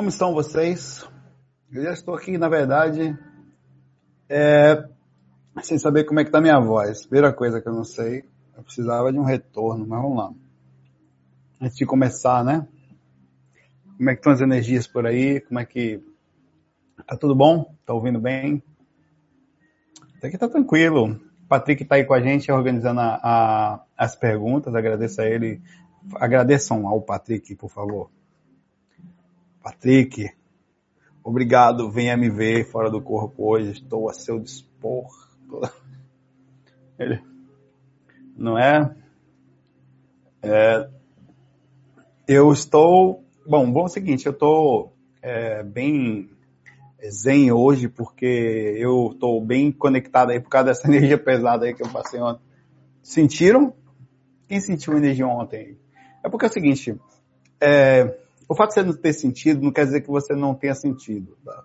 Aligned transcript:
Como 0.00 0.08
estão 0.08 0.32
vocês? 0.32 1.06
Eu 1.70 1.82
já 1.82 1.92
estou 1.92 2.14
aqui, 2.14 2.38
na 2.38 2.48
verdade, 2.48 3.14
é, 4.30 4.82
sem 5.62 5.78
saber 5.78 6.04
como 6.04 6.18
é 6.18 6.24
que 6.24 6.30
tá 6.30 6.40
minha 6.40 6.58
voz. 6.58 7.02
Primeira 7.02 7.34
coisa 7.34 7.60
que 7.60 7.68
eu 7.68 7.74
não 7.74 7.84
sei, 7.84 8.24
eu 8.56 8.62
precisava 8.62 9.12
de 9.12 9.18
um 9.18 9.24
retorno, 9.24 9.86
mas 9.86 10.00
vamos 10.00 10.16
lá. 10.16 10.32
Antes 11.60 11.76
de 11.76 11.84
começar, 11.84 12.42
né? 12.42 12.66
Como 13.98 14.08
é 14.08 14.14
que 14.14 14.20
estão 14.20 14.32
as 14.32 14.40
energias 14.40 14.86
por 14.86 15.06
aí? 15.06 15.38
Como 15.42 15.60
é 15.60 15.66
que... 15.66 16.02
Tá 17.06 17.14
tudo 17.14 17.34
bom? 17.34 17.74
Tá 17.84 17.92
ouvindo 17.92 18.18
bem? 18.18 18.62
Até 20.16 20.30
que 20.30 20.38
tá 20.38 20.48
tranquilo. 20.48 21.20
O 21.44 21.46
Patrick 21.46 21.84
tá 21.84 21.96
aí 21.96 22.06
com 22.06 22.14
a 22.14 22.22
gente 22.22 22.50
organizando 22.50 23.00
a, 23.00 23.20
a, 23.22 23.84
as 23.98 24.16
perguntas, 24.16 24.74
agradeço 24.74 25.20
a 25.20 25.26
ele 25.26 25.60
Agradeçam 26.14 26.88
ao 26.88 27.02
Patrick, 27.02 27.54
por 27.54 27.68
favor. 27.68 28.10
Patrick, 29.62 30.30
obrigado. 31.22 31.90
Venha 31.90 32.16
me 32.16 32.30
ver 32.30 32.64
fora 32.70 32.90
do 32.90 33.00
corpo 33.00 33.50
hoje. 33.50 33.72
Estou 33.72 34.08
a 34.08 34.12
seu 34.12 34.38
dispor. 34.38 35.06
Ele, 36.98 37.22
não 38.36 38.58
é? 38.58 38.94
é? 40.42 40.88
Eu 42.26 42.52
estou. 42.52 43.24
Bom, 43.46 43.70
bom 43.70 43.82
é 43.82 43.84
o 43.84 43.88
seguinte, 43.88 44.26
eu 44.26 44.32
estou 44.32 44.94
é, 45.22 45.62
bem 45.62 46.30
zen 47.08 47.50
hoje 47.52 47.88
porque 47.88 48.76
eu 48.78 49.10
estou 49.12 49.44
bem 49.44 49.72
conectado 49.72 50.30
aí 50.30 50.40
por 50.40 50.48
causa 50.48 50.68
dessa 50.68 50.86
energia 50.88 51.18
pesada 51.18 51.66
aí 51.66 51.74
que 51.74 51.82
eu 51.82 51.88
passei 51.88 52.20
ontem. 52.20 52.42
Sentiram? 53.02 53.74
Quem 54.46 54.60
sentiu 54.60 54.96
energia 54.96 55.26
ontem? 55.26 55.78
É 56.22 56.28
porque 56.28 56.44
é 56.44 56.48
o 56.48 56.52
seguinte, 56.52 56.98
é, 57.60 58.18
o 58.50 58.54
fato 58.56 58.70
de 58.70 58.74
você 58.74 58.82
não 58.82 58.92
ter 58.94 59.12
sentido 59.12 59.62
não 59.62 59.70
quer 59.70 59.84
dizer 59.84 60.00
que 60.00 60.10
você 60.10 60.34
não 60.34 60.56
tenha 60.56 60.74
sentido. 60.74 61.36
Tá? 61.44 61.62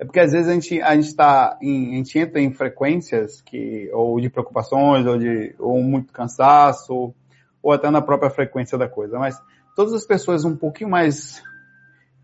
É 0.00 0.04
porque 0.04 0.18
às 0.18 0.32
vezes 0.32 0.48
a 0.48 0.52
gente 0.52 0.82
a 0.82 0.96
gente 0.96 1.06
está 1.06 1.56
em, 1.62 1.92
a 1.92 1.96
gente 1.98 2.18
entra 2.18 2.40
em 2.40 2.52
frequências 2.52 3.40
que 3.40 3.88
ou 3.92 4.20
de 4.20 4.28
preocupações 4.28 5.06
ou 5.06 5.16
de 5.16 5.54
ou 5.60 5.80
muito 5.80 6.12
cansaço 6.12 6.92
ou, 6.92 7.14
ou 7.62 7.70
até 7.70 7.88
na 7.88 8.02
própria 8.02 8.30
frequência 8.30 8.76
da 8.76 8.88
coisa. 8.88 9.16
Mas 9.16 9.40
todas 9.76 9.94
as 9.94 10.04
pessoas 10.04 10.44
um 10.44 10.56
pouquinho 10.56 10.90
mais 10.90 11.40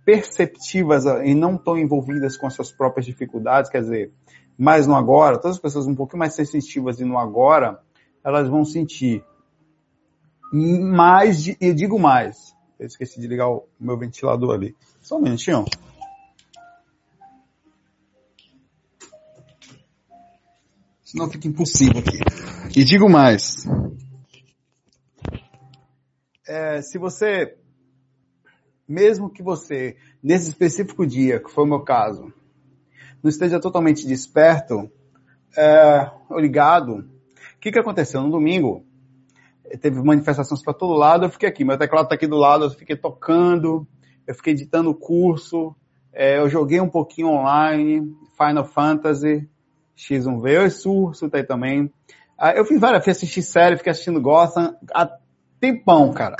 perceptivas 0.04 1.04
e 1.24 1.32
não 1.32 1.56
tão 1.56 1.78
envolvidas 1.78 2.36
com 2.36 2.48
as 2.48 2.54
suas 2.54 2.72
próprias 2.72 3.06
dificuldades, 3.06 3.70
quer 3.70 3.82
dizer, 3.82 4.12
mais 4.58 4.88
no 4.88 4.96
agora, 4.96 5.38
todas 5.38 5.56
as 5.56 5.62
pessoas 5.62 5.86
um 5.86 5.94
pouquinho 5.94 6.18
mais 6.18 6.34
sensitivas 6.34 6.98
e 6.98 7.04
no 7.04 7.16
agora, 7.16 7.78
elas 8.24 8.48
vão 8.48 8.64
sentir 8.64 9.24
mais, 10.52 11.46
eu 11.60 11.72
digo 11.72 11.96
mais. 11.96 12.51
Eu 12.82 12.88
esqueci 12.88 13.20
de 13.20 13.28
ligar 13.28 13.48
o 13.48 13.64
meu 13.78 13.96
ventilador 13.96 14.52
ali. 14.52 14.74
Só 15.00 15.16
um 15.16 15.22
minutinho. 15.22 15.64
Senão 21.04 21.30
fica 21.30 21.46
impossível 21.46 22.00
aqui. 22.00 22.18
E 22.76 22.82
digo 22.82 23.08
mais. 23.08 23.68
É, 26.44 26.82
se 26.82 26.98
você, 26.98 27.56
mesmo 28.88 29.30
que 29.30 29.44
você, 29.44 29.96
nesse 30.20 30.48
específico 30.48 31.06
dia, 31.06 31.38
que 31.38 31.52
foi 31.52 31.62
o 31.62 31.68
meu 31.68 31.84
caso, 31.84 32.34
não 33.22 33.28
esteja 33.28 33.60
totalmente 33.60 34.04
desperto, 34.08 34.90
é, 35.56 36.10
ligado, 36.32 36.94
o 36.96 37.60
que, 37.60 37.70
que 37.70 37.78
aconteceu? 37.78 38.22
No 38.22 38.30
domingo, 38.32 38.84
teve 39.80 40.02
manifestações 40.02 40.62
para 40.62 40.74
todo 40.74 40.94
lado, 40.94 41.24
eu 41.24 41.30
fiquei 41.30 41.48
aqui, 41.48 41.64
meu 41.64 41.78
teclado 41.78 42.04
está 42.04 42.14
aqui 42.14 42.26
do 42.26 42.36
lado, 42.36 42.64
eu 42.64 42.70
fiquei 42.70 42.96
tocando, 42.96 43.86
eu 44.26 44.34
fiquei 44.34 44.52
editando 44.52 44.90
o 44.90 44.94
curso, 44.94 45.74
é, 46.12 46.38
eu 46.38 46.48
joguei 46.48 46.80
um 46.80 46.88
pouquinho 46.88 47.28
online, 47.28 48.14
Final 48.36 48.64
Fantasy, 48.64 49.48
X1V, 49.96 50.50
eu 50.50 50.70
Surso 50.70 51.30
tá 51.30 51.38
aí 51.38 51.44
também. 51.44 51.92
Ah, 52.36 52.52
eu 52.52 52.64
fiz 52.64 52.80
várias, 52.80 53.04
fui 53.04 53.12
assistir 53.12 53.42
série, 53.42 53.76
fiquei 53.76 53.92
assistindo 53.92 54.20
Gotham, 54.20 54.76
há 54.92 55.08
tempão, 55.60 56.12
cara. 56.12 56.36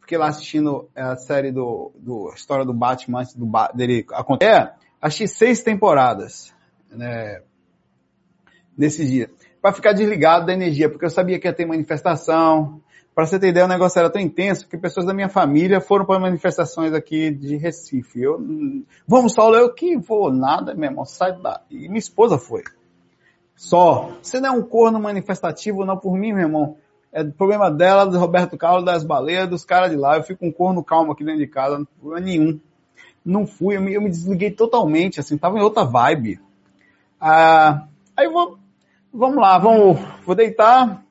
Fiquei 0.00 0.18
lá 0.18 0.28
assistindo 0.28 0.88
é, 0.94 1.02
a 1.02 1.16
série 1.16 1.50
do, 1.50 1.92
do 1.96 2.32
história 2.34 2.64
do 2.64 2.74
Batman 2.74 3.20
antes 3.20 3.34
do 3.34 3.46
dele 3.74 4.04
acontecer. 4.12 4.52
É, 4.52 4.74
assisti 5.00 5.28
seis 5.28 5.62
temporadas, 5.62 6.54
né, 6.90 7.42
nesse 8.76 9.04
dia 9.06 9.30
para 9.66 9.72
ficar 9.72 9.92
desligado 9.92 10.46
da 10.46 10.52
energia, 10.52 10.88
porque 10.88 11.04
eu 11.04 11.10
sabia 11.10 11.40
que 11.40 11.48
ia 11.48 11.52
ter 11.52 11.66
manifestação. 11.66 12.80
Para 13.12 13.26
você 13.26 13.36
ter 13.36 13.48
ideia, 13.48 13.66
o 13.66 13.68
negócio 13.68 13.98
era 13.98 14.08
tão 14.08 14.22
intenso 14.22 14.68
que 14.68 14.78
pessoas 14.78 15.04
da 15.04 15.12
minha 15.12 15.28
família 15.28 15.80
foram 15.80 16.04
para 16.04 16.20
manifestações 16.20 16.94
aqui 16.94 17.32
de 17.32 17.56
Recife. 17.56 18.22
Eu, 18.22 18.40
vamos, 19.08 19.32
Saulo, 19.32 19.56
eu 19.56 19.74
que 19.74 19.96
vou, 19.96 20.32
nada, 20.32 20.72
meu 20.72 20.88
irmão, 20.88 21.04
sai 21.04 21.36
da. 21.40 21.62
E 21.68 21.88
minha 21.88 21.98
esposa 21.98 22.38
foi. 22.38 22.62
Só. 23.56 24.12
Você 24.22 24.38
não 24.38 24.50
é 24.50 24.52
um 24.52 24.62
corno 24.62 25.00
manifestativo, 25.00 25.84
não 25.84 25.96
por 25.96 26.16
mim, 26.16 26.32
meu 26.32 26.42
irmão. 26.42 26.76
É 27.12 27.24
problema 27.24 27.68
dela, 27.68 28.06
do 28.06 28.20
Roberto 28.20 28.56
Carlos, 28.56 28.84
das 28.84 29.02
baleias, 29.02 29.48
dos 29.48 29.64
caras 29.64 29.90
de 29.90 29.96
lá. 29.96 30.16
Eu 30.16 30.22
fico 30.22 30.46
um 30.46 30.52
corno 30.52 30.84
calmo 30.84 31.10
aqui 31.10 31.24
dentro 31.24 31.40
de 31.40 31.48
casa, 31.48 31.76
não 31.76 31.86
problema 31.86 32.24
nenhum. 32.24 32.60
Não 33.24 33.48
fui, 33.48 33.76
eu 33.76 33.82
me, 33.82 33.94
eu 33.94 34.00
me 34.00 34.10
desliguei 34.10 34.52
totalmente, 34.52 35.18
assim, 35.18 35.36
tava 35.36 35.58
em 35.58 35.62
outra 35.62 35.82
vibe. 35.82 36.38
Ah, 37.20 37.88
aí 38.16 38.26
eu 38.26 38.32
vou, 38.32 38.58
vamos 39.16 39.36
lá, 39.36 39.58
vamos, 39.58 39.98
vou 40.24 40.34
deitar. 40.34 41.02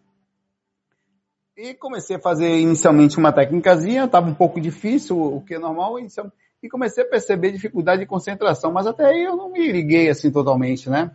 E 1.57 1.73
comecei 1.73 2.17
a 2.17 2.21
fazer 2.21 2.59
inicialmente 2.59 3.17
uma 3.17 3.33
técnicazinha, 3.33 4.05
estava 4.05 4.29
um 4.29 4.35
pouco 4.35 4.61
difícil, 4.61 5.19
o 5.19 5.41
que 5.41 5.55
é 5.55 5.59
normal, 5.59 5.95
e 5.99 6.69
comecei 6.69 7.03
a 7.03 7.09
perceber 7.09 7.51
dificuldade 7.51 8.01
de 8.01 8.07
concentração, 8.07 8.71
mas 8.71 8.85
até 8.85 9.05
aí 9.05 9.23
eu 9.23 9.35
não 9.35 9.51
me 9.51 9.71
liguei 9.71 10.09
assim 10.09 10.31
totalmente, 10.31 10.89
né? 10.89 11.11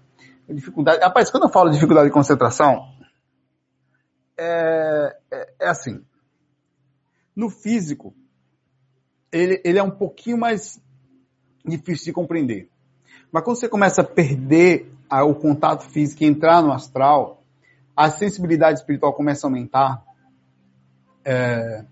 Dificuldade, 0.49 1.01
rapaz, 1.01 1.31
quando 1.31 1.45
eu 1.45 1.51
falo 1.51 1.69
de 1.69 1.77
dificuldade 1.77 2.09
de 2.09 2.13
concentração, 2.13 2.89
é, 4.37 5.17
é, 5.31 5.55
é 5.61 5.69
assim, 5.69 6.03
no 7.37 7.51
físico, 7.51 8.15
ele, 9.31 9.61
ele 9.65 9.79
é 9.79 9.83
um 9.83 9.91
pouquinho 9.91 10.39
mais 10.39 10.81
difícil 11.65 12.07
de 12.07 12.13
compreender. 12.13 12.69
Mas 13.31 13.45
quando 13.45 13.59
você 13.59 13.69
começa 13.69 14.01
a 14.01 14.05
perder 14.05 14.91
o 15.11 15.35
contato 15.35 15.85
físico 15.85 16.25
entrar 16.25 16.63
no 16.63 16.73
astral, 16.73 17.43
a 17.97 18.11
sensibilidade 18.11 18.79
espiritual 18.79 19.13
começa 19.13 19.47
a 19.47 19.49
aumentar. 19.49 20.03
É, 21.25 21.85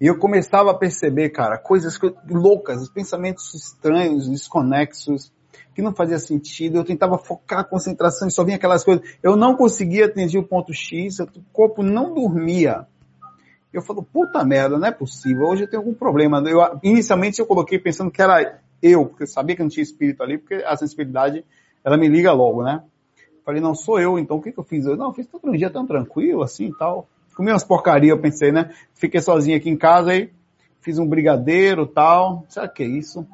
e 0.00 0.06
eu 0.06 0.18
começava 0.18 0.72
a 0.72 0.74
perceber, 0.74 1.30
cara, 1.30 1.56
coisas 1.56 1.96
loucas, 2.28 2.88
pensamentos 2.90 3.54
estranhos, 3.54 4.28
desconexos, 4.28 5.32
que 5.74 5.80
não 5.80 5.94
fazia 5.94 6.18
sentido. 6.18 6.78
Eu 6.78 6.84
tentava 6.84 7.16
focar 7.18 7.60
a 7.60 7.64
concentração 7.64 8.26
e 8.26 8.30
só 8.32 8.42
vinha 8.42 8.56
aquelas 8.56 8.82
coisas. 8.82 9.06
Eu 9.22 9.36
não 9.36 9.54
conseguia 9.54 10.06
atingir 10.06 10.38
o 10.38 10.42
ponto 10.42 10.72
X, 10.74 11.20
o 11.20 11.28
corpo 11.52 11.84
não 11.84 12.12
dormia. 12.12 12.86
Eu 13.72 13.80
falo, 13.80 14.02
puta 14.02 14.44
merda, 14.44 14.76
não 14.76 14.88
é 14.88 14.90
possível. 14.90 15.46
Hoje 15.46 15.62
eu 15.62 15.68
tenho 15.68 15.80
algum 15.80 15.94
problema. 15.94 16.42
Eu, 16.46 16.60
inicialmente 16.82 17.38
eu 17.38 17.46
coloquei 17.46 17.78
pensando 17.78 18.10
que 18.10 18.20
era 18.20 18.60
eu, 18.82 19.06
porque 19.06 19.22
eu 19.22 19.28
sabia 19.28 19.54
que 19.54 19.62
não 19.62 19.70
tinha 19.70 19.84
espírito 19.84 20.22
ali, 20.22 20.36
porque 20.36 20.54
a 20.54 20.76
sensibilidade 20.76 21.44
ela 21.84 21.96
me 21.96 22.08
liga 22.08 22.32
logo, 22.32 22.62
né? 22.62 22.82
Falei, 23.44 23.60
não, 23.60 23.74
sou 23.74 23.98
eu, 24.00 24.18
então 24.18 24.36
o 24.36 24.42
que 24.42 24.52
que 24.52 24.58
eu 24.58 24.64
fiz? 24.64 24.86
Eu, 24.86 24.96
não, 24.96 25.12
fiz 25.12 25.26
todo 25.26 25.48
um 25.48 25.52
dia 25.52 25.68
tão 25.68 25.86
tranquilo, 25.86 26.42
assim 26.42 26.66
e 26.66 26.74
tal. 26.74 27.08
Comi 27.34 27.50
umas 27.50 27.64
porcaria, 27.64 28.10
eu 28.10 28.18
pensei, 28.18 28.52
né? 28.52 28.70
Fiquei 28.94 29.20
sozinho 29.20 29.56
aqui 29.56 29.68
em 29.68 29.76
casa 29.76 30.12
aí, 30.12 30.30
fiz 30.80 30.98
um 30.98 31.06
brigadeiro 31.06 31.86
tal. 31.86 32.44
Será 32.48 32.68
que 32.68 32.82
é 32.82 32.86
isso? 32.86 33.26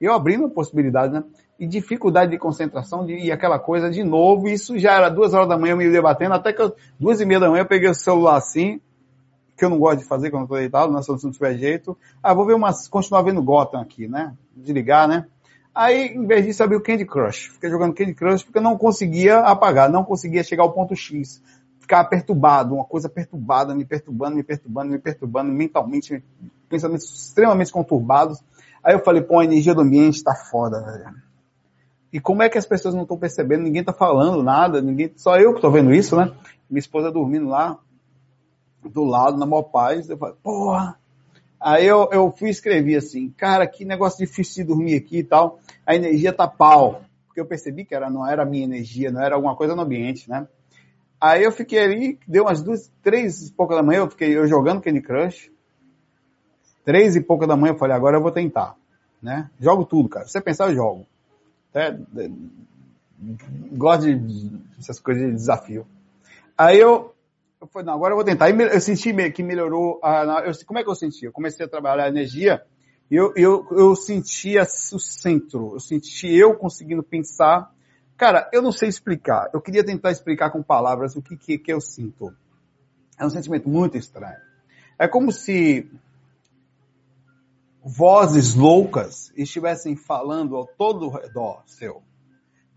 E 0.00 0.04
eu 0.04 0.12
abri 0.12 0.36
uma 0.36 0.48
possibilidade, 0.50 1.12
né? 1.12 1.24
E 1.58 1.66
dificuldade 1.66 2.32
de 2.32 2.38
concentração 2.38 3.06
de, 3.06 3.14
e 3.14 3.30
aquela 3.30 3.58
coisa 3.58 3.90
de 3.90 4.02
novo. 4.02 4.48
Isso 4.48 4.76
já 4.76 4.94
era 4.94 5.08
duas 5.08 5.34
horas 5.34 5.48
da 5.48 5.56
manhã 5.56 5.72
eu 5.72 5.76
me 5.76 5.88
debatendo, 5.88 6.34
até 6.34 6.52
que 6.52 6.60
eu, 6.60 6.74
duas 6.98 7.20
e 7.20 7.26
meia 7.26 7.38
da 7.38 7.48
manhã 7.48 7.62
eu 7.62 7.68
peguei 7.68 7.88
o 7.88 7.94
celular 7.94 8.36
assim, 8.36 8.80
que 9.56 9.64
eu 9.64 9.70
não 9.70 9.78
gosto 9.78 10.00
de 10.00 10.04
fazer 10.04 10.30
quando 10.30 10.44
eu 10.44 10.48
tô 10.48 10.54
deitado, 10.56 10.92
né? 10.92 11.00
Se 11.00 11.10
não 11.10 11.30
tiver 11.30 11.56
jeito. 11.56 11.96
Ah, 12.20 12.34
vou 12.34 12.44
ver 12.44 12.54
umas, 12.54 12.88
continuar 12.88 13.22
vendo 13.22 13.40
Gotham 13.42 13.80
aqui, 13.80 14.08
né? 14.08 14.34
Desligar, 14.56 15.06
né? 15.06 15.26
Aí, 15.74 16.14
em 16.14 16.26
vez 16.26 16.46
disso, 16.46 16.62
abri 16.62 16.76
o 16.76 16.80
Candy 16.80 17.04
Crush. 17.04 17.50
Fiquei 17.54 17.68
jogando 17.68 17.94
Candy 17.94 18.14
Crush 18.14 18.44
porque 18.44 18.58
eu 18.58 18.62
não 18.62 18.78
conseguia 18.78 19.40
apagar, 19.40 19.90
não 19.90 20.04
conseguia 20.04 20.44
chegar 20.44 20.62
ao 20.62 20.72
ponto 20.72 20.94
X. 20.94 21.42
Ficava 21.80 22.08
perturbado, 22.08 22.74
uma 22.74 22.84
coisa 22.84 23.08
perturbada, 23.08 23.74
me 23.74 23.84
perturbando, 23.84 24.36
me 24.36 24.42
perturbando, 24.42 24.92
me 24.92 24.98
perturbando, 24.98 25.52
mentalmente, 25.52 26.22
pensamentos 26.68 27.12
extremamente 27.12 27.72
conturbados. 27.72 28.40
Aí 28.82 28.94
eu 28.94 29.00
falei, 29.00 29.20
pô, 29.20 29.40
a 29.40 29.44
energia 29.44 29.74
do 29.74 29.80
ambiente 29.80 30.22
tá 30.22 30.34
foda, 30.34 30.80
velho. 30.80 31.14
E 32.12 32.20
como 32.20 32.44
é 32.44 32.48
que 32.48 32.56
as 32.56 32.64
pessoas 32.64 32.94
não 32.94 33.02
estão 33.02 33.18
percebendo? 33.18 33.64
Ninguém 33.64 33.82
tá 33.82 33.92
falando 33.92 34.42
nada, 34.42 34.80
ninguém, 34.80 35.12
só 35.16 35.36
eu 35.36 35.54
que 35.54 35.60
tô 35.60 35.70
vendo 35.70 35.92
isso, 35.92 36.14
né? 36.16 36.32
Minha 36.70 36.78
esposa 36.78 37.10
dormindo 37.10 37.48
lá, 37.48 37.76
do 38.84 39.02
lado, 39.02 39.36
na 39.36 39.44
maior 39.44 39.64
paz. 39.64 40.08
Eu 40.08 40.16
falei, 40.16 40.36
porra. 40.40 40.96
Aí 41.60 41.86
eu, 41.86 42.08
eu 42.12 42.30
fui 42.30 42.50
escrever 42.50 42.96
assim, 42.96 43.30
cara, 43.30 43.66
que 43.66 43.84
negócio 43.84 44.24
difícil 44.24 44.64
de 44.64 44.68
dormir 44.68 44.96
aqui 44.96 45.18
e 45.18 45.24
tal. 45.24 45.58
A 45.86 45.94
energia 45.94 46.32
tá 46.32 46.46
pau. 46.46 47.02
Porque 47.26 47.40
eu 47.40 47.46
percebi 47.46 47.84
que 47.84 47.94
era, 47.94 48.08
não 48.08 48.26
era 48.26 48.42
a 48.42 48.46
minha 48.46 48.64
energia, 48.64 49.10
não 49.10 49.20
era 49.20 49.34
alguma 49.34 49.56
coisa 49.56 49.74
no 49.74 49.82
ambiente, 49.82 50.28
né? 50.30 50.46
Aí 51.20 51.42
eu 51.42 51.50
fiquei 51.50 51.80
ali, 51.80 52.18
deu 52.28 52.44
umas 52.44 52.62
duas, 52.62 52.92
três 53.02 53.48
e 53.48 53.52
pouca 53.52 53.74
da 53.74 53.82
manhã, 53.82 54.00
eu 54.00 54.10
fiquei 54.10 54.36
eu 54.36 54.46
jogando 54.46 54.82
Candy 54.82 55.00
Crush. 55.00 55.50
Três 56.84 57.16
e 57.16 57.20
pouca 57.20 57.46
da 57.46 57.56
manhã 57.56 57.72
eu 57.72 57.78
falei, 57.78 57.96
agora 57.96 58.18
eu 58.18 58.22
vou 58.22 58.30
tentar, 58.30 58.76
né? 59.22 59.50
Jogo 59.58 59.86
tudo, 59.86 60.08
cara. 60.08 60.26
Se 60.26 60.32
você 60.32 60.40
pensar, 60.40 60.68
eu 60.68 60.74
jogo. 60.74 61.06
Até, 61.70 61.98
gosto 63.72 64.14
de, 64.14 64.52
essas 64.78 65.00
coisas 65.00 65.24
de 65.24 65.32
desafio. 65.32 65.86
Aí 66.56 66.78
eu, 66.78 67.13
eu 67.64 67.68
falei, 67.68 67.86
não, 67.86 67.94
agora 67.94 68.12
eu 68.12 68.16
vou 68.16 68.24
tentar. 68.24 68.50
Eu 68.50 68.80
senti 68.80 69.12
que 69.30 69.42
melhorou. 69.42 69.98
A, 70.02 70.42
eu, 70.44 70.52
como 70.66 70.78
é 70.78 70.84
que 70.84 70.90
eu 70.90 70.94
senti? 70.94 71.24
Eu 71.24 71.32
comecei 71.32 71.64
a 71.64 71.68
trabalhar 71.68 72.04
a 72.04 72.08
energia 72.08 72.62
e 73.10 73.16
eu, 73.16 73.32
eu, 73.36 73.66
eu 73.70 73.96
sentia 73.96 74.62
o 74.62 74.98
centro. 74.98 75.74
Eu 75.74 75.80
senti 75.80 76.28
eu 76.28 76.54
conseguindo 76.56 77.02
pensar. 77.02 77.72
Cara, 78.16 78.48
eu 78.52 78.60
não 78.60 78.70
sei 78.70 78.88
explicar. 78.88 79.48
Eu 79.52 79.60
queria 79.60 79.84
tentar 79.84 80.10
explicar 80.10 80.50
com 80.50 80.62
palavras 80.62 81.16
o 81.16 81.22
que, 81.22 81.36
que, 81.36 81.58
que 81.58 81.72
eu 81.72 81.80
sinto. 81.80 82.34
É 83.18 83.24
um 83.24 83.30
sentimento 83.30 83.68
muito 83.68 83.96
estranho. 83.96 84.38
É 84.98 85.08
como 85.08 85.32
se 85.32 85.90
vozes 87.82 88.54
loucas 88.54 89.32
estivessem 89.36 89.96
falando 89.96 90.56
ao 90.56 90.66
todo 90.66 91.08
redor 91.08 91.62
seu. 91.66 92.02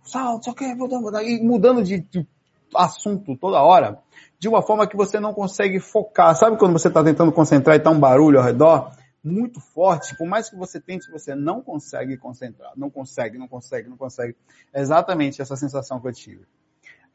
Salto, 0.04 0.46
só 0.46 0.54
que 0.54 0.74
mudando 0.74 1.84
de, 1.84 2.00
de 2.00 2.26
assunto 2.74 3.36
toda 3.38 3.62
hora, 3.62 4.00
de 4.40 4.48
uma 4.48 4.62
forma 4.62 4.88
que 4.88 4.96
você 4.96 5.20
não 5.20 5.34
consegue 5.34 5.80
focar. 5.80 6.36
Sabe 6.36 6.58
quando 6.58 6.74
você 6.74 6.88
está 6.88 7.04
tentando 7.04 7.32
concentrar 7.32 7.76
e 7.76 7.80
está 7.80 7.90
um 7.90 8.00
barulho 8.00 8.40
ao 8.40 8.46
redor? 8.46 8.92
Muito 9.24 9.60
forte, 9.60 10.16
por 10.16 10.28
mais 10.28 10.50
que 10.50 10.56
você 10.56 10.80
tente, 10.80 11.12
você 11.12 11.36
não 11.36 11.62
consegue 11.62 12.18
concentrar. 12.18 12.72
Não 12.78 12.90
consegue, 12.90 13.38
não 13.38 13.48
consegue, 13.48 13.90
não 13.90 13.98
consegue. 13.98 14.36
É 14.74 14.80
exatamente 14.80 15.42
essa 15.42 15.56
sensação 15.56 16.00
que 16.00 16.08
eu 16.08 16.14
tive. 16.14 16.46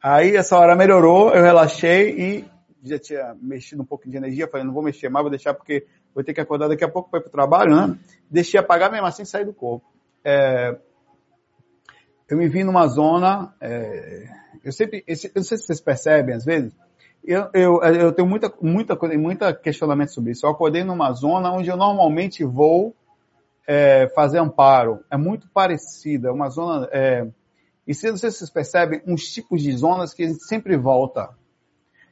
Aí 0.01 0.35
essa 0.35 0.57
hora 0.57 0.75
melhorou, 0.75 1.33
eu 1.33 1.41
relaxei 1.41 2.09
e 2.19 2.45
já 2.83 2.99
tinha 2.99 3.35
mexido 3.41 3.81
um 3.81 3.85
pouco 3.85 4.09
de 4.09 4.17
energia, 4.17 4.47
falei, 4.47 4.65
não 4.65 4.73
vou 4.73 4.83
mexer 4.83 5.07
mais, 5.07 5.23
vou 5.23 5.29
deixar 5.29 5.53
porque 5.53 5.87
vou 6.13 6.23
ter 6.23 6.33
que 6.33 6.41
acordar 6.41 6.67
daqui 6.67 6.83
a 6.83 6.89
pouco 6.89 7.09
para 7.09 7.19
ir 7.19 7.23
para 7.23 7.29
o 7.29 7.31
trabalho, 7.31 7.75
né? 7.75 7.97
Deixei 8.29 8.59
apagar 8.59 8.91
mesmo 8.91 9.07
assim 9.07 9.23
sair 9.23 9.45
do 9.45 9.53
corpo. 9.53 9.85
É, 10.23 10.77
eu 12.29 12.37
me 12.37 12.49
vi 12.49 12.65
numa 12.65 12.85
zona, 12.87 13.55
é, 13.61 14.27
eu 14.63 14.73
sempre, 14.73 15.03
eu 15.07 15.15
não 15.35 15.43
sei 15.43 15.57
se 15.57 15.65
vocês 15.65 15.79
percebem 15.79 16.35
às 16.35 16.43
vezes, 16.43 16.75
eu, 17.23 17.49
eu, 17.53 17.81
eu 17.81 18.11
tenho 18.11 18.27
muita, 18.27 18.53
muita 18.61 18.95
coisa, 18.95 19.17
muita 19.17 19.53
questionamento 19.53 20.13
sobre 20.13 20.31
isso. 20.31 20.45
Eu 20.45 20.51
acordei 20.51 20.83
numa 20.83 21.11
zona 21.13 21.51
onde 21.51 21.69
eu 21.69 21.77
normalmente 21.77 22.43
vou 22.43 22.95
é, 23.67 24.07
fazer 24.15 24.39
amparo. 24.39 25.03
É 25.09 25.17
muito 25.17 25.47
parecida, 25.49 26.29
é 26.29 26.31
uma 26.31 26.49
zona, 26.49 26.87
é, 26.91 27.27
e 27.85 27.93
se, 27.93 28.09
vocês 28.11 28.49
percebem, 28.49 29.01
uns 29.05 29.23
tipos 29.23 29.61
de 29.61 29.71
zonas 29.75 30.13
que 30.13 30.23
a 30.23 30.27
gente 30.27 30.43
sempre 30.43 30.77
volta. 30.77 31.29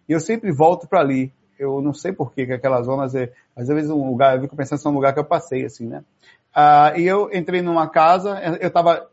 E 0.07 0.11
eu 0.11 0.19
sempre 0.19 0.51
volto 0.51 0.87
para 0.87 0.99
ali. 0.99 1.33
Eu 1.57 1.81
não 1.81 1.93
sei 1.93 2.11
por 2.11 2.33
que 2.33 2.41
aquelas 2.41 2.85
zonas, 2.85 3.15
é, 3.15 3.31
às 3.55 3.67
vezes 3.67 3.89
um 3.89 4.09
lugar, 4.09 4.35
eu 4.35 4.41
fico 4.41 4.55
pensando 4.55 4.81
é 4.83 4.89
um 4.89 4.93
lugar 4.93 5.13
que 5.13 5.19
eu 5.19 5.25
passei, 5.25 5.63
assim, 5.63 5.87
né? 5.87 6.03
Ah, 6.53 6.93
e 6.97 7.03
eu 7.03 7.29
entrei 7.31 7.61
numa 7.61 7.87
casa, 7.87 8.37
eu 8.59 8.67
estava 8.67 9.09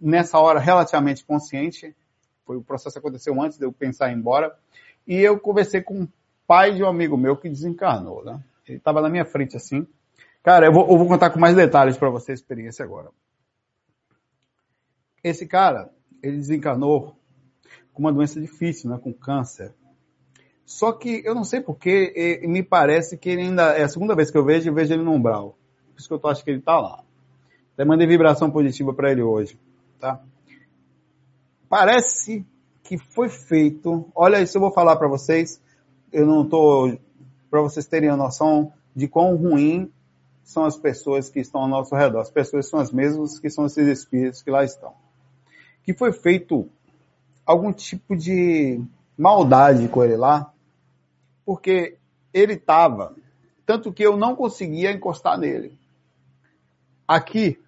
nessa 0.00 0.38
hora 0.38 0.58
relativamente 0.58 1.24
consciente, 1.24 1.94
foi 2.44 2.56
o 2.56 2.62
processo 2.62 2.98
aconteceu 2.98 3.40
antes 3.40 3.58
de 3.58 3.64
eu 3.64 3.72
pensar 3.72 4.10
em 4.10 4.14
ir 4.14 4.18
embora, 4.18 4.52
e 5.10 5.16
eu 5.16 5.40
conversei 5.40 5.82
com 5.82 6.04
o 6.04 6.08
pai 6.46 6.72
de 6.72 6.84
um 6.84 6.86
amigo 6.86 7.16
meu 7.16 7.36
que 7.36 7.48
desencarnou, 7.48 8.24
né? 8.24 8.40
Ele 8.64 8.78
estava 8.78 9.02
na 9.02 9.08
minha 9.08 9.24
frente 9.24 9.56
assim. 9.56 9.84
Cara, 10.40 10.66
eu 10.66 10.72
vou, 10.72 10.88
eu 10.88 10.96
vou 10.96 11.08
contar 11.08 11.30
com 11.30 11.40
mais 11.40 11.56
detalhes 11.56 11.96
para 11.96 12.08
você 12.08 12.30
a 12.30 12.34
experiência 12.34 12.84
agora. 12.84 13.08
Esse 15.24 15.48
cara, 15.48 15.90
ele 16.22 16.36
desencarnou 16.36 17.16
com 17.92 18.02
uma 18.02 18.12
doença 18.12 18.40
difícil, 18.40 18.88
né? 18.88 19.00
Com 19.02 19.12
câncer. 19.12 19.74
Só 20.64 20.92
que 20.92 21.22
eu 21.24 21.34
não 21.34 21.42
sei 21.42 21.60
porquê, 21.60 22.40
me 22.46 22.62
parece 22.62 23.18
que 23.18 23.30
ele 23.30 23.42
ainda, 23.42 23.76
é 23.76 23.82
a 23.82 23.88
segunda 23.88 24.14
vez 24.14 24.30
que 24.30 24.38
eu 24.38 24.44
vejo, 24.44 24.70
eu 24.70 24.74
vejo 24.74 24.94
ele 24.94 25.02
no 25.02 25.12
umbral. 25.12 25.58
Por 25.92 25.98
isso 25.98 26.06
que 26.06 26.14
eu 26.14 26.20
tô, 26.20 26.28
acho 26.28 26.44
que 26.44 26.52
ele 26.52 26.62
tá 26.62 26.78
lá. 26.78 27.02
Até 27.74 27.84
mandei 27.84 28.06
vibração 28.06 28.48
positiva 28.48 28.94
para 28.94 29.10
ele 29.10 29.22
hoje, 29.22 29.58
tá? 29.98 30.22
Parece 31.68 32.46
que 32.82 32.98
foi 32.98 33.28
feito, 33.28 34.06
olha 34.14 34.40
isso 34.40 34.56
eu 34.56 34.60
vou 34.60 34.72
falar 34.72 34.96
para 34.96 35.08
vocês, 35.08 35.60
eu 36.12 36.26
não 36.26 36.48
tô, 36.48 36.96
para 37.50 37.60
vocês 37.60 37.86
terem 37.86 38.08
a 38.08 38.16
noção 38.16 38.72
de 38.94 39.06
quão 39.06 39.36
ruim 39.36 39.90
são 40.42 40.64
as 40.64 40.76
pessoas 40.76 41.30
que 41.30 41.38
estão 41.38 41.60
ao 41.62 41.68
nosso 41.68 41.94
redor. 41.94 42.20
As 42.20 42.30
pessoas 42.30 42.68
são 42.68 42.80
as 42.80 42.90
mesmas 42.90 43.38
que 43.38 43.48
são 43.48 43.66
esses 43.66 43.86
espíritos 43.86 44.42
que 44.42 44.50
lá 44.50 44.64
estão. 44.64 44.92
Que 45.84 45.94
foi 45.94 46.12
feito 46.12 46.68
algum 47.46 47.72
tipo 47.72 48.16
de 48.16 48.82
maldade 49.16 49.86
com 49.88 50.04
ele 50.04 50.16
lá, 50.16 50.52
porque 51.44 51.96
ele 52.32 52.54
estava, 52.54 53.14
tanto 53.64 53.92
que 53.92 54.02
eu 54.02 54.16
não 54.16 54.34
conseguia 54.34 54.90
encostar 54.90 55.38
nele. 55.38 55.78
Aqui, 57.06 57.58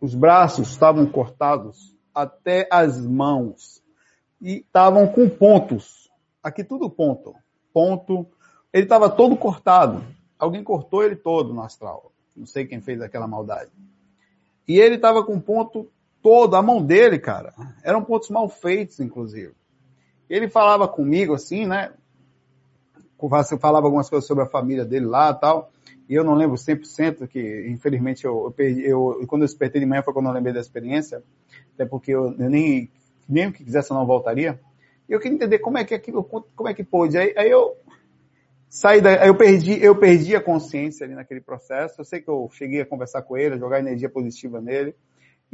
os 0.00 0.14
braços 0.14 0.70
estavam 0.70 1.06
cortados 1.06 1.94
até 2.14 2.68
as 2.70 3.04
mãos 3.04 3.82
e 4.44 4.58
estavam 4.58 5.08
com 5.08 5.26
pontos. 5.26 6.10
Aqui 6.42 6.62
tudo 6.62 6.90
ponto. 6.90 7.34
Ponto. 7.72 8.26
Ele 8.70 8.82
estava 8.82 9.08
todo 9.08 9.34
cortado. 9.38 10.04
Alguém 10.38 10.62
cortou 10.62 11.02
ele 11.02 11.16
todo 11.16 11.54
no 11.54 11.62
astral. 11.62 12.12
Não 12.36 12.44
sei 12.44 12.66
quem 12.66 12.82
fez 12.82 13.00
aquela 13.00 13.26
maldade. 13.26 13.70
E 14.68 14.78
ele 14.78 14.96
estava 14.96 15.24
com 15.24 15.40
ponto 15.40 15.90
todo, 16.22 16.56
a 16.56 16.62
mão 16.62 16.84
dele, 16.84 17.18
cara. 17.18 17.54
Eram 17.82 18.04
pontos 18.04 18.28
mal 18.28 18.46
feitos, 18.46 19.00
inclusive. 19.00 19.54
Ele 20.28 20.46
falava 20.48 20.86
comigo 20.86 21.32
assim, 21.32 21.64
né? 21.64 21.94
falava 23.58 23.86
algumas 23.86 24.10
coisas 24.10 24.26
sobre 24.26 24.44
a 24.44 24.48
família 24.48 24.84
dele 24.84 25.06
lá 25.06 25.32
tal. 25.32 25.70
E 26.06 26.14
eu 26.14 26.22
não 26.22 26.34
lembro 26.34 26.56
100%, 26.56 27.26
que 27.26 27.66
infelizmente 27.70 28.26
eu, 28.26 28.44
eu 28.44 28.50
perdi, 28.50 28.82
eu, 28.82 29.24
quando 29.26 29.40
eu 29.40 29.48
despertei 29.48 29.80
de 29.80 29.86
manhã 29.86 30.02
foi 30.02 30.12
quando 30.12 30.26
eu 30.26 30.32
lembrei 30.32 30.52
da 30.52 30.60
experiência, 30.60 31.22
até 31.72 31.86
porque 31.86 32.10
eu, 32.10 32.34
eu 32.38 32.50
nem, 32.50 32.90
nem 33.28 33.50
que 33.50 33.64
quisesse 33.64 33.90
eu 33.90 33.96
não 33.96 34.06
voltaria. 34.06 34.60
E 35.08 35.12
eu 35.12 35.20
queria 35.20 35.36
entender 35.36 35.58
como 35.58 35.78
é 35.78 35.84
que 35.84 35.94
aquilo, 35.94 36.24
como 36.24 36.68
é 36.68 36.74
que 36.74 36.84
pôde. 36.84 37.18
Aí, 37.18 37.34
aí 37.36 37.50
eu 37.50 37.76
saí 38.68 39.00
da, 39.00 39.26
eu 39.26 39.34
perdi, 39.34 39.82
eu 39.82 39.96
perdi 39.96 40.34
a 40.34 40.40
consciência 40.40 41.04
ali 41.04 41.14
naquele 41.14 41.40
processo. 41.40 42.00
Eu 42.00 42.04
sei 42.04 42.20
que 42.20 42.28
eu 42.28 42.48
cheguei 42.52 42.80
a 42.80 42.86
conversar 42.86 43.22
com 43.22 43.36
ele, 43.36 43.54
a 43.54 43.58
jogar 43.58 43.78
energia 43.78 44.08
positiva 44.08 44.60
nele 44.60 44.94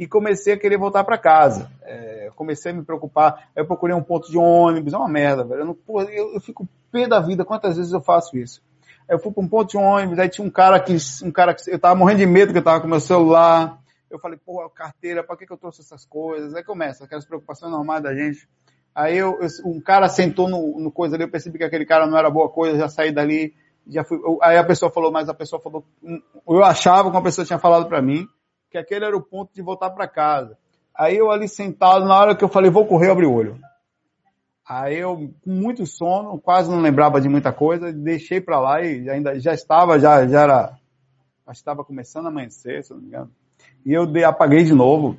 e 0.01 0.07
comecei 0.07 0.53
a 0.53 0.57
querer 0.57 0.77
voltar 0.77 1.03
para 1.03 1.17
casa. 1.17 1.71
É, 1.83 2.31
comecei 2.35 2.71
a 2.71 2.75
me 2.75 2.83
preocupar. 2.83 3.49
Eu 3.55 3.65
procurei 3.65 3.95
um 3.95 4.01
ponto 4.01 4.31
de 4.31 4.37
ônibus, 4.37 4.93
é 4.93 4.97
uma 4.97 5.07
merda, 5.07 5.43
velho. 5.43 5.61
Eu, 5.61 5.65
não, 5.65 5.75
pô, 5.75 6.01
eu, 6.01 6.33
eu, 6.33 6.41
fico 6.41 6.67
pé 6.91 7.07
da 7.07 7.19
vida 7.19 7.45
quantas 7.45 7.77
vezes 7.77 7.93
eu 7.93 8.01
faço 8.01 8.37
isso. 8.37 8.63
Eu 9.07 9.19
fui 9.19 9.31
para 9.31 9.43
um 9.43 9.47
ponto 9.47 9.69
de 9.69 9.77
ônibus, 9.77 10.17
aí 10.17 10.29
tinha 10.29 10.45
um 10.45 10.49
cara 10.49 10.79
que, 10.79 10.95
um 11.23 11.31
cara 11.31 11.53
que 11.53 11.69
eu 11.69 11.77
tava 11.77 11.95
morrendo 11.95 12.19
de 12.19 12.25
medo 12.25 12.53
que 12.53 12.59
eu 12.59 12.63
tava 12.63 12.81
com 12.81 12.87
meu 12.87 12.99
celular. 12.99 13.80
Eu 14.11 14.19
falei, 14.19 14.37
pô, 14.37 14.69
carteira, 14.69 15.23
para 15.23 15.37
que, 15.37 15.45
que 15.45 15.53
eu 15.53 15.57
trouxe 15.57 15.81
essas 15.81 16.05
coisas? 16.05 16.53
Aí 16.53 16.63
começa 16.63 17.05
aquelas 17.05 17.25
preocupações 17.25 17.71
normais 17.71 18.03
da 18.03 18.13
gente. 18.13 18.47
Aí 18.93 19.17
eu, 19.17 19.39
eu, 19.41 19.47
um 19.65 19.79
cara 19.79 20.09
sentou 20.09 20.49
no, 20.49 20.79
no 20.79 20.91
coisa 20.91 21.15
ali, 21.15 21.23
eu 21.23 21.31
percebi 21.31 21.57
que 21.57 21.63
aquele 21.63 21.85
cara 21.85 22.05
não 22.05 22.17
era 22.17 22.29
boa 22.29 22.49
coisa, 22.49 22.77
já 22.77 22.89
saí 22.89 23.11
dali, 23.11 23.55
já 23.87 24.03
fui. 24.03 24.19
Aí 24.41 24.57
a 24.57 24.63
pessoa 24.63 24.91
falou, 24.91 25.11
mas 25.11 25.29
a 25.29 25.33
pessoa 25.33 25.61
falou, 25.61 25.85
eu 26.47 26.63
achava 26.63 27.09
que 27.09 27.15
uma 27.15 27.23
pessoa 27.23 27.45
tinha 27.45 27.57
falado 27.57 27.87
para 27.87 28.01
mim 28.01 28.27
que 28.69 28.77
aquele 28.77 29.05
era 29.05 29.15
o 29.15 29.21
ponto 29.21 29.53
de 29.53 29.61
voltar 29.61 29.89
para 29.89 30.07
casa. 30.07 30.57
Aí 30.95 31.17
eu 31.17 31.29
ali 31.29 31.47
sentado, 31.47 32.05
na 32.05 32.17
hora 32.17 32.35
que 32.35 32.43
eu 32.43 32.49
falei, 32.49 32.71
vou 32.71 32.85
correr, 32.85 33.07
eu 33.07 33.11
abri 33.13 33.25
o 33.25 33.33
olho. 33.33 33.59
Aí 34.67 34.97
eu, 34.97 35.33
com 35.41 35.49
muito 35.49 35.85
sono, 35.85 36.39
quase 36.39 36.69
não 36.69 36.79
lembrava 36.79 37.19
de 37.19 37.27
muita 37.27 37.51
coisa, 37.51 37.91
deixei 37.91 38.39
para 38.39 38.59
lá 38.59 38.81
e 38.81 39.09
ainda 39.09 39.37
já 39.39 39.53
estava, 39.53 39.99
já, 39.99 40.25
já 40.25 40.41
era, 40.41 40.77
estava 41.49 41.83
começando 41.83 42.27
a 42.27 42.29
amanhecer, 42.29 42.83
se 42.83 42.91
não 42.91 43.01
me 43.01 43.07
engano. 43.07 43.31
E 43.85 43.93
eu 43.93 44.05
dei, 44.05 44.23
apaguei 44.23 44.63
de 44.63 44.73
novo. 44.73 45.17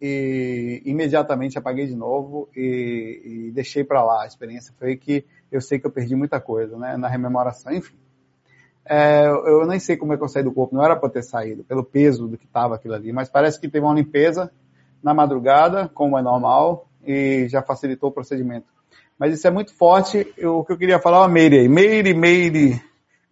e 0.00 0.82
imediatamente 0.84 1.56
apaguei 1.56 1.86
de 1.86 1.94
novo 1.94 2.48
e, 2.54 3.48
e 3.48 3.50
deixei 3.52 3.84
para 3.84 4.04
lá. 4.04 4.22
A 4.22 4.26
experiência 4.26 4.74
foi 4.78 4.96
que 4.96 5.24
eu 5.50 5.60
sei 5.60 5.78
que 5.78 5.86
eu 5.86 5.90
perdi 5.90 6.14
muita 6.14 6.40
coisa, 6.40 6.76
né, 6.76 6.96
na 6.96 7.08
rememoração, 7.08 7.72
enfim. 7.72 7.96
É, 8.84 9.26
eu 9.26 9.66
nem 9.66 9.80
sei 9.80 9.96
como 9.96 10.12
é 10.12 10.16
que 10.16 10.22
eu 10.22 10.28
saí 10.28 10.42
do 10.42 10.52
corpo, 10.52 10.74
não 10.74 10.84
era 10.84 10.94
para 10.94 11.08
ter 11.08 11.22
saído, 11.22 11.64
pelo 11.64 11.82
peso 11.82 12.28
do 12.28 12.36
que 12.36 12.44
estava 12.44 12.74
aquilo 12.74 12.92
ali, 12.92 13.12
mas 13.12 13.30
parece 13.30 13.58
que 13.58 13.68
teve 13.68 13.84
uma 13.84 13.94
limpeza 13.94 14.52
na 15.02 15.14
madrugada, 15.14 15.88
como 15.88 16.18
é 16.18 16.22
normal, 16.22 16.86
e 17.06 17.46
já 17.48 17.62
facilitou 17.62 18.10
o 18.10 18.12
procedimento. 18.12 18.66
Mas 19.18 19.34
isso 19.34 19.46
é 19.46 19.50
muito 19.50 19.74
forte. 19.74 20.32
Eu, 20.36 20.58
o 20.58 20.64
que 20.64 20.72
eu 20.72 20.78
queria 20.78 20.98
falar 20.98 21.22
é 21.22 21.24
a 21.24 21.28
Meire. 21.28 21.68
Meire, 21.68 22.14
Meire, 22.14 22.82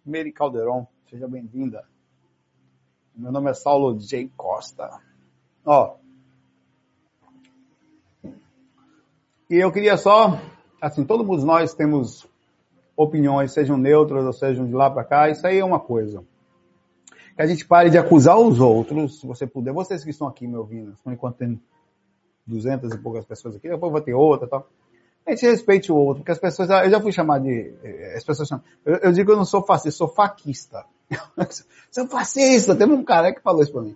Meire 0.05 0.31
Calderon, 0.31 0.87
seja 1.09 1.27
bem-vinda. 1.27 1.83
Meu 3.15 3.31
nome 3.31 3.51
é 3.51 3.53
Saulo 3.53 3.99
J. 3.99 4.31
Costa. 4.35 4.99
Ó. 5.65 5.97
E 9.49 9.55
eu 9.55 9.71
queria 9.71 9.97
só, 9.97 10.39
assim, 10.81 11.05
todos 11.05 11.43
nós 11.43 11.75
temos 11.75 12.27
opiniões, 12.97 13.53
sejam 13.53 13.77
neutras 13.77 14.25
ou 14.25 14.33
sejam 14.33 14.65
de 14.65 14.73
lá 14.73 14.89
para 14.89 15.03
cá, 15.03 15.29
isso 15.29 15.45
aí 15.45 15.59
é 15.59 15.65
uma 15.65 15.79
coisa. 15.79 16.23
Que 17.35 17.41
a 17.41 17.47
gente 17.47 17.65
pare 17.65 17.89
de 17.89 17.97
acusar 17.97 18.37
os 18.37 18.59
outros, 18.59 19.19
se 19.19 19.27
você 19.27 19.45
puder. 19.45 19.73
Vocês 19.73 20.03
que 20.03 20.09
estão 20.09 20.27
aqui 20.27 20.47
me 20.47 20.55
ouvindo, 20.55 20.95
enquanto 21.07 21.37
tem 21.37 21.61
duzentas 22.45 22.93
e 22.93 22.97
poucas 22.97 23.25
pessoas 23.25 23.55
aqui, 23.55 23.69
depois 23.69 23.91
vou 23.91 24.01
ter 24.01 24.13
outra 24.13 24.47
e 24.47 24.49
tal. 24.49 24.67
A 25.25 25.31
gente 25.31 25.45
respeite 25.45 25.91
o 25.91 25.95
outro, 25.95 26.21
porque 26.21 26.31
as 26.31 26.39
pessoas, 26.39 26.69
eu 26.69 26.89
já 26.89 26.99
fui 26.99 27.11
chamar 27.11 27.39
de, 27.39 27.73
eh, 27.81 28.13
as 28.17 28.23
pessoas 28.23 28.47
chamam, 28.47 28.63
eu, 28.85 28.95
eu 28.95 29.11
digo 29.13 29.27
que 29.27 29.31
eu 29.31 29.37
não 29.37 29.45
sou 29.45 29.63
fascista, 29.63 29.97
sou 29.97 30.07
faquista. 30.07 30.85
sou 31.91 32.07
fascista, 32.07 32.75
teve 32.75 32.91
um 32.91 33.03
cara 33.03 33.33
que 33.33 33.41
falou 33.41 33.61
isso 33.61 33.71
pra 33.71 33.81
mim. 33.81 33.95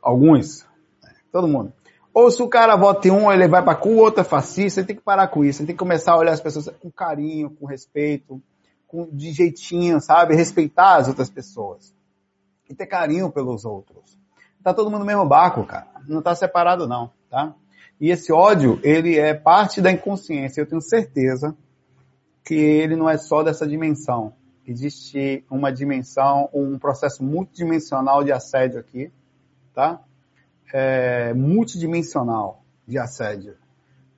Alguns, 0.00 0.64
né, 1.02 1.10
todo 1.32 1.48
mundo. 1.48 1.72
Ou 2.14 2.30
se 2.30 2.42
o 2.42 2.48
cara 2.48 2.76
vota 2.76 3.08
em 3.08 3.10
um, 3.10 3.32
ele 3.32 3.48
vai 3.48 3.62
para 3.62 3.74
com 3.74 3.90
o 3.90 3.96
outro 3.96 4.20
é 4.20 4.24
fascista, 4.24 4.80
ele 4.80 4.86
tem 4.86 4.96
que 4.96 5.02
parar 5.02 5.28
com 5.28 5.44
isso, 5.44 5.60
ele 5.60 5.68
tem 5.68 5.74
que 5.74 5.80
começar 5.80 6.12
a 6.12 6.18
olhar 6.18 6.32
as 6.32 6.40
pessoas 6.40 6.68
com 6.80 6.90
carinho, 6.90 7.50
com 7.50 7.66
respeito, 7.66 8.40
com, 8.86 9.08
de 9.10 9.32
jeitinho, 9.32 10.00
sabe? 10.00 10.34
Respeitar 10.34 10.96
as 10.96 11.08
outras 11.08 11.30
pessoas. 11.30 11.94
E 12.68 12.74
ter 12.74 12.86
carinho 12.86 13.30
pelos 13.30 13.64
outros. 13.64 14.18
Tá 14.62 14.72
todo 14.72 14.90
mundo 14.90 15.00
no 15.00 15.06
mesmo 15.06 15.26
barco, 15.26 15.64
cara. 15.64 15.88
Não 16.06 16.22
tá 16.22 16.34
separado 16.34 16.86
não, 16.86 17.10
tá? 17.28 17.54
E 18.02 18.10
esse 18.10 18.32
ódio, 18.32 18.78
ele 18.82 19.18
é 19.18 19.32
parte 19.32 19.80
da 19.80 19.90
inconsciência. 19.90 20.60
Eu 20.60 20.66
tenho 20.66 20.82
certeza 20.82 21.56
que 22.44 22.54
ele 22.54 22.96
não 22.96 23.08
é 23.08 23.16
só 23.16 23.42
dessa 23.42 23.66
dimensão. 23.66 24.34
Existe 24.66 25.44
uma 25.48 25.72
dimensão, 25.72 26.50
um 26.52 26.78
processo 26.78 27.24
multidimensional 27.24 28.22
de 28.24 28.32
assédio 28.32 28.78
aqui, 28.80 29.10
tá? 29.72 30.00
é, 30.72 31.34
multidimensional 31.34 32.62
de 32.86 32.98
assédio. 32.98 33.56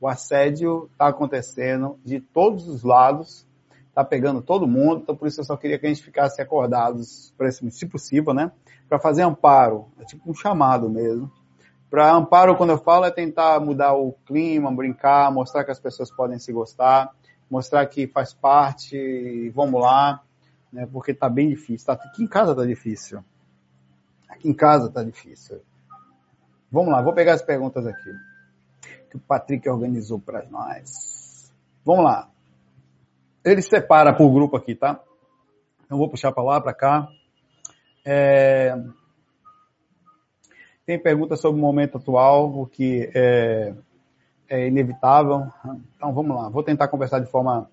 O 0.01 0.07
assédio 0.07 0.89
está 0.93 1.09
acontecendo 1.09 1.99
de 2.05 2.21
todos 2.21 2.69
os 2.69 2.83
lados, 2.83 3.47
está 3.89 4.05
pegando 4.05 4.41
todo 4.41 4.67
mundo, 4.67 5.01
então 5.03 5.17
por 5.17 5.27
isso 5.27 5.41
eu 5.41 5.45
só 5.45 5.57
queria 5.57 5.79
que 5.79 5.87
a 5.87 5.89
gente 5.89 6.03
ficasse 6.03 6.41
acordados, 6.41 7.35
se 7.71 7.87
possível, 7.87 8.33
né? 8.33 8.53
Para 8.89 8.99
fazer 8.99 9.23
amparo, 9.23 9.87
é 9.99 10.05
tipo 10.05 10.31
um 10.31 10.35
chamado 10.35 10.89
mesmo. 10.89 11.31
Para 11.95 12.13
amparo, 12.13 12.57
quando 12.57 12.71
eu 12.71 12.79
falo, 12.79 13.05
é 13.05 13.11
tentar 13.13 13.61
mudar 13.61 13.95
o 13.95 14.15
clima, 14.27 14.75
brincar, 14.75 15.31
mostrar 15.31 15.63
que 15.63 15.71
as 15.71 15.79
pessoas 15.79 16.11
podem 16.11 16.41
se 16.41 16.53
gostar, 16.53 17.15
mostrar 17.49 17.87
que 17.87 18.09
faz 18.09 18.35
parte, 18.35 19.49
vamos 19.51 19.81
lá, 19.81 20.21
né? 20.73 20.89
Porque 20.93 21.13
está 21.13 21.29
bem 21.29 21.49
difícil. 21.49 21.87
Tá, 21.87 21.93
aqui 21.93 22.25
em 22.25 22.27
casa 22.27 22.51
está 22.51 22.67
difícil. 22.67 23.25
Aqui 24.29 24.49
em 24.49 24.53
casa 24.53 24.89
está 24.89 25.05
difícil. 25.05 25.63
Vamos 26.69 26.93
lá, 26.93 27.01
vou 27.01 27.15
pegar 27.15 27.35
as 27.35 27.43
perguntas 27.43 27.87
aqui. 27.87 28.11
Que 29.09 29.17
o 29.17 29.21
Patrick 29.21 29.69
organizou 29.69 30.19
para 30.19 30.45
nós. 30.51 31.55
Vamos 31.85 32.03
lá. 32.03 32.29
Ele 33.45 33.63
separa 33.63 34.13
por 34.13 34.35
grupo 34.35 34.57
aqui, 34.57 34.75
tá? 34.75 35.01
Então 35.85 35.97
vou 35.97 36.11
puxar 36.11 36.33
para 36.33 36.43
lá, 36.43 36.61
para 36.61 36.75
cá. 36.75 37.09
É... 38.05 38.77
Tem 40.87 40.99
pergunta 40.99 41.37
sobre 41.37 41.59
o 41.59 41.63
momento 41.63 41.99
atual, 41.99 42.61
o 42.61 42.67
que 42.67 43.11
é, 43.15 43.75
é 44.49 44.67
inevitável. 44.67 45.47
Então 45.97 46.13
vamos 46.13 46.37
lá. 46.37 46.49
Vou 46.49 46.63
tentar 46.63 46.89
conversar 46.89 47.21
de 47.21 47.31
forma 47.31 47.71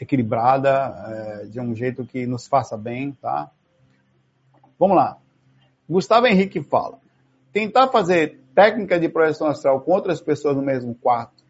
equilibrada, 0.00 0.94
é, 1.08 1.46
de 1.46 1.60
um 1.60 1.74
jeito 1.74 2.04
que 2.04 2.26
nos 2.26 2.46
faça 2.46 2.76
bem, 2.76 3.12
tá? 3.12 3.50
Vamos 4.78 4.96
lá. 4.96 5.18
Gustavo 5.88 6.26
Henrique 6.26 6.62
fala 6.62 6.98
tentar 7.56 7.88
fazer 7.88 8.38
técnica 8.54 9.00
de 9.00 9.08
projeção 9.08 9.46
astral 9.46 9.80
com 9.80 9.90
outras 9.92 10.20
pessoas 10.20 10.54
no 10.54 10.60
mesmo 10.60 10.94
quarto 10.94 11.42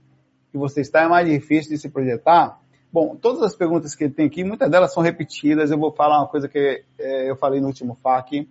que 0.53 0.57
você 0.57 0.81
está 0.81 1.01
é 1.01 1.09
mais 1.09 1.29
difícil 1.29 1.73
de 1.73 1.79
se 1.79 1.89
projetar. 1.89 2.61
Bom, 2.93 3.17
todas 3.17 3.43
as 3.43 3.57
perguntas 3.57 3.93
que 3.93 4.09
tem 4.09 4.27
aqui, 4.27 4.45
muitas 4.45 4.71
delas 4.71 4.95
são 4.95 5.03
repetidas. 5.03 5.73
Eu 5.73 5.79
vou 5.79 5.91
falar 5.91 6.19
uma 6.19 6.29
coisa 6.29 6.49
que 6.49 6.85
é, 6.97 7.29
eu 7.29 7.35
falei 7.35 7.61
no 7.61 7.67
último 7.67 7.97
FAQ. 7.97 8.49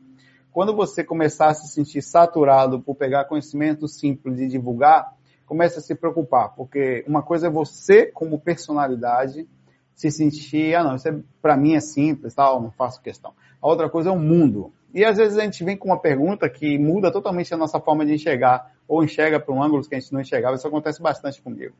Quando 0.55 0.73
você 0.73 1.03
começar 1.03 1.47
a 1.47 1.53
se 1.53 1.67
sentir 1.67 2.01
saturado 2.01 2.79
por 2.79 2.95
pegar 2.95 3.25
conhecimento 3.25 3.89
simples 3.89 4.39
e 4.39 4.47
divulgar, 4.47 5.13
comece 5.45 5.79
a 5.79 5.81
se 5.81 5.93
preocupar, 5.93 6.55
porque 6.55 7.03
uma 7.05 7.21
coisa 7.21 7.47
é 7.47 7.49
você 7.49 8.05
como 8.05 8.39
personalidade 8.39 9.45
se 9.93 10.09
sentir, 10.09 10.73
ah 10.73 10.81
não, 10.81 10.95
isso 10.95 11.09
é, 11.09 11.19
para 11.41 11.57
mim 11.57 11.75
é 11.75 11.81
simples, 11.81 12.33
tal, 12.33 12.61
não 12.61 12.71
faço 12.71 13.01
questão. 13.01 13.33
A 13.61 13.67
outra 13.67 13.89
coisa 13.89 14.07
é 14.07 14.13
o 14.13 14.17
mundo. 14.17 14.71
E 14.93 15.03
às 15.03 15.17
vezes 15.17 15.37
a 15.37 15.43
gente 15.43 15.61
vem 15.61 15.75
com 15.75 15.89
uma 15.89 15.99
pergunta 15.99 16.49
que 16.49 16.79
muda 16.79 17.11
totalmente 17.11 17.53
a 17.53 17.57
nossa 17.57 17.77
forma 17.81 18.05
de 18.05 18.13
enxergar, 18.13 18.71
ou 18.87 19.03
enxerga 19.03 19.41
para 19.41 19.53
um 19.53 19.61
ângulo 19.61 19.83
que 19.83 19.93
a 19.93 19.99
gente 19.99 20.13
não 20.13 20.21
enxergava. 20.21 20.55
Isso 20.55 20.65
acontece 20.65 21.01
bastante 21.01 21.41
comigo. 21.41 21.75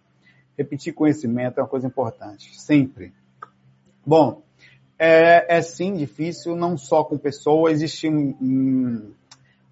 Repetir 0.58 0.94
conhecimento 0.94 1.62
é 1.62 1.64
uma 1.64 1.70
coisa 1.70 1.88
importante, 1.88 2.60
sempre. 2.60 3.14
Bom, 4.06 4.44
é, 4.98 5.58
é 5.58 5.62
sim 5.62 5.94
difícil, 5.96 6.56
não 6.56 6.78
só 6.78 7.04
com 7.04 7.18
pessoa, 7.18 7.72
existe 7.72 8.08
um, 8.08 8.36
um, 8.42 9.12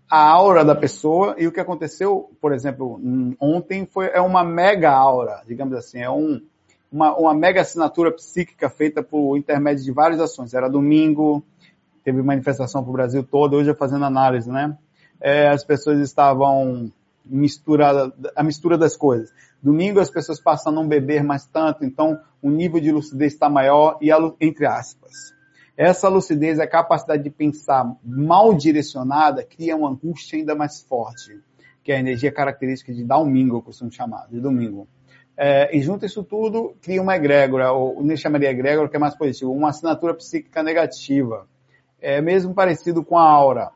a 0.10 0.30
aura 0.30 0.64
da 0.64 0.76
pessoa, 0.76 1.36
e 1.38 1.48
o 1.48 1.52
que 1.52 1.60
aconteceu, 1.60 2.30
por 2.42 2.54
exemplo, 2.54 3.00
ontem 3.40 3.86
foi 3.86 4.08
é 4.08 4.22
uma 4.22 4.44
mega 4.44 4.92
aura, 4.92 5.42
digamos 5.48 5.76
assim, 5.76 6.00
é 6.00 6.10
um, 6.10 6.42
uma, 6.92 7.18
uma 7.18 7.34
mega 7.34 7.62
assinatura 7.62 8.12
psíquica 8.12 8.70
feita 8.70 9.02
por 9.02 9.36
intermédio 9.36 9.84
de 9.84 9.92
várias 9.92 10.20
ações. 10.20 10.54
Era 10.54 10.70
domingo, 10.70 11.44
teve 12.04 12.22
manifestação 12.22 12.84
para 12.84 12.90
o 12.90 12.94
Brasil 12.94 13.24
todo, 13.24 13.56
hoje 13.56 13.74
fazendo 13.74 14.06
análise, 14.06 14.52
né? 14.52 14.78
É, 15.20 15.50
as 15.50 15.64
pessoas 15.64 16.00
estavam 16.00 16.92
misturadas, 17.26 18.12
a 18.36 18.44
mistura 18.44 18.78
das 18.78 18.96
coisas. 18.96 19.34
Domingo 19.64 20.02
as 20.02 20.10
pessoas 20.10 20.42
passam 20.42 20.72
a 20.72 20.76
não 20.76 20.88
beber 20.88 21.24
mais 21.24 21.46
tanto, 21.48 21.86
então 21.86 22.20
o 22.42 22.50
nível 22.50 22.82
de 22.82 22.92
lucidez 22.92 23.34
está 23.34 23.50
maior 23.50 23.98
e, 24.02 24.12
a, 24.12 24.18
entre 24.42 24.66
aspas, 24.66 25.34
essa 25.78 26.10
lucidez, 26.10 26.60
a 26.60 26.68
capacidade 26.68 27.24
de 27.24 27.30
pensar 27.30 27.96
mal 28.04 28.54
direcionada, 28.54 29.44
cria 29.44 29.76
uma 29.76 29.90
angústia 29.90 30.38
ainda 30.38 30.54
mais 30.54 30.82
forte, 30.84 31.40
que 31.82 31.92
é 31.92 31.96
a 31.96 32.00
energia 32.00 32.32
característica 32.32 32.94
de 32.94 33.04
domingo, 33.04 33.58
eu 33.58 33.62
costumo 33.62 33.92
chamar, 33.92 34.28
de 34.30 34.40
domingo. 34.40 34.88
É, 35.36 35.76
e 35.76 35.82
junto 35.82 36.06
isso 36.06 36.24
tudo, 36.24 36.76
cria 36.82 37.02
uma 37.02 37.16
egrégora, 37.16 37.72
ou 37.72 38.04
nem 38.04 38.18
chamaria 38.18 38.52
egrégora, 38.52 38.90
que 38.90 38.98
é 38.98 39.00
mais 39.00 39.16
positivo, 39.16 39.52
uma 39.52 39.70
assinatura 39.70 40.14
psíquica 40.14 40.62
negativa 40.62 41.48
é 42.04 42.20
mesmo 42.20 42.54
parecido 42.54 43.02
com 43.02 43.18
a 43.18 43.24
aura. 43.24 43.72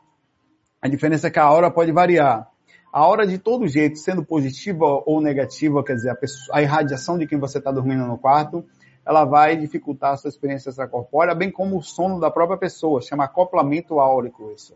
A 0.82 0.86
diferença 0.86 1.28
é 1.28 1.30
que 1.30 1.38
a 1.38 1.44
aura 1.44 1.70
pode 1.70 1.90
variar. 1.90 2.46
A 2.92 3.00
aura 3.00 3.26
de 3.26 3.38
todo 3.38 3.68
jeito, 3.68 3.98
sendo 3.98 4.24
positiva 4.24 4.84
ou 5.04 5.20
negativa, 5.20 5.84
quer 5.84 5.94
dizer, 5.94 6.10
a, 6.10 6.14
pessoa, 6.14 6.56
a 6.56 6.62
irradiação 6.62 7.18
de 7.18 7.26
quem 7.26 7.38
você 7.38 7.58
está 7.58 7.70
dormindo 7.70 8.06
no 8.06 8.18
quarto, 8.18 8.64
ela 9.04 9.24
vai 9.24 9.56
dificultar 9.56 10.12
a 10.12 10.16
sua 10.16 10.28
experiência 10.28 10.70
extracorpórea, 10.70 11.34
bem 11.34 11.50
como 11.50 11.78
o 11.78 11.82
sono 11.82 12.20
da 12.20 12.30
própria 12.30 12.58
pessoa, 12.58 13.00
chama 13.02 13.24
acoplamento 13.24 14.00
áurico 14.00 14.50
isso. 14.54 14.74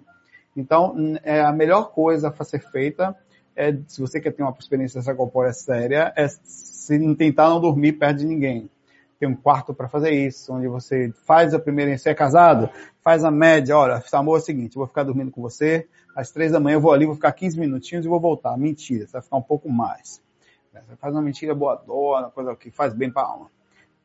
Então, 0.57 0.95
é 1.23 1.41
a 1.41 1.53
melhor 1.53 1.93
coisa 1.93 2.35
a 2.37 2.45
ser 2.45 2.61
feita 2.61 3.17
é, 3.55 3.77
se 3.87 4.01
você 4.01 4.21
quer 4.21 4.33
ter 4.33 4.43
uma 4.43 4.55
experiência 4.59 4.99
extracorpórea 4.99 5.53
séria, 5.53 6.13
é 6.17 6.27
se 6.29 7.15
tentar 7.17 7.51
não 7.51 7.61
dormir 7.61 7.93
perto 7.93 8.19
de 8.19 8.27
ninguém 8.27 8.71
tem 9.23 9.29
um 9.29 9.37
quarto 9.37 9.73
para 9.73 9.89
fazer 9.89 10.11
isso, 10.11 10.53
onde 10.53 10.67
você 10.67 11.13
faz 11.25 11.55
a 11.55 11.59
primeira, 11.61 11.97
você 11.97 12.11
é 12.11 12.15
casado, 12.15 12.69
faz 13.05 13.25
a 13.25 13.31
média, 13.31 13.79
olha, 13.79 14.03
amor 14.15 14.39
é 14.39 14.41
o 14.41 14.45
seguinte, 14.45 14.75
eu 14.75 14.81
vou 14.81 14.89
ficar 14.89 15.05
dormindo 15.05 15.31
com 15.31 15.41
você, 15.41 15.87
às 16.15 16.31
três 16.31 16.53
da 16.53 16.61
manhã 16.61 16.77
eu 16.77 16.81
vou 16.81 16.93
ali, 16.93 17.07
vou 17.07 17.15
ficar 17.15 17.33
15 17.33 17.59
minutinhos 17.59 18.05
e 18.05 18.09
vou 18.09 18.21
voltar. 18.21 18.57
Mentira, 18.57 19.07
você 19.07 19.13
vai 19.13 19.23
ficar 19.23 19.37
um 19.37 19.43
pouco 19.43 19.71
mais. 19.71 20.23
Você 20.73 20.97
faz 20.97 21.15
uma 21.15 21.23
mentira 21.23 21.55
boa 21.55 21.75
dona, 21.77 22.31
coisa 22.31 22.57
que 22.57 22.71
faz 22.71 22.95
bem 22.95 23.11
para 23.11 23.23
a 23.23 23.27
alma. 23.27 23.51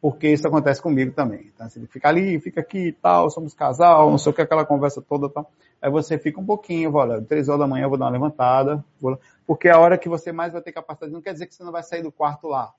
Porque 0.02 0.30
isso 0.30 0.48
acontece 0.48 0.82
comigo 0.82 1.12
também. 1.14 1.52
Então, 1.54 1.68
você 1.68 1.86
fica 1.88 2.08
ali, 2.10 2.40
fica 2.40 2.62
aqui 2.62 2.90
e 2.90 2.94
tal, 2.94 3.30
somos 3.30 3.54
casal, 3.54 4.12
não 4.12 4.18
sei 4.18 4.32
o 4.32 4.36
que, 4.36 4.42
aquela 4.42 4.66
conversa 4.66 5.02
toda 5.02 5.30
tal. 5.30 5.50
Aí 5.82 5.90
você 5.90 6.18
fica 6.18 6.40
um 6.40 6.46
pouquinho, 6.46 6.94
olha, 6.94 7.22
três 7.22 7.50
horas 7.50 7.62
da 7.62 7.68
manhã 7.68 7.86
eu 7.86 7.90
vou 7.90 7.98
dar 7.98 8.06
uma 8.06 8.12
levantada, 8.12 8.84
vou... 9.00 9.20
porque 9.46 9.68
é 9.68 9.72
a 9.72 9.80
hora 9.80 9.98
que 9.98 10.10
você 10.10 10.32
mais 10.32 10.54
vai 10.54 10.62
ter 10.62 10.72
capacidade, 10.72 11.12
não 11.12 11.22
quer 11.22 11.34
dizer 11.34 11.48
que 11.48 11.56
você 11.56 11.64
não 11.64 11.72
vai 11.72 11.84
sair 11.84 12.04
do 12.04 12.12
quarto 12.12 12.48
lá 12.48 12.74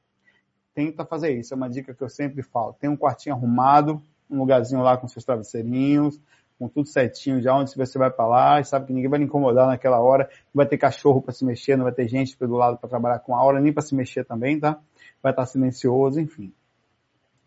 tenta 0.79 1.05
fazer 1.05 1.37
isso. 1.37 1.53
É 1.53 1.57
uma 1.57 1.69
dica 1.69 1.93
que 1.93 2.01
eu 2.01 2.09
sempre 2.09 2.41
falo. 2.41 2.73
Tem 2.73 2.89
um 2.89 2.97
quartinho 2.97 3.35
arrumado, 3.35 4.01
um 4.31 4.39
lugarzinho 4.39 4.81
lá 4.81 4.97
com 4.97 5.09
seus 5.09 5.25
travesseirinhos, 5.25 6.21
com 6.59 6.69
tudo 6.69 6.89
certinho, 6.89 7.41
já 7.41 7.55
onde 7.55 7.75
você 7.75 7.99
vai 7.99 8.11
para 8.11 8.27
lá, 8.27 8.65
sabe 8.65 8.87
que 8.87 8.93
ninguém 8.93 9.09
vai 9.09 9.21
lhe 9.21 9.25
incomodar 9.27 9.69
naquela 9.69 10.01
hora, 10.01 10.29
não 10.53 10.59
vai 10.59 10.67
ter 10.67 10.77
cachorro 10.77 11.23
para 11.23 11.33
se 11.33 11.45
mexer, 11.45 11.77
não 11.77 11.85
vai 11.85 11.93
ter 11.93 12.09
gente 12.09 12.37
do 12.37 12.55
lado 12.55 12.77
para 12.77 12.89
trabalhar 12.89 13.21
com 13.21 13.37
a 13.37 13.43
hora, 13.43 13.61
nem 13.61 13.73
para 13.73 13.83
se 13.83 13.95
mexer 13.95 14.25
também, 14.25 14.59
tá? 14.59 14.79
Vai 15.23 15.33
estar 15.33 15.47
silencioso, 15.47 16.21
enfim. 16.21 16.53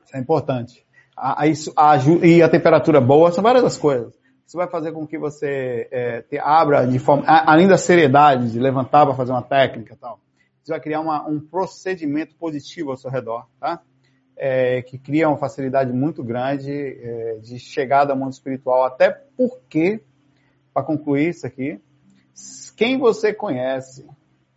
Isso 0.06 0.16
é 0.16 0.20
importante. 0.20 0.86
A, 1.16 1.42
a, 1.44 1.48
isso, 1.48 1.74
a, 1.76 1.98
e 2.24 2.42
a 2.42 2.48
temperatura 2.48 3.02
boa, 3.02 3.32
são 3.32 3.44
várias 3.44 3.64
das 3.64 3.78
coisas. 3.78 4.18
Isso 4.48 4.58
vai 4.58 4.68
fazer 4.68 4.92
com 4.92 5.06
que 5.06 5.18
você 5.18 5.88
é, 5.92 6.22
te 6.22 6.38
abra 6.40 6.86
de 6.86 7.00
forma, 7.00 7.24
além 7.26 7.68
da 7.68 7.78
seriedade 7.78 8.52
de 8.52 8.60
levantar 8.60 9.06
para 9.06 9.16
fazer 9.16 9.32
uma 9.32 9.42
técnica 9.42 9.94
e 9.94 9.98
tal, 9.98 10.20
você 10.64 10.72
vai 10.72 10.80
criar 10.80 11.02
uma, 11.02 11.28
um 11.28 11.40
procedimento 11.40 12.36
positivo 12.36 12.92
ao 12.92 12.98
seu 12.98 13.10
redor, 13.10 13.48
tá? 13.60 13.82
É, 14.38 14.82
que 14.82 14.98
cria 14.98 15.30
uma 15.30 15.38
facilidade 15.38 15.94
muito 15.94 16.24
grande 16.24 16.72
é, 16.72 17.38
de 17.42 17.60
chegada 17.60 18.12
ao 18.12 18.18
mundo 18.18 18.32
espiritual, 18.32 18.84
até 18.84 19.12
porque, 19.38 20.02
para 20.74 20.84
concluir 20.84 21.30
isso 21.30 21.46
aqui, 21.46 21.80
quem 22.76 22.98
você 22.98 23.34
conhece 23.34 24.08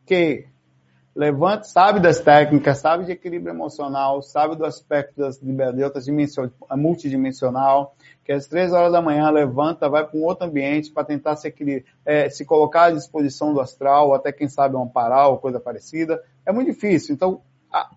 que 0.06 0.46
levante, 1.14 1.68
sabe 1.68 2.00
das 2.00 2.18
técnicas, 2.18 2.78
sabe 2.78 3.04
de 3.04 3.12
equilíbrio 3.12 3.52
emocional, 3.52 4.20
sabe 4.20 4.56
do 4.56 4.64
aspecto 4.64 5.16
das, 5.16 5.38
de 5.38 5.84
outras 5.84 6.04
dimensões, 6.04 6.50
multidimensional, 6.72 7.94
que 8.24 8.32
às 8.32 8.46
três 8.46 8.72
horas 8.72 8.90
da 8.90 9.00
manhã 9.00 9.30
levanta, 9.30 9.88
vai 9.88 10.04
para 10.04 10.18
um 10.18 10.24
outro 10.24 10.46
ambiente 10.46 10.90
para 10.90 11.04
tentar 11.04 11.36
se, 11.36 11.54
é, 12.04 12.28
se 12.28 12.44
colocar 12.44 12.86
à 12.86 12.90
disposição 12.90 13.52
do 13.52 13.60
astral, 13.60 14.08
ou 14.08 14.14
até 14.14 14.32
quem 14.32 14.48
sabe 14.48 14.74
um 14.74 14.90
ou 14.90 15.38
coisa 15.38 15.60
parecida. 15.60 16.20
É 16.44 16.52
muito 16.52 16.72
difícil. 16.72 17.14
Então, 17.14 17.42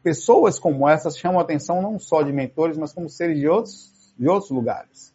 pessoas 0.02 0.60
como 0.60 0.88
essas 0.88 1.18
chamam 1.18 1.40
a 1.40 1.44
atenção 1.44 1.82
não 1.82 2.00
só 2.00 2.22
de 2.22 2.32
mentores, 2.32 2.78
mas 2.78 2.94
como 2.94 3.10
seres 3.10 3.40
de 3.40 3.48
outros, 3.48 4.14
de 4.18 4.28
outros 4.28 4.52
lugares. 4.52 5.14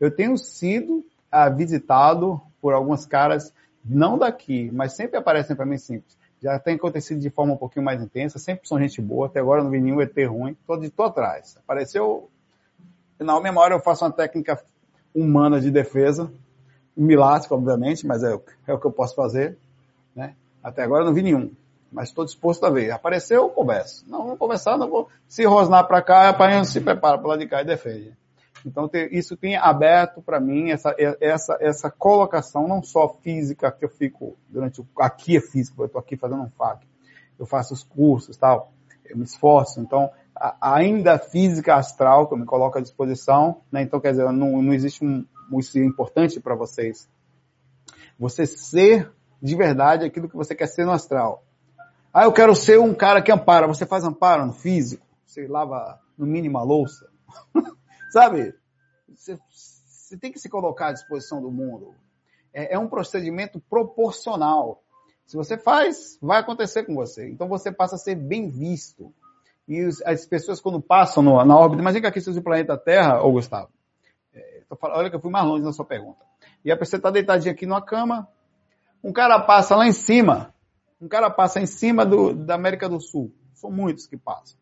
Eu 0.00 0.10
tenho 0.10 0.36
sido 0.36 1.04
ah, 1.30 1.48
visitado 1.48 2.40
por 2.60 2.72
alguns 2.72 3.06
caras, 3.06 3.52
não 3.84 4.18
daqui, 4.18 4.70
mas 4.72 4.94
sempre 4.94 5.16
aparecem 5.16 5.54
para 5.54 5.66
mim 5.66 5.78
simples. 5.78 6.16
Já 6.40 6.58
tem 6.58 6.74
acontecido 6.74 7.20
de 7.20 7.30
forma 7.30 7.52
um 7.52 7.56
pouquinho 7.56 7.84
mais 7.84 8.02
intensa, 8.02 8.38
sempre 8.38 8.66
são 8.66 8.80
gente 8.80 9.00
boa, 9.00 9.26
até 9.26 9.38
agora 9.38 9.62
não 9.62 9.70
vi 9.70 9.80
nenhum 9.80 10.00
ET 10.00 10.16
ruim, 10.28 10.56
tô 10.66 10.76
de 10.76 10.90
tô 10.90 11.04
atrás. 11.04 11.56
Apareceu 11.56 12.28
na 13.18 13.40
mesma 13.40 13.60
hora 13.60 13.74
eu 13.74 13.80
faço 13.80 14.04
uma 14.04 14.10
técnica 14.10 14.60
humana 15.14 15.60
de 15.60 15.70
defesa, 15.70 16.32
me 16.96 17.14
lasco, 17.14 17.54
obviamente, 17.54 18.06
mas 18.06 18.24
é, 18.24 18.38
é 18.66 18.72
o 18.72 18.78
que 18.78 18.86
eu 18.86 18.92
posso 18.92 19.14
fazer. 19.14 19.56
Né? 20.14 20.34
Até 20.62 20.82
agora 20.82 21.04
não 21.04 21.14
vi 21.14 21.22
nenhum, 21.22 21.52
mas 21.92 22.08
estou 22.08 22.24
disposto 22.24 22.64
a 22.64 22.70
ver. 22.70 22.90
Apareceu, 22.90 23.42
eu 23.42 23.48
converso. 23.50 24.04
Não 24.08 24.26
vou 24.26 24.36
conversar, 24.36 24.78
não 24.78 24.88
vou 24.88 25.08
se 25.28 25.44
rosnar 25.44 25.86
para 25.86 26.02
cá, 26.02 26.28
apanhando, 26.28 26.64
se 26.64 26.80
prepara 26.80 27.18
para 27.18 27.28
lá 27.28 27.36
de 27.36 27.46
cá 27.46 27.60
e 27.60 27.66
defende. 27.66 28.16
Então 28.64 28.88
isso 29.10 29.36
tem 29.36 29.56
aberto 29.56 30.22
para 30.22 30.40
mim 30.40 30.70
essa, 30.70 30.94
essa, 31.20 31.58
essa 31.60 31.90
colocação, 31.90 32.68
não 32.68 32.82
só 32.82 33.08
física, 33.08 33.72
que 33.72 33.84
eu 33.84 33.88
fico 33.88 34.36
durante 34.48 34.80
o, 34.80 34.86
aqui 34.98 35.36
é 35.36 35.40
físico, 35.40 35.82
eu 35.82 35.86
estou 35.86 36.00
aqui 36.00 36.16
fazendo 36.16 36.42
um 36.42 36.50
FAC, 36.50 36.86
eu 37.38 37.44
faço 37.44 37.74
os 37.74 37.82
cursos 37.82 38.36
tal, 38.36 38.72
eu 39.04 39.16
me 39.16 39.24
esforço, 39.24 39.80
então 39.80 40.10
ainda 40.60 41.18
física 41.18 41.74
astral 41.74 42.26
que 42.26 42.34
eu 42.34 42.38
me 42.38 42.46
coloco 42.46 42.78
à 42.78 42.80
disposição, 42.80 43.60
né? 43.70 43.82
Então, 43.82 44.00
quer 44.00 44.12
dizer, 44.12 44.24
não, 44.32 44.62
não 44.62 44.72
existe 44.72 45.04
um, 45.04 45.24
isso 45.58 45.78
é 45.78 45.84
importante 45.84 46.40
para 46.40 46.54
vocês. 46.54 47.08
Você 48.18 48.46
ser 48.46 49.10
de 49.40 49.56
verdade 49.56 50.06
aquilo 50.06 50.28
que 50.28 50.36
você 50.36 50.54
quer 50.54 50.66
ser 50.66 50.84
no 50.84 50.92
astral. 50.92 51.44
Ah, 52.12 52.24
eu 52.24 52.32
quero 52.32 52.54
ser 52.54 52.78
um 52.78 52.94
cara 52.94 53.22
que 53.22 53.32
ampara. 53.32 53.66
Você 53.66 53.86
faz 53.86 54.04
amparo 54.04 54.44
no 54.44 54.52
físico? 54.52 55.06
Você 55.24 55.46
lava 55.46 55.98
no 56.18 56.26
mínimo 56.26 56.58
a 56.58 56.62
louça? 56.62 57.10
Sabe? 58.12 58.54
Você, 59.08 59.38
você, 59.48 60.18
tem 60.18 60.30
que 60.30 60.38
se 60.38 60.50
colocar 60.50 60.88
à 60.88 60.92
disposição 60.92 61.40
do 61.40 61.50
mundo. 61.50 61.94
É, 62.52 62.74
é 62.74 62.78
um 62.78 62.86
procedimento 62.86 63.58
proporcional. 63.60 64.82
Se 65.24 65.36
você 65.36 65.56
faz, 65.56 66.18
vai 66.20 66.40
acontecer 66.40 66.84
com 66.84 66.94
você. 66.94 67.30
Então 67.30 67.48
você 67.48 67.72
passa 67.72 67.94
a 67.94 67.98
ser 67.98 68.14
bem 68.14 68.50
visto. 68.50 69.10
E 69.66 69.88
as 70.04 70.26
pessoas 70.26 70.60
quando 70.60 70.82
passam 70.82 71.22
no, 71.22 71.42
na 71.42 71.56
órbita, 71.56 71.80
imagina 71.80 72.02
que 72.02 72.06
aqui 72.08 72.20
seja 72.20 72.40
o 72.40 72.42
planeta 72.42 72.76
Terra, 72.76 73.22
ô 73.22 73.32
Gustavo. 73.32 73.70
É, 74.34 74.64
falando, 74.78 74.98
olha 74.98 75.08
que 75.08 75.16
eu 75.16 75.20
fui 75.20 75.30
mais 75.30 75.46
longe 75.46 75.64
na 75.64 75.72
sua 75.72 75.86
pergunta. 75.86 76.22
E 76.62 76.70
a 76.70 76.76
pessoa 76.76 76.98
está 76.98 77.10
deitadinha 77.10 77.52
aqui 77.52 77.64
numa 77.64 77.80
cama, 77.80 78.28
um 79.02 79.12
cara 79.12 79.40
passa 79.40 79.74
lá 79.74 79.86
em 79.86 79.92
cima, 79.92 80.52
um 81.02 81.08
cara 81.08 81.28
passa 81.28 81.60
em 81.60 81.66
cima 81.66 82.06
do, 82.06 82.32
da 82.32 82.54
América 82.54 82.88
do 82.88 83.00
Sul, 83.00 83.32
são 83.52 83.70
muitos 83.70 84.06
que 84.06 84.16
passam, 84.16 84.56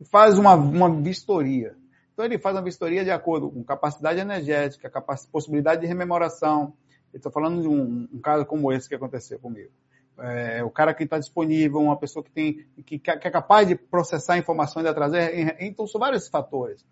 e 0.00 0.04
faz 0.04 0.38
uma, 0.38 0.54
uma 0.54 0.90
vistoria. 1.00 1.76
Então 2.12 2.24
ele 2.24 2.38
faz 2.38 2.56
uma 2.56 2.62
vistoria 2.62 3.04
de 3.04 3.10
acordo 3.10 3.50
com 3.50 3.62
capacidade 3.62 4.18
energética, 4.18 4.90
capacidade, 4.90 5.32
possibilidade 5.32 5.80
de 5.80 5.86
rememoração. 5.86 6.74
Estou 7.14 7.30
falando 7.30 7.62
de 7.62 7.68
um, 7.68 8.08
um 8.12 8.20
caso 8.20 8.44
como 8.44 8.72
esse 8.72 8.88
que 8.88 8.94
aconteceu 8.94 9.38
comigo 9.38 9.70
é, 10.18 10.62
o 10.64 10.70
cara 10.70 10.92
que 10.92 11.04
está 11.04 11.18
disponível, 11.18 11.80
uma 11.80 11.96
pessoa 11.96 12.24
que 12.24 12.30
tem 12.30 12.66
que, 12.84 12.98
que, 12.98 13.10
é 13.10 13.30
capaz 13.30 13.68
de 13.68 13.76
processar 13.76 14.36
informações 14.36 14.86
e 14.86 14.94
trazer. 14.94 15.56
Então 15.60 15.86
são 15.86 16.00
vários 16.00 16.28
fatores. 16.28 16.84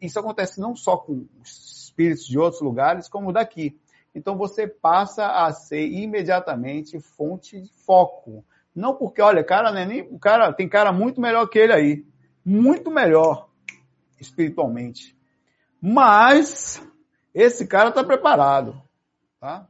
Isso 0.00 0.18
acontece 0.18 0.60
não 0.60 0.74
só 0.74 0.96
com 0.96 1.26
espíritos 1.42 2.26
de 2.26 2.38
outros 2.38 2.62
lugares, 2.62 3.08
como 3.08 3.32
daqui. 3.32 3.78
Então 4.14 4.36
você 4.36 4.66
passa 4.66 5.26
a 5.26 5.52
ser 5.52 5.86
imediatamente 5.86 7.00
fonte 7.00 7.60
de 7.60 7.72
foco. 7.84 8.44
Não 8.74 8.94
porque, 8.94 9.20
olha, 9.20 9.42
cara, 9.44 9.70
né, 9.72 9.84
nem, 9.84 10.02
o 10.02 10.18
cara 10.18 10.52
tem 10.52 10.68
cara 10.68 10.92
muito 10.92 11.20
melhor 11.20 11.46
que 11.46 11.58
ele 11.58 11.72
aí, 11.72 12.06
muito 12.44 12.90
melhor 12.90 13.48
espiritualmente. 14.20 15.16
Mas 15.80 16.82
esse 17.34 17.66
cara 17.66 17.88
está 17.88 18.04
preparado, 18.04 18.80
tá? 19.40 19.66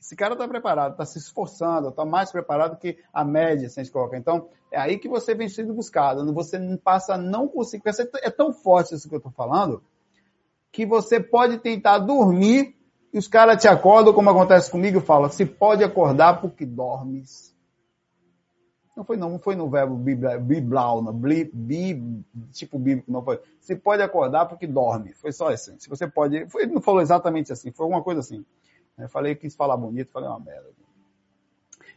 Esse 0.00 0.16
cara 0.16 0.34
está 0.34 0.48
preparado, 0.48 0.92
está 0.92 1.04
se 1.04 1.18
esforçando, 1.18 1.88
está 1.88 2.04
mais 2.04 2.32
preparado 2.32 2.76
que 2.76 2.98
a 3.12 3.24
média, 3.24 3.68
se 3.68 3.78
a 3.78 3.84
gente 3.84 3.92
coloca. 3.92 4.16
Então, 4.16 4.48
é 4.70 4.78
aí 4.78 4.98
que 4.98 5.08
você 5.08 5.32
vem 5.32 5.48
sendo 5.48 5.72
buscado. 5.72 6.32
Você 6.34 6.58
passa 6.82 7.14
a 7.14 7.18
não 7.18 7.46
conseguir. 7.46 7.84
É 8.20 8.30
tão 8.30 8.52
forte 8.52 8.94
isso 8.94 9.08
que 9.08 9.14
eu 9.14 9.18
estou 9.18 9.30
falando, 9.30 9.82
que 10.72 10.84
você 10.84 11.20
pode 11.20 11.58
tentar 11.58 11.98
dormir 11.98 12.76
e 13.12 13.18
os 13.18 13.28
caras 13.28 13.60
te 13.60 13.68
acordam, 13.68 14.14
como 14.14 14.30
acontece 14.30 14.70
comigo, 14.70 14.98
e 14.98 15.02
falam, 15.02 15.30
se 15.30 15.44
pode 15.44 15.84
acordar 15.84 16.40
porque 16.40 16.64
dormes. 16.64 17.52
Não 18.96 19.04
foi 19.04 19.16
não, 19.16 19.30
não 19.30 19.38
foi 19.38 19.56
no 19.56 19.70
verbo 19.70 19.96
biblau, 19.96 21.02
não, 21.02 21.12
bi, 21.12 22.24
tipo 22.52 22.78
bíblico, 22.78 23.10
não 23.10 23.22
foi. 23.22 23.40
Se 23.60 23.74
pode 23.74 24.02
acordar 24.02 24.46
porque 24.46 24.66
dorme. 24.66 25.14
Foi 25.14 25.32
só 25.32 25.48
assim. 25.48 25.78
Se 25.78 25.88
você 25.88 26.06
pode, 26.06 26.46
foi, 26.50 26.64
ele 26.64 26.74
não 26.74 26.80
falou 26.80 27.00
exatamente 27.00 27.52
assim, 27.52 27.70
foi 27.70 27.84
alguma 27.84 28.02
coisa 28.02 28.20
assim. 28.20 28.44
Eu 28.98 29.08
falei, 29.08 29.34
quis 29.34 29.54
falar 29.54 29.76
bonito, 29.76 30.12
falei 30.12 30.28
uma 30.28 30.40
merda. 30.40 30.68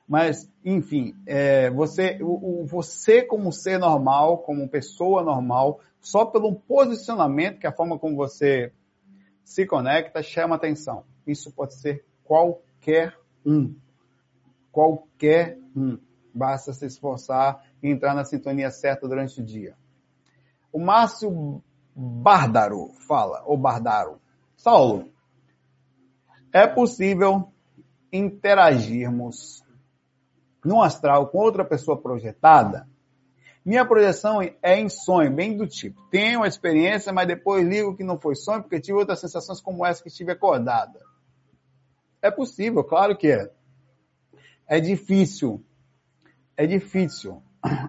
Mas, 0.08 0.50
enfim, 0.64 1.16
é, 1.26 1.70
você, 1.70 2.18
o, 2.22 2.62
o, 2.62 2.66
você 2.66 3.24
como 3.24 3.52
ser 3.52 3.78
normal, 3.78 4.40
como 4.40 4.70
pessoa 4.70 5.24
normal, 5.24 5.82
só 6.00 6.26
pelo 6.26 6.56
posicionamento, 6.56 7.60
que 7.60 7.66
é 7.66 7.70
a 7.70 7.76
forma 7.76 7.98
como 7.98 8.16
você 8.16 8.72
se 9.46 9.66
conecta, 9.66 10.24
chama 10.24 10.56
atenção. 10.56 11.06
Isso 11.26 11.52
pode 11.52 11.76
ser 11.76 12.04
qualquer 12.24 13.16
um. 13.46 13.76
Qualquer 14.72 15.58
um. 15.76 16.00
Basta 16.34 16.74
se 16.74 16.86
esforçar 16.86 17.64
e 17.82 17.90
entrar 17.90 18.14
na 18.16 18.26
sintonia 18.26 18.72
certa 18.72 19.08
durante 19.08 19.40
o 19.40 19.46
dia. 19.46 19.78
O 20.74 20.80
Márcio 20.80 21.64
Bardaro 21.96 22.92
fala, 23.08 23.44
ou 23.46 23.56
Bardaro. 23.56 24.20
Saulo, 24.58 25.10
é 26.52 26.68
possível 26.68 27.54
interagirmos 28.12 29.64
no 30.64 30.82
astral 30.82 31.28
com 31.28 31.38
outra 31.38 31.64
pessoa 31.64 32.02
projetada? 32.02 32.90
Minha 33.66 33.84
projeção 33.84 34.42
é 34.44 34.80
em 34.80 34.88
sonho, 34.88 35.34
bem 35.34 35.58
do 35.58 35.66
tipo. 35.66 36.00
Tenho 36.12 36.44
a 36.44 36.48
experiência, 36.48 37.12
mas 37.12 37.28
depois 37.28 37.68
ligo 37.68 37.98
que 37.98 38.04
não 38.04 38.20
foi 38.20 38.36
sonho, 38.36 38.62
porque 38.62 38.80
tive 38.80 39.00
outras 39.00 39.20
sensações 39.20 39.60
como 39.60 39.84
essa 39.84 40.04
que 40.04 40.10
estive 40.10 40.32
acordada. 40.32 41.00
É 42.22 42.30
possível, 42.30 42.84
claro 42.84 43.18
que 43.18 43.28
é. 43.28 43.52
É 44.68 44.80
difícil. 44.80 45.66
É 46.56 46.68
difícil. 46.68 47.42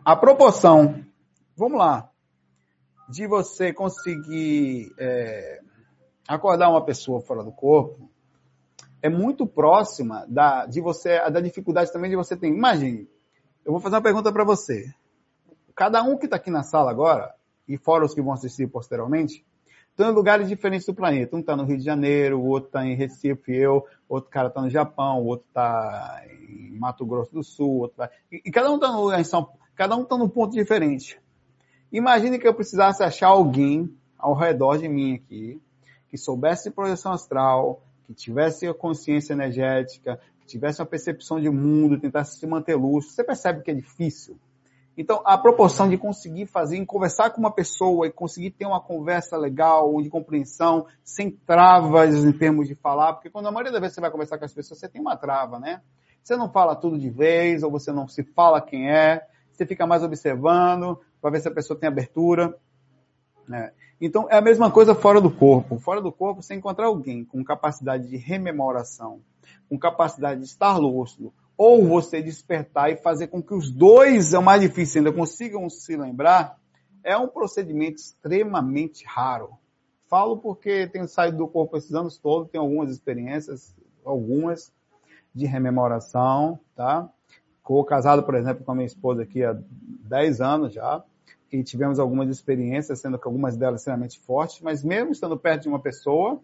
A 0.03 0.17
proporção, 0.17 1.05
vamos 1.55 1.79
lá, 1.79 2.11
de 3.07 3.27
você 3.27 3.71
conseguir 3.71 4.91
é, 4.99 5.61
acordar 6.27 6.71
uma 6.71 6.85
pessoa 6.85 7.21
fora 7.21 7.45
do 7.45 7.53
corpo, 7.53 8.11
é 9.03 9.11
muito 9.11 9.47
próxima 9.47 10.25
da, 10.27 10.65
de 10.65 10.81
você, 10.81 11.19
da 11.31 11.41
dificuldade 11.41 11.93
também 11.93 12.09
de 12.09 12.17
você 12.17 12.35
ter. 12.35 12.49
Imagine, 12.49 13.07
eu 13.63 13.73
vou 13.73 13.81
fazer 13.81 13.97
uma 13.97 14.03
pergunta 14.03 14.33
para 14.33 14.43
você. 14.43 14.91
Cada 15.77 16.03
um 16.03 16.17
que 16.17 16.25
está 16.25 16.37
aqui 16.37 16.51
na 16.51 16.63
sala 16.63 16.91
agora, 16.91 17.35
e 17.69 17.77
fora 17.77 18.07
os 18.07 18.15
que 18.15 18.23
vão 18.23 18.33
assistir 18.33 18.67
posteriormente, 18.67 19.45
estão 19.91 20.11
em 20.11 20.15
lugares 20.15 20.49
diferentes 20.49 20.87
do 20.87 20.95
planeta. 20.95 21.37
Um 21.37 21.41
está 21.41 21.55
no 21.55 21.65
Rio 21.65 21.77
de 21.77 21.85
Janeiro, 21.85 22.41
o 22.41 22.47
outro 22.47 22.69
está 22.69 22.87
em 22.87 22.95
Recife, 22.95 23.55
eu, 23.55 23.87
outro 24.09 24.31
cara 24.31 24.49
está 24.49 24.63
no 24.63 24.71
Japão, 24.71 25.23
o 25.23 25.27
outro 25.27 25.47
está 25.47 26.23
em 26.49 26.79
Mato 26.79 27.05
Grosso 27.05 27.31
do 27.31 27.45
Sul, 27.45 27.81
outro 27.81 27.99
tá... 27.99 28.11
e, 28.33 28.41
e, 28.47 28.51
cada 28.51 28.71
um 28.71 28.77
está 28.77 28.91
no 28.91 29.13
em 29.13 29.23
São, 29.23 29.51
cada 29.75 29.95
um 29.97 30.03
está 30.03 30.17
num 30.17 30.31
ponto 30.31 30.55
diferente. 30.55 31.21
Imagine 31.93 32.39
que 32.39 32.49
eu 32.49 32.55
precisasse 32.55 33.03
achar 33.03 33.29
alguém 33.29 33.95
ao 34.19 34.33
redor 34.33 34.79
de 34.79 34.89
mim 34.89 35.15
aqui 35.15 35.61
que 36.09 36.17
soubesse 36.17 36.71
projeção 36.71 37.13
astral, 37.13 37.83
que 38.07 38.15
tivesse 38.15 38.67
a 38.67 38.73
consciência 38.73 39.35
energética, 39.35 40.19
que 40.41 40.47
tivesse 40.47 40.81
uma 40.81 40.87
percepção 40.87 41.39
de 41.39 41.51
mundo, 41.51 42.01
tentasse 42.01 42.39
se 42.39 42.47
manter 42.47 42.77
lúcido, 42.77 43.13
você 43.15 43.25
percebe 43.25 43.63
que 43.63 43.71
é 43.71 43.75
difícil. 43.75 44.39
Então, 44.97 45.21
a 45.25 45.37
proporção 45.37 45.89
de 45.89 45.99
conseguir 45.99 46.47
fazer, 46.47 46.85
conversar 46.87 47.31
com 47.31 47.39
uma 47.39 47.51
pessoa 47.51 48.07
e 48.07 48.11
conseguir 48.11 48.51
ter 48.51 48.65
uma 48.65 48.81
conversa 48.81 49.37
legal, 49.37 50.01
de 50.01 50.09
compreensão, 50.09 50.87
sem 51.05 51.31
travas 51.31 52.25
em 52.25 52.33
termos 52.33 52.67
de 52.67 52.75
falar, 52.75 53.13
porque 53.13 53.29
quando 53.29 53.47
a 53.47 53.51
maioria 53.51 53.73
das 53.73 53.81
vezes 53.81 53.95
você 53.95 54.01
vai 54.01 54.11
conversar 54.11 54.39
com 54.39 54.47
as 54.47 54.55
pessoas, 54.55 54.81
você 54.81 54.89
tem 54.89 55.01
uma 55.01 55.17
trava, 55.17 55.61
né? 55.61 55.83
Você 56.23 56.35
não 56.35 56.51
fala 56.51 56.75
tudo 56.75 56.99
de 56.99 57.11
vez, 57.11 57.63
ou 57.63 57.71
você 57.71 57.93
não 57.93 58.09
se 58.09 58.25
fala 58.25 58.61
quem 58.61 58.91
é, 58.91 59.27
você 59.53 59.67
fica 59.67 59.87
mais 59.87 60.03
observando, 60.03 60.99
para 61.21 61.31
ver 61.31 61.41
se 61.41 61.49
a 61.49 61.55
pessoa 61.55 61.79
tem 61.79 61.89
abertura. 61.89 62.57
Né? 63.47 63.73
Então, 64.01 64.27
é 64.31 64.37
a 64.37 64.41
mesma 64.41 64.71
coisa 64.71 64.95
fora 64.95 65.21
do 65.21 65.31
corpo. 65.31 65.79
Fora 65.79 66.01
do 66.01 66.11
corpo, 66.11 66.43
você 66.43 66.55
encontrar 66.55 66.87
alguém 66.87 67.25
com 67.25 67.45
capacidade 67.45 68.09
de 68.09 68.17
rememoração, 68.17 69.21
com 69.69 69.79
capacidade 69.79 70.41
de 70.41 70.47
estar 70.47 70.77
lúcido, 70.77 71.33
ou 71.57 71.87
você 71.87 72.23
despertar 72.23 72.91
e 72.91 72.97
fazer 72.97 73.29
com 73.29 73.43
que 73.43 73.55
os 73.55 73.71
dois, 73.71 74.35
é 74.35 74.39
o 74.39 74.43
mais 74.43 74.61
difícil 74.61 75.01
ainda, 75.01 75.13
consigam 75.13 75.69
se 75.71 75.97
lembrar, 75.97 76.59
é 77.03 77.17
um 77.17 77.29
procedimento 77.29 77.97
extremamente 77.97 79.05
raro. 79.07 79.51
Falo 80.09 80.39
porque 80.39 80.87
tenho 80.87 81.09
saído 81.09 81.39
do 81.39 81.49
corpo 81.49 81.77
esses 81.77 81.95
anos 81.95 82.19
todos, 82.19 82.51
tenho 82.51 82.63
algumas 82.63 82.91
experiências, 82.91 83.75
algumas, 84.05 84.73
de 85.35 85.47
rememoração, 85.47 86.59
tá? 86.75 87.09
Ficou 87.59 87.85
casado, 87.85 88.23
por 88.23 88.35
exemplo, 88.35 88.65
com 88.65 88.73
a 88.73 88.75
minha 88.75 88.87
esposa 88.87 89.23
aqui 89.23 89.45
há 89.45 89.57
10 90.09 90.41
anos 90.41 90.73
já, 90.73 91.03
e 91.51 91.63
tivemos 91.63 91.99
algumas 91.99 92.29
experiências, 92.29 93.01
sendo 93.01 93.19
que 93.19 93.27
algumas 93.27 93.57
delas 93.57 93.81
extremamente 93.81 94.19
fortes, 94.21 94.61
mas 94.61 94.83
mesmo 94.85 95.13
estando 95.13 95.37
perto 95.37 95.63
de 95.63 95.69
uma 95.69 95.81
pessoa, 95.81 96.41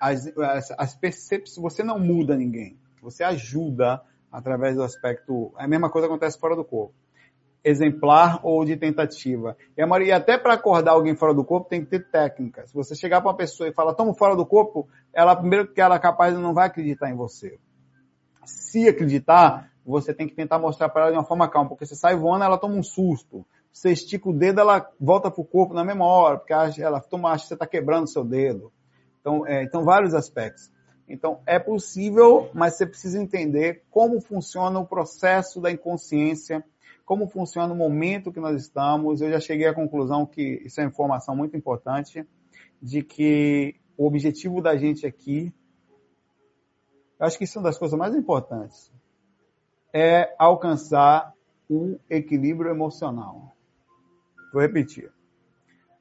as, 0.00 0.26
as, 0.36 0.70
as 0.72 0.94
percepções, 0.94 1.62
você 1.62 1.82
não 1.82 1.98
muda 1.98 2.36
ninguém, 2.36 2.78
você 3.02 3.22
ajuda 3.22 4.02
através 4.34 4.74
do 4.74 4.82
aspecto. 4.82 5.52
A 5.56 5.68
mesma 5.68 5.88
coisa 5.88 6.08
acontece 6.08 6.38
fora 6.38 6.56
do 6.56 6.64
corpo. 6.64 6.92
Exemplar 7.62 8.40
ou 8.42 8.64
de 8.64 8.76
tentativa. 8.76 9.56
E, 9.76 9.80
a 9.80 9.86
Maria, 9.86 10.16
até 10.16 10.36
para 10.36 10.54
acordar 10.54 10.92
alguém 10.92 11.14
fora 11.14 11.32
do 11.32 11.44
corpo 11.44 11.68
tem 11.68 11.82
que 11.82 11.86
ter 11.86 12.10
técnica. 12.10 12.66
Se 12.66 12.74
você 12.74 12.96
chegar 12.96 13.20
para 13.20 13.30
uma 13.30 13.36
pessoa 13.36 13.68
e 13.68 13.72
falar, 13.72 13.94
toma 13.94 14.12
fora 14.12 14.34
do 14.34 14.44
corpo, 14.44 14.88
ela, 15.12 15.36
primeiro 15.36 15.72
que 15.72 15.80
ela 15.80 15.94
é 15.94 15.98
capaz, 16.00 16.34
não 16.34 16.52
vai 16.52 16.66
acreditar 16.66 17.08
em 17.08 17.14
você. 17.14 17.58
Se 18.44 18.88
acreditar, 18.88 19.70
você 19.86 20.12
tem 20.12 20.28
que 20.28 20.34
tentar 20.34 20.58
mostrar 20.58 20.88
para 20.88 21.02
ela 21.02 21.12
de 21.12 21.16
uma 21.16 21.24
forma 21.24 21.48
calma, 21.48 21.68
porque 21.68 21.86
você 21.86 21.94
sai 21.94 22.16
voando, 22.16 22.44
ela 22.44 22.58
toma 22.58 22.74
um 22.74 22.82
susto. 22.82 23.46
Você 23.72 23.92
estica 23.92 24.28
o 24.28 24.32
dedo, 24.32 24.60
ela 24.60 24.90
volta 25.00 25.30
para 25.30 25.40
o 25.40 25.44
corpo 25.44 25.72
na 25.72 25.84
mesma 25.84 26.04
hora, 26.04 26.38
porque 26.38 26.52
ela 26.82 27.00
toma, 27.00 27.30
acha 27.30 27.44
que 27.44 27.48
você 27.48 27.54
está 27.54 27.66
quebrando 27.66 28.10
seu 28.10 28.24
dedo. 28.24 28.72
Então, 29.20 29.46
é, 29.46 29.62
então, 29.62 29.84
vários 29.84 30.12
aspectos. 30.12 30.70
Então, 31.08 31.40
é 31.46 31.58
possível, 31.58 32.50
mas 32.54 32.76
você 32.76 32.86
precisa 32.86 33.20
entender 33.20 33.82
como 33.90 34.20
funciona 34.20 34.78
o 34.78 34.86
processo 34.86 35.60
da 35.60 35.70
inconsciência, 35.70 36.64
como 37.04 37.28
funciona 37.28 37.72
o 37.72 37.76
momento 37.76 38.32
que 38.32 38.40
nós 38.40 38.60
estamos. 38.60 39.20
Eu 39.20 39.30
já 39.30 39.40
cheguei 39.40 39.66
à 39.66 39.74
conclusão 39.74 40.24
que 40.24 40.62
isso 40.64 40.80
é 40.80 40.84
uma 40.84 40.90
informação 40.90 41.36
muito 41.36 41.56
importante, 41.56 42.26
de 42.80 43.02
que 43.02 43.76
o 43.96 44.06
objetivo 44.06 44.62
da 44.62 44.76
gente 44.76 45.06
aqui, 45.06 45.52
acho 47.20 47.36
que 47.36 47.44
isso 47.44 47.58
é 47.58 47.60
uma 47.60 47.68
das 47.68 47.78
coisas 47.78 47.98
mais 47.98 48.14
importantes, 48.14 48.90
é 49.92 50.34
alcançar 50.38 51.32
o 51.68 51.98
equilíbrio 52.08 52.70
emocional. 52.70 53.54
Vou 54.52 54.62
repetir. 54.62 55.12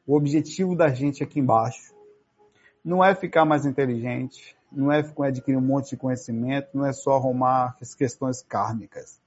O 0.05 0.15
objetivo 0.15 0.75
da 0.75 0.89
gente 0.89 1.23
aqui 1.23 1.39
embaixo 1.39 1.93
não 2.83 3.03
é 3.03 3.15
ficar 3.15 3.45
mais 3.45 3.65
inteligente, 3.65 4.57
não 4.73 4.91
é 4.91 4.99
adquirir 5.27 5.57
um 5.57 5.61
monte 5.61 5.91
de 5.91 5.97
conhecimento, 5.97 6.69
não 6.73 6.85
é 6.85 6.93
só 6.93 7.15
arrumar 7.15 7.77
as 7.81 7.93
questões 7.93 8.41
kármicas. 8.41 9.19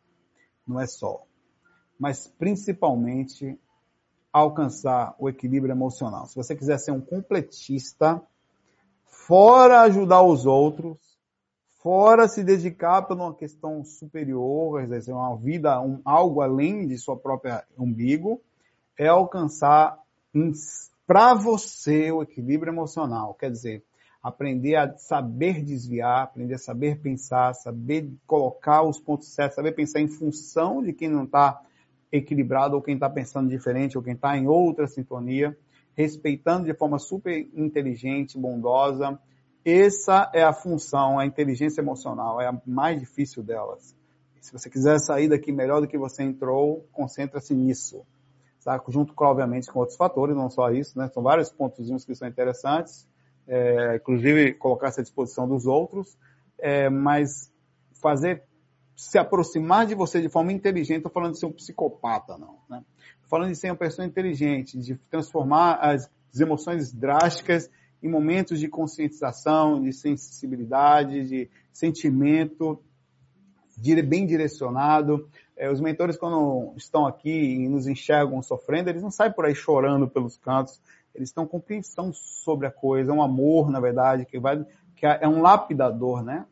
Não 0.66 0.80
é 0.80 0.86
só. 0.86 1.22
Mas 1.98 2.26
principalmente 2.38 3.58
alcançar 4.32 5.14
o 5.18 5.28
equilíbrio 5.28 5.72
emocional. 5.72 6.26
Se 6.26 6.36
você 6.36 6.54
quiser 6.54 6.78
ser 6.78 6.90
um 6.90 7.00
completista, 7.00 8.20
fora 9.06 9.80
ajudar 9.82 10.22
os 10.22 10.44
outros, 10.44 10.98
fora 11.80 12.28
se 12.28 12.44
dedicar 12.44 13.02
para 13.02 13.16
uma 13.16 13.34
questão 13.34 13.82
superior, 13.84 14.80
quer 14.80 14.98
dizer, 14.98 15.12
uma 15.12 15.36
vida, 15.36 15.80
um, 15.80 16.00
algo 16.04 16.42
além 16.42 16.86
de 16.86 16.98
sua 16.98 17.16
própria 17.16 17.64
umbigo, 17.78 18.42
é 18.98 19.08
alcançar 19.08 19.98
para 21.06 21.32
você 21.32 22.10
o 22.10 22.22
equilíbrio 22.22 22.72
emocional. 22.72 23.34
Quer 23.34 23.50
dizer, 23.50 23.84
aprender 24.26 24.74
a 24.74 24.92
saber 24.98 25.62
desviar, 25.62 26.24
aprender 26.24 26.54
a 26.54 26.58
saber 26.58 26.98
pensar, 27.00 27.54
saber 27.54 28.12
colocar 28.26 28.82
os 28.82 28.98
pontos 28.98 29.32
certos, 29.32 29.54
saber 29.54 29.70
pensar 29.70 30.00
em 30.00 30.08
função 30.08 30.82
de 30.82 30.92
quem 30.92 31.08
não 31.08 31.22
está 31.22 31.62
equilibrado 32.10 32.74
ou 32.74 32.82
quem 32.82 32.94
está 32.94 33.08
pensando 33.08 33.48
diferente 33.48 33.96
ou 33.96 34.02
quem 34.02 34.14
está 34.14 34.36
em 34.36 34.48
outra 34.48 34.88
sintonia, 34.88 35.56
respeitando 35.94 36.64
de 36.64 36.74
forma 36.74 36.98
super 36.98 37.38
inteligente, 37.54 38.36
bondosa. 38.36 39.16
Essa 39.64 40.28
é 40.34 40.42
a 40.42 40.52
função, 40.52 41.20
a 41.20 41.24
inteligência 41.24 41.80
emocional, 41.80 42.40
é 42.40 42.48
a 42.48 42.60
mais 42.66 42.98
difícil 42.98 43.44
delas. 43.44 43.94
Se 44.40 44.52
você 44.52 44.68
quiser 44.68 44.98
sair 44.98 45.28
daqui 45.28 45.52
melhor 45.52 45.80
do 45.80 45.86
que 45.86 45.96
você 45.96 46.24
entrou, 46.24 46.84
concentra-se 46.90 47.54
nisso. 47.54 48.04
Tá? 48.64 48.82
Junto, 48.88 49.14
obviamente, 49.16 49.70
com 49.70 49.78
outros 49.78 49.96
fatores, 49.96 50.34
não 50.34 50.50
só 50.50 50.72
isso, 50.72 50.98
né? 50.98 51.08
São 51.14 51.22
vários 51.22 51.52
pontos 51.52 52.04
que 52.04 52.14
são 52.16 52.26
interessantes 52.26 53.06
é, 53.48 53.96
inclusive 53.96 54.54
colocar-se 54.54 55.00
à 55.00 55.02
disposição 55.02 55.48
dos 55.48 55.66
outros, 55.66 56.16
é, 56.58 56.88
mas 56.88 57.52
fazer 58.00 58.42
se 58.94 59.18
aproximar 59.18 59.86
de 59.86 59.94
você 59.94 60.20
de 60.22 60.28
forma 60.28 60.52
inteligente, 60.52 60.98
estou 60.98 61.12
falando 61.12 61.32
de 61.32 61.38
ser 61.38 61.46
um 61.46 61.52
psicopata, 61.52 62.38
não. 62.38 62.58
Né? 62.68 62.82
Falando 63.28 63.50
de 63.50 63.56
ser 63.56 63.70
uma 63.70 63.76
pessoa 63.76 64.06
inteligente, 64.06 64.78
de 64.78 64.94
transformar 65.10 65.74
as, 65.74 66.10
as 66.32 66.40
emoções 66.40 66.92
drásticas 66.92 67.70
em 68.02 68.08
momentos 68.08 68.58
de 68.58 68.68
conscientização, 68.68 69.82
de 69.82 69.92
sensibilidade, 69.92 71.28
de 71.28 71.50
sentimento 71.72 72.80
bem 74.02 74.26
direcionado. 74.26 75.28
É, 75.56 75.70
os 75.70 75.80
mentores, 75.80 76.16
quando 76.16 76.72
estão 76.76 77.06
aqui 77.06 77.30
e 77.30 77.68
nos 77.68 77.86
enxergam 77.86 78.42
sofrendo, 78.42 78.90
eles 78.90 79.02
não 79.02 79.10
saem 79.10 79.32
por 79.32 79.44
aí 79.44 79.54
chorando 79.54 80.08
pelos 80.08 80.36
cantos, 80.36 80.80
eles 81.16 81.32
têm 81.32 81.46
compreensão 81.46 82.12
sobre 82.12 82.66
a 82.66 82.70
coisa, 82.70 83.10
é 83.10 83.14
um 83.14 83.22
amor, 83.22 83.70
na 83.70 83.80
verdade, 83.80 84.24
que 84.24 84.38
vai, 84.38 84.64
que 84.94 85.06
é 85.06 85.26
um 85.26 85.42
lapidador, 85.42 86.22
né? 86.22 86.46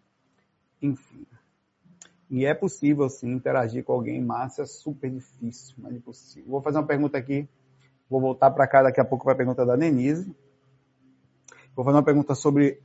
Enfim. 0.80 1.26
E 2.30 2.44
é 2.44 2.54
possível, 2.54 3.08
sim, 3.08 3.32
interagir 3.32 3.84
com 3.84 3.92
alguém, 3.92 4.20
mas 4.20 4.58
é 4.58 4.66
super 4.66 5.10
difícil, 5.10 5.76
mas 5.78 5.94
é 5.94 6.00
possível. 6.00 6.50
Vou 6.50 6.60
fazer 6.60 6.78
uma 6.78 6.86
pergunta 6.86 7.16
aqui, 7.16 7.48
vou 8.08 8.20
voltar 8.20 8.50
para 8.50 8.66
cá 8.66 8.82
daqui 8.82 9.00
a 9.00 9.04
pouco 9.04 9.24
para 9.24 9.34
a 9.34 9.36
pergunta 9.36 9.64
da 9.64 9.76
Denise. 9.76 10.34
Vou 11.76 11.84
fazer 11.84 11.96
uma 11.96 12.02
pergunta 12.02 12.34
sobre 12.34 12.80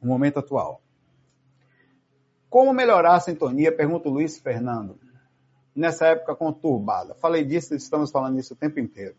o 0.00 0.06
momento 0.06 0.38
atual. 0.38 0.82
Como 2.50 2.72
melhorar 2.74 3.14
a 3.14 3.20
sintonia? 3.20 3.74
Pergunta 3.74 4.08
o 4.08 4.12
Luiz 4.12 4.38
Fernando. 4.38 4.98
Nessa 5.74 6.08
época 6.08 6.34
conturbada. 6.36 7.14
Falei 7.14 7.44
disso, 7.44 7.74
estamos 7.74 8.10
falando 8.10 8.36
disso 8.36 8.52
o 8.52 8.56
tempo 8.56 8.78
inteiro. 8.78 9.16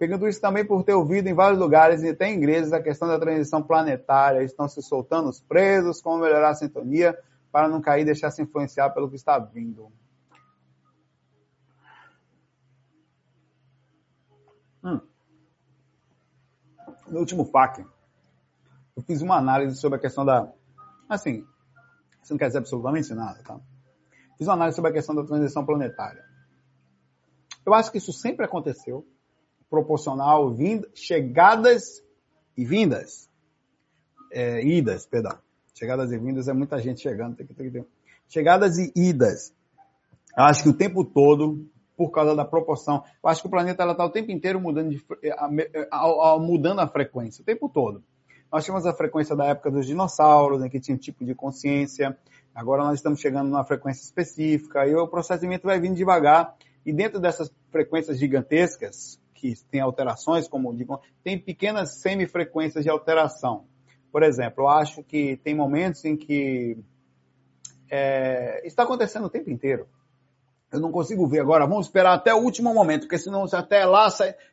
Pegando 0.00 0.26
isso 0.26 0.40
também 0.40 0.64
por 0.64 0.82
ter 0.82 0.94
ouvido 0.94 1.28
em 1.28 1.34
vários 1.34 1.60
lugares 1.60 2.02
e 2.02 2.08
até 2.08 2.26
em 2.26 2.38
igrejas 2.38 2.72
a 2.72 2.82
questão 2.82 3.06
da 3.06 3.20
transição 3.20 3.62
planetária, 3.62 4.42
estão 4.42 4.66
se 4.66 4.80
soltando 4.80 5.28
os 5.28 5.42
presos, 5.42 6.00
como 6.00 6.22
melhorar 6.22 6.48
a 6.48 6.54
sintonia 6.54 7.22
para 7.52 7.68
não 7.68 7.82
cair 7.82 8.00
e 8.00 8.04
deixar 8.06 8.30
se 8.30 8.40
influenciar 8.40 8.88
pelo 8.94 9.10
que 9.10 9.16
está 9.16 9.38
vindo. 9.38 9.92
Hum. 14.82 15.02
No 17.06 17.18
último 17.18 17.44
FAQ, 17.44 17.84
eu 18.96 19.02
fiz 19.02 19.20
uma 19.20 19.36
análise 19.36 19.76
sobre 19.76 19.98
a 19.98 20.00
questão 20.00 20.24
da. 20.24 20.50
Assim, 21.10 21.46
isso 22.22 22.32
não 22.32 22.38
quer 22.38 22.46
dizer 22.46 22.60
absolutamente 22.60 23.12
nada, 23.12 23.42
tá? 23.42 23.60
Fiz 24.38 24.46
uma 24.46 24.54
análise 24.54 24.76
sobre 24.76 24.92
a 24.92 24.94
questão 24.94 25.14
da 25.14 25.24
transição 25.24 25.66
planetária. 25.66 26.24
Eu 27.66 27.74
acho 27.74 27.92
que 27.92 27.98
isso 27.98 28.14
sempre 28.14 28.46
aconteceu 28.46 29.06
proporcional 29.70 30.52
vinda, 30.52 30.88
chegadas 30.94 32.04
e 32.56 32.64
vindas. 32.64 33.30
É, 34.32 34.62
idas, 34.62 35.06
perdão. 35.06 35.38
Chegadas 35.74 36.12
e 36.12 36.18
vindas 36.18 36.48
é 36.48 36.52
muita 36.52 36.78
gente 36.78 37.00
chegando. 37.00 37.36
Tem 37.36 37.46
que, 37.46 37.54
tem 37.54 37.70
que 37.70 37.78
ter. 37.78 37.86
Chegadas 38.28 38.76
e 38.76 38.92
idas. 38.94 39.54
Acho 40.36 40.64
que 40.64 40.68
o 40.68 40.74
tempo 40.74 41.04
todo, 41.04 41.66
por 41.96 42.10
causa 42.10 42.34
da 42.34 42.44
proporção, 42.44 43.02
acho 43.24 43.40
que 43.40 43.48
o 43.48 43.50
planeta 43.50 43.84
está 43.88 44.04
o 44.04 44.10
tempo 44.10 44.30
inteiro 44.30 44.60
mudando, 44.60 44.90
de, 44.90 45.04
mudando 46.40 46.80
a 46.80 46.86
frequência, 46.86 47.42
o 47.42 47.44
tempo 47.44 47.68
todo. 47.68 48.02
Nós 48.52 48.64
tínhamos 48.64 48.84
a 48.84 48.92
frequência 48.92 49.36
da 49.36 49.46
época 49.46 49.70
dos 49.70 49.86
dinossauros, 49.86 50.60
né, 50.60 50.68
que 50.68 50.80
tinha 50.80 50.94
um 50.94 50.98
tipo 50.98 51.24
de 51.24 51.34
consciência. 51.34 52.16
Agora 52.54 52.82
nós 52.84 52.96
estamos 52.96 53.20
chegando 53.20 53.48
numa 53.48 53.64
frequência 53.64 54.02
específica 54.02 54.86
e 54.86 54.94
o 54.94 55.06
processamento 55.06 55.66
vai 55.66 55.80
vindo 55.80 55.94
devagar. 55.94 56.56
E 56.84 56.92
dentro 56.92 57.20
dessas 57.20 57.52
frequências 57.70 58.18
gigantescas, 58.18 59.20
que 59.40 59.54
tem 59.70 59.80
alterações, 59.80 60.46
como 60.46 60.74
digo, 60.76 61.00
tem 61.24 61.38
pequenas 61.38 61.96
semifrequências 61.96 62.84
de 62.84 62.90
alteração. 62.90 63.64
Por 64.12 64.22
exemplo, 64.22 64.64
eu 64.64 64.68
acho 64.68 65.02
que 65.02 65.38
tem 65.38 65.54
momentos 65.54 66.04
em 66.04 66.16
que 66.16 66.76
é, 67.90 68.60
está 68.66 68.82
acontecendo 68.82 69.24
o 69.24 69.30
tempo 69.30 69.50
inteiro. 69.50 69.88
Eu 70.70 70.78
não 70.78 70.92
consigo 70.92 71.26
ver 71.26 71.40
agora. 71.40 71.66
Vamos 71.66 71.86
esperar 71.86 72.12
até 72.12 72.34
o 72.34 72.42
último 72.42 72.74
momento, 72.74 73.02
porque 73.02 73.18
senão 73.18 73.44
até 73.52 73.84
lá, 73.86 74.08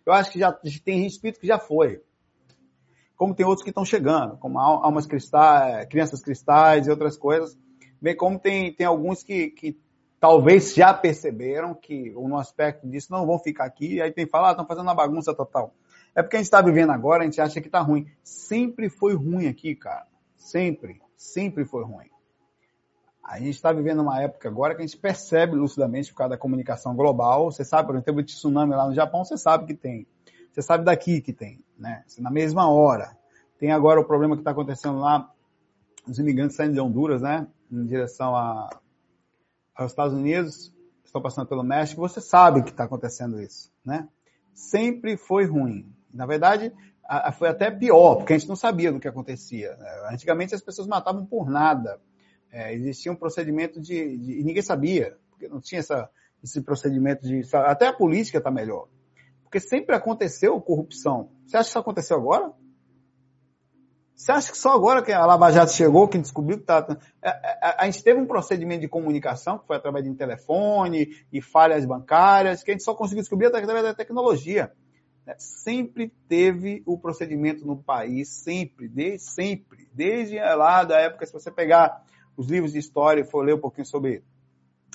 eu 0.05 0.13
acho 0.13 0.31
que 0.31 0.39
já 0.39 0.51
tem 0.83 1.05
espírito 1.05 1.39
que 1.39 1.47
já 1.47 1.59
foi. 1.59 2.01
Como 3.15 3.35
tem 3.35 3.45
outros 3.45 3.63
que 3.63 3.69
estão 3.69 3.83
chegando, 3.83 4.37
como 4.37 4.57
almas 4.59 5.05
cristais, 5.05 5.85
crianças 5.87 6.21
cristais 6.21 6.87
e 6.87 6.89
outras 6.89 7.17
coisas. 7.17 7.57
Bem 8.01 8.15
como 8.15 8.39
tem, 8.39 8.73
tem 8.73 8.85
alguns 8.85 9.23
que, 9.23 9.49
que 9.49 9.77
talvez 10.19 10.73
já 10.73 10.93
perceberam 10.93 11.73
que 11.73 12.11
no 12.11 12.37
aspecto 12.37 12.87
disso 12.87 13.11
não 13.11 13.25
vão 13.25 13.39
ficar 13.39 13.65
aqui, 13.65 13.95
e 13.95 14.01
aí 14.01 14.11
tem 14.11 14.25
que 14.25 14.31
falar, 14.31 14.49
ah, 14.49 14.51
estão 14.51 14.65
fazendo 14.65 14.83
uma 14.83 14.95
bagunça 14.95 15.33
total. 15.33 15.73
É 16.15 16.23
porque 16.23 16.37
a 16.37 16.39
gente 16.39 16.47
está 16.47 16.61
vivendo 16.61 16.91
agora, 16.91 17.21
a 17.21 17.25
gente 17.25 17.39
acha 17.39 17.61
que 17.61 17.67
está 17.67 17.79
ruim. 17.79 18.07
Sempre 18.23 18.89
foi 18.89 19.13
ruim 19.13 19.47
aqui, 19.47 19.75
cara. 19.75 20.07
Sempre, 20.35 20.99
sempre 21.15 21.63
foi 21.63 21.83
ruim. 21.83 22.09
A 23.23 23.37
gente 23.39 23.51
está 23.51 23.71
vivendo 23.71 24.01
uma 24.01 24.21
época 24.21 24.47
agora 24.47 24.73
que 24.73 24.81
a 24.81 24.85
gente 24.85 24.97
percebe 24.97 25.55
lucidamente 25.55 26.11
por 26.11 26.19
causa 26.19 26.31
da 26.31 26.37
comunicação 26.37 26.95
global. 26.95 27.51
Você 27.51 27.63
sabe, 27.63 27.87
por 27.87 27.97
exemplo, 27.97 28.21
o 28.21 28.23
tsunami 28.23 28.73
lá 28.73 28.87
no 28.87 28.95
Japão, 28.95 29.23
você 29.23 29.37
sabe 29.37 29.65
que 29.65 29.75
tem. 29.75 30.07
Você 30.51 30.61
sabe 30.61 30.85
daqui 30.85 31.21
que 31.21 31.33
tem, 31.33 31.63
né? 31.77 32.03
Na 32.17 32.31
mesma 32.31 32.67
hora. 32.67 33.15
Tem 33.59 33.71
agora 33.71 33.99
o 33.99 34.05
problema 34.05 34.35
que 34.35 34.41
está 34.41 34.51
acontecendo 34.51 34.99
lá, 34.99 35.29
os 36.07 36.17
imigrantes 36.17 36.55
saindo 36.55 36.73
de 36.73 36.79
Honduras, 36.79 37.21
né? 37.21 37.45
Em 37.71 37.85
direção 37.85 38.35
a, 38.35 38.69
aos 39.77 39.91
Estados 39.91 40.13
Unidos, 40.13 40.73
estão 41.05 41.21
passando 41.21 41.47
pelo 41.47 41.63
México. 41.63 42.01
Você 42.01 42.19
sabe 42.19 42.63
que 42.63 42.71
está 42.71 42.83
acontecendo 42.85 43.41
isso, 43.41 43.71
né? 43.85 44.07
Sempre 44.53 45.17
foi 45.17 45.45
ruim. 45.45 45.93
Na 46.13 46.25
verdade, 46.25 46.73
foi 47.37 47.47
até 47.47 47.69
pior, 47.69 48.15
porque 48.15 48.33
a 48.33 48.37
gente 48.37 48.49
não 48.49 48.55
sabia 48.55 48.91
do 48.91 48.99
que 48.99 49.07
acontecia. 49.07 49.75
Né? 49.77 50.09
Antigamente 50.11 50.55
as 50.55 50.61
pessoas 50.61 50.87
matavam 50.87 51.25
por 51.25 51.49
nada 51.49 51.99
é, 52.51 52.73
existia 52.73 53.11
um 53.11 53.15
procedimento 53.15 53.79
de, 53.79 54.17
de, 54.17 54.39
E 54.39 54.43
ninguém 54.43 54.61
sabia, 54.61 55.17
porque 55.29 55.47
não 55.47 55.59
tinha 55.59 55.79
essa, 55.79 56.09
esse 56.43 56.61
procedimento 56.61 57.27
de. 57.27 57.43
Até 57.55 57.87
a 57.87 57.93
política 57.93 58.37
está 58.37 58.51
melhor. 58.51 58.87
Porque 59.43 59.59
sempre 59.59 59.95
aconteceu 59.95 60.59
corrupção. 60.61 61.29
Você 61.45 61.57
acha 61.57 61.65
que 61.65 61.69
isso 61.69 61.79
aconteceu 61.79 62.17
agora? 62.17 62.51
Você 64.17 64.31
acha 64.31 64.51
que 64.51 64.57
só 64.57 64.73
agora 64.73 65.03
que 65.03 65.11
a 65.11 65.23
Lava 65.27 65.51
Jato 65.51 65.71
chegou, 65.71 66.07
que 66.07 66.17
descobriu 66.17 66.57
que 66.57 66.63
está. 66.63 66.79
A, 66.79 66.97
é, 67.21 67.29
é, 67.29 67.75
a, 67.77 67.85
gente 67.85 68.03
teve 68.03 68.19
um 68.19 68.25
procedimento 68.25 68.81
de 68.81 68.87
comunicação, 68.87 69.59
que 69.59 69.67
foi 69.67 69.75
através 69.75 70.03
de 70.03 70.09
um 70.09 70.15
telefone 70.15 71.15
e 71.31 71.39
falhas 71.39 71.85
bancárias, 71.85 72.63
que 72.63 72.71
a 72.71 72.73
gente 72.73 72.83
só 72.83 72.95
conseguiu 72.95 73.21
descobrir 73.21 73.45
através 73.45 73.83
da 73.83 73.93
tecnologia. 73.93 74.71
Sempre 75.37 76.11
teve 76.27 76.81
o 76.87 76.97
procedimento 76.97 77.63
no 77.63 77.77
país, 77.77 78.29
sempre, 78.29 78.87
desde 78.87 79.19
sempre. 79.19 79.87
Desde 79.93 80.39
lá 80.39 80.83
da 80.83 80.99
época, 80.99 81.23
se 81.27 81.33
você 81.33 81.51
pegar 81.51 82.03
os 82.35 82.49
livros 82.49 82.73
de 82.73 82.79
história, 82.79 83.23
for 83.23 83.45
ler 83.45 83.53
um 83.53 83.59
pouquinho 83.59 83.85
sobre 83.85 84.23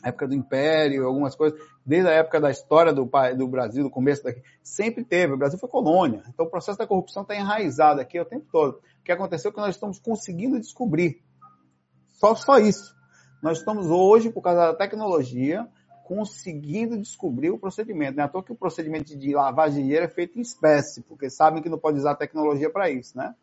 a 0.02 0.08
época 0.08 0.26
do 0.26 0.34
Império, 0.34 1.06
algumas 1.06 1.36
coisas, 1.36 1.60
desde 1.86 2.08
a 2.08 2.12
época 2.12 2.40
da 2.40 2.50
história 2.50 2.92
do, 2.92 3.08
do 3.36 3.46
Brasil, 3.46 3.84
do 3.84 3.90
começo 3.90 4.24
daqui, 4.24 4.42
sempre 4.62 5.04
teve. 5.04 5.34
O 5.34 5.36
Brasil 5.36 5.60
foi 5.60 5.68
colônia. 5.68 6.24
Então 6.28 6.44
o 6.46 6.50
processo 6.50 6.76
da 6.76 6.88
corrupção 6.88 7.22
está 7.22 7.36
enraizado 7.36 8.00
aqui 8.00 8.18
o 8.18 8.24
tempo 8.24 8.46
todo. 8.50 8.80
Que 9.04 9.12
aconteceu 9.12 9.50
é 9.50 9.54
que 9.54 9.60
nós 9.60 9.74
estamos 9.74 9.98
conseguindo 9.98 10.60
descobrir. 10.60 11.22
Só, 12.08 12.34
só 12.34 12.58
isso. 12.58 12.94
Nós 13.42 13.58
estamos 13.58 13.86
hoje, 13.86 14.30
por 14.30 14.42
causa 14.42 14.68
da 14.68 14.74
tecnologia, 14.74 15.68
conseguindo 16.04 16.96
descobrir 16.98 17.50
o 17.50 17.58
procedimento. 17.58 18.16
Não 18.16 18.22
é 18.22 18.26
à 18.26 18.28
toa 18.28 18.44
que 18.44 18.52
o 18.52 18.56
procedimento 18.56 19.16
de 19.16 19.34
lavagem 19.34 19.78
de 19.78 19.82
dinheiro 19.84 20.04
é 20.04 20.08
feito 20.08 20.38
em 20.38 20.42
espécie, 20.42 21.02
porque 21.02 21.28
sabem 21.28 21.62
que 21.62 21.68
não 21.68 21.78
pode 21.78 21.98
usar 21.98 22.14
tecnologia 22.14 22.70
para 22.70 22.90
isso, 22.90 23.16
né? 23.16 23.34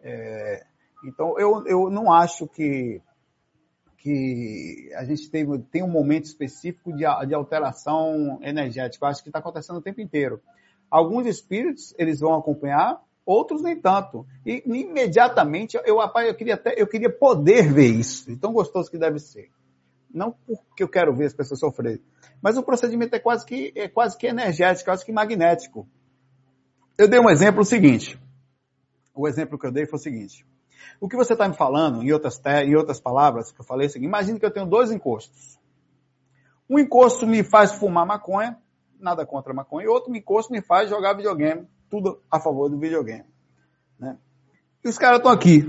É, 0.00 0.64
então, 1.04 1.38
eu, 1.38 1.66
eu 1.66 1.90
não 1.90 2.12
acho 2.12 2.46
que 2.46 3.02
que 4.04 4.90
a 4.96 5.04
gente 5.06 5.30
tem, 5.30 5.46
tem 5.62 5.82
um 5.82 5.88
momento 5.88 6.26
específico 6.26 6.92
de, 6.92 7.04
de 7.26 7.34
alteração 7.34 8.38
energética. 8.42 9.06
Eu 9.06 9.08
acho 9.08 9.22
que 9.22 9.30
está 9.30 9.38
acontecendo 9.38 9.78
o 9.78 9.82
tempo 9.82 9.98
inteiro. 9.98 10.42
Alguns 10.90 11.26
espíritos, 11.26 11.94
eles 11.98 12.20
vão 12.20 12.34
acompanhar, 12.34 13.00
outros 13.24 13.62
nem 13.62 13.80
tanto. 13.80 14.26
E 14.44 14.62
imediatamente, 14.66 15.78
eu, 15.84 15.98
rapaz, 15.98 16.28
eu 16.28 16.34
queria 16.34 16.54
até, 16.54 16.74
eu 16.76 16.86
queria 16.86 17.10
poder 17.10 17.72
ver 17.72 17.86
isso. 17.86 18.30
E 18.30 18.36
tão 18.36 18.52
gostoso 18.52 18.90
que 18.90 18.98
deve 18.98 19.18
ser. 19.18 19.50
Não 20.12 20.32
porque 20.32 20.82
eu 20.82 20.88
quero 20.88 21.14
ver 21.14 21.26
as 21.26 21.34
pessoas 21.34 21.60
sofrerem. 21.60 22.02
Mas 22.40 22.56
o 22.56 22.62
procedimento 22.62 23.14
é 23.16 23.18
quase 23.18 23.44
que, 23.44 23.72
é 23.74 23.88
quase 23.88 24.16
que 24.16 24.26
energético, 24.26 24.90
quase 24.90 25.04
que 25.04 25.12
magnético. 25.12 25.88
Eu 26.96 27.08
dei 27.08 27.18
um 27.18 27.30
exemplo 27.30 27.62
o 27.62 27.64
seguinte. 27.64 28.18
O 29.14 29.26
exemplo 29.26 29.58
que 29.58 29.66
eu 29.66 29.72
dei 29.72 29.86
foi 29.86 29.98
o 29.98 30.02
seguinte. 30.02 30.46
O 31.00 31.08
que 31.08 31.16
você 31.16 31.32
está 31.32 31.48
me 31.48 31.54
falando, 31.54 32.02
em 32.02 32.12
outras, 32.12 32.40
em 32.64 32.76
outras 32.76 33.00
palavras, 33.00 33.50
que 33.50 33.60
eu 33.60 33.64
falei 33.64 33.86
é 33.86 33.88
o 33.88 33.92
seguinte, 33.92 34.08
imagine 34.08 34.38
que 34.38 34.46
eu 34.46 34.52
tenho 34.52 34.66
dois 34.66 34.92
encostos. 34.92 35.58
Um 36.68 36.78
encosto 36.78 37.26
me 37.26 37.42
faz 37.42 37.72
fumar 37.72 38.06
maconha, 38.06 38.58
nada 38.98 39.26
contra 39.26 39.52
maconha, 39.52 39.86
e 39.86 39.88
outro 39.88 40.14
encosto 40.14 40.52
me 40.52 40.62
faz 40.62 40.88
jogar 40.88 41.14
videogame, 41.14 41.66
tudo 41.88 42.22
a 42.30 42.40
favor 42.40 42.68
do 42.68 42.78
videogame. 42.78 43.24
Né? 43.98 44.18
E 44.84 44.88
os 44.88 44.98
caras 44.98 45.18
estão 45.18 45.32
aqui. 45.32 45.62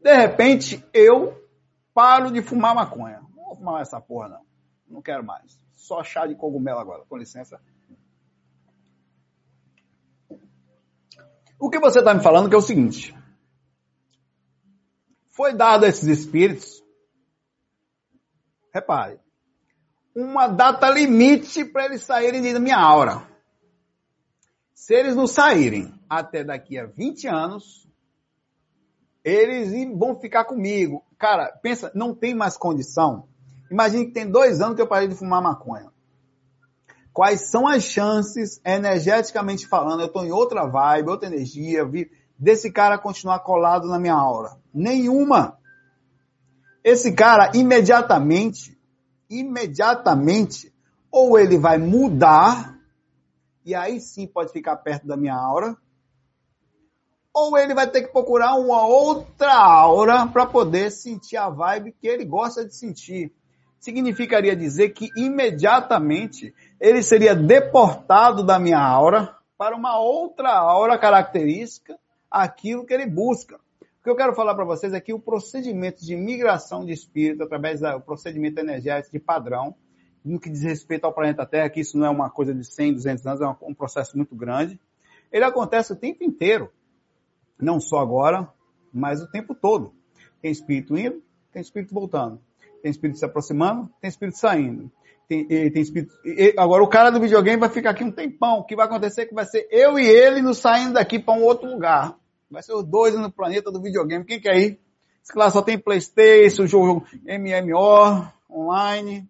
De 0.00 0.14
repente, 0.14 0.84
eu 0.92 1.48
paro 1.94 2.30
de 2.30 2.42
fumar 2.42 2.74
maconha. 2.74 3.20
Não 3.36 3.44
vou 3.44 3.56
fumar 3.56 3.82
essa 3.82 4.00
porra, 4.00 4.28
não. 4.28 4.40
Não 4.88 5.02
quero 5.02 5.24
mais. 5.24 5.58
Só 5.72 6.02
chá 6.02 6.26
de 6.26 6.34
cogumelo 6.34 6.80
agora, 6.80 7.04
com 7.08 7.16
licença. 7.16 7.60
O 11.58 11.68
que 11.68 11.78
você 11.78 11.98
está 11.98 12.14
me 12.14 12.22
falando 12.22 12.48
que 12.48 12.54
é 12.54 12.58
o 12.58 12.62
seguinte 12.62 13.14
foi 15.40 15.54
dado 15.54 15.84
a 15.84 15.88
esses 15.88 16.04
espíritos, 16.04 16.84
repare, 18.74 19.18
uma 20.14 20.46
data 20.48 20.90
limite 20.90 21.64
para 21.64 21.86
eles 21.86 22.02
saírem 22.02 22.52
da 22.52 22.60
minha 22.60 22.76
aura. 22.76 23.26
Se 24.80 24.94
eles 24.94 25.14
não 25.14 25.26
saírem 25.26 25.92
até 26.08 26.42
daqui 26.42 26.78
a 26.78 26.86
20 26.86 27.28
anos, 27.28 27.86
eles 29.22 29.70
vão 29.94 30.18
ficar 30.18 30.46
comigo. 30.46 31.04
Cara, 31.18 31.52
pensa, 31.62 31.92
não 31.94 32.14
tem 32.14 32.34
mais 32.34 32.56
condição. 32.56 33.28
Imagine 33.70 34.06
que 34.06 34.12
tem 34.12 34.26
dois 34.26 34.62
anos 34.62 34.76
que 34.76 34.80
eu 34.80 34.86
parei 34.86 35.06
de 35.06 35.14
fumar 35.14 35.42
maconha. 35.42 35.90
Quais 37.12 37.50
são 37.50 37.68
as 37.68 37.84
chances, 37.84 38.58
energeticamente 38.64 39.68
falando, 39.68 40.00
eu 40.00 40.06
estou 40.06 40.24
em 40.24 40.32
outra 40.32 40.66
vibe, 40.66 41.10
outra 41.10 41.28
energia, 41.28 41.82
desse 42.38 42.72
cara 42.72 42.96
continuar 42.96 43.40
colado 43.40 43.86
na 43.86 43.98
minha 43.98 44.14
aura? 44.14 44.56
Nenhuma. 44.72 45.58
Esse 46.82 47.12
cara, 47.12 47.50
imediatamente, 47.54 48.80
imediatamente, 49.28 50.72
ou 51.12 51.38
ele 51.38 51.58
vai 51.58 51.76
mudar, 51.76 52.79
e 53.64 53.74
aí 53.74 54.00
sim 54.00 54.26
pode 54.26 54.52
ficar 54.52 54.76
perto 54.76 55.06
da 55.06 55.16
minha 55.16 55.34
aura, 55.34 55.76
ou 57.32 57.56
ele 57.56 57.74
vai 57.74 57.88
ter 57.88 58.02
que 58.02 58.12
procurar 58.12 58.54
uma 58.54 58.86
outra 58.86 59.54
aura 59.54 60.26
para 60.26 60.46
poder 60.46 60.90
sentir 60.90 61.36
a 61.36 61.48
vibe 61.48 61.92
que 61.92 62.06
ele 62.06 62.24
gosta 62.24 62.64
de 62.64 62.74
sentir. 62.74 63.32
Significaria 63.78 64.54
dizer 64.54 64.90
que 64.90 65.08
imediatamente 65.16 66.54
ele 66.80 67.02
seria 67.02 67.34
deportado 67.34 68.42
da 68.42 68.58
minha 68.58 68.80
aura 68.80 69.34
para 69.56 69.76
uma 69.76 69.98
outra 69.98 70.50
aura 70.50 70.98
característica, 70.98 71.98
aquilo 72.30 72.84
que 72.84 72.92
ele 72.92 73.06
busca. 73.06 73.56
O 73.56 74.02
que 74.02 74.10
eu 74.10 74.16
quero 74.16 74.34
falar 74.34 74.54
para 74.54 74.64
vocês 74.64 74.92
é 74.92 75.00
que 75.00 75.12
o 75.12 75.20
procedimento 75.20 76.04
de 76.04 76.16
migração 76.16 76.84
de 76.84 76.92
espírito, 76.92 77.42
através 77.42 77.80
do 77.80 78.00
procedimento 78.00 78.58
energético 78.58 79.12
de 79.12 79.22
padrão, 79.22 79.74
no 80.24 80.38
que 80.38 80.50
diz 80.50 80.62
respeito 80.62 81.04
ao 81.04 81.12
planeta 81.12 81.46
Terra, 81.46 81.70
que 81.70 81.80
isso 81.80 81.96
não 81.96 82.06
é 82.06 82.10
uma 82.10 82.30
coisa 82.30 82.54
de 82.54 82.64
100, 82.64 82.94
200 82.94 83.26
anos, 83.26 83.40
é 83.40 83.46
um 83.62 83.74
processo 83.74 84.16
muito 84.16 84.34
grande, 84.34 84.78
ele 85.32 85.44
acontece 85.44 85.92
o 85.92 85.96
tempo 85.96 86.24
inteiro. 86.24 86.70
Não 87.60 87.78
só 87.78 87.98
agora, 87.98 88.48
mas 88.92 89.22
o 89.22 89.30
tempo 89.30 89.54
todo. 89.54 89.94
Tem 90.40 90.50
espírito 90.50 90.96
indo, 90.96 91.22
tem 91.52 91.62
espírito 91.62 91.94
voltando. 91.94 92.40
Tem 92.82 92.90
espírito 92.90 93.18
se 93.18 93.24
aproximando, 93.24 93.90
tem 94.00 94.08
espírito 94.08 94.38
saindo. 94.38 94.90
Tem, 95.28 95.46
tem 95.46 95.82
espírito... 95.82 96.12
Agora, 96.56 96.82
o 96.82 96.88
cara 96.88 97.10
do 97.10 97.20
videogame 97.20 97.58
vai 97.58 97.68
ficar 97.68 97.90
aqui 97.90 98.02
um 98.02 98.10
tempão. 98.10 98.58
O 98.58 98.64
que 98.64 98.74
vai 98.74 98.86
acontecer 98.86 99.22
é 99.22 99.26
que 99.26 99.34
vai 99.34 99.44
ser 99.44 99.68
eu 99.70 99.98
e 99.98 100.06
ele 100.06 100.42
nos 100.42 100.58
saindo 100.58 100.94
daqui 100.94 101.18
para 101.18 101.38
um 101.38 101.44
outro 101.44 101.70
lugar. 101.70 102.16
Vai 102.50 102.62
ser 102.62 102.72
os 102.72 102.84
dois 102.84 103.14
no 103.14 103.30
planeta 103.30 103.70
do 103.70 103.80
videogame. 103.80 104.24
Quem 104.24 104.40
quer 104.40 104.56
ir? 104.58 104.80
Esse 105.22 105.38
lá 105.38 105.50
só 105.50 105.62
tem 105.62 105.78
Playstation, 105.78 106.66
jogo 106.66 107.06
MMO, 107.22 108.26
online. 108.50 109.29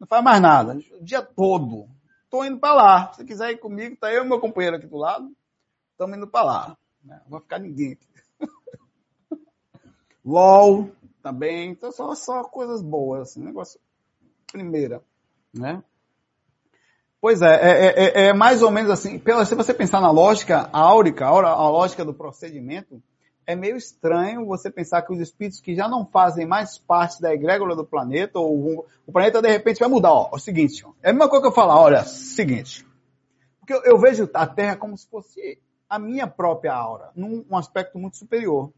Não 0.00 0.06
faz 0.06 0.24
mais 0.24 0.40
nada. 0.40 0.78
O 0.98 1.04
dia 1.04 1.20
todo. 1.20 1.86
Tô 2.30 2.42
indo 2.42 2.58
para 2.58 2.74
lá. 2.74 3.12
Se 3.12 3.24
quiser 3.24 3.50
ir 3.50 3.58
comigo, 3.58 3.96
tá 3.96 4.10
eu 4.10 4.24
e 4.24 4.28
meu 4.28 4.40
companheiro 4.40 4.76
aqui 4.76 4.86
do 4.86 4.96
lado. 4.96 5.30
Estamos 5.92 6.16
indo 6.16 6.26
para 6.26 6.44
lá. 6.44 6.78
Não 7.04 7.20
vai 7.28 7.40
ficar 7.40 7.58
ninguém 7.58 7.92
aqui. 7.92 8.06
LOL 10.24 10.90
também. 11.22 11.70
Então 11.70 11.92
só, 11.92 12.14
só 12.14 12.42
coisas 12.44 12.80
boas, 12.80 13.28
assim. 13.28 13.42
Negócio. 13.42 13.78
Primeira, 14.50 15.02
né? 15.52 15.82
Pois 17.20 17.42
é, 17.42 17.54
é, 17.54 17.86
é, 17.86 18.26
é, 18.28 18.32
mais 18.32 18.62
ou 18.62 18.70
menos 18.70 18.90
assim. 18.90 19.18
Pela, 19.18 19.44
se 19.44 19.54
você 19.54 19.74
pensar 19.74 20.00
na 20.00 20.10
lógica 20.10 20.70
áurica, 20.72 21.26
a 21.26 21.68
lógica 21.68 22.04
do 22.04 22.14
procedimento, 22.14 23.02
é 23.50 23.56
meio 23.56 23.76
estranho 23.76 24.46
você 24.46 24.70
pensar 24.70 25.02
que 25.02 25.12
os 25.12 25.18
espíritos 25.18 25.60
que 25.60 25.74
já 25.74 25.88
não 25.88 26.06
fazem 26.06 26.46
mais 26.46 26.78
parte 26.78 27.20
da 27.20 27.34
egrégora 27.34 27.74
do 27.74 27.84
planeta, 27.84 28.38
ou 28.38 28.86
o 29.06 29.12
planeta 29.12 29.42
de 29.42 29.48
repente 29.48 29.80
vai 29.80 29.88
mudar. 29.88 30.12
Ó, 30.12 30.30
é 30.32 30.36
o 30.36 30.38
seguinte, 30.38 30.84
ó, 30.86 30.92
é 31.02 31.10
a 31.10 31.12
mesma 31.12 31.28
coisa 31.28 31.42
que 31.42 31.48
eu 31.48 31.54
falar, 31.54 31.80
olha, 31.80 32.04
seguinte. 32.04 32.86
Porque 33.58 33.74
eu, 33.74 33.82
eu, 33.82 33.98
vejo 33.98 34.28
a 34.32 34.46
Terra 34.46 34.76
como 34.76 34.96
se 34.96 35.08
fosse 35.08 35.60
a 35.88 35.98
minha 35.98 36.26
própria 36.26 36.72
aura, 36.72 37.10
num 37.16 37.44
um 37.50 37.56
aspecto 37.56 37.98
muito 37.98 38.16
superior. 38.16 38.72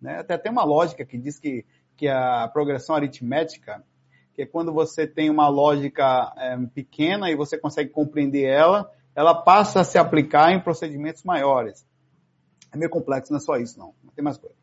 Né? 0.00 0.18
Até 0.18 0.38
tem 0.38 0.50
uma 0.50 0.64
lógica 0.64 1.04
que 1.04 1.18
diz 1.18 1.38
que, 1.38 1.66
que 1.96 2.08
a 2.08 2.48
progressão 2.48 2.96
aritmética 2.96 3.84
que 4.32 4.42
é 4.42 4.46
quando 4.46 4.72
você 4.72 5.04
tem 5.04 5.28
uma 5.28 5.48
lógica 5.48 6.32
é, 6.36 6.56
pequena 6.72 7.28
e 7.28 7.34
você 7.34 7.58
consegue 7.58 7.90
compreender 7.90 8.44
ela, 8.44 8.88
ela 9.12 9.34
passa 9.34 9.80
a 9.80 9.84
se 9.84 9.98
aplicar 9.98 10.52
em 10.52 10.60
procedimentos 10.60 11.24
maiores. 11.24 11.84
É 12.72 12.76
meio 12.76 12.90
complexo, 12.90 13.32
não 13.32 13.38
é 13.38 13.40
só 13.40 13.56
isso, 13.56 13.78
não. 13.78 13.94
Tem 14.14 14.24
mais 14.24 14.36
coisa. 14.36 14.56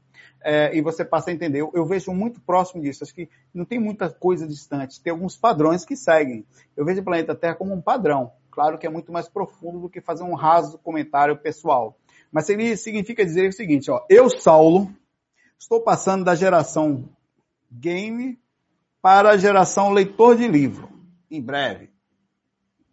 É, 0.43 0.75
e 0.77 0.81
você 0.81 1.03
passa 1.03 1.31
a 1.31 1.33
entender. 1.33 1.59
Eu, 1.59 1.71
eu, 1.73 1.85
vejo 1.85 2.13
muito 2.13 2.39
próximo 2.39 2.81
disso. 2.81 3.03
Acho 3.03 3.15
que 3.15 3.29
não 3.53 3.65
tem 3.65 3.79
muita 3.79 4.09
coisa 4.09 4.47
distante. 4.47 5.01
Tem 5.01 5.11
alguns 5.11 5.35
padrões 5.35 5.83
que 5.83 5.95
seguem. 5.95 6.45
Eu 6.77 6.85
vejo 6.85 7.01
o 7.01 7.03
planeta 7.03 7.33
Terra 7.33 7.55
como 7.55 7.73
um 7.73 7.81
padrão. 7.81 8.31
Claro 8.51 8.77
que 8.77 8.85
é 8.85 8.89
muito 8.89 9.11
mais 9.11 9.27
profundo 9.27 9.79
do 9.79 9.89
que 9.89 9.99
fazer 9.99 10.23
um 10.23 10.35
raso 10.35 10.77
comentário 10.77 11.35
pessoal. 11.37 11.97
Mas 12.31 12.45
significa 12.45 13.25
dizer 13.25 13.49
o 13.49 13.53
seguinte, 13.53 13.89
ó. 13.89 14.05
Eu, 14.09 14.29
Saulo, 14.29 14.93
estou 15.57 15.81
passando 15.81 16.23
da 16.23 16.35
geração 16.35 17.09
game 17.71 18.39
para 19.01 19.31
a 19.31 19.37
geração 19.37 19.91
leitor 19.91 20.37
de 20.37 20.47
livro, 20.47 20.89
em 21.29 21.41
breve. 21.41 21.89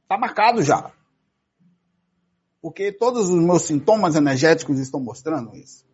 Está 0.03 0.19
marcado 0.19 0.63
já. 0.63 0.91
Porque 2.63 2.93
todos 2.93 3.29
os 3.29 3.43
meus 3.43 3.63
sintomas 3.63 4.15
energéticos 4.15 4.79
estão 4.79 5.01
mostrando 5.01 5.55
isso. 5.57 5.85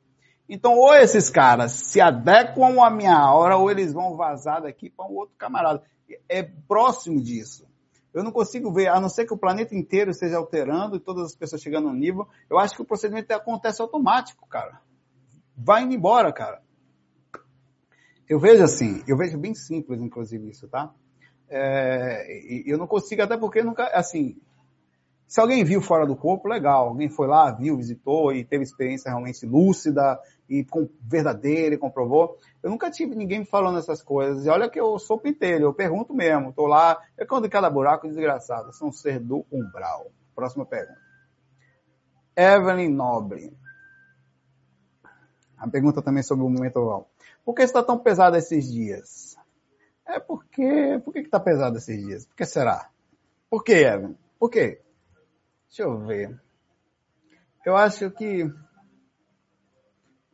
Então, 0.46 0.76
ou 0.76 0.94
esses 0.94 1.30
caras 1.30 1.72
se 1.72 2.00
adequam 2.00 2.82
à 2.84 2.90
minha 2.90 3.16
aura, 3.16 3.56
ou 3.56 3.70
eles 3.70 3.92
vão 3.92 4.16
vazar 4.16 4.62
daqui 4.62 4.90
para 4.90 5.06
um 5.06 5.16
outro 5.16 5.34
camarada. 5.38 5.82
É 6.28 6.42
próximo 6.42 7.20
disso. 7.20 7.66
Eu 8.12 8.22
não 8.22 8.32
consigo 8.32 8.72
ver, 8.72 8.88
a 8.88 9.00
não 9.00 9.08
ser 9.08 9.26
que 9.26 9.34
o 9.34 9.38
planeta 9.38 9.74
inteiro 9.74 10.10
esteja 10.10 10.36
alterando 10.36 10.96
e 10.96 11.00
todas 11.00 11.26
as 11.26 11.36
pessoas 11.36 11.62
chegando 11.62 11.88
no 11.88 11.94
nível, 11.94 12.26
eu 12.50 12.58
acho 12.58 12.74
que 12.74 12.82
o 12.82 12.84
procedimento 12.84 13.32
acontece 13.32 13.80
automático, 13.80 14.46
cara. 14.48 14.80
Vai 15.56 15.82
indo 15.82 15.94
embora, 15.94 16.32
cara. 16.32 16.62
Eu 18.28 18.38
vejo 18.38 18.62
assim, 18.62 19.02
eu 19.06 19.16
vejo 19.16 19.38
bem 19.38 19.54
simples, 19.54 20.00
inclusive, 20.02 20.50
isso, 20.50 20.68
tá? 20.68 20.92
É, 21.48 22.62
eu 22.66 22.76
não 22.76 22.86
consigo, 22.86 23.22
até 23.22 23.36
porque 23.36 23.62
nunca, 23.62 23.86
assim, 23.88 24.36
se 25.28 25.42
alguém 25.42 25.62
viu 25.62 25.82
fora 25.82 26.06
do 26.06 26.16
corpo, 26.16 26.48
legal. 26.48 26.88
Alguém 26.88 27.10
foi 27.10 27.26
lá, 27.26 27.50
viu, 27.50 27.76
visitou 27.76 28.32
e 28.32 28.42
teve 28.42 28.64
experiência 28.64 29.10
realmente 29.10 29.44
lúcida 29.44 30.18
e 30.48 30.64
com, 30.64 30.88
verdadeira 31.02 31.74
e 31.74 31.78
comprovou. 31.78 32.38
Eu 32.62 32.70
nunca 32.70 32.90
tive 32.90 33.14
ninguém 33.14 33.40
me 33.40 33.44
falando 33.44 33.78
essas 33.78 34.02
coisas. 34.02 34.46
E 34.46 34.48
olha 34.48 34.70
que 34.70 34.80
eu 34.80 34.98
sou 34.98 35.18
pinteiro, 35.18 35.64
eu 35.64 35.74
pergunto 35.74 36.14
mesmo. 36.14 36.50
Tô 36.54 36.66
lá, 36.66 36.98
é 37.18 37.26
quando 37.26 37.46
cada 37.50 37.68
buraco 37.68 38.08
desgraçado. 38.08 38.72
Sou 38.72 38.88
um 38.88 38.92
ser 38.92 39.20
do 39.20 39.44
umbral. 39.52 40.10
Próxima 40.34 40.64
pergunta. 40.64 40.98
Evelyn 42.34 42.88
Nobre. 42.88 43.54
A 45.58 45.68
pergunta 45.68 46.00
também 46.00 46.22
sobre 46.22 46.42
o 46.42 46.48
momento 46.48 46.76
oval. 46.78 47.10
Por 47.44 47.54
que 47.54 47.62
está 47.62 47.82
tão 47.82 47.98
pesado 47.98 48.34
esses 48.38 48.72
dias? 48.72 49.36
É 50.06 50.18
porque. 50.18 51.02
Por 51.04 51.12
que 51.12 51.18
está 51.18 51.38
pesado 51.38 51.76
esses 51.76 52.02
dias? 52.02 52.24
Por 52.24 52.36
que 52.36 52.46
será? 52.46 52.88
Por 53.50 53.62
que, 53.62 53.72
Evan? 53.72 54.14
Por 54.38 54.48
quê? 54.48 54.80
Deixa 55.68 55.82
eu 55.82 55.98
ver. 55.98 56.40
Eu 57.64 57.76
acho 57.76 58.10
que. 58.10 58.44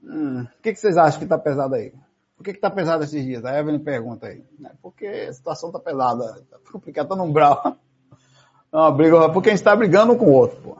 Hum, 0.02 0.42
o 0.42 0.62
que, 0.62 0.72
que 0.72 0.78
vocês 0.78 0.96
acham 0.96 1.18
que 1.18 1.24
está 1.24 1.38
pesado 1.38 1.74
aí? 1.74 1.92
Por 2.36 2.44
que 2.44 2.50
está 2.50 2.70
pesado 2.70 3.04
esses 3.04 3.24
dias? 3.24 3.44
A 3.44 3.58
Evelyn 3.58 3.82
pergunta 3.82 4.26
aí. 4.26 4.44
É 4.64 4.70
porque 4.80 5.06
a 5.06 5.32
situação 5.32 5.70
está 5.70 5.80
pesada. 5.80 6.40
Está 6.40 6.58
complicado, 6.70 7.04
está 7.04 7.16
num 7.16 7.32
brau. 7.32 7.78
Não, 8.72 8.96
briga, 8.96 9.32
porque 9.32 9.50
a 9.50 9.52
gente 9.52 9.60
está 9.60 9.74
brigando 9.76 10.16
com 10.16 10.26
o 10.26 10.32
outro, 10.32 10.60
pô. 10.60 10.76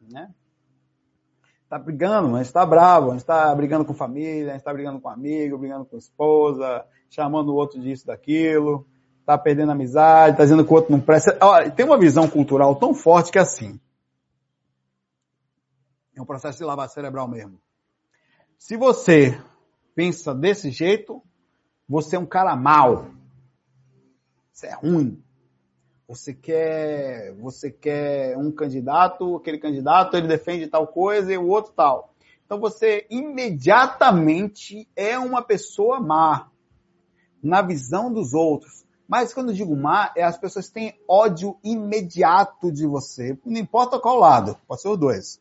Né? 0.00 0.32
está 1.74 1.78
brigando, 1.78 2.28
mas 2.28 2.46
está 2.46 2.64
bravo, 2.64 3.08
a 3.08 3.10
gente 3.10 3.20
está 3.20 3.52
brigando 3.54 3.84
com 3.84 3.94
família, 3.94 4.48
a 4.48 4.52
gente 4.52 4.60
está 4.60 4.72
brigando 4.72 5.00
com 5.00 5.08
amigo, 5.08 5.58
brigando 5.58 5.84
com 5.84 5.96
esposa, 5.96 6.86
chamando 7.10 7.48
o 7.48 7.56
outro 7.56 7.80
disso, 7.80 8.06
daquilo, 8.06 8.86
está 9.24 9.38
perdendo 9.38 9.72
amizade, 9.72 10.32
está 10.32 10.44
dizendo 10.44 10.64
que 10.66 10.70
o 10.70 10.76
outro 10.76 10.92
não 10.92 11.00
presta. 11.00 11.36
Olha, 11.40 11.70
tem 11.70 11.84
uma 11.84 11.98
visão 11.98 12.28
cultural 12.28 12.76
tão 12.76 12.94
forte 12.94 13.32
que 13.32 13.38
é 13.38 13.40
assim. 13.40 13.80
É 16.14 16.20
um 16.20 16.26
processo 16.26 16.58
de 16.58 16.64
lavar 16.64 16.90
cerebral 16.90 17.26
mesmo. 17.26 17.58
Se 18.58 18.76
você 18.76 19.40
pensa 19.94 20.34
desse 20.34 20.70
jeito, 20.70 21.22
você 21.88 22.16
é 22.16 22.18
um 22.18 22.26
cara 22.26 22.54
mau. 22.54 23.06
Você 24.52 24.66
é 24.66 24.74
ruim. 24.74 25.22
Você 26.06 26.34
quer, 26.34 27.32
você 27.36 27.70
quer 27.70 28.36
um 28.36 28.52
candidato, 28.52 29.36
aquele 29.36 29.56
candidato 29.56 30.18
ele 30.18 30.28
defende 30.28 30.66
tal 30.66 30.86
coisa 30.86 31.32
e 31.32 31.38
o 31.38 31.46
outro 31.46 31.72
tal. 31.72 32.14
Então 32.44 32.60
você 32.60 33.06
imediatamente 33.08 34.86
é 34.94 35.18
uma 35.18 35.42
pessoa 35.42 35.98
má 35.98 36.50
na 37.42 37.62
visão 37.62 38.12
dos 38.12 38.34
outros. 38.34 38.83
Mas 39.08 39.34
quando 39.34 39.50
eu 39.50 39.54
digo 39.54 39.76
má, 39.76 40.12
é 40.16 40.22
as 40.22 40.38
pessoas 40.38 40.68
têm 40.68 40.94
ódio 41.08 41.56
imediato 41.62 42.72
de 42.72 42.86
você, 42.86 43.38
não 43.44 43.60
importa 43.60 43.98
qual 43.98 44.16
lado, 44.16 44.56
pode 44.66 44.80
ser 44.80 44.88
os 44.88 44.98
dois. 44.98 45.40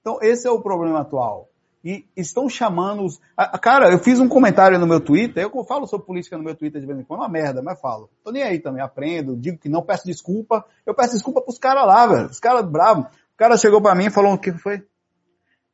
Então 0.00 0.18
esse 0.22 0.46
é 0.46 0.50
o 0.50 0.62
problema 0.62 1.00
atual 1.00 1.50
e 1.84 2.04
estão 2.16 2.48
chamando 2.48 3.04
os. 3.04 3.20
Cara, 3.60 3.90
eu 3.90 3.98
fiz 3.98 4.20
um 4.20 4.28
comentário 4.28 4.78
no 4.78 4.86
meu 4.86 5.00
Twitter, 5.00 5.42
eu 5.42 5.64
falo 5.64 5.86
sobre 5.86 6.06
política 6.06 6.36
no 6.36 6.44
meu 6.44 6.54
Twitter 6.54 6.80
de 6.80 6.86
vez 6.86 6.98
em 6.98 7.04
quando, 7.04 7.20
é 7.20 7.22
uma 7.24 7.28
merda, 7.28 7.62
mas 7.62 7.80
falo. 7.80 8.10
Tô 8.22 8.30
nem 8.30 8.42
aí 8.42 8.58
também, 8.58 8.82
aprendo, 8.82 9.36
digo 9.36 9.58
que 9.58 9.68
não, 9.68 9.82
peço 9.82 10.04
desculpa. 10.04 10.64
Eu 10.84 10.94
peço 10.94 11.12
desculpa 11.14 11.40
pros 11.40 11.58
caras 11.58 11.86
lá, 11.86 12.06
velho. 12.06 12.26
Os 12.26 12.40
caras 12.40 12.64
bravos. 12.64 13.06
O 13.06 13.36
cara 13.36 13.56
chegou 13.56 13.80
para 13.80 13.94
mim 13.94 14.06
e 14.06 14.10
falou 14.10 14.34
o 14.34 14.38
que 14.38 14.52
foi? 14.52 14.84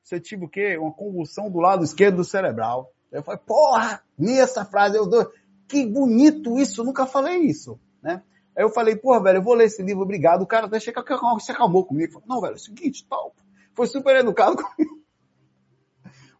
Você 0.02 0.20
tive 0.20 0.44
o 0.44 0.48
quê? 0.48 0.78
Uma 0.78 0.92
convulsão 0.92 1.50
do 1.50 1.58
lado 1.58 1.82
esquerdo 1.82 2.16
do 2.16 2.24
cerebral. 2.24 2.92
Eu 3.10 3.22
falei, 3.22 3.40
porra, 3.44 4.00
nessa 4.16 4.64
frase 4.64 4.96
eu 4.96 5.06
dou. 5.06 5.28
Que 5.68 5.84
bonito 5.86 6.58
isso, 6.58 6.84
nunca 6.84 7.06
falei 7.06 7.38
isso, 7.38 7.78
né? 8.02 8.22
Aí 8.56 8.64
eu 8.64 8.70
falei, 8.70 8.96
porra, 8.96 9.22
velho, 9.22 9.38
eu 9.38 9.42
vou 9.42 9.54
ler 9.54 9.66
esse 9.66 9.82
livro, 9.82 10.02
obrigado. 10.02 10.42
O 10.42 10.46
cara 10.46 10.66
até 10.66 10.80
se 10.80 10.90
acalmou 10.90 11.84
comigo. 11.84 12.14
Falei, 12.14 12.28
não, 12.28 12.40
velho, 12.40 12.54
é 12.54 12.56
o 12.56 12.58
seguinte, 12.58 13.06
tal. 13.08 13.34
Foi 13.74 13.86
super 13.86 14.16
educado 14.16 14.56
comigo. 14.62 14.96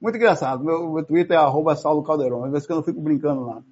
Muito 0.00 0.16
engraçado. 0.16 0.64
Meu, 0.64 0.92
meu 0.92 1.04
Twitter 1.04 1.36
é 1.36 1.40
arroba 1.40 1.76
Saulo 1.76 2.02
Caldeirão. 2.02 2.44
Às 2.44 2.52
vezes 2.52 2.66
que 2.66 2.72
eu 2.72 2.76
não 2.76 2.82
fico 2.82 3.00
brincando 3.02 3.42
lá. 3.42 3.62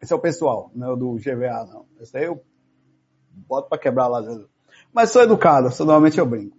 Esse 0.00 0.12
é 0.12 0.16
o 0.16 0.20
pessoal, 0.20 0.70
não 0.74 0.92
é 0.92 0.96
do 0.96 1.14
GVA, 1.16 1.66
não. 1.66 1.84
Esse 2.00 2.16
aí 2.16 2.24
eu 2.24 2.40
boto 3.32 3.68
para 3.68 3.78
quebrar 3.78 4.06
lá. 4.06 4.22
Mas 4.92 5.10
sou 5.10 5.22
educado, 5.22 5.70
sou, 5.72 5.84
normalmente 5.84 6.18
eu 6.18 6.26
brinco. 6.26 6.56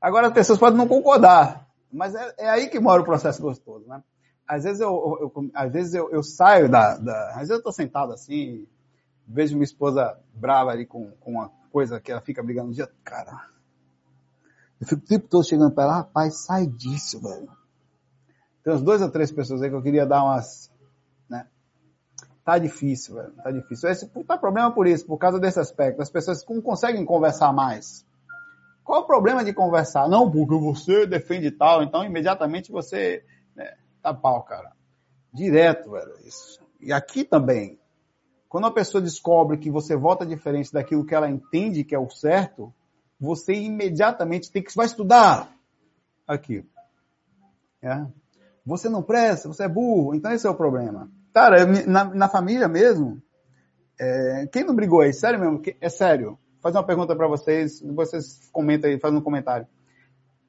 Agora 0.00 0.28
as 0.28 0.32
pessoas 0.32 0.58
podem 0.58 0.76
não 0.76 0.86
concordar, 0.86 1.66
mas 1.90 2.14
é, 2.14 2.34
é 2.38 2.50
aí 2.50 2.68
que 2.68 2.78
mora 2.78 3.00
o 3.00 3.04
processo 3.04 3.40
gostoso, 3.40 3.86
né? 3.88 4.02
Às 4.46 4.64
vezes 4.64 4.80
eu, 4.80 4.90
eu, 4.90 5.50
às 5.54 5.72
vezes 5.72 5.94
eu, 5.94 6.10
eu 6.10 6.22
saio 6.22 6.68
da, 6.68 6.96
da, 6.98 7.30
Às 7.30 7.48
vezes 7.48 7.50
eu 7.50 7.62
tô 7.62 7.72
sentado 7.72 8.12
assim, 8.12 8.66
vejo 9.26 9.54
minha 9.54 9.64
esposa 9.64 10.18
brava 10.34 10.70
ali 10.70 10.84
com, 10.84 11.10
com 11.20 11.32
uma 11.32 11.50
coisa 11.70 12.00
que 12.00 12.12
ela 12.12 12.20
fica 12.20 12.42
brigando 12.42 12.68
no 12.68 12.74
dia. 12.74 12.90
Cara, 13.04 13.46
eu 14.80 14.86
fico 14.86 15.02
o 15.02 15.06
tempo 15.06 15.28
todo 15.28 15.46
chegando 15.46 15.72
para 15.72 15.84
ela, 15.84 15.96
rapaz, 15.98 16.44
sai 16.44 16.66
disso, 16.66 17.20
velho. 17.20 17.48
Tem 18.62 18.72
uns 18.72 18.82
dois 18.82 19.00
ou 19.00 19.10
três 19.10 19.32
pessoas 19.32 19.62
aí 19.62 19.70
que 19.70 19.74
eu 19.74 19.82
queria 19.82 20.06
dar 20.06 20.22
umas, 20.24 20.70
né? 21.28 21.46
Tá 22.44 22.58
difícil, 22.58 23.14
velho. 23.16 23.32
Tá 23.42 23.50
difícil. 23.50 23.88
Esse 23.88 24.06
tá 24.24 24.36
problema 24.36 24.72
por 24.72 24.86
isso, 24.86 25.06
por 25.06 25.18
causa 25.18 25.38
desse 25.40 25.58
aspecto. 25.58 26.02
As 26.02 26.10
pessoas 26.10 26.44
não 26.48 26.60
conseguem 26.60 27.04
conversar 27.04 27.52
mais. 27.52 28.04
Qual 28.84 29.02
o 29.02 29.06
problema 29.06 29.44
de 29.44 29.52
conversar? 29.52 30.08
Não, 30.08 30.30
porque 30.30 30.54
você 30.54 31.06
defende 31.06 31.50
tal, 31.50 31.82
então 31.82 32.04
imediatamente 32.04 32.72
você 32.72 33.24
né, 33.54 33.74
tá 34.02 34.12
pau, 34.12 34.42
cara. 34.42 34.72
Direto, 35.32 35.90
velho. 35.92 36.14
Isso. 36.24 36.60
E 36.80 36.92
aqui 36.92 37.24
também. 37.24 37.78
Quando 38.48 38.66
a 38.66 38.72
pessoa 38.72 39.00
descobre 39.00 39.56
que 39.56 39.70
você 39.70 39.96
vota 39.96 40.26
diferente 40.26 40.72
daquilo 40.72 41.06
que 41.06 41.14
ela 41.14 41.30
entende 41.30 41.84
que 41.84 41.94
é 41.94 41.98
o 41.98 42.10
certo, 42.10 42.72
você 43.18 43.54
imediatamente 43.54 44.50
tem 44.50 44.62
que 44.62 44.74
vai 44.74 44.84
estudar 44.84 45.50
aquilo. 46.26 46.66
É. 47.80 48.04
Você 48.66 48.88
não 48.88 49.02
presta, 49.02 49.48
você 49.48 49.64
é 49.64 49.68
burro. 49.68 50.14
Então 50.14 50.32
esse 50.32 50.46
é 50.46 50.50
o 50.50 50.54
problema. 50.54 51.10
Cara, 51.32 51.64
na, 51.86 52.04
na 52.04 52.28
família 52.28 52.68
mesmo, 52.68 53.22
é, 53.98 54.46
quem 54.52 54.64
não 54.64 54.74
brigou 54.74 55.00
aí? 55.00 55.12
Sério 55.12 55.40
mesmo? 55.40 55.62
É 55.80 55.88
sério. 55.88 56.38
Faz 56.60 56.74
uma 56.74 56.84
pergunta 56.84 57.16
para 57.16 57.26
vocês, 57.26 57.80
vocês 57.80 58.48
comentam 58.52 58.90
aí, 58.90 58.98
faz 58.98 59.14
um 59.14 59.20
comentário. 59.20 59.66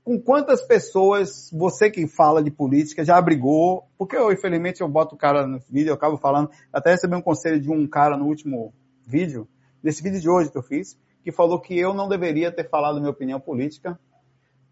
Com 0.03 0.19
quantas 0.19 0.61
pessoas 0.61 1.49
você 1.51 1.89
que 1.89 2.05
fala 2.07 2.43
de 2.43 2.51
política 2.51 3.05
já 3.05 3.21
brigou? 3.21 3.87
Porque 3.97 4.17
eu, 4.17 4.31
infelizmente, 4.31 4.81
eu 4.81 4.87
boto 4.89 5.15
o 5.15 5.17
cara 5.17 5.47
no 5.47 5.59
vídeo, 5.69 5.91
eu 5.91 5.95
acabo 5.95 6.17
falando. 6.17 6.49
Até 6.73 6.91
recebi 6.91 7.15
um 7.15 7.21
conselho 7.21 7.59
de 7.59 7.69
um 7.69 7.87
cara 7.87 8.17
no 8.17 8.25
último 8.25 8.73
vídeo, 9.05 9.47
nesse 9.81 10.03
vídeo 10.03 10.19
de 10.19 10.29
hoje 10.29 10.51
que 10.51 10.57
eu 10.57 10.63
fiz. 10.63 10.97
que 11.23 11.31
falou 11.31 11.59
que 11.61 11.79
eu 11.79 11.93
não 11.93 12.09
deveria 12.09 12.51
ter 12.51 12.69
falado 12.69 12.99
minha 12.99 13.11
opinião 13.11 13.39
política 13.39 13.97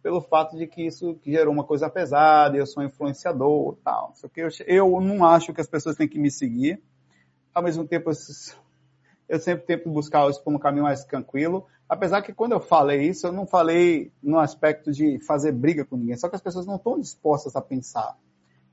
pelo 0.02 0.22
fato 0.22 0.58
de 0.58 0.68
que 0.68 0.86
isso 0.86 1.18
gerou 1.24 1.54
uma 1.54 1.64
coisa 1.64 1.90
pesada, 1.90 2.58
eu 2.58 2.66
sou 2.66 2.84
influenciador 2.84 3.78
tal. 3.84 4.14
Só 4.16 4.28
que 4.28 4.42
eu, 4.42 4.50
eu 4.66 5.02
não 5.02 5.24
acho 5.24 5.54
que 5.54 5.62
as 5.62 5.68
pessoas 5.68 5.96
têm 5.96 6.08
que 6.08 6.20
me 6.20 6.32
seguir. 6.32 6.82
Ao 7.54 7.62
mesmo 7.62 7.86
tempo, 7.88 8.10
eu 9.32 9.40
sempre 9.40 9.66
tento 9.66 9.90
buscar 9.90 10.30
isso 10.30 10.44
por 10.44 10.54
um 10.54 10.60
caminho 10.60 10.84
mais 10.84 11.06
tranquilo. 11.06 11.66
Apesar 11.88 12.22
que 12.22 12.34
quando 12.34 12.52
eu 12.52 12.60
falei 12.60 13.08
isso, 13.08 13.26
eu 13.26 13.32
não 13.32 13.48
falei 13.48 14.12
no 14.22 14.38
aspecto 14.38 14.92
de 14.92 15.26
fazer 15.26 15.54
briga 15.54 15.86
com 15.86 15.96
ninguém. 15.96 16.18
Só 16.18 16.28
que 16.28 16.36
as 16.36 16.42
pessoas 16.42 16.66
não 16.66 16.76
estão 16.76 17.00
dispostas 17.00 17.56
a 17.56 17.62
pensar. 17.62 18.18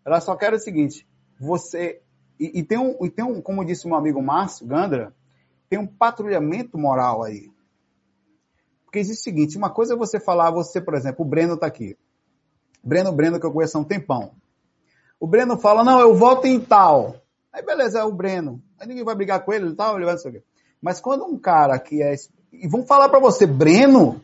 Elas 0.04 0.24
só 0.24 0.34
querem 0.34 0.58
o 0.58 0.60
seguinte, 0.60 1.06
você... 1.38 2.02
E, 2.40 2.58
e 2.58 2.64
tem, 2.64 2.76
um, 2.76 3.04
e 3.04 3.08
tem 3.08 3.24
um, 3.24 3.40
como 3.40 3.64
disse 3.64 3.86
meu 3.86 3.96
amigo 3.96 4.20
Márcio 4.20 4.66
Gandra, 4.66 5.14
tem 5.70 5.78
um 5.78 5.86
patrulhamento 5.86 6.76
moral 6.76 7.22
aí. 7.22 7.52
Porque 8.84 8.98
existe 8.98 9.20
o 9.20 9.24
seguinte, 9.24 9.56
uma 9.56 9.70
coisa 9.70 9.94
é 9.94 9.96
você 9.96 10.18
falar, 10.18 10.50
você, 10.50 10.80
por 10.80 10.94
exemplo, 10.94 11.24
o 11.24 11.28
Breno 11.28 11.54
está 11.54 11.68
aqui. 11.68 11.96
Breno, 12.82 13.12
Breno, 13.12 13.38
que 13.38 13.46
eu 13.46 13.52
conheço 13.52 13.78
há 13.78 13.80
um 13.80 13.84
tempão. 13.84 14.32
O 15.20 15.26
Breno 15.26 15.56
fala, 15.56 15.84
não, 15.84 16.00
eu 16.00 16.16
voto 16.16 16.48
em 16.48 16.58
tal. 16.58 17.14
Aí 17.52 17.64
beleza, 17.64 18.00
é 18.00 18.04
o 18.04 18.12
Breno. 18.12 18.60
Aí 18.78 18.88
ninguém 18.88 19.04
vai 19.04 19.14
brigar 19.14 19.44
com 19.44 19.52
ele 19.52 19.68
e 19.68 19.74
tal, 19.74 19.96
ele 19.96 20.04
vai 20.04 20.14
não 20.14 20.20
sei 20.20 20.30
o 20.30 20.34
quê. 20.34 20.42
Mas 20.80 21.00
quando 21.00 21.24
um 21.24 21.38
cara 21.38 21.78
que 21.78 22.02
é. 22.02 22.14
E 22.52 22.66
vão 22.68 22.86
falar 22.86 23.08
para 23.08 23.18
você, 23.18 23.46
Breno, 23.46 24.20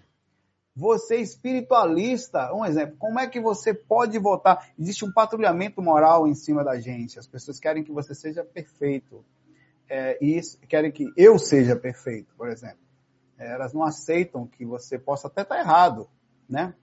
você 0.75 1.17
é 1.17 1.21
espiritualista, 1.21 2.53
um 2.53 2.65
exemplo, 2.65 2.97
como 2.99 3.21
é 3.21 3.29
que 3.29 3.41
você 3.41 3.73
pode 3.73 4.19
votar? 4.19 4.71
Existe 4.79 5.05
um 5.05 5.13
patrulhamento 5.13 5.81
moral 5.81 6.27
em 6.27 6.35
cima 6.35 6.65
da 6.65 6.81
gente. 6.81 7.19
As 7.19 7.27
pessoas 7.27 7.61
querem 7.61 7.85
que 7.85 7.93
você 7.93 8.15
seja 8.15 8.45
perfeito. 8.45 9.25
É, 9.89 10.19
e 10.21 10.41
querem 10.67 10.91
que 10.91 11.13
eu 11.17 11.39
seja 11.39 11.77
perfeito, 11.77 12.35
por 12.37 12.49
exemplo. 12.49 12.79
É, 13.39 13.53
elas 13.53 13.73
não 13.73 13.85
aceitam 13.85 14.47
que 14.47 14.65
você 14.65 14.99
possa 14.99 15.29
até 15.29 15.43
estar 15.43 15.59
errado, 15.59 16.09
né? 16.49 16.75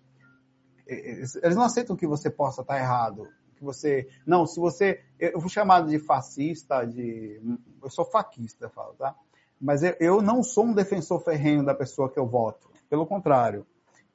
Eles 0.88 1.56
não 1.56 1.64
aceitam 1.64 1.96
que 1.96 2.06
você 2.06 2.30
possa 2.30 2.62
estar 2.62 2.78
errado, 2.78 3.28
que 3.56 3.64
você, 3.64 4.10
não, 4.26 4.46
se 4.46 4.60
você, 4.60 5.02
eu 5.18 5.40
fui 5.40 5.50
chamado 5.50 5.90
de 5.90 6.00
fascista, 6.00 6.84
de, 6.84 7.40
eu 7.82 7.90
sou 7.90 8.04
faquista, 8.04 8.66
eu 8.66 8.70
falo, 8.70 8.94
tá? 8.96 9.16
Mas 9.62 9.82
eu, 10.00 10.22
não 10.22 10.42
sou 10.42 10.66
um 10.66 10.74
defensor 10.74 11.20
ferrenho 11.22 11.64
da 11.64 11.76
pessoa 11.76 12.10
que 12.10 12.18
eu 12.18 12.26
voto, 12.26 12.68
pelo 12.90 13.06
contrário, 13.06 13.66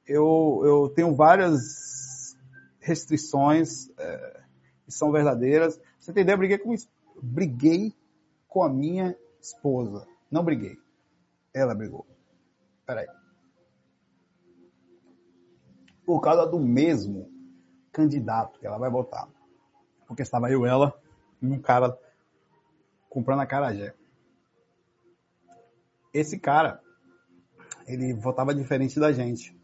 eu, 0.05 0.61
eu 0.63 0.89
tenho 0.89 1.15
várias 1.15 2.35
restrições 2.79 3.89
é, 3.97 4.41
que 4.85 4.91
são 4.91 5.11
verdadeiras. 5.11 5.79
Você 5.99 6.11
entendeu? 6.11 6.33
Eu 6.33 6.37
briguei 6.37 6.57
com, 6.57 6.75
briguei 7.21 7.93
com 8.47 8.63
a 8.63 8.69
minha 8.69 9.17
esposa. 9.41 10.05
Não 10.29 10.43
briguei. 10.43 10.77
Ela 11.53 11.73
brigou. 11.73 12.05
Peraí. 12.85 13.07
Por 16.05 16.21
causa 16.21 16.45
do 16.45 16.59
mesmo 16.59 17.29
candidato 17.91 18.59
que 18.59 18.67
ela 18.67 18.77
vai 18.77 18.89
votar. 18.89 19.27
Porque 20.07 20.21
estava 20.21 20.49
eu, 20.51 20.65
ela 20.65 20.93
e 21.41 21.47
um 21.47 21.59
cara 21.59 21.97
comprando 23.09 23.41
a 23.41 23.45
Carajé. 23.45 23.93
Esse 26.13 26.39
cara, 26.39 26.81
ele 27.85 28.13
votava 28.13 28.53
diferente 28.53 28.99
da 28.99 29.11
gente. 29.11 29.55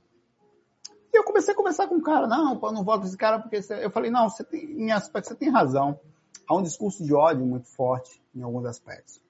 E 1.13 1.17
eu 1.17 1.23
comecei 1.23 1.53
a 1.53 1.57
conversar 1.57 1.87
com 1.87 1.95
o 1.95 2.01
cara. 2.01 2.27
Não, 2.27 2.59
eu 2.61 2.71
não 2.71 2.83
voto 2.83 3.05
esse 3.05 3.17
cara 3.17 3.39
porque... 3.39 3.59
Eu 3.81 3.91
falei, 3.91 4.09
não, 4.09 4.29
você 4.29 4.43
tem, 4.43 4.63
em 4.63 4.91
aspecto 4.91 5.27
você 5.27 5.35
tem 5.35 5.49
razão. 5.49 5.99
Há 6.47 6.55
um 6.55 6.63
discurso 6.63 7.03
de 7.03 7.13
ódio 7.13 7.45
muito 7.45 7.67
forte 7.67 8.21
em 8.35 8.41
alguns 8.41 8.65
aspectos. 8.65 9.21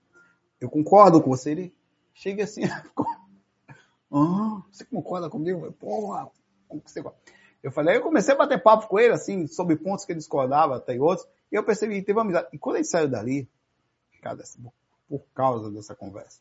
Eu 0.59 0.69
concordo 0.69 1.21
com 1.21 1.29
você. 1.29 1.51
Ele 1.51 1.75
chega 2.13 2.43
assim, 2.43 2.61
ah, 4.11 4.63
você 4.71 4.85
concorda 4.85 5.29
comigo? 5.29 5.71
Porra, 5.73 6.29
você 6.85 7.03
Eu 7.61 7.71
falei, 7.71 7.97
eu 7.97 8.01
comecei 8.01 8.33
a 8.33 8.37
bater 8.37 8.61
papo 8.61 8.87
com 8.87 8.99
ele, 8.99 9.13
assim, 9.13 9.47
sobre 9.47 9.75
pontos 9.75 10.05
que 10.05 10.11
ele 10.11 10.19
discordava, 10.19 10.77
até 10.77 10.99
outros, 10.99 11.27
e 11.51 11.55
eu 11.55 11.63
percebi 11.63 11.95
que 11.95 12.05
teve 12.05 12.17
uma 12.17 12.23
amizade. 12.23 12.47
E 12.53 12.57
quando 12.57 12.77
ele 12.77 12.85
saiu 12.85 13.09
dali, 13.09 13.49
cara, 14.21 14.37
por 15.07 15.23
causa 15.33 15.69
dessa 15.69 15.95
conversa, 15.95 16.39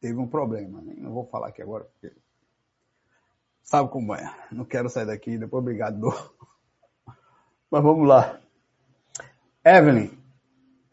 teve 0.00 0.18
um 0.18 0.26
problema, 0.26 0.80
né? 0.80 0.94
Não 0.96 1.12
vou 1.12 1.26
falar 1.26 1.48
aqui 1.48 1.62
agora, 1.62 1.84
porque 1.84 2.14
sabe 3.62 3.90
como 3.90 4.14
é. 4.14 4.34
Não 4.50 4.64
quero 4.64 4.88
sair 4.88 5.06
daqui, 5.06 5.38
depois 5.38 5.62
obrigado. 5.62 6.00
Mas 7.70 7.82
vamos 7.82 8.06
lá. 8.06 8.40
Evelyn, 9.64 10.10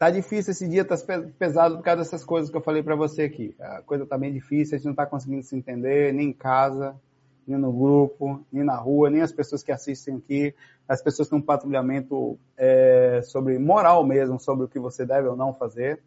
Tá 0.02 0.10
difícil 0.10 0.50
esse 0.50 0.68
dia, 0.68 0.84
tá 0.84 0.96
pesado 1.38 1.76
por 1.76 1.84
causa 1.84 2.02
dessas 2.02 2.24
coisas 2.24 2.50
que 2.50 2.56
eu 2.56 2.60
falei 2.60 2.82
para 2.82 2.96
você 2.96 3.22
aqui. 3.22 3.54
A 3.60 3.82
coisa 3.82 4.04
tá 4.04 4.18
bem 4.18 4.32
difícil, 4.32 4.74
a 4.74 4.78
gente 4.78 4.88
não 4.88 4.96
tá 4.96 5.06
conseguindo 5.06 5.44
se 5.44 5.54
entender, 5.54 6.12
nem 6.12 6.30
em 6.30 6.32
casa, 6.32 7.00
nem 7.46 7.56
no 7.56 7.72
grupo, 7.72 8.44
nem 8.52 8.64
na 8.64 8.74
rua, 8.74 9.08
nem 9.08 9.20
as 9.20 9.30
pessoas 9.30 9.62
que 9.62 9.70
assistem 9.70 10.16
aqui, 10.16 10.52
as 10.88 11.00
pessoas 11.00 11.28
têm 11.28 11.38
um 11.38 11.40
patrulhamento 11.40 12.36
é, 12.56 13.20
sobre 13.22 13.56
moral 13.60 14.04
mesmo, 14.04 14.40
sobre 14.40 14.64
o 14.64 14.68
que 14.68 14.80
você 14.80 15.06
deve 15.06 15.28
ou 15.28 15.36
não 15.36 15.54
fazer. 15.54 16.02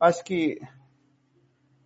Acho 0.00 0.24
que 0.24 0.60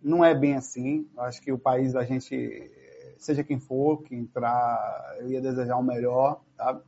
não 0.01 0.23
é 0.23 0.33
bem 0.33 0.55
assim. 0.55 1.07
Acho 1.17 1.41
que 1.41 1.51
o 1.51 1.57
país 1.57 1.93
da 1.93 2.03
gente, 2.03 2.71
seja 3.17 3.43
quem 3.43 3.59
for, 3.59 4.01
que 4.03 4.15
entrar, 4.15 5.15
eu 5.19 5.29
ia 5.29 5.41
desejar 5.41 5.77
o 5.77 5.83
melhor, 5.83 6.41
tá? 6.57 6.81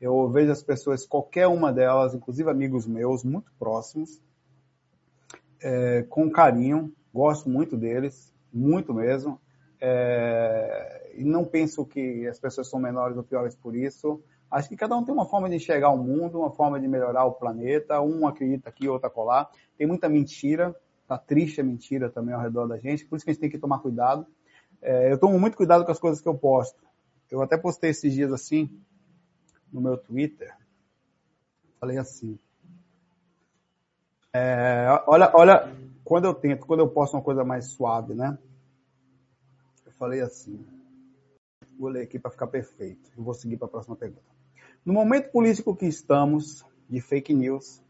Eu 0.00 0.28
vejo 0.28 0.50
as 0.52 0.62
pessoas, 0.62 1.06
qualquer 1.06 1.46
uma 1.46 1.72
delas, 1.72 2.14
inclusive 2.14 2.50
amigos 2.50 2.86
meus, 2.86 3.24
muito 3.24 3.50
próximos, 3.58 4.20
é, 5.62 6.02
com 6.02 6.30
carinho, 6.30 6.92
gosto 7.12 7.48
muito 7.48 7.76
deles, 7.76 8.32
muito 8.52 8.92
mesmo. 8.92 9.40
É, 9.80 11.12
e 11.16 11.24
não 11.24 11.44
penso 11.44 11.84
que 11.84 12.26
as 12.26 12.38
pessoas 12.38 12.68
são 12.68 12.78
menores 12.78 13.16
ou 13.16 13.22
piores 13.22 13.54
por 13.54 13.74
isso. 13.74 14.22
Acho 14.50 14.68
que 14.68 14.76
cada 14.76 14.96
um 14.96 15.04
tem 15.04 15.14
uma 15.14 15.26
forma 15.26 15.48
de 15.48 15.56
enxergar 15.56 15.90
o 15.90 15.96
mundo, 15.96 16.38
uma 16.38 16.50
forma 16.50 16.78
de 16.78 16.86
melhorar 16.86 17.24
o 17.24 17.32
planeta. 17.32 18.00
Um 18.00 18.26
acredita 18.26 18.68
aqui, 18.68 18.88
outro 18.88 19.10
colar. 19.10 19.50
Tem 19.76 19.86
muita 19.86 20.08
mentira, 20.08 20.74
tá 21.06 21.18
triste 21.18 21.60
a 21.60 21.64
mentira 21.64 22.10
também 22.10 22.34
ao 22.34 22.40
redor 22.40 22.66
da 22.66 22.78
gente, 22.78 23.04
por 23.04 23.16
isso 23.16 23.24
que 23.24 23.30
a 23.30 23.34
gente 23.34 23.40
tem 23.40 23.50
que 23.50 23.58
tomar 23.58 23.80
cuidado. 23.80 24.26
É, 24.80 25.12
eu 25.12 25.18
tomo 25.18 25.38
muito 25.38 25.56
cuidado 25.56 25.84
com 25.84 25.92
as 25.92 25.98
coisas 25.98 26.20
que 26.20 26.28
eu 26.28 26.36
posto. 26.36 26.82
Eu 27.30 27.42
até 27.42 27.56
postei 27.56 27.90
esses 27.90 28.12
dias 28.12 28.32
assim, 28.32 28.70
no 29.72 29.80
meu 29.80 29.96
Twitter, 29.96 30.54
falei 31.80 31.98
assim. 31.98 32.38
É, 34.32 34.86
olha, 35.06 35.30
olha, 35.34 35.72
quando 36.04 36.26
eu 36.26 36.34
tento, 36.34 36.66
quando 36.66 36.80
eu 36.80 36.88
posto 36.88 37.14
uma 37.14 37.22
coisa 37.22 37.44
mais 37.44 37.66
suave, 37.66 38.14
né? 38.14 38.38
Eu 39.86 39.92
falei 39.92 40.20
assim. 40.20 40.64
Vou 41.78 41.88
ler 41.88 42.02
aqui 42.02 42.18
para 42.18 42.30
ficar 42.30 42.46
perfeito. 42.46 43.10
Eu 43.16 43.24
vou 43.24 43.34
seguir 43.34 43.56
para 43.56 43.66
a 43.66 43.70
próxima 43.70 43.96
pergunta. 43.96 44.22
No 44.84 44.92
momento 44.92 45.30
político 45.30 45.74
que 45.74 45.86
estamos, 45.86 46.64
de 46.88 47.00
fake 47.00 47.32
news, 47.32 47.82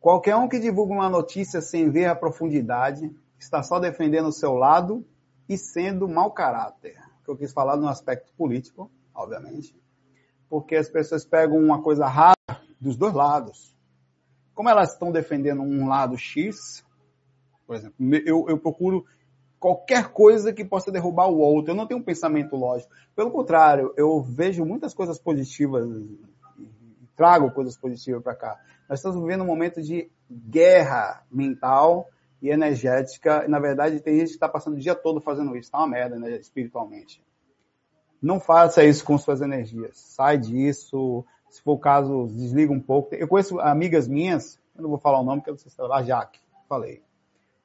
qualquer 0.00 0.36
um 0.36 0.48
que 0.48 0.58
divulga 0.58 0.94
uma 0.94 1.08
notícia 1.08 1.60
sem 1.60 1.90
ver 1.90 2.06
a 2.06 2.16
profundidade 2.16 3.14
está 3.38 3.62
só 3.62 3.78
defendendo 3.78 4.28
o 4.28 4.32
seu 4.32 4.54
lado 4.54 5.06
e 5.48 5.56
sendo 5.58 6.08
mau 6.08 6.32
caráter. 6.32 6.96
Que 7.24 7.30
eu 7.30 7.36
quis 7.36 7.52
falar 7.52 7.76
no 7.76 7.88
aspecto 7.88 8.32
político, 8.34 8.90
obviamente 9.14 9.74
porque 10.48 10.76
as 10.76 10.88
pessoas 10.88 11.24
pegam 11.24 11.58
uma 11.58 11.82
coisa 11.82 12.06
rara 12.06 12.34
dos 12.80 12.96
dois 12.96 13.14
lados. 13.14 13.76
Como 14.54 14.68
elas 14.68 14.92
estão 14.92 15.12
defendendo 15.12 15.62
um 15.62 15.88
lado 15.88 16.16
X, 16.16 16.84
por 17.66 17.76
exemplo, 17.76 17.96
eu, 18.24 18.46
eu 18.48 18.58
procuro 18.58 19.04
qualquer 19.58 20.08
coisa 20.12 20.52
que 20.52 20.64
possa 20.64 20.90
derrubar 20.90 21.28
o 21.28 21.38
outro. 21.38 21.72
Eu 21.72 21.76
não 21.76 21.86
tenho 21.86 22.00
um 22.00 22.04
pensamento 22.04 22.56
lógico. 22.56 22.92
Pelo 23.14 23.30
contrário, 23.30 23.92
eu 23.96 24.20
vejo 24.22 24.64
muitas 24.64 24.94
coisas 24.94 25.18
positivas, 25.18 25.86
trago 27.16 27.50
coisas 27.50 27.76
positivas 27.76 28.22
para 28.22 28.34
cá. 28.34 28.60
Nós 28.88 28.98
estamos 28.98 29.20
vivendo 29.20 29.42
um 29.42 29.46
momento 29.46 29.82
de 29.82 30.10
guerra 30.30 31.24
mental 31.30 32.08
e 32.40 32.50
energética. 32.50 33.44
E, 33.44 33.48
na 33.48 33.58
verdade, 33.58 34.00
tem 34.00 34.18
gente 34.18 34.28
que 34.28 34.34
está 34.34 34.48
passando 34.48 34.74
o 34.74 34.80
dia 34.80 34.94
todo 34.94 35.20
fazendo 35.20 35.56
isso. 35.56 35.68
Está 35.68 35.78
uma 35.78 35.88
merda, 35.88 36.18
né, 36.18 36.36
espiritualmente. 36.36 37.24
Não 38.22 38.38
faça 38.38 38.84
isso 38.84 39.04
com 39.04 39.18
suas 39.18 39.40
energias. 39.40 39.98
Sai 39.98 40.38
disso. 40.38 41.24
Se 41.48 41.62
for 41.62 41.72
o 41.72 41.78
caso, 41.78 42.26
desliga 42.28 42.72
um 42.72 42.80
pouco. 42.80 43.14
Eu 43.14 43.28
conheço 43.28 43.58
amigas 43.60 44.06
minhas, 44.06 44.60
eu 44.74 44.82
não 44.82 44.90
vou 44.90 44.98
falar 44.98 45.20
o 45.20 45.24
nome, 45.24 45.40
porque 45.40 45.50
eu 45.50 45.54
não 45.54 45.58
sei 45.58 45.70
se 45.70 45.80
é 45.80 45.84
a 45.84 46.02
Jaque, 46.02 46.40
falei. 46.68 47.02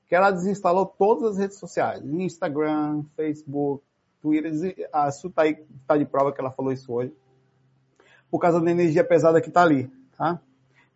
Que 0.07 0.15
ela 0.15 0.31
desinstalou 0.31 0.85
todas 0.85 1.31
as 1.31 1.37
redes 1.37 1.57
sociais. 1.57 2.03
Instagram, 2.03 3.03
Facebook, 3.15 3.83
Twitter. 4.21 4.89
A 4.93 5.11
Su 5.11 5.29
tá, 5.29 5.43
aí, 5.43 5.65
tá 5.87 5.97
de 5.97 6.05
prova 6.05 6.31
que 6.31 6.39
ela 6.39 6.51
falou 6.51 6.71
isso 6.71 6.91
hoje. 6.93 7.13
Por 8.31 8.39
causa 8.39 8.59
da 8.59 8.71
energia 8.71 9.03
pesada 9.03 9.41
que 9.41 9.51
tá 9.51 9.61
ali, 9.61 9.91
tá? 10.17 10.41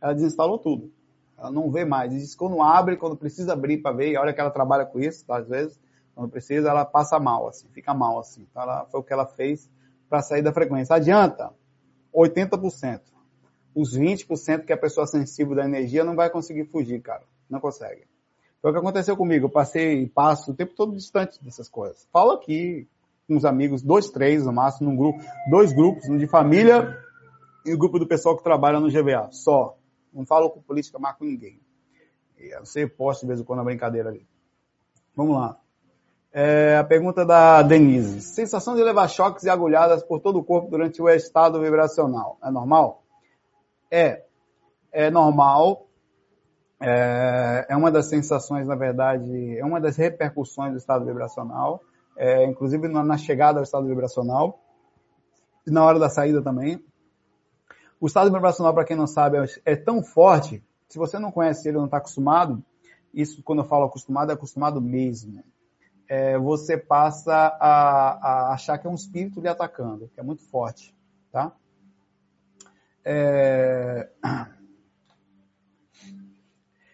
Ela 0.02 0.14
desinstalou 0.14 0.58
tudo. 0.58 0.92
Ela 1.38 1.52
não 1.52 1.70
vê 1.70 1.84
mais. 1.84 2.12
Diz 2.12 2.32
que 2.32 2.38
quando 2.38 2.62
abre, 2.62 2.96
quando 2.96 3.16
precisa 3.16 3.54
abrir 3.54 3.80
para 3.80 3.96
ver, 3.96 4.12
e 4.12 4.18
olha 4.18 4.34
que 4.34 4.40
ela 4.40 4.50
trabalha 4.50 4.86
com 4.86 5.00
isso, 5.00 5.26
tá, 5.26 5.38
às 5.38 5.48
vezes, 5.48 5.80
quando 6.16 6.30
precisa, 6.30 6.70
ela 6.70 6.86
passa 6.86 7.20
mal, 7.20 7.48
assim, 7.48 7.68
fica 7.74 7.94
mal, 7.94 8.18
assim. 8.20 8.48
Então, 8.50 8.64
ela, 8.64 8.86
foi 8.86 9.02
o 9.02 9.04
que 9.04 9.12
ela 9.12 9.26
fez 9.26 9.70
para 10.10 10.22
sair 10.22 10.42
da 10.42 10.54
frequência. 10.54 10.96
Adianta 10.96 11.52
80%. 12.14 13.02
Os 13.76 13.98
20% 13.98 14.64
que 14.64 14.72
a 14.72 14.78
pessoa 14.78 15.06
sensível 15.06 15.54
da 15.54 15.66
energia 15.66 16.06
não 16.06 16.16
vai 16.16 16.30
conseguir 16.30 16.66
fugir, 16.66 17.02
cara. 17.02 17.24
Não 17.50 17.60
consegue. 17.60 18.08
Foi 18.62 18.72
o 18.72 18.74
que 18.74 18.80
aconteceu 18.80 19.18
comigo. 19.18 19.48
Eu 19.48 19.50
passei, 19.50 20.08
passo 20.08 20.52
o 20.52 20.56
tempo 20.56 20.74
todo 20.74 20.96
distante 20.96 21.44
dessas 21.44 21.68
coisas. 21.68 22.08
Falo 22.14 22.32
aqui 22.32 22.88
com 23.28 23.36
os 23.36 23.44
amigos, 23.44 23.82
dois, 23.82 24.10
três 24.10 24.46
no 24.46 24.54
máximo, 24.54 24.90
num 24.90 24.96
grupo, 24.96 25.20
dois 25.50 25.74
grupos, 25.74 26.08
um 26.08 26.18
de 26.18 26.28
família 26.28 26.98
e 27.66 27.74
o 27.74 27.78
grupo 27.78 27.98
do 27.98 28.08
pessoal 28.08 28.38
que 28.38 28.44
trabalha 28.44 28.80
no 28.80 28.92
GVA. 28.92 29.30
Só. 29.32 29.78
Não 30.14 30.26
falo 30.26 30.50
com 30.50 30.62
política, 30.62 31.00
mais 31.00 31.18
com 31.18 31.26
ninguém. 31.26 31.60
Sei, 32.64 32.88
posto 32.88 33.22
de 33.22 33.28
vez 33.28 33.40
em 33.40 33.44
quando 33.44 33.60
a 33.60 33.64
brincadeira 33.64 34.10
ali. 34.10 34.26
Vamos 35.16 35.36
lá. 35.36 35.58
É, 36.32 36.78
a 36.78 36.84
pergunta 36.84 37.26
da 37.26 37.62
Denise. 37.62 38.22
Sensação 38.22 38.76
de 38.76 38.84
levar 38.84 39.08
choques 39.08 39.46
e 39.46 39.50
agulhadas 39.50 40.04
por 40.04 40.20
todo 40.20 40.38
o 40.38 40.44
corpo 40.44 40.70
durante 40.70 41.02
o 41.02 41.10
estado 41.10 41.60
vibracional. 41.62 42.38
É 42.44 42.52
normal? 42.52 43.04
É. 43.90 44.26
É 44.92 45.10
normal. 45.10 45.88
É, 46.80 47.68
é 47.70 47.76
uma 47.76 47.90
das 47.90 48.08
sensações, 48.08 48.68
na 48.68 48.76
verdade, 48.76 49.58
é 49.58 49.64
uma 49.66 49.80
das 49.80 49.96
repercussões 49.96 50.74
do 50.74 50.78
estado 50.78 51.06
vibracional. 51.06 51.82
É, 52.18 52.46
inclusive 52.46 52.88
na 52.88 53.18
chegada 53.18 53.60
ao 53.60 53.64
estado 53.64 53.88
vibracional. 53.88 54.60
E 55.66 55.72
na 55.72 55.84
hora 55.84 55.98
da 55.98 56.10
saída 56.10 56.42
também. 56.42 56.84
O 58.06 58.08
estado 58.08 58.32
vibracional, 58.32 58.72
para 58.72 58.86
quem 58.86 58.96
não 58.96 59.08
sabe, 59.08 59.36
é 59.66 59.76
tão 59.76 60.04
forte, 60.04 60.64
se 60.88 61.00
você 61.00 61.18
não 61.18 61.32
conhece 61.32 61.68
ele, 61.68 61.80
não 61.80 61.86
está 61.86 61.98
acostumado, 61.98 62.64
isso 63.12 63.42
quando 63.42 63.64
eu 63.64 63.66
falo 63.66 63.86
acostumado, 63.86 64.30
é 64.30 64.36
acostumado 64.36 64.80
mesmo. 64.80 65.44
É, 66.08 66.38
você 66.38 66.78
passa 66.78 67.34
a, 67.34 68.12
a, 68.12 68.54
achar 68.54 68.78
que 68.78 68.86
é 68.86 68.90
um 68.92 68.94
espírito 68.94 69.42
lhe 69.42 69.48
atacando, 69.48 70.08
que 70.14 70.20
é 70.20 70.24
muito 70.24 70.44
forte, 70.44 70.96
tá? 71.32 71.52
É... 73.04 74.08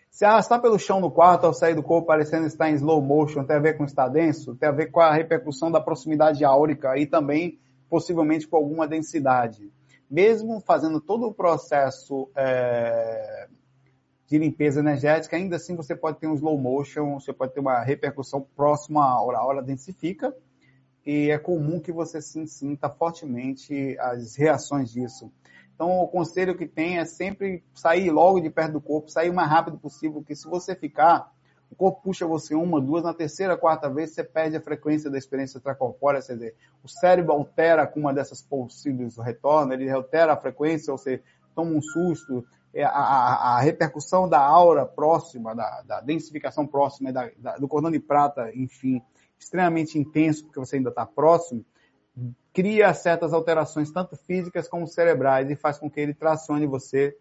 Se 0.09 0.23
arrastar 0.23 0.61
pelo 0.61 0.79
chão 0.79 1.01
no 1.01 1.11
quarto 1.11 1.45
ao 1.45 1.53
sair 1.53 1.75
do 1.75 1.83
corpo 1.83 2.07
parecendo 2.07 2.47
estar 2.47 2.69
em 2.69 2.75
slow 2.75 3.01
motion, 3.01 3.43
tem 3.43 3.57
a 3.57 3.59
ver 3.59 3.73
com 3.77 3.83
estar 3.83 4.07
denso, 4.07 4.55
tem 4.55 4.69
a 4.69 4.71
ver 4.71 4.89
com 4.89 5.01
a 5.01 5.11
repercussão 5.11 5.69
da 5.69 5.81
proximidade 5.81 6.45
áurica 6.45 6.97
e 6.97 7.05
também 7.05 7.59
possivelmente 7.89 8.47
com 8.47 8.55
alguma 8.55 8.87
densidade 8.87 9.69
mesmo 10.11 10.59
fazendo 10.59 10.99
todo 10.99 11.25
o 11.25 11.33
processo 11.33 12.29
é, 12.35 13.47
de 14.27 14.37
limpeza 14.37 14.81
energética, 14.81 15.37
ainda 15.37 15.55
assim 15.55 15.73
você 15.73 15.95
pode 15.95 16.19
ter 16.19 16.27
um 16.27 16.35
slow 16.35 16.57
motion, 16.57 17.17
você 17.17 17.31
pode 17.31 17.53
ter 17.53 17.61
uma 17.61 17.81
repercussão 17.81 18.45
próxima 18.53 19.05
à 19.05 19.21
hora. 19.21 19.37
A 19.37 19.45
hora 19.45 19.63
densifica 19.63 20.35
e 21.05 21.31
é 21.31 21.37
comum 21.37 21.79
que 21.79 21.93
você 21.93 22.21
sinta 22.21 22.89
fortemente 22.89 23.97
as 23.99 24.35
reações 24.35 24.91
disso. 24.91 25.31
Então, 25.73 26.01
o 26.01 26.07
conselho 26.07 26.57
que 26.57 26.67
tem 26.67 26.99
é 26.99 27.05
sempre 27.05 27.63
sair 27.73 28.11
logo 28.11 28.41
de 28.41 28.49
perto 28.49 28.73
do 28.73 28.81
corpo, 28.81 29.09
sair 29.09 29.29
o 29.29 29.33
mais 29.33 29.49
rápido 29.49 29.79
possível, 29.79 30.19
porque 30.19 30.35
se 30.35 30.47
você 30.47 30.75
ficar, 30.75 31.31
o 31.71 31.75
corpo 31.75 32.01
puxa 32.03 32.27
você 32.27 32.53
uma, 32.53 32.81
duas, 32.81 33.03
na 33.03 33.13
terceira, 33.13 33.57
quarta 33.57 33.89
vez 33.89 34.11
você 34.11 34.23
perde 34.23 34.57
a 34.57 34.61
frequência 34.61 35.09
da 35.09 35.17
experiência 35.17 35.57
extracorpórea, 35.57 36.21
quer 36.21 36.33
dizer, 36.33 36.55
o 36.83 36.87
cérebro 36.89 37.31
altera 37.31 37.87
com 37.87 38.01
uma 38.01 38.13
dessas 38.13 38.41
pulsíveis 38.41 39.17
retorno, 39.17 39.73
ele 39.73 39.89
altera 39.89 40.33
a 40.33 40.37
frequência, 40.37 40.91
você 40.91 41.23
toma 41.55 41.71
um 41.71 41.81
susto, 41.81 42.45
é, 42.73 42.83
a, 42.83 42.89
a, 42.89 43.57
a 43.57 43.61
repercussão 43.61 44.27
da 44.27 44.39
aura 44.39 44.85
próxima, 44.85 45.55
da, 45.55 45.81
da 45.83 46.01
densificação 46.01 46.67
próxima 46.67 47.11
da, 47.11 47.29
da, 47.37 47.57
do 47.57 47.67
cordão 47.69 47.89
de 47.89 47.99
prata, 47.99 48.51
enfim, 48.53 49.01
extremamente 49.39 49.97
intenso, 49.97 50.43
porque 50.45 50.59
você 50.59 50.75
ainda 50.75 50.89
está 50.89 51.05
próximo, 51.05 51.65
cria 52.53 52.93
certas 52.93 53.31
alterações, 53.31 53.91
tanto 53.91 54.17
físicas 54.17 54.67
como 54.67 54.85
cerebrais, 54.87 55.49
e 55.49 55.55
faz 55.55 55.79
com 55.79 55.89
que 55.89 56.01
ele 56.01 56.13
tracione 56.13 56.67
você 56.67 57.17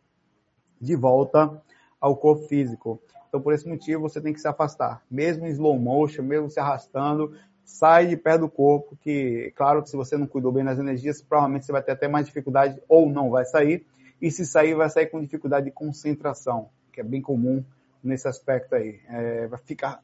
de 0.80 0.96
volta 0.96 1.62
ao 2.00 2.16
corpo 2.16 2.48
físico. 2.48 3.00
Então, 3.30 3.40
por 3.40 3.54
esse 3.54 3.66
motivo, 3.66 4.02
você 4.02 4.20
tem 4.20 4.32
que 4.32 4.40
se 4.40 4.48
afastar. 4.48 5.00
Mesmo 5.08 5.46
em 5.46 5.50
slow 5.50 5.78
motion, 5.78 6.24
mesmo 6.24 6.50
se 6.50 6.58
arrastando, 6.58 7.32
sai 7.64 8.08
de 8.08 8.16
pé 8.16 8.36
do 8.36 8.48
corpo, 8.48 8.98
que, 9.00 9.52
claro, 9.54 9.84
que 9.84 9.88
se 9.88 9.96
você 9.96 10.16
não 10.16 10.26
cuidou 10.26 10.50
bem 10.50 10.64
das 10.64 10.80
energias, 10.80 11.22
provavelmente 11.22 11.64
você 11.64 11.70
vai 11.70 11.80
ter 11.80 11.92
até 11.92 12.08
mais 12.08 12.26
dificuldade 12.26 12.82
ou 12.88 13.08
não 13.08 13.30
vai 13.30 13.44
sair. 13.44 13.86
E 14.20 14.32
se 14.32 14.44
sair, 14.44 14.74
vai 14.74 14.90
sair 14.90 15.06
com 15.06 15.20
dificuldade 15.20 15.66
de 15.66 15.70
concentração, 15.70 16.70
que 16.92 17.00
é 17.00 17.04
bem 17.04 17.22
comum 17.22 17.64
nesse 18.02 18.26
aspecto 18.26 18.74
aí. 18.74 18.98
É, 19.08 19.46
vai 19.46 19.60
ficar, 19.60 20.02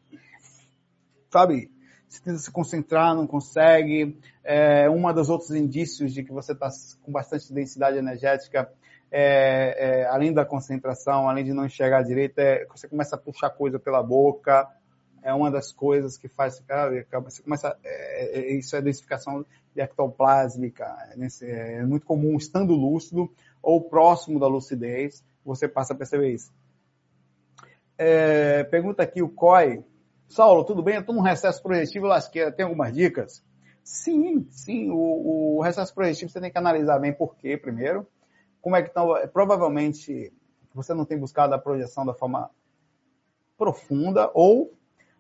sabe, 1.29 1.69
você 2.09 2.23
tenta 2.23 2.39
se 2.39 2.51
concentrar, 2.51 3.13
não 3.13 3.27
consegue. 3.27 4.17
É, 4.45 4.89
uma 4.89 5.13
dos 5.13 5.29
outros 5.29 5.51
indícios 5.51 6.15
de 6.15 6.23
que 6.23 6.31
você 6.31 6.53
está 6.53 6.71
com 7.03 7.11
bastante 7.11 7.53
densidade 7.53 7.99
energética 7.99 8.71
é, 9.11 10.01
é, 10.01 10.07
além 10.07 10.33
da 10.33 10.45
concentração, 10.45 11.29
além 11.29 11.45
de 11.45 11.53
não 11.53 11.65
enxergar 11.65 12.03
direito, 12.03 12.39
é, 12.39 12.65
você 12.67 12.89
começa 12.89 13.17
a 13.17 13.19
puxar 13.19 13.51
coisa 13.51 13.79
pela 13.79 14.03
boca, 14.03 14.69
é 15.23 15.33
uma 15.33 15.51
das 15.51 15.73
coisas 15.73 16.17
que 16.17 16.29
faz, 16.29 16.63
você 17.25 17.43
começa, 17.43 17.77
é, 17.85 18.39
é, 18.39 18.55
isso 18.55 18.77
é 18.77 18.83
densificação 18.83 19.45
de 19.75 19.81
ectoplásmica, 19.81 20.85
é, 21.43 21.75
é 21.79 21.83
muito 21.85 22.07
comum, 22.07 22.37
estando 22.37 22.75
lúcido 22.75 23.31
ou 23.63 23.83
próximo 23.83 24.39
da 24.39 24.47
lucidez, 24.47 25.25
você 25.45 25.67
passa 25.67 25.93
a 25.93 25.97
perceber 25.97 26.31
isso. 26.31 26.53
É, 27.99 28.65
pergunta 28.65 29.03
aqui 29.03 29.23
o 29.23 29.29
COI, 29.29 29.83
Saulo, 30.29 30.65
tudo 30.65 30.83
bem? 30.83 30.97
Eu 30.97 31.01
estou 31.01 31.15
num 31.15 31.23
recesso 31.23 31.63
projetivo 31.63 32.07
lasqueira, 32.07 32.53
tem 32.53 32.65
algumas 32.65 32.93
dicas? 32.93 33.43
Sim, 33.83 34.47
sim, 34.51 34.91
o, 34.91 35.57
o 35.57 35.63
recesso 35.63 35.95
projetivo 35.95 36.31
você 36.31 36.41
tem 36.41 36.51
que 36.51 36.59
analisar 36.59 36.99
bem 36.99 37.13
por 37.13 37.37
quê, 37.37 37.57
primeiro, 37.57 38.07
como 38.67 38.75
é 38.75 38.83
que 38.83 38.89
estão? 38.89 39.15
Provavelmente 39.33 40.33
você 40.75 40.93
não 40.93 41.05
tem 41.05 41.17
buscado 41.17 41.55
a 41.55 41.59
projeção 41.59 42.05
da 42.05 42.13
forma 42.13 42.51
profunda 43.57 44.29
ou 44.35 44.75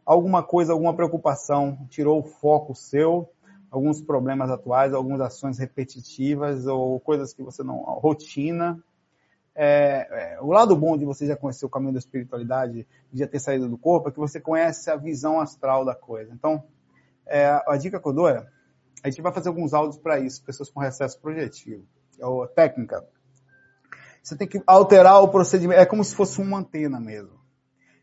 alguma 0.04 0.42
coisa, 0.42 0.72
alguma 0.72 0.96
preocupação 0.96 1.86
tirou 1.88 2.18
o 2.18 2.24
foco 2.24 2.74
seu, 2.74 3.30
alguns 3.70 4.02
problemas 4.02 4.50
atuais, 4.50 4.92
algumas 4.92 5.20
ações 5.20 5.58
repetitivas 5.58 6.66
ou 6.66 6.98
coisas 6.98 7.32
que 7.32 7.40
você 7.40 7.62
não 7.62 7.76
rotina. 7.84 8.82
É, 9.54 10.34
é, 10.34 10.40
o 10.40 10.50
lado 10.50 10.74
bom 10.74 10.98
de 10.98 11.04
você 11.04 11.24
já 11.24 11.36
conhecer 11.36 11.66
o 11.66 11.70
caminho 11.70 11.92
da 11.92 12.00
espiritualidade, 12.00 12.84
de 13.12 13.18
já 13.20 13.28
ter 13.28 13.38
saído 13.38 13.68
do 13.68 13.78
corpo, 13.78 14.08
é 14.08 14.12
que 14.12 14.18
você 14.18 14.40
conhece 14.40 14.90
a 14.90 14.96
visão 14.96 15.38
astral 15.38 15.84
da 15.84 15.94
coisa. 15.94 16.34
Então, 16.34 16.64
é, 17.24 17.62
a 17.64 17.76
dica 17.76 18.00
que 18.00 18.08
eu 18.08 18.12
dou 18.12 18.28
é, 18.28 18.44
a 19.04 19.08
gente 19.08 19.22
vai 19.22 19.32
fazer 19.32 19.50
alguns 19.50 19.72
áudios 19.72 20.00
para 20.00 20.18
isso, 20.18 20.42
pessoas 20.42 20.68
com 20.68 20.80
recesso 20.80 21.20
projetivo, 21.20 21.86
ou 22.20 22.44
técnica. 22.48 23.06
Você 24.26 24.34
tem 24.34 24.48
que 24.48 24.60
alterar 24.66 25.22
o 25.22 25.28
procedimento. 25.28 25.80
É 25.80 25.86
como 25.86 26.02
se 26.02 26.12
fosse 26.12 26.40
uma 26.40 26.58
antena 26.58 26.98
mesmo. 26.98 27.38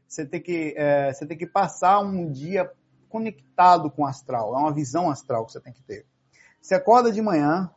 Você 0.07 0.25
tem 0.25 0.41
que, 0.41 0.73
é, 0.77 1.11
você 1.11 1.25
tem 1.25 1.37
que 1.37 1.45
passar 1.45 1.99
um 1.99 2.31
dia 2.31 2.71
conectado 3.09 3.91
com 3.91 4.03
o 4.03 4.05
astral. 4.05 4.55
É 4.55 4.57
uma 4.57 4.73
visão 4.73 5.11
astral 5.11 5.45
que 5.45 5.51
você 5.51 5.59
tem 5.59 5.73
que 5.73 5.83
ter. 5.83 6.05
Você 6.61 6.75
acorda 6.75 7.11
de 7.11 7.21
manhã, 7.21 7.69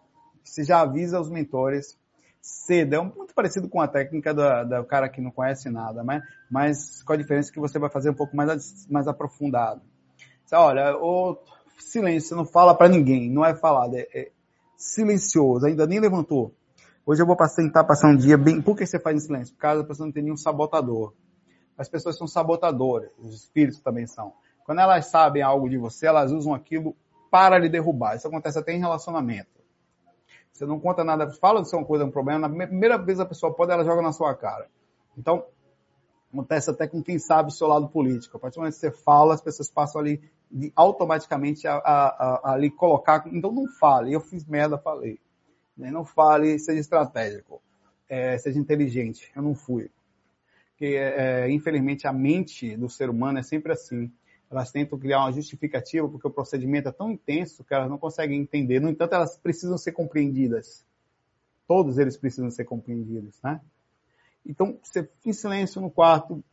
você 0.44 0.62
já 0.62 0.80
avisa 0.80 1.20
os 1.20 1.28
mentores 1.28 1.98
cedo. 2.40 2.94
É 2.94 3.00
muito 3.00 3.34
parecido 3.34 3.68
com 3.68 3.80
a 3.80 3.88
técnica 3.88 4.32
do, 4.32 4.42
do 4.64 4.84
cara 4.84 5.08
que 5.08 5.20
não 5.20 5.32
conhece 5.32 5.68
nada, 5.68 6.04
mas, 6.04 6.22
mas 6.48 7.02
com 7.02 7.14
a 7.14 7.16
diferença 7.16 7.50
que 7.50 7.58
você 7.58 7.80
vai 7.80 7.90
fazer 7.90 8.10
um 8.10 8.14
pouco 8.14 8.36
mais, 8.36 8.86
mais 8.88 9.08
aprofundado. 9.08 9.82
Você, 10.44 10.54
olha, 10.54 10.96
o 10.96 11.36
silêncio, 11.80 12.36
não 12.36 12.46
fala 12.46 12.76
para 12.76 12.88
ninguém, 12.88 13.28
não 13.28 13.44
é 13.44 13.56
falado, 13.56 13.96
é, 13.96 14.06
é 14.14 14.30
silencioso, 14.76 15.66
ainda 15.66 15.84
nem 15.84 15.98
levantou. 15.98 16.54
Hoje 17.08 17.22
eu 17.22 17.26
vou 17.26 17.36
tentar 17.36 17.84
passar 17.84 18.08
um 18.08 18.16
dia 18.16 18.36
bem. 18.36 18.60
Por 18.60 18.76
que 18.76 18.84
você 18.84 18.98
faz 18.98 19.16
em 19.16 19.20
silêncio? 19.20 19.54
Por 19.54 19.60
causa 19.60 19.80
da 19.80 19.86
pessoa 19.86 20.06
não 20.06 20.12
tem 20.12 20.24
nenhum 20.24 20.36
sabotador. 20.36 21.14
As 21.78 21.88
pessoas 21.88 22.18
são 22.18 22.26
sabotadoras, 22.26 23.12
os 23.16 23.32
espíritos 23.32 23.80
também 23.80 24.08
são. 24.08 24.32
Quando 24.64 24.80
elas 24.80 25.06
sabem 25.06 25.40
algo 25.40 25.68
de 25.68 25.78
você, 25.78 26.08
elas 26.08 26.32
usam 26.32 26.52
aquilo 26.52 26.96
para 27.30 27.58
lhe 27.58 27.68
derrubar. 27.68 28.16
Isso 28.16 28.26
acontece 28.26 28.58
até 28.58 28.72
em 28.72 28.80
relacionamento. 28.80 29.62
Você 30.52 30.66
não 30.66 30.80
conta 30.80 31.04
nada, 31.04 31.30
fala 31.30 31.62
de 31.62 31.70
ser 31.70 31.76
uma 31.76 31.84
coisa, 31.84 32.04
um 32.04 32.10
problema, 32.10 32.48
na 32.48 32.66
primeira 32.66 32.98
vez 32.98 33.20
a 33.20 33.24
pessoa 33.24 33.54
pode, 33.54 33.70
ela 33.70 33.84
joga 33.84 34.02
na 34.02 34.10
sua 34.10 34.34
cara. 34.34 34.66
Então, 35.16 35.46
acontece 36.32 36.70
até 36.70 36.88
com 36.88 37.00
quem 37.00 37.20
sabe 37.20 37.50
o 37.50 37.52
seu 37.52 37.68
lado 37.68 37.88
político. 37.88 38.36
A 38.36 38.40
partir 38.40 38.56
do 38.56 38.62
momento 38.62 38.74
que 38.74 38.80
você 38.80 38.90
fala, 38.90 39.34
as 39.34 39.40
pessoas 39.40 39.70
passam 39.70 40.00
ali 40.00 40.20
automaticamente 40.74 41.68
a, 41.68 41.76
a, 41.76 42.06
a, 42.08 42.52
a 42.54 42.56
lhe 42.56 42.68
colocar. 42.68 43.22
Então 43.28 43.52
não 43.52 43.68
fale. 43.78 44.12
Eu 44.12 44.20
fiz 44.20 44.44
merda, 44.44 44.76
falei. 44.76 45.20
Né? 45.76 45.90
Não 45.90 46.04
fale, 46.04 46.58
seja 46.58 46.80
estratégico, 46.80 47.62
é, 48.08 48.38
seja 48.38 48.58
inteligente. 48.58 49.30
Eu 49.34 49.42
não 49.42 49.54
fui. 49.54 49.90
Porque, 50.70 50.94
é, 50.96 51.50
infelizmente, 51.50 52.06
a 52.06 52.12
mente 52.12 52.76
do 52.76 52.88
ser 52.88 53.08
humano 53.08 53.38
é 53.38 53.42
sempre 53.42 53.72
assim. 53.72 54.12
Elas 54.50 54.70
tentam 54.70 54.98
criar 54.98 55.20
uma 55.20 55.32
justificativa 55.32 56.08
porque 56.08 56.26
o 56.26 56.30
procedimento 56.30 56.88
é 56.88 56.92
tão 56.92 57.10
intenso 57.10 57.64
que 57.64 57.74
elas 57.74 57.90
não 57.90 57.98
conseguem 57.98 58.40
entender. 58.40 58.80
No 58.80 58.88
entanto, 58.88 59.14
elas 59.14 59.36
precisam 59.36 59.76
ser 59.76 59.92
compreendidas. 59.92 60.84
Todos 61.66 61.98
eles 61.98 62.16
precisam 62.16 62.50
ser 62.50 62.64
compreendidos, 62.64 63.40
né? 63.42 63.60
Então, 64.44 64.78
você 64.80 65.02
fica 65.02 65.30
em 65.30 65.32
silêncio 65.32 65.80
no 65.80 65.90
quarto, 65.90 66.44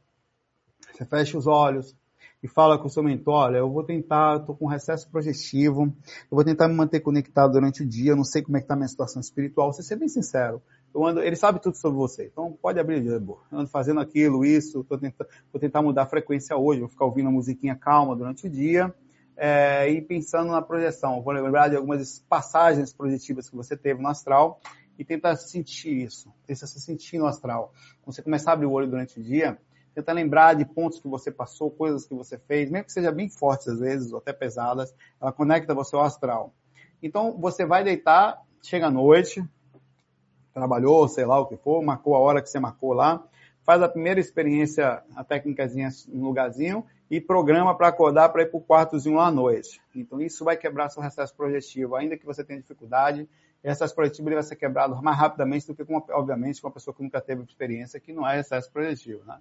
você 0.91 1.05
fecha 1.05 1.37
os 1.37 1.45
olhos, 1.45 1.95
e 2.43 2.47
fala 2.47 2.77
com 2.77 2.87
o 2.87 2.89
seu 2.89 3.01
mentor, 3.01 3.35
olha, 3.35 3.57
eu 3.59 3.71
vou 3.71 3.83
tentar, 3.83 4.41
estou 4.41 4.53
com 4.53 4.67
recesso 4.67 5.09
projetivo, 5.09 5.83
eu 5.83 6.35
vou 6.35 6.43
tentar 6.43 6.67
me 6.67 6.75
manter 6.75 6.99
conectado 6.99 7.53
durante 7.53 7.83
o 7.83 7.87
dia, 7.87 8.11
eu 8.11 8.17
não 8.17 8.25
sei 8.25 8.41
como 8.41 8.57
é 8.57 8.59
que 8.59 8.65
está 8.65 8.73
a 8.73 8.77
minha 8.77 8.89
situação 8.89 9.21
espiritual, 9.21 9.71
você 9.71 9.81
ser 9.81 9.95
bem 9.95 10.09
sincero. 10.09 10.61
eu 10.93 11.05
ando, 11.05 11.21
ele 11.21 11.37
sabe 11.37 11.61
tudo 11.61 11.77
sobre 11.77 11.97
você. 11.97 12.25
Então 12.25 12.51
pode 12.61 12.77
abrir, 12.77 13.05
eu 13.05 13.39
ando 13.49 13.69
fazendo 13.69 14.01
aquilo, 14.01 14.43
isso, 14.43 14.83
tô 14.83 14.97
tentando, 14.97 15.29
vou 15.53 15.59
tentar 15.59 15.81
mudar 15.81 16.03
a 16.03 16.05
frequência 16.05 16.57
hoje, 16.57 16.81
vou 16.81 16.89
ficar 16.89 17.05
ouvindo 17.05 17.29
a 17.29 17.31
musiquinha 17.31 17.77
calma 17.77 18.13
durante 18.13 18.45
o 18.45 18.49
dia 18.49 18.93
é, 19.37 19.89
e 19.89 20.01
pensando 20.01 20.51
na 20.51 20.61
projeção. 20.61 21.21
Vou 21.21 21.33
lembrar 21.33 21.69
de 21.69 21.77
algumas 21.77 22.19
passagens 22.27 22.91
projetivas 22.91 23.49
que 23.49 23.55
você 23.55 23.77
teve 23.77 24.01
no 24.01 24.09
astral 24.09 24.59
e 24.99 25.05
tentar 25.05 25.37
sentir 25.37 26.03
isso, 26.03 26.29
tentar 26.45 26.67
se 26.67 26.81
sentir 26.81 27.17
no 27.17 27.25
astral. 27.25 27.73
Quando 28.01 28.13
você 28.15 28.21
começar 28.21 28.51
a 28.51 28.53
abrir 28.53 28.65
o 28.65 28.71
olho 28.71 28.87
durante 28.87 29.17
o 29.17 29.23
dia, 29.23 29.57
tenta 29.93 30.11
lembrar 30.11 30.55
de 30.55 30.65
pontos 30.65 30.99
que 30.99 31.07
você 31.07 31.31
passou, 31.31 31.69
coisas 31.69 32.05
que 32.05 32.13
você 32.13 32.37
fez, 32.37 32.69
mesmo 32.69 32.85
que 32.85 32.91
seja 32.91 33.11
bem 33.11 33.29
fortes 33.29 33.67
às 33.67 33.79
vezes, 33.79 34.11
ou 34.11 34.17
até 34.17 34.33
pesadas, 34.33 34.93
ela 35.21 35.31
conecta 35.31 35.73
você 35.73 35.95
ao 35.95 36.03
astral. 36.03 36.53
Então, 37.01 37.37
você 37.39 37.65
vai 37.65 37.83
deitar, 37.83 38.41
chega 38.61 38.87
à 38.87 38.91
noite, 38.91 39.43
trabalhou, 40.53 41.07
sei 41.07 41.25
lá 41.25 41.39
o 41.39 41.45
que 41.45 41.57
for, 41.57 41.81
marcou 41.83 42.15
a 42.15 42.19
hora 42.19 42.41
que 42.41 42.49
você 42.49 42.59
marcou 42.59 42.93
lá, 42.93 43.23
faz 43.63 43.81
a 43.81 43.89
primeira 43.89 44.19
experiência, 44.19 45.03
a 45.15 45.23
técnicazinha 45.23 45.89
no 46.07 46.25
lugarzinho 46.25 46.85
e 47.09 47.19
programa 47.19 47.75
para 47.75 47.87
acordar 47.87 48.29
para 48.29 48.43
ir 48.43 48.47
para 48.47 48.57
o 48.57 48.61
quartozinho 48.61 49.17
lá 49.17 49.27
à 49.27 49.31
noite. 49.31 49.81
Então 49.95 50.21
isso 50.21 50.43
vai 50.43 50.57
quebrar 50.57 50.89
seu 50.89 51.01
recesso 51.01 51.35
projetivo, 51.35 51.95
ainda 51.95 52.17
que 52.17 52.25
você 52.25 52.43
tenha 52.43 52.59
dificuldade, 52.59 53.27
recesso 53.63 53.95
projetivo 53.95 54.27
ele 54.27 54.35
vai 54.35 54.43
ser 54.43 54.55
quebrado 54.55 55.01
mais 55.01 55.17
rapidamente 55.17 55.65
do 55.67 55.75
que, 55.75 55.85
com, 55.85 55.95
obviamente, 56.11 56.61
com 56.61 56.67
uma 56.67 56.73
pessoa 56.73 56.93
que 56.93 57.01
nunca 57.01 57.21
teve 57.21 57.43
experiência, 57.43 57.99
que 57.99 58.11
não 58.11 58.27
é 58.27 58.35
recesso 58.35 58.71
projetivo. 58.71 59.23
Né? 59.25 59.39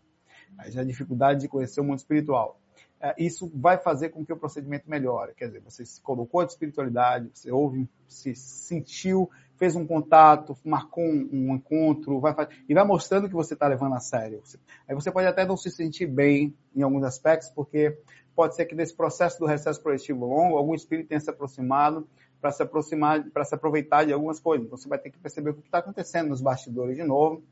É 0.59 0.85
dificuldade 0.85 1.41
de 1.41 1.49
conhecer 1.49 1.81
o 1.81 1.85
mundo 1.85 1.99
espiritual. 1.99 2.59
É, 3.01 3.15
isso 3.19 3.51
vai 3.53 3.79
fazer 3.79 4.11
com 4.11 4.25
que 4.25 4.33
o 4.33 4.37
procedimento 4.37 4.89
melhore. 4.89 5.35
Quer 5.35 5.47
dizer, 5.47 5.61
você 5.61 5.85
se 5.85 6.01
colocou 6.01 6.45
de 6.45 6.53
espiritualidade, 6.53 7.31
você 7.35 7.51
ouve, 7.51 7.89
se 8.07 8.33
sentiu, 8.35 9.29
fez 9.57 9.75
um 9.75 9.85
contato, 9.85 10.57
marcou 10.65 11.03
um, 11.05 11.55
encontro, 11.55 12.21
vai 12.21 12.35
e 12.69 12.75
vai 12.75 12.85
mostrando 12.85 13.29
que 13.29 13.35
você 13.35 13.55
está 13.55 13.67
levando 13.67 13.95
a 13.95 14.01
sério. 14.01 14.41
Aí 14.89 14.95
você 14.95 15.11
pode 15.11 15.27
até 15.27 15.45
não 15.45 15.57
se 15.57 15.69
sentir 15.69 16.07
bem 16.07 16.55
em 16.75 16.83
alguns 16.83 17.03
aspectos, 17.03 17.49
porque 17.51 17.99
pode 18.37 18.55
ser 18.55 18.67
que 18.67 18.75
nesse 18.75 18.95
processo 18.95 19.39
do 19.41 19.47
recesso 19.47 19.83
projetivo 19.83 20.25
longo, 20.25 20.57
algum 20.57 20.75
espírito 20.75 21.09
tenha 21.09 21.21
se 21.21 21.29
aproximado 21.29 22.07
para 22.41 22.51
se 22.51 22.63
aproximar, 22.63 23.23
para 23.31 23.45
se 23.45 23.55
aproveitar 23.55 24.05
de 24.05 24.13
algumas 24.13 24.41
coisas. 24.41 24.67
Então 24.67 24.77
você 24.77 24.89
vai 24.89 24.99
ter 24.99 25.11
que 25.11 25.19
perceber 25.19 25.51
o 25.51 25.55
que 25.55 25.61
está 25.61 25.79
acontecendo 25.79 26.29
nos 26.29 26.41
bastidores 26.41 26.97
de 26.97 27.05
novo, 27.05 27.43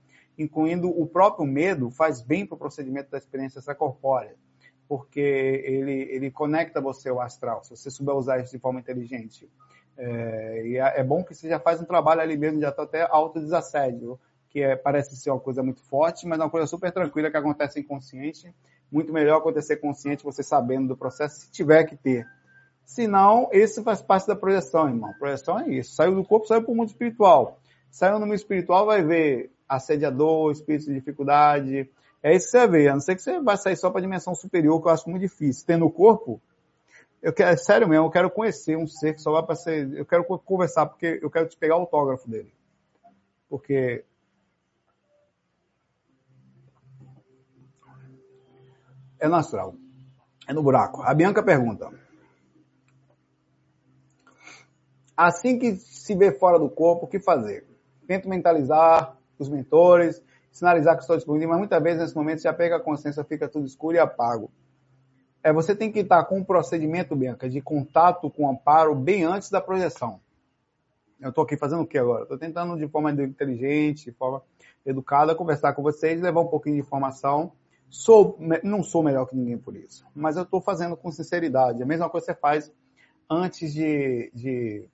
incluindo 0.43 0.88
o 0.88 1.07
próprio 1.07 1.47
medo 1.47 1.91
faz 1.91 2.20
bem 2.20 2.47
para 2.47 2.57
o 2.57 2.59
procedimento 2.59 3.11
da 3.11 3.18
experiência 3.18 3.59
extracorpórea 3.59 4.34
porque 4.91 5.20
ele, 5.20 6.03
ele 6.11 6.32
conecta 6.32 6.80
você 6.80 7.11
ao 7.11 7.20
astral, 7.20 7.62
se 7.62 7.70
você 7.70 7.88
souber 7.93 8.12
usar 8.16 8.41
isso 8.41 8.51
de 8.51 8.59
forma 8.59 8.80
inteligente. 8.80 9.49
É, 9.97 10.66
e 10.66 10.78
é, 10.78 11.01
é 11.01 11.05
bom 11.05 11.22
que 11.22 11.32
você 11.32 11.49
já 11.49 11.61
faz 11.61 11.80
um 11.80 11.84
trabalho 11.84 12.20
ali 12.20 12.36
mesmo, 12.36 12.61
já 12.61 12.70
está 12.70 12.82
até 12.82 13.07
autodesassédio, 13.09 14.18
que 14.49 14.61
é, 14.61 14.74
parece 14.74 15.14
ser 15.14 15.30
uma 15.30 15.38
coisa 15.38 15.62
muito 15.62 15.80
forte, 15.84 16.26
mas 16.26 16.41
é 16.41 16.43
uma 16.43 16.51
coisa 16.51 16.66
super 16.66 16.91
tranquila 16.91 17.30
que 17.30 17.36
acontece 17.36 17.78
inconsciente. 17.78 18.53
Muito 18.91 19.12
melhor 19.12 19.38
acontecer 19.38 19.76
consciente, 19.76 20.24
você 20.24 20.43
sabendo 20.43 20.88
do 20.88 20.97
processo, 20.97 21.43
se 21.43 21.53
tiver 21.53 21.84
que 21.84 21.97
ter. 21.97 22.26
Se 22.84 23.07
não, 23.07 23.49
esse 23.53 23.84
faz 23.84 24.03
parte 24.03 24.26
da 24.26 24.34
projeção, 24.34 24.88
irmão. 24.88 25.14
Projeção 25.20 25.61
é 25.61 25.68
isso. 25.68 25.95
Saiu 25.95 26.16
do 26.16 26.24
corpo, 26.24 26.49
saiu 26.49 26.64
para 26.64 26.72
o 26.72 26.74
mundo 26.74 26.88
espiritual. 26.88 27.61
Saiu 27.93 28.14
no 28.14 28.26
mundo 28.26 28.34
espiritual, 28.34 28.86
vai 28.86 29.05
ver 29.05 29.53
assediador, 29.71 30.51
espírito 30.51 30.87
de 30.87 30.95
dificuldade, 30.95 31.89
é 32.23 32.35
isso 32.35 32.47
que 32.47 32.51
você 32.51 32.66
vê. 32.66 32.89
A 32.89 32.95
não 32.95 33.01
ser 33.01 33.14
que 33.14 33.23
você 33.23 33.41
vai 33.41 33.57
sair 33.57 33.77
só 33.77 33.89
para 33.91 34.01
a 34.01 34.03
dimensão 34.03 34.35
superior, 34.35 34.81
que 34.83 34.89
eu 34.89 34.93
acho 34.93 35.09
muito 35.09 35.23
difícil. 35.23 35.64
Tendo 35.66 35.87
o 35.87 35.91
corpo, 35.91 36.41
eu 37.23 37.33
quero, 37.33 37.51
é 37.51 37.57
sério 37.57 37.89
mesmo, 37.89 38.07
eu 38.07 38.11
quero 38.11 38.31
conhecer 38.31 38.77
um 38.77 38.87
ser 38.87 39.14
que 39.14 39.23
só 39.23 39.33
vai 39.33 39.43
para 39.43 39.55
ser. 39.55 39.93
Eu 39.97 40.05
quero 40.05 40.25
conversar, 40.25 40.87
porque 40.87 41.21
eu 41.23 41.31
quero 41.31 41.49
te 41.49 41.57
pegar 41.57 41.77
o 41.77 41.81
autógrafo 41.81 42.29
dele. 42.29 42.53
Porque. 43.49 44.05
É 49.18 49.29
no 49.29 49.37
astral. 49.37 49.75
É 50.49 50.53
no 50.53 50.62
buraco. 50.62 51.03
A 51.03 51.14
Bianca 51.14 51.43
pergunta. 51.43 51.91
Assim 55.16 55.59
que 55.59 55.77
se 55.77 56.14
vê 56.14 56.33
fora 56.33 56.59
do 56.59 56.71
corpo, 56.71 57.05
o 57.05 57.09
que 57.09 57.21
fazer? 57.21 57.66
Tento 58.07 58.29
mentalizar 58.29 59.20
os 59.43 59.49
mentores, 59.49 60.22
sinalizar 60.51 60.97
que 60.97 61.03
estou 61.03 61.16
disponível, 61.16 61.51
mas 61.51 61.59
muitas 61.59 61.82
vezes 61.82 62.01
nesse 62.01 62.16
momento 62.16 62.43
já 62.43 62.53
pega 62.53 62.76
a 62.76 62.80
consciência, 62.80 63.24
fica 63.24 63.49
tudo 63.49 63.66
escuro 63.66 63.97
e 63.97 63.99
apago. 63.99 64.51
É, 65.43 65.53
você 65.53 65.74
tem 65.74 65.91
que 65.91 66.01
estar 66.01 66.24
com 66.24 66.38
um 66.38 66.45
procedimento, 66.45 67.16
Bianca, 67.16 67.49
de 67.49 67.61
contato 67.61 68.28
com 68.30 68.45
o 68.45 68.51
amparo 68.51 68.95
bem 68.95 69.24
antes 69.24 69.51
da 69.51 69.61
projeção. 69.61 70.20
Eu 71.18 71.30
estou 71.30 71.45
aqui 71.45 71.57
fazendo 71.57 71.82
o 71.82 71.86
que 71.86 71.99
agora? 71.99 72.22
Estou 72.22 72.38
tentando 72.38 72.76
de 72.76 72.88
forma 72.88 73.11
inteligente, 73.12 74.05
de 74.07 74.12
forma 74.12 74.43
educada, 74.84 75.34
conversar 75.34 75.72
com 75.74 75.82
vocês, 75.82 76.20
levar 76.20 76.41
um 76.41 76.49
pouquinho 76.49 76.76
de 76.76 76.80
informação. 76.80 77.53
Sou, 77.88 78.38
não 78.62 78.82
sou 78.82 79.03
melhor 79.03 79.26
que 79.26 79.36
ninguém 79.36 79.59
por 79.59 79.74
isso, 79.76 80.07
mas 80.14 80.36
eu 80.36 80.45
estou 80.45 80.61
fazendo 80.61 80.97
com 80.97 81.11
sinceridade. 81.11 81.82
A 81.82 81.86
mesma 81.86 82.09
coisa 82.09 82.26
que 82.26 82.32
você 82.32 82.38
faz 82.38 82.72
antes 83.28 83.72
de, 83.72 84.30
de, 84.32 84.88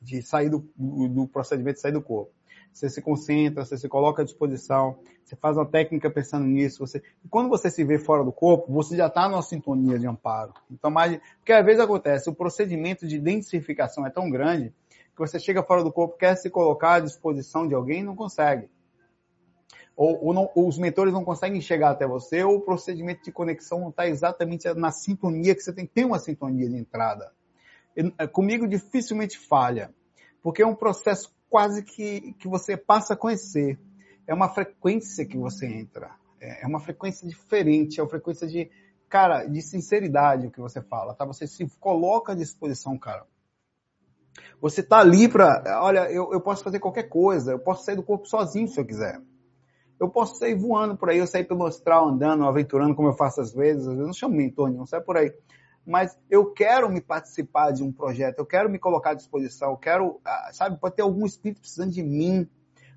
de 0.00 0.22
sair 0.22 0.48
do, 0.48 0.64
do 0.76 1.26
procedimento 1.26 1.76
de 1.76 1.80
sair 1.80 1.92
do 1.92 2.02
corpo 2.02 2.32
você 2.72 2.88
se 2.88 3.02
concentra, 3.02 3.64
você 3.64 3.76
se 3.76 3.88
coloca 3.88 4.22
à 4.22 4.24
disposição, 4.24 4.98
você 5.22 5.36
faz 5.36 5.56
uma 5.56 5.66
técnica 5.66 6.10
pensando 6.10 6.46
nisso, 6.46 6.86
você... 6.86 7.02
quando 7.30 7.48
você 7.48 7.70
se 7.70 7.84
vê 7.84 7.98
fora 7.98 8.24
do 8.24 8.32
corpo, 8.32 8.72
você 8.72 8.96
já 8.96 9.06
está 9.06 9.28
numa 9.28 9.42
sintonia 9.42 9.98
de 9.98 10.06
amparo. 10.06 10.54
Então, 10.70 10.90
mais... 10.90 11.20
porque 11.38 11.52
às 11.52 11.64
vezes 11.64 11.80
acontece, 11.80 12.30
o 12.30 12.34
procedimento 12.34 13.06
de 13.06 13.16
identificação 13.16 14.06
é 14.06 14.10
tão 14.10 14.30
grande 14.30 14.72
que 15.14 15.18
você 15.18 15.38
chega 15.38 15.62
fora 15.62 15.84
do 15.84 15.92
corpo, 15.92 16.16
quer 16.16 16.34
se 16.36 16.48
colocar 16.48 16.94
à 16.94 17.00
disposição 17.00 17.68
de 17.68 17.74
alguém 17.74 18.00
e 18.00 18.04
não 18.04 18.16
consegue. 18.16 18.68
Ou, 19.94 20.26
ou, 20.26 20.32
não, 20.32 20.50
ou 20.54 20.66
os 20.66 20.78
mentores 20.78 21.12
não 21.12 21.22
conseguem 21.22 21.60
chegar 21.60 21.90
até 21.90 22.06
você, 22.06 22.42
ou 22.42 22.56
o 22.56 22.60
procedimento 22.62 23.22
de 23.22 23.30
conexão 23.30 23.78
não 23.78 23.90
está 23.90 24.08
exatamente 24.08 24.72
na 24.72 24.90
sintonia 24.90 25.54
que 25.54 25.60
você 25.60 25.72
tem 25.72 25.86
ter 25.86 26.06
uma 26.06 26.18
sintonia 26.18 26.68
de 26.68 26.76
entrada. 26.76 27.30
Comigo 28.32 28.66
dificilmente 28.66 29.38
falha, 29.38 29.94
porque 30.42 30.62
é 30.62 30.66
um 30.66 30.74
processo 30.74 31.30
quase 31.52 31.82
que, 31.82 32.32
que 32.38 32.48
você 32.48 32.78
passa 32.78 33.12
a 33.12 33.16
conhecer. 33.16 33.78
É 34.26 34.32
uma 34.32 34.48
frequência 34.48 35.26
que 35.26 35.36
você 35.36 35.66
entra. 35.66 36.10
É, 36.40 36.64
é 36.64 36.66
uma 36.66 36.80
frequência 36.80 37.28
diferente, 37.28 38.00
é 38.00 38.02
uma 38.02 38.08
frequência 38.08 38.48
de, 38.48 38.70
cara, 39.06 39.44
de 39.44 39.60
sinceridade 39.60 40.46
o 40.46 40.50
que 40.50 40.62
você 40.62 40.80
fala, 40.80 41.12
tá? 41.14 41.26
Você 41.26 41.46
se 41.46 41.68
coloca 41.78 42.32
à 42.32 42.34
disposição, 42.34 42.96
cara. 42.96 43.26
Você 44.62 44.82
tá 44.82 45.00
ali 45.00 45.28
pra, 45.28 45.62
olha, 45.82 46.10
eu, 46.10 46.32
eu 46.32 46.40
posso 46.40 46.64
fazer 46.64 46.80
qualquer 46.80 47.10
coisa, 47.10 47.52
eu 47.52 47.58
posso 47.58 47.84
sair 47.84 47.96
do 47.96 48.02
corpo 48.02 48.26
sozinho 48.26 48.66
se 48.66 48.80
eu 48.80 48.86
quiser. 48.86 49.20
Eu 50.00 50.08
posso 50.08 50.36
sair 50.36 50.54
voando 50.54 50.96
por 50.96 51.10
aí, 51.10 51.18
eu 51.18 51.26
sair 51.26 51.44
pelo 51.44 51.66
astral 51.66 52.08
andando, 52.08 52.46
aventurando 52.46 52.94
como 52.94 53.08
eu 53.08 53.14
faço 53.14 53.42
às 53.42 53.52
vezes, 53.52 53.86
às 53.86 53.92
vezes 53.92 54.06
não 54.06 54.14
chamo 54.14 54.34
mentor 54.34 54.70
nenhum, 54.70 54.86
sai 54.86 55.02
por 55.02 55.18
aí 55.18 55.30
mas 55.86 56.16
eu 56.30 56.52
quero 56.52 56.88
me 56.88 57.00
participar 57.00 57.72
de 57.72 57.82
um 57.82 57.92
projeto, 57.92 58.38
eu 58.38 58.46
quero 58.46 58.70
me 58.70 58.78
colocar 58.78 59.10
à 59.10 59.14
disposição, 59.14 59.70
eu 59.70 59.76
quero, 59.76 60.20
ah, 60.24 60.50
sabe, 60.52 60.78
pode 60.78 60.96
ter 60.96 61.02
algum 61.02 61.26
espírito 61.26 61.60
precisando 61.60 61.90
de 61.90 62.02
mim, 62.02 62.48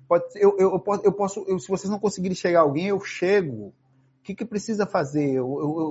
pode, 0.08 0.24
eu, 0.36 0.56
eu, 0.58 0.72
eu 0.72 0.80
posso, 0.80 1.02
eu 1.04 1.12
posso 1.12 1.44
eu, 1.48 1.58
se 1.58 1.68
vocês 1.68 1.90
não 1.90 1.98
conseguirem 1.98 2.36
chegar 2.36 2.60
a 2.60 2.62
alguém, 2.62 2.86
eu 2.88 3.00
chego. 3.00 3.74
O 4.20 4.22
que, 4.26 4.34
que 4.34 4.44
precisa 4.44 4.86
fazer? 4.86 5.34
Eu, 5.34 5.46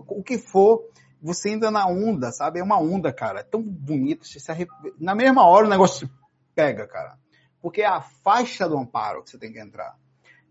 o 0.07 0.21
que 0.21 0.37
for, 0.37 0.83
você 1.21 1.49
ainda 1.49 1.71
na 1.71 1.87
onda, 1.87 2.31
sabe? 2.31 2.59
É 2.59 2.63
uma 2.63 2.79
onda, 2.79 3.11
cara. 3.11 3.39
É 3.39 3.43
tão 3.43 3.61
bonito. 3.61 4.25
Arrep... 4.47 4.69
Na 4.99 5.15
mesma 5.15 5.47
hora 5.47 5.65
o 5.65 5.69
negócio 5.69 6.09
pega, 6.53 6.87
cara. 6.87 7.17
Porque 7.61 7.81
é 7.81 7.87
a 7.87 8.01
faixa 8.01 8.69
do 8.69 8.77
amparo 8.77 9.23
que 9.23 9.31
você 9.31 9.39
tem 9.39 9.51
que 9.51 9.59
entrar. 9.59 9.97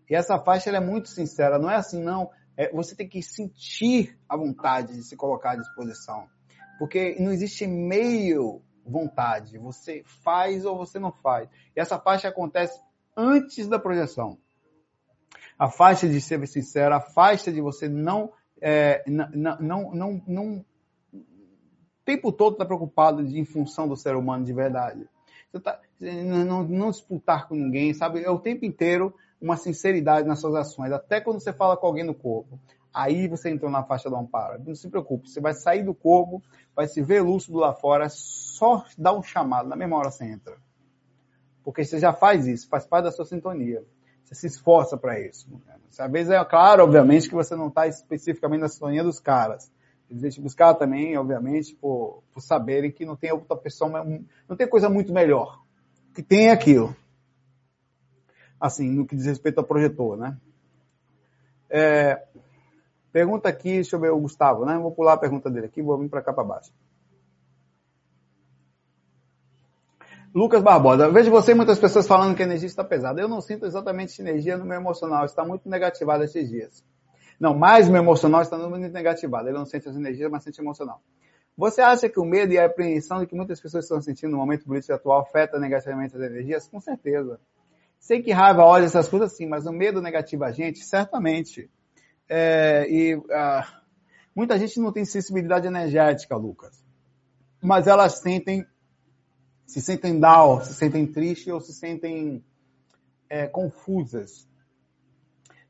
E 0.09 0.15
essa 0.15 0.37
faixa 0.37 0.69
é 0.69 0.79
muito 0.79 1.07
sincera. 1.09 1.57
Não 1.57 1.69
é 1.69 1.75
assim, 1.75 2.01
não. 2.01 2.29
É, 2.57 2.71
você 2.71 2.95
tem 2.95 3.07
que 3.07 3.21
sentir 3.21 4.19
a 4.27 4.35
vontade 4.35 4.95
de 4.95 5.03
se 5.03 5.15
colocar 5.15 5.51
à 5.51 5.55
disposição. 5.55 6.27
Porque 6.77 7.15
não 7.19 7.31
existe 7.31 7.65
meio 7.65 8.61
vontade. 8.85 9.57
Você 9.57 10.03
faz 10.23 10.65
ou 10.65 10.77
você 10.77 10.99
não 10.99 11.11
faz. 11.11 11.49
E 11.75 11.79
essa 11.79 11.99
faixa 11.99 12.27
acontece 12.27 12.79
antes 13.15 13.67
da 13.67 13.79
projeção. 13.79 14.37
A 15.57 15.69
faixa 15.69 16.07
de 16.07 16.19
ser 16.19 16.45
sincero, 16.47 16.95
a 16.95 16.99
faixa 16.99 17.51
de 17.51 17.61
você 17.61 17.87
não, 17.87 18.31
é, 18.61 19.03
não, 19.07 19.57
não, 19.59 19.91
não, 19.93 20.23
não, 20.27 20.65
o 21.13 21.23
tempo 22.03 22.31
todo 22.31 22.53
está 22.53 22.65
preocupado 22.65 23.23
de, 23.23 23.39
em 23.39 23.45
função 23.45 23.87
do 23.87 23.95
ser 23.95 24.15
humano 24.15 24.43
de 24.43 24.53
verdade. 24.53 25.07
Tá, 25.63 25.79
não, 25.99 26.63
não 26.63 26.91
disputar 26.91 27.47
com 27.47 27.55
ninguém, 27.55 27.93
sabe? 27.93 28.21
É 28.21 28.29
o 28.29 28.39
tempo 28.39 28.65
inteiro 28.65 29.15
uma 29.41 29.55
sinceridade 29.55 30.27
nas 30.27 30.41
suas 30.41 30.55
ações, 30.55 30.91
até 30.91 31.21
quando 31.21 31.39
você 31.39 31.53
fala 31.53 31.77
com 31.77 31.87
alguém 31.87 32.03
no 32.03 32.13
corpo. 32.13 32.59
Aí 32.95 33.27
você 33.27 33.49
entrou 33.49 33.69
na 33.69 33.83
faixa 33.83 34.09
do 34.09 34.15
amparo. 34.15 34.63
Não 34.65 34.73
se 34.73 34.89
preocupe, 34.89 35.29
você 35.29 35.41
vai 35.41 35.53
sair 35.53 35.83
do 35.83 35.93
corpo, 35.93 36.41
vai 36.73 36.87
se 36.87 37.01
ver 37.01 37.21
lúcido 37.21 37.57
lá 37.57 37.73
fora, 37.73 38.07
só 38.07 38.85
dá 38.97 39.13
um 39.13 39.21
chamado, 39.21 39.67
na 39.67 39.75
mesma 39.75 39.97
hora 39.97 40.09
você 40.09 40.23
entra. 40.23 40.55
Porque 41.61 41.83
você 41.83 41.99
já 41.99 42.13
faz 42.13 42.47
isso, 42.47 42.69
faz 42.69 42.85
parte 42.85 43.03
da 43.03 43.11
sua 43.11 43.25
sintonia. 43.25 43.83
Você 44.23 44.33
se 44.33 44.47
esforça 44.47 44.97
para 44.97 45.19
isso. 45.19 45.45
Às 45.99 46.09
vezes 46.11 46.31
é 46.31 46.45
claro, 46.45 46.83
obviamente, 46.83 47.27
que 47.27 47.35
você 47.35 47.53
não 47.53 47.67
está 47.67 47.85
especificamente 47.85 48.61
na 48.61 48.69
sintonia 48.69 49.03
dos 49.03 49.19
caras. 49.19 49.69
Eles 50.09 50.21
vêm 50.21 50.31
te 50.31 50.39
buscar 50.39 50.73
também, 50.75 51.17
obviamente, 51.17 51.75
por, 51.75 52.23
por 52.33 52.39
saberem 52.39 52.91
que 52.91 53.05
não 53.05 53.17
tem 53.17 53.31
outra 53.33 53.57
pessoa, 53.57 54.05
não 54.47 54.55
tem 54.55 54.69
coisa 54.69 54.89
muito 54.89 55.11
melhor. 55.11 55.61
Que 56.13 56.23
tem 56.23 56.49
aquilo. 56.49 56.95
Assim, 58.57 58.89
no 58.89 59.05
que 59.05 59.17
diz 59.17 59.25
respeito 59.25 59.57
ao 59.57 59.65
projetor, 59.65 60.15
né? 60.15 60.37
É, 61.69 62.23
pergunta 63.15 63.47
aqui, 63.47 63.75
deixa 63.75 63.95
eu 63.95 63.99
ver 64.01 64.11
o 64.11 64.19
Gustavo, 64.19 64.65
né? 64.65 64.77
Vou 64.77 64.91
pular 64.91 65.13
a 65.13 65.17
pergunta 65.17 65.49
dele 65.49 65.67
aqui, 65.67 65.81
vou 65.81 65.97
vir 65.97 66.09
para 66.09 66.21
cá 66.21 66.33
para 66.33 66.43
baixo. 66.43 66.73
Lucas 70.33 70.61
Barbosa, 70.61 71.09
vejo 71.09 71.31
você 71.31 71.53
e 71.53 71.55
muitas 71.55 71.79
pessoas 71.79 72.05
falando 72.05 72.35
que 72.35 72.43
a 72.43 72.45
energia 72.45 72.67
está 72.67 72.83
pesada. 72.83 73.21
Eu 73.21 73.29
não 73.29 73.39
sinto 73.39 73.65
exatamente 73.65 74.21
energia 74.21 74.57
no 74.57 74.65
meu 74.65 74.75
emocional, 74.75 75.23
está 75.23 75.45
muito 75.45 75.69
negativado 75.69 76.25
esses 76.25 76.49
dias. 76.49 76.83
Não, 77.39 77.57
mais 77.57 77.87
meu 77.87 78.01
emocional 78.01 78.41
está 78.41 78.57
muito 78.57 78.91
negativado. 78.91 79.47
Ele 79.47 79.57
não 79.57 79.65
sente 79.65 79.87
as 79.87 79.95
energias, 79.95 80.29
mas 80.29 80.43
sente 80.43 80.59
emocional. 80.59 81.01
Você 81.55 81.79
acha 81.79 82.09
que 82.09 82.19
o 82.19 82.25
medo 82.25 82.51
e 82.51 82.59
a 82.59 82.65
apreensão 82.65 83.21
de 83.21 83.27
que 83.27 83.35
muitas 83.35 83.61
pessoas 83.61 83.85
estão 83.85 84.01
sentindo 84.01 84.31
no 84.31 84.37
momento 84.37 84.65
político 84.65 84.91
atual 84.91 85.21
afeta 85.21 85.57
negativamente 85.57 86.17
as 86.17 86.21
energias? 86.21 86.67
Com 86.67 86.81
certeza. 86.81 87.39
Sei 87.97 88.21
que 88.21 88.33
raiva, 88.33 88.65
ódio, 88.65 88.87
essas 88.87 89.07
coisas 89.07 89.31
sim, 89.31 89.47
mas 89.47 89.65
o 89.65 89.71
medo 89.71 90.01
negativa 90.01 90.47
a 90.47 90.51
gente, 90.51 90.83
certamente. 90.83 91.69
É, 92.27 92.87
e 92.89 93.15
uh, 93.15 93.23
muita 94.35 94.57
gente 94.57 94.79
não 94.79 94.91
tem 94.91 95.05
sensibilidade 95.05 95.67
energética, 95.67 96.35
Lucas. 96.35 96.83
Mas 97.61 97.87
elas 97.87 98.19
sentem, 98.19 98.65
se 99.65 99.81
sentem 99.81 100.19
down, 100.19 100.63
se 100.63 100.73
sentem 100.73 101.05
tristes 101.05 101.53
ou 101.53 101.61
se 101.61 101.73
sentem 101.73 102.43
é, 103.29 103.47
confusas 103.47 104.47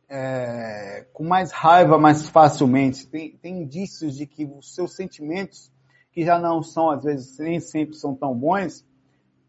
é, 0.08 1.06
com 1.14 1.24
mais 1.24 1.52
raiva 1.52 1.98
mais 1.98 2.30
facilmente. 2.30 3.08
Tem, 3.08 3.38
tem 3.38 3.62
indícios 3.64 4.16
de 4.16 4.26
que 4.26 4.46
os 4.46 4.74
seus 4.74 4.96
sentimentos, 4.96 5.72
que 6.12 6.24
já 6.24 6.40
não 6.40 6.64
são, 6.64 6.90
às 6.90 7.04
vezes, 7.04 7.38
nem 7.40 7.60
sempre 7.60 7.96
são 7.96 8.16
tão 8.16 8.34
bons, 8.34 8.86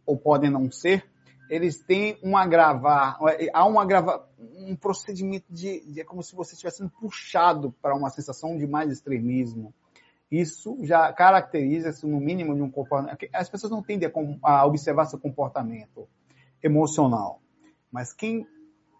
ou 0.04 0.16
podem 0.16 0.50
não 0.50 0.70
ser, 0.70 1.04
eles 1.48 1.78
têm 1.82 2.18
um 2.22 2.36
agravar, 2.36 3.18
há 3.52 3.66
um 3.66 3.78
agravar, 3.78 4.26
um 4.38 4.74
procedimento 4.74 5.46
de, 5.50 5.80
de 5.92 6.00
é 6.00 6.04
como 6.04 6.22
se 6.22 6.34
você 6.34 6.54
estivesse 6.54 6.78
sendo 6.78 6.90
puxado 6.90 7.72
para 7.80 7.94
uma 7.94 8.10
sensação 8.10 8.56
de 8.56 8.66
mais 8.66 8.90
extremismo. 8.90 9.72
Isso 10.30 10.76
já 10.82 11.12
caracteriza-se, 11.12 12.06
no 12.06 12.18
mínimo, 12.18 12.54
de 12.54 12.62
um 12.62 12.70
comportamento. 12.70 13.28
As 13.32 13.48
pessoas 13.48 13.70
não 13.70 13.82
tendem 13.82 14.10
a, 14.42 14.60
a 14.60 14.66
observar 14.66 15.06
seu 15.06 15.20
comportamento 15.20 16.08
emocional. 16.62 17.40
Mas 17.92 18.12
quem 18.12 18.46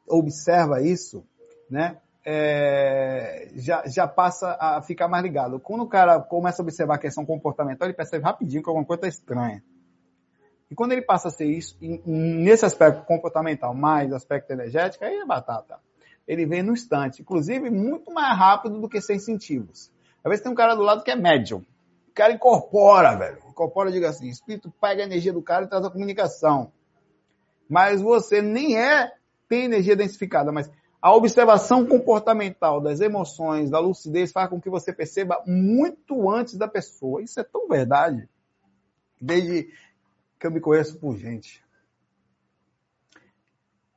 observa 0.06 0.80
isso 0.80 1.26
né? 1.70 1.98
É, 2.24 3.50
já, 3.54 3.86
já 3.86 4.08
passa 4.08 4.56
a 4.58 4.82
ficar 4.82 5.06
mais 5.06 5.22
ligado. 5.22 5.60
Quando 5.60 5.82
o 5.82 5.88
cara 5.88 6.20
começa 6.20 6.60
a 6.60 6.64
observar 6.64 6.96
a 6.96 6.98
questão 6.98 7.24
comportamental, 7.24 7.86
ele 7.86 7.96
percebe 7.96 8.24
rapidinho 8.24 8.62
que 8.62 8.68
alguma 8.68 8.84
coisa 8.84 9.06
está 9.06 9.08
estranha. 9.08 9.62
E 10.70 10.74
quando 10.74 10.92
ele 10.92 11.02
passa 11.02 11.28
a 11.28 11.30
ser 11.30 11.46
isso, 11.46 11.76
nesse 12.04 12.64
aspecto 12.64 13.04
comportamental 13.04 13.72
mais 13.74 14.12
aspecto 14.12 14.50
energético, 14.50 15.04
aí 15.04 15.16
é 15.16 15.24
batata. 15.24 15.78
Ele 16.26 16.44
vem 16.44 16.62
no 16.62 16.72
instante, 16.72 17.22
inclusive 17.22 17.70
muito 17.70 18.12
mais 18.12 18.36
rápido 18.36 18.80
do 18.80 18.88
que 18.88 19.00
sensitivos. 19.00 19.92
Às 20.24 20.30
vezes 20.30 20.42
tem 20.42 20.50
um 20.50 20.56
cara 20.56 20.74
do 20.74 20.82
lado 20.82 21.04
que 21.04 21.10
é 21.10 21.16
médium. 21.16 21.64
O 22.08 22.12
cara 22.12 22.32
incorpora, 22.32 23.16
velho. 23.16 23.38
Incorpora, 23.48 23.92
diga 23.92 24.08
assim, 24.08 24.28
espírito 24.28 24.72
pega 24.80 25.02
a 25.02 25.06
energia 25.06 25.32
do 25.32 25.42
cara 25.42 25.64
e 25.64 25.68
traz 25.68 25.84
a 25.84 25.90
comunicação. 25.90 26.72
Mas 27.68 28.00
você 28.00 28.42
nem 28.42 28.76
é, 28.76 29.12
tem 29.48 29.64
energia 29.64 29.94
densificada, 29.94 30.50
mas 30.50 30.70
a 31.00 31.14
observação 31.14 31.86
comportamental 31.86 32.80
das 32.80 33.00
emoções, 33.00 33.70
da 33.70 33.78
lucidez, 33.78 34.32
faz 34.32 34.50
com 34.50 34.60
que 34.60 34.68
você 34.68 34.92
perceba 34.92 35.40
muito 35.46 36.28
antes 36.28 36.54
da 36.54 36.66
pessoa. 36.66 37.22
Isso 37.22 37.38
é 37.38 37.44
tão 37.44 37.68
verdade. 37.68 38.28
Desde 39.20 39.68
que 40.38 40.46
eu 40.46 40.50
me 40.50 40.60
conheço 40.60 40.98
por 40.98 41.16
gente. 41.16 41.64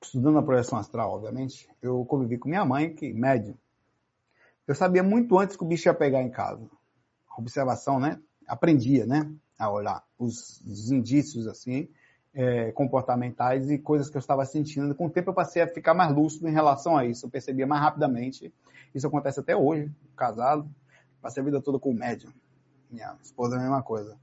Estudando 0.02 0.40
a 0.40 0.44
projeção 0.44 0.80
astral, 0.80 1.12
obviamente, 1.12 1.70
eu 1.82 2.06
convivi 2.06 2.38
com 2.38 2.50
minha 2.50 2.66
mãe, 2.66 2.94
que 2.94 3.14
médium. 3.14 3.56
Eu 4.68 4.76
sabia 4.76 5.04
muito 5.04 5.38
antes 5.38 5.56
que 5.56 5.64
o 5.64 5.68
bicho 5.68 5.90
ia 5.90 5.94
pegar 5.94 6.22
em 6.22 6.30
casa. 6.30 6.70
A 7.30 7.40
observação, 7.40 8.00
né? 8.00 8.22
Aprendia, 8.48 9.06
né? 9.06 9.32
A 9.58 9.70
olhar 9.70 10.04
os, 10.18 10.62
os 10.62 10.92
indícios, 10.92 11.48
assim 11.48 11.90
é, 12.34 12.72
comportamentais 12.72 13.70
e 13.72 13.78
coisas 13.78 14.10
que 14.10 14.18
eu 14.18 14.20
estava 14.20 14.46
sentindo. 14.46 14.96
Com 14.96 15.08
o 15.08 15.10
tempo 15.10 15.30
eu 15.30 15.34
passei 15.34 15.62
a 15.62 15.68
ficar 15.68 15.94
mais 15.94 16.14
lúcido 16.14 16.48
em 16.48 16.52
relação 16.52 16.98
a 16.98 17.06
isso. 17.06 17.26
Eu 17.26 17.30
percebia 17.30 17.68
mais 17.68 17.82
rapidamente. 17.82 18.54
Isso 18.94 19.08
acontece 19.08 19.40
até 19.40 19.56
hoje, 19.56 19.92
casado. 20.16 20.70
Passei 21.22 21.42
a 21.42 21.46
vida 21.46 21.62
toda 21.62 21.80
com 21.80 21.94
médium. 21.94 22.32
Minha 22.90 23.18
esposa 23.22 23.56
é 23.56 23.60
a 23.60 23.62
mesma 23.62 23.84
coisa. 23.84 24.18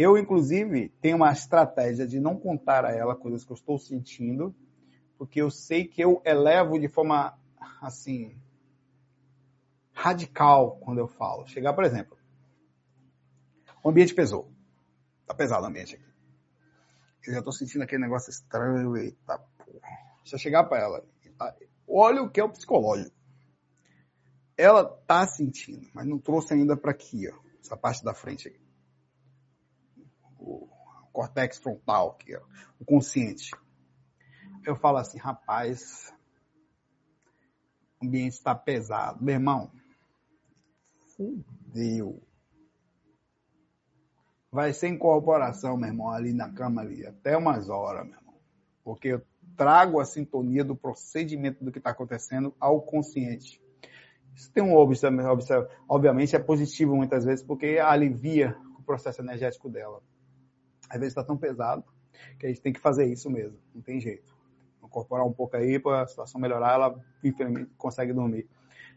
Eu, 0.00 0.16
inclusive, 0.16 0.88
tenho 1.02 1.16
uma 1.16 1.30
estratégia 1.30 2.06
de 2.06 2.18
não 2.18 2.34
contar 2.34 2.86
a 2.86 2.90
ela 2.90 3.14
coisas 3.14 3.44
que 3.44 3.52
eu 3.52 3.54
estou 3.54 3.78
sentindo, 3.78 4.56
porque 5.18 5.42
eu 5.42 5.50
sei 5.50 5.86
que 5.86 6.02
eu 6.02 6.22
elevo 6.24 6.80
de 6.80 6.88
forma, 6.88 7.38
assim, 7.82 8.34
radical 9.92 10.78
quando 10.78 11.00
eu 11.00 11.06
falo. 11.06 11.46
Chegar, 11.46 11.74
por 11.74 11.84
exemplo, 11.84 12.16
o 13.84 13.90
ambiente 13.90 14.14
pesou. 14.14 14.50
Tá 15.26 15.34
pesado 15.34 15.64
o 15.64 15.68
ambiente 15.68 15.96
aqui. 15.96 16.10
Eu 17.26 17.34
já 17.34 17.42
tô 17.42 17.52
sentindo 17.52 17.82
aquele 17.82 18.00
negócio 18.00 18.30
estranho. 18.30 18.96
Eita, 18.96 19.38
porra. 19.38 19.88
Deixa 20.22 20.36
eu 20.36 20.38
chegar 20.38 20.64
para 20.64 20.82
ela. 20.82 21.04
Olha 21.86 22.22
o 22.22 22.30
que 22.30 22.40
é 22.40 22.44
o 22.44 22.48
psicológico. 22.48 23.14
Ela 24.56 24.82
tá 25.06 25.26
sentindo, 25.26 25.86
mas 25.92 26.06
não 26.06 26.18
trouxe 26.18 26.54
ainda 26.54 26.74
para 26.74 26.90
aqui, 26.90 27.28
ó. 27.28 27.38
Essa 27.62 27.76
parte 27.76 28.02
da 28.02 28.14
frente 28.14 28.48
aqui. 28.48 28.69
Cortex 31.12 31.58
frontal 31.58 32.16
ó. 32.36 32.40
O 32.78 32.84
consciente. 32.84 33.50
Eu 34.64 34.76
falo 34.76 34.98
assim, 34.98 35.18
rapaz, 35.18 36.12
o 38.00 38.06
ambiente 38.06 38.34
está 38.34 38.54
pesado. 38.54 39.22
Meu 39.22 39.34
irmão, 39.34 39.70
fudeu 41.16 42.22
vai 44.50 44.72
ser 44.72 44.88
incorporação, 44.88 45.76
meu 45.76 45.88
irmão, 45.88 46.10
ali 46.10 46.32
na 46.32 46.50
cama 46.50 46.80
ali, 46.80 47.06
até 47.06 47.36
umas 47.36 47.68
horas, 47.68 48.04
meu 48.06 48.16
irmão. 48.16 48.34
Porque 48.82 49.08
eu 49.08 49.22
trago 49.56 50.00
a 50.00 50.04
sintonia 50.04 50.64
do 50.64 50.74
procedimento 50.74 51.64
do 51.64 51.70
que 51.70 51.78
está 51.78 51.90
acontecendo 51.90 52.54
ao 52.58 52.82
consciente. 52.82 53.62
Isso 54.34 54.50
tem 54.52 54.62
um 54.62 54.74
obviamente 55.88 56.34
é 56.34 56.38
positivo 56.38 56.96
muitas 56.96 57.24
vezes, 57.24 57.44
porque 57.44 57.78
alivia 57.78 58.56
o 58.78 58.82
processo 58.82 59.20
energético 59.20 59.68
dela. 59.68 60.02
Às 60.90 60.98
vezes 60.98 61.12
está 61.12 61.24
tão 61.24 61.36
pesado 61.36 61.84
que 62.38 62.44
a 62.44 62.48
gente 62.48 62.60
tem 62.60 62.72
que 62.72 62.80
fazer 62.80 63.06
isso 63.06 63.30
mesmo, 63.30 63.56
não 63.74 63.80
tem 63.80 64.00
jeito. 64.00 64.36
Incorporar 64.84 65.24
um 65.24 65.32
pouco 65.32 65.56
aí 65.56 65.78
para 65.78 66.02
a 66.02 66.06
situação 66.06 66.40
melhorar, 66.40 66.74
ela 66.74 67.00
infelizmente 67.24 67.70
consegue 67.78 68.12
dormir. 68.12 68.46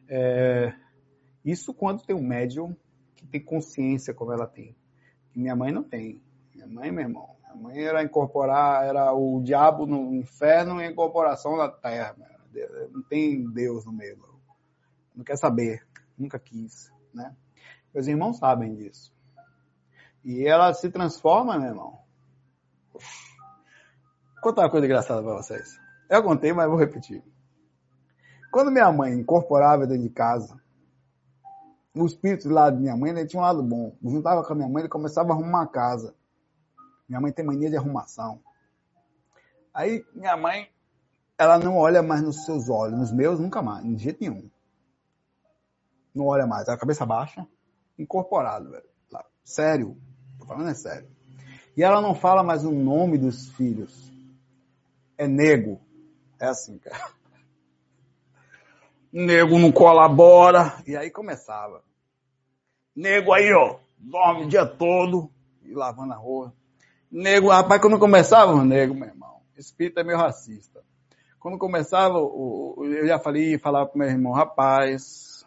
É... 0.09 0.73
Isso 1.45 1.73
quando 1.73 2.03
tem 2.03 2.15
um 2.15 2.25
médium 2.25 2.75
que 3.15 3.27
tem 3.27 3.39
consciência 3.39 4.13
como 4.13 4.33
ela 4.33 4.47
tem 4.47 4.75
que 5.33 5.39
minha 5.39 5.55
mãe 5.55 5.71
não 5.71 5.83
tem. 5.83 6.21
Minha 6.53 6.67
mãe, 6.67 6.91
meu 6.91 7.03
irmão, 7.03 7.35
minha 7.41 7.55
mãe 7.55 7.83
era 7.83 8.03
incorporar, 8.03 8.85
era 8.85 9.11
o 9.13 9.41
diabo 9.41 9.85
no 9.85 10.13
inferno 10.13 10.79
e 10.79 10.85
a 10.85 10.91
incorporação 10.91 11.57
na 11.57 11.67
terra. 11.67 12.15
Não 12.91 13.01
tem 13.01 13.49
Deus 13.51 13.83
no 13.85 13.91
meio. 13.91 14.23
Não 15.15 15.23
quer 15.23 15.37
saber, 15.37 15.85
nunca 16.17 16.39
quis, 16.39 16.91
né? 17.13 17.35
Meus 17.93 18.07
irmãos 18.07 18.37
sabem 18.37 18.75
disso. 18.75 19.12
E 20.23 20.47
ela 20.47 20.73
se 20.73 20.89
transforma, 20.89 21.57
meu 21.59 21.69
irmão. 21.69 21.99
Vou 22.93 23.01
contar 24.41 24.63
uma 24.63 24.69
coisa 24.69 24.85
engraçada 24.85 25.21
para 25.21 25.35
vocês. 25.35 25.79
Eu 26.09 26.23
contei, 26.23 26.53
mas 26.53 26.67
vou 26.67 26.77
repetir. 26.77 27.23
Quando 28.51 28.71
minha 28.71 28.91
mãe 28.91 29.13
incorporava 29.13 29.87
dentro 29.87 30.03
de 30.03 30.09
casa, 30.09 30.61
o 31.93 32.05
espírito 32.05 32.49
lado 32.49 32.77
de 32.77 32.83
minha 32.83 32.95
mãe, 32.95 33.11
ele 33.11 33.25
tinha 33.25 33.41
um 33.41 33.45
lado 33.45 33.61
bom. 33.61 33.95
Eu 34.03 34.11
juntava 34.11 34.43
com 34.43 34.53
a 34.53 34.55
minha 34.55 34.69
mãe, 34.69 34.81
ele 34.81 34.89
começava 34.89 35.31
a 35.31 35.35
arrumar 35.35 35.63
a 35.63 35.67
casa. 35.67 36.15
Minha 37.07 37.19
mãe 37.19 37.31
tem 37.31 37.45
mania 37.45 37.69
de 37.69 37.77
arrumação. 37.77 38.41
Aí 39.73 40.05
minha 40.13 40.37
mãe, 40.37 40.69
ela 41.37 41.57
não 41.57 41.77
olha 41.77 42.01
mais 42.01 42.21
nos 42.21 42.45
seus 42.45 42.69
olhos, 42.69 42.97
nos 42.97 43.11
meus 43.11 43.39
nunca 43.39 43.61
mais, 43.61 43.83
de 43.83 43.97
jeito 43.97 44.21
nenhum. 44.21 44.49
Não 46.13 46.27
olha 46.27 46.45
mais, 46.45 46.69
a 46.69 46.77
cabeça 46.77 47.05
baixa, 47.05 47.45
incorporado, 47.97 48.69
velho. 48.69 48.93
Sério, 49.43 49.97
falando 50.53 50.69
é 50.69 50.75
sério. 50.75 51.09
E 51.75 51.83
ela 51.83 52.01
não 52.01 52.15
fala 52.15 52.43
mais 52.43 52.63
o 52.63 52.71
nome 52.71 53.17
dos 53.17 53.49
filhos. 53.49 54.11
É 55.17 55.27
nego. 55.27 55.81
É 56.39 56.47
assim, 56.47 56.77
cara 56.77 57.11
nego 59.13 59.59
não 59.59 59.71
colabora. 59.71 60.81
E 60.87 60.97
aí 60.97 61.11
começava. 61.11 61.83
Nego 62.95 63.31
aí, 63.31 63.53
ó, 63.53 63.77
dorme 63.97 64.45
o 64.45 64.49
dia 64.49 64.65
todo 64.65 65.29
e 65.63 65.73
lavando 65.73 66.13
a 66.13 66.17
rua. 66.17 66.53
Nego, 67.11 67.49
rapaz, 67.49 67.79
quando 67.79 67.99
começava 67.99 68.51
o 68.51 68.65
nego, 68.65 68.95
meu 68.95 69.07
irmão, 69.07 69.41
espírito 69.55 69.99
é 69.99 70.03
meio 70.03 70.17
racista. 70.17 70.83
Quando 71.39 71.59
começava, 71.59 72.17
eu 72.17 73.05
já 73.05 73.19
falei, 73.19 73.59
falava 73.59 73.87
pro 73.87 73.99
meu 73.99 74.07
irmão, 74.07 74.31
rapaz, 74.31 75.45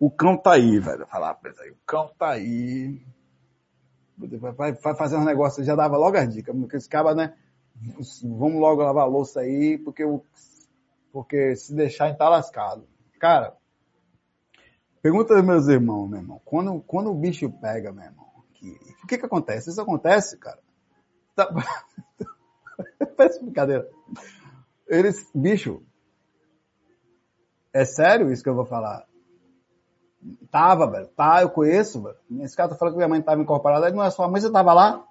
o 0.00 0.10
cão 0.10 0.36
tá 0.36 0.54
aí, 0.54 0.78
velho. 0.78 1.06
Falava 1.06 1.38
pra 1.38 1.50
ele, 1.50 1.72
o 1.72 1.78
cão 1.86 2.10
tá 2.18 2.30
aí. 2.30 3.02
Vai, 4.56 4.72
vai 4.72 4.94
fazer 4.96 5.16
um 5.16 5.24
negócio, 5.24 5.64
já 5.64 5.74
dava 5.74 5.96
logo 5.96 6.16
as 6.16 6.32
dicas, 6.32 6.54
porque 6.56 6.76
esse 6.76 6.88
cara, 6.88 7.14
né? 7.14 7.34
vamos 8.22 8.60
logo 8.60 8.82
lavar 8.82 9.04
a 9.04 9.08
louça 9.08 9.40
aí, 9.40 9.78
porque, 9.78 10.04
eu, 10.04 10.24
porque 11.12 11.56
se 11.56 11.74
deixar, 11.74 12.14
tá 12.16 12.28
lascado. 12.28 12.86
Cara, 13.18 13.56
pergunta 15.02 15.34
dos 15.34 15.44
meus 15.44 15.66
irmãos, 15.68 16.08
meu 16.08 16.20
irmão. 16.20 16.40
Quando, 16.44 16.80
quando 16.82 17.10
o 17.10 17.14
bicho 17.14 17.50
pega, 17.60 17.92
meu 17.92 18.04
irmão, 18.04 18.26
que, 18.54 18.78
o 19.02 19.06
que 19.06 19.18
que 19.18 19.26
acontece? 19.26 19.70
Isso 19.70 19.80
acontece, 19.80 20.38
cara. 20.38 20.60
Tá... 21.34 21.48
Parece 23.16 23.42
brincadeira. 23.42 23.88
Eles, 24.86 25.30
bicho, 25.34 25.82
é 27.72 27.84
sério 27.84 28.30
isso 28.30 28.42
que 28.42 28.48
eu 28.48 28.54
vou 28.54 28.66
falar? 28.66 29.06
Tava, 30.50 30.90
velho. 30.90 31.08
Tá, 31.08 31.42
eu 31.42 31.50
conheço, 31.50 32.02
velho. 32.02 32.16
Esse 32.42 32.56
cara 32.56 32.70
tá 32.70 32.76
falando 32.76 32.94
que 32.94 32.98
minha 32.98 33.08
mãe 33.08 33.20
tava 33.20 33.42
incorporada. 33.42 33.90
Não 33.90 34.02
é 34.02 34.10
sua 34.10 34.28
mãe, 34.28 34.40
você 34.40 34.50
tava 34.50 34.72
lá? 34.72 35.04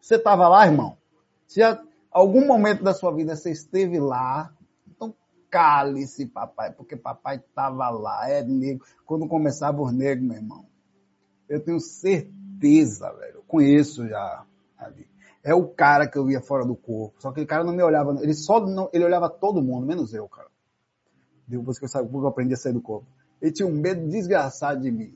Você 0.00 0.18
tava 0.18 0.48
lá, 0.48 0.66
irmão? 0.66 0.96
Se 1.46 1.60
algum 2.10 2.46
momento 2.46 2.82
da 2.82 2.94
sua 2.94 3.12
vida 3.12 3.36
você 3.36 3.50
esteve 3.50 3.98
lá, 3.98 4.52
então 4.88 5.14
cale-se, 5.50 6.26
papai, 6.26 6.72
porque 6.72 6.96
papai 6.96 7.42
tava 7.54 7.88
lá. 7.90 8.28
É 8.28 8.42
negro. 8.42 8.86
Quando 9.04 9.28
começava 9.28 9.82
os 9.82 9.92
negros, 9.92 10.26
meu 10.26 10.36
irmão. 10.36 10.66
Eu 11.48 11.62
tenho 11.62 11.80
certeza, 11.80 13.12
velho. 13.12 13.36
Eu 13.36 13.42
conheço 13.46 14.06
já 14.08 14.44
ali. 14.78 15.08
É 15.42 15.54
o 15.54 15.66
cara 15.66 16.06
que 16.06 16.18
eu 16.18 16.24
via 16.24 16.40
fora 16.40 16.64
do 16.64 16.76
corpo. 16.76 17.20
Só 17.20 17.28
que 17.28 17.40
aquele 17.40 17.46
cara 17.46 17.64
não 17.64 17.72
me 17.72 17.82
olhava. 17.82 18.16
Ele 18.22 18.34
só 18.34 18.60
não, 18.60 18.88
ele 18.92 19.04
olhava 19.04 19.28
todo 19.28 19.62
mundo, 19.62 19.86
menos 19.86 20.12
eu, 20.14 20.28
cara. 20.28 20.48
Depois 21.46 21.78
que 21.78 21.86
eu, 21.86 21.88
que 21.88 22.14
eu 22.14 22.26
aprendi 22.26 22.54
a 22.54 22.56
sair 22.56 22.74
do 22.74 22.82
corpo. 22.82 23.06
Ele 23.40 23.52
tinha 23.52 23.66
um 23.66 23.72
medo 23.72 24.06
desgraçado 24.08 24.80
de 24.80 24.90
mim. 24.90 25.14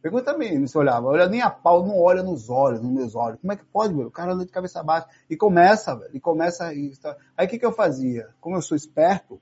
Pergunta 0.00 0.30
a 0.30 0.38
mim, 0.38 0.66
se 0.66 0.78
olhava. 0.78 1.08
Olha 1.08 1.28
nem 1.28 1.42
a 1.42 1.50
pau, 1.50 1.84
não 1.84 2.00
olha 2.00 2.22
nos 2.22 2.48
olhos, 2.48 2.80
nos 2.80 2.92
meus 2.92 3.14
olhos. 3.14 3.40
Como 3.40 3.52
é 3.52 3.56
que 3.56 3.64
pode, 3.64 3.94
velho? 3.94 4.08
O 4.08 4.12
cara 4.12 4.32
anda 4.32 4.46
de 4.46 4.52
cabeça 4.52 4.82
baixa. 4.82 5.08
E 5.28 5.36
começa, 5.36 5.96
velho. 5.96 6.10
E 6.14 6.20
começa 6.20 6.72
isso. 6.72 7.00
Aí 7.36 7.46
o 7.46 7.50
que, 7.50 7.58
que 7.58 7.66
eu 7.66 7.72
fazia? 7.72 8.28
Como 8.40 8.56
eu 8.56 8.62
sou 8.62 8.76
esperto, 8.76 9.40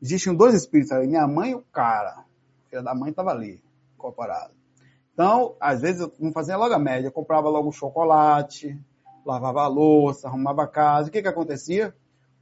existiam 0.00 0.34
dois 0.34 0.54
espíritos. 0.54 0.96
Minha 1.06 1.26
mãe 1.26 1.50
e 1.50 1.54
o 1.54 1.62
cara. 1.62 2.10
A 2.10 2.24
filha 2.70 2.82
da 2.82 2.94
mãe 2.94 3.10
estava 3.10 3.30
ali, 3.30 3.62
incorporado. 3.94 4.54
Então, 5.12 5.54
às 5.60 5.82
vezes 5.82 6.00
eu 6.00 6.12
não 6.18 6.32
fazia 6.32 6.56
logo 6.56 6.72
a 6.72 6.78
média. 6.78 7.08
Eu 7.08 7.12
comprava 7.12 7.50
logo 7.50 7.68
o 7.68 7.72
chocolate, 7.72 8.80
lavava 9.26 9.62
a 9.62 9.68
louça, 9.68 10.26
arrumava 10.26 10.62
a 10.62 10.68
casa. 10.68 11.08
O 11.08 11.12
que 11.12 11.20
que 11.20 11.28
acontecia? 11.28 11.94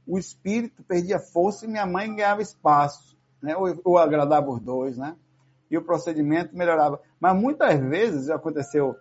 O 0.07 0.17
espírito 0.17 0.83
perdia 0.83 1.19
força 1.19 1.65
e 1.65 1.67
minha 1.67 1.85
mãe 1.85 2.13
ganhava 2.13 2.41
espaço, 2.41 3.10
né? 3.41 3.55
Ou, 3.55 3.79
ou 3.83 3.97
agradava 3.97 4.49
os 4.49 4.59
dois, 4.59 4.97
né? 4.97 5.15
E 5.69 5.77
o 5.77 5.83
procedimento 5.83 6.55
melhorava. 6.55 7.01
Mas 7.19 7.35
muitas 7.35 7.79
vezes 7.79 8.29
aconteceu 8.29 8.95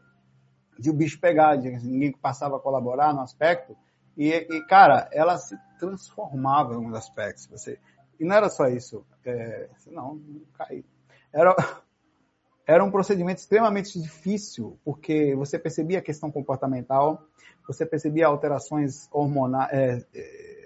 de 0.79 0.91
o 0.91 0.95
bicho 0.95 1.21
pegar, 1.21 1.57
de 1.57 1.71
ninguém 1.71 2.13
passava 2.13 2.57
a 2.57 2.61
colaborar 2.61 3.13
no 3.13 3.21
aspecto, 3.21 3.77
e, 4.17 4.31
e, 4.33 4.67
cara, 4.67 5.09
ela 5.13 5.37
se 5.37 5.57
transformava 5.79 6.73
em 6.73 6.77
alguns 6.77 6.95
aspectos. 6.95 7.47
Você, 7.47 7.79
e 8.19 8.25
não 8.25 8.37
era 8.37 8.49
só 8.49 8.69
isso. 8.69 9.05
É, 9.25 9.69
não, 9.87 10.17
não 10.17 10.41
caí. 10.55 10.85
Era, 11.33 11.55
era 12.67 12.85
um 12.85 12.91
procedimento 12.91 13.41
extremamente 13.41 14.01
difícil, 14.01 14.79
porque 14.85 15.35
você 15.35 15.59
percebia 15.59 15.99
a 15.99 16.03
questão 16.03 16.31
comportamental, 16.31 17.27
você 17.67 17.87
percebia 17.87 18.27
alterações 18.27 19.09
hormonais. 19.11 19.73
É, 19.73 20.07
é, 20.15 20.60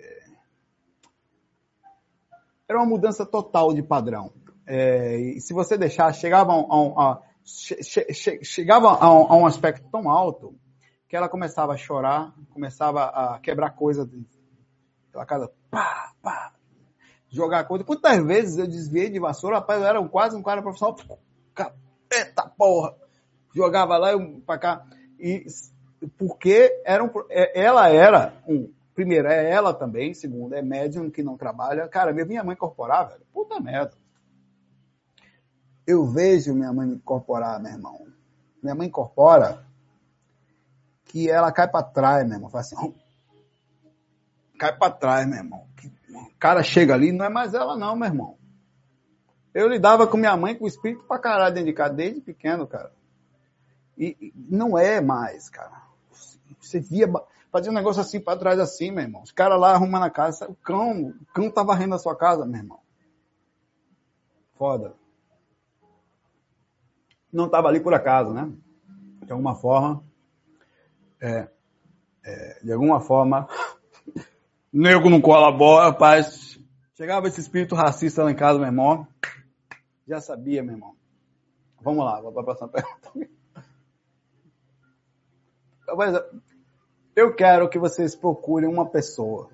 era 2.68 2.78
uma 2.78 2.86
mudança 2.86 3.24
total 3.26 3.72
de 3.72 3.82
padrão. 3.82 4.32
É, 4.66 5.16
e 5.18 5.40
se 5.40 5.52
você 5.52 5.76
deixar, 5.76 6.12
chegava 6.14 6.52
a, 6.52 6.56
a, 6.56 7.12
a 7.12 7.22
che, 7.44 7.82
che, 8.12 8.44
chegava 8.44 8.88
a, 8.88 9.06
a, 9.06 9.36
um 9.36 9.46
aspecto 9.46 9.86
tão 9.90 10.08
alto 10.08 10.54
que 11.08 11.16
ela 11.16 11.28
começava 11.28 11.74
a 11.74 11.76
chorar, 11.76 12.34
começava 12.50 13.04
a 13.04 13.38
quebrar 13.40 13.70
coisa 13.70 14.08
pela 15.12 15.26
casa, 15.26 15.52
pá, 15.70 16.12
pá, 16.22 16.52
jogar 17.28 17.64
coisa. 17.64 17.84
Quantas 17.84 18.24
vezes 18.24 18.58
eu 18.58 18.66
desviei 18.66 19.10
de 19.10 19.20
vassoura, 19.20 19.56
rapaz, 19.58 19.80
eu 19.80 19.86
era 19.86 20.08
quase 20.08 20.34
um 20.34 20.42
cara 20.42 20.62
profissional, 20.62 20.96
capeta 21.54 22.50
porra, 22.56 22.96
jogava 23.54 23.98
lá 23.98 24.14
e 24.14 24.40
pra 24.40 24.58
cá. 24.58 24.86
E 25.18 25.44
porque 26.18 26.82
era 26.84 27.04
um, 27.04 27.10
é, 27.28 27.60
ela 27.60 27.88
era 27.88 28.34
um, 28.48 28.72
primeiro, 28.94 29.28
é 29.28 29.50
ela 29.50 29.74
também, 29.74 30.14
segundo, 30.14 30.54
é 30.54 30.62
médium 30.62 31.10
que 31.10 31.22
não 31.22 31.36
trabalha. 31.36 31.88
Cara, 31.88 32.12
minha 32.12 32.44
mãe 32.44 32.54
incorporar, 32.54 33.08
velho, 33.08 33.26
puta 33.32 33.60
merda. 33.60 33.92
Eu 35.86 36.06
vejo 36.06 36.54
minha 36.54 36.72
mãe 36.72 36.88
incorporar, 36.88 37.60
meu 37.60 37.72
irmão. 37.72 38.06
Minha 38.62 38.74
mãe 38.74 38.86
incorpora 38.86 39.66
que 41.04 41.28
ela 41.28 41.52
cai 41.52 41.68
para 41.68 41.84
trás, 41.84 42.24
meu 42.26 42.36
irmão. 42.36 42.50
Faz 42.50 42.72
assim, 42.72 42.94
cai 44.58 44.76
para 44.76 44.92
trás, 44.92 45.26
meu 45.26 45.38
irmão. 45.38 45.66
O 46.10 46.38
cara 46.38 46.62
chega 46.62 46.94
ali, 46.94 47.12
não 47.12 47.24
é 47.24 47.28
mais 47.28 47.52
ela 47.54 47.76
não, 47.76 47.96
meu 47.96 48.08
irmão. 48.08 48.38
Eu 49.52 49.68
lidava 49.68 50.06
com 50.06 50.16
minha 50.16 50.36
mãe 50.36 50.56
com 50.56 50.64
o 50.64 50.68
espírito 50.68 51.04
pra 51.04 51.18
caralho 51.18 51.54
dentro 51.54 51.70
de 51.70 51.76
casa, 51.76 51.94
desde 51.94 52.20
pequeno, 52.20 52.66
cara. 52.66 52.92
E, 53.96 54.16
e 54.20 54.32
não 54.34 54.76
é 54.76 55.00
mais, 55.00 55.48
cara. 55.48 55.82
Você 56.60 56.80
via, 56.80 57.06
fazia 57.54 57.70
um 57.70 57.74
negócio 57.74 58.02
assim 58.02 58.18
para 58.18 58.36
trás 58.36 58.58
assim, 58.58 58.90
meu 58.90 59.04
irmão. 59.04 59.22
Os 59.22 59.30
caras 59.30 59.60
lá 59.60 59.74
arrumando 59.74 60.02
a 60.02 60.10
casa, 60.10 60.50
o 60.50 60.56
cão, 60.56 61.10
o 61.10 61.26
cão 61.32 61.48
tá 61.48 61.62
varrendo 61.62 61.94
a 61.94 61.98
sua 62.00 62.16
casa, 62.16 62.44
meu 62.44 62.60
irmão. 62.60 62.80
Foda. 64.54 64.96
Não 67.32 67.48
tava 67.48 67.68
ali 67.68 67.78
por 67.78 67.94
acaso, 67.94 68.32
né? 68.34 68.52
De 69.24 69.30
alguma 69.30 69.54
forma, 69.54 70.02
é, 71.20 71.48
é, 72.24 72.60
de 72.64 72.72
alguma 72.72 73.00
forma, 73.00 73.48
nego 74.72 75.08
não 75.08 75.20
colabora, 75.20 75.90
rapaz. 75.90 76.58
Chegava 76.96 77.28
esse 77.28 77.40
espírito 77.40 77.76
racista 77.76 78.24
lá 78.24 78.32
em 78.32 78.36
casa, 78.36 78.58
meu 78.58 78.66
irmão. 78.66 79.06
Já 80.08 80.20
sabia, 80.20 80.60
meu 80.60 80.74
irmão. 80.74 80.96
Vamos 81.80 82.04
lá, 82.04 82.20
vou 82.20 82.32
para 82.32 82.42
a 82.42 82.44
próxima 82.46 82.68
pergunta. 82.68 83.12
eu 87.16 87.34
quero 87.34 87.68
que 87.68 87.78
vocês 87.78 88.14
procurem 88.14 88.68
uma 88.68 88.88
pessoa. 88.88 89.50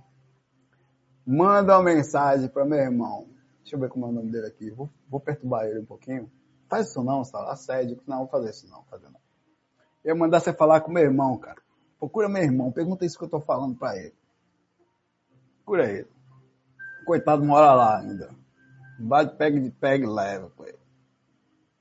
Manda 1.26 1.76
uma 1.76 1.84
mensagem 1.84 2.48
para 2.48 2.64
meu 2.64 2.78
irmão. 2.78 3.28
Deixa 3.62 3.76
eu 3.76 3.80
ver 3.80 3.88
como 3.88 4.06
é 4.06 4.08
o 4.08 4.12
nome 4.12 4.32
dele 4.32 4.46
aqui. 4.46 4.70
Vou, 4.70 4.88
vou 5.08 5.20
perturbar 5.20 5.66
ele 5.66 5.80
um 5.80 5.84
pouquinho. 5.84 6.30
Faz 6.68 6.88
isso 6.88 7.02
não, 7.02 7.22
tá? 7.22 7.50
Assédio. 7.50 8.00
Não, 8.06 8.18
vou 8.18 8.28
fazer 8.28 8.50
isso 8.50 8.68
não. 8.68 8.82
Fazer 8.84 9.08
não. 9.10 9.20
Eu 10.02 10.16
mandar 10.16 10.40
você 10.40 10.52
falar 10.52 10.80
com 10.80 10.90
meu 10.90 11.02
irmão, 11.02 11.36
cara. 11.36 11.60
Procura 11.98 12.28
meu 12.28 12.42
irmão. 12.42 12.72
Pergunta 12.72 13.04
isso 13.04 13.18
que 13.18 13.24
eu 13.24 13.28
tô 13.28 13.40
falando 13.40 13.76
para 13.76 13.96
ele. 13.98 14.14
Procura 15.58 15.90
ele. 15.90 16.08
Coitado 17.04 17.44
mora 17.44 17.74
lá 17.74 17.98
ainda. 17.98 18.34
Bate, 18.98 19.36
pega 19.36 19.60
de 19.60 19.70
pega 19.70 20.04
e 20.04 20.08
leva 20.08 20.50
com 20.50 20.64
ele. 20.64 20.78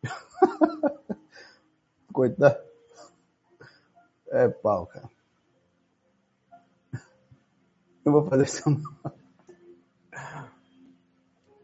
Coitado. 2.13 2.59
É 4.31 4.47
pau, 4.47 4.85
cara. 4.85 5.09
Não 8.05 8.13
vou 8.13 8.25
fazer 8.25 8.45
isso. 8.45 8.63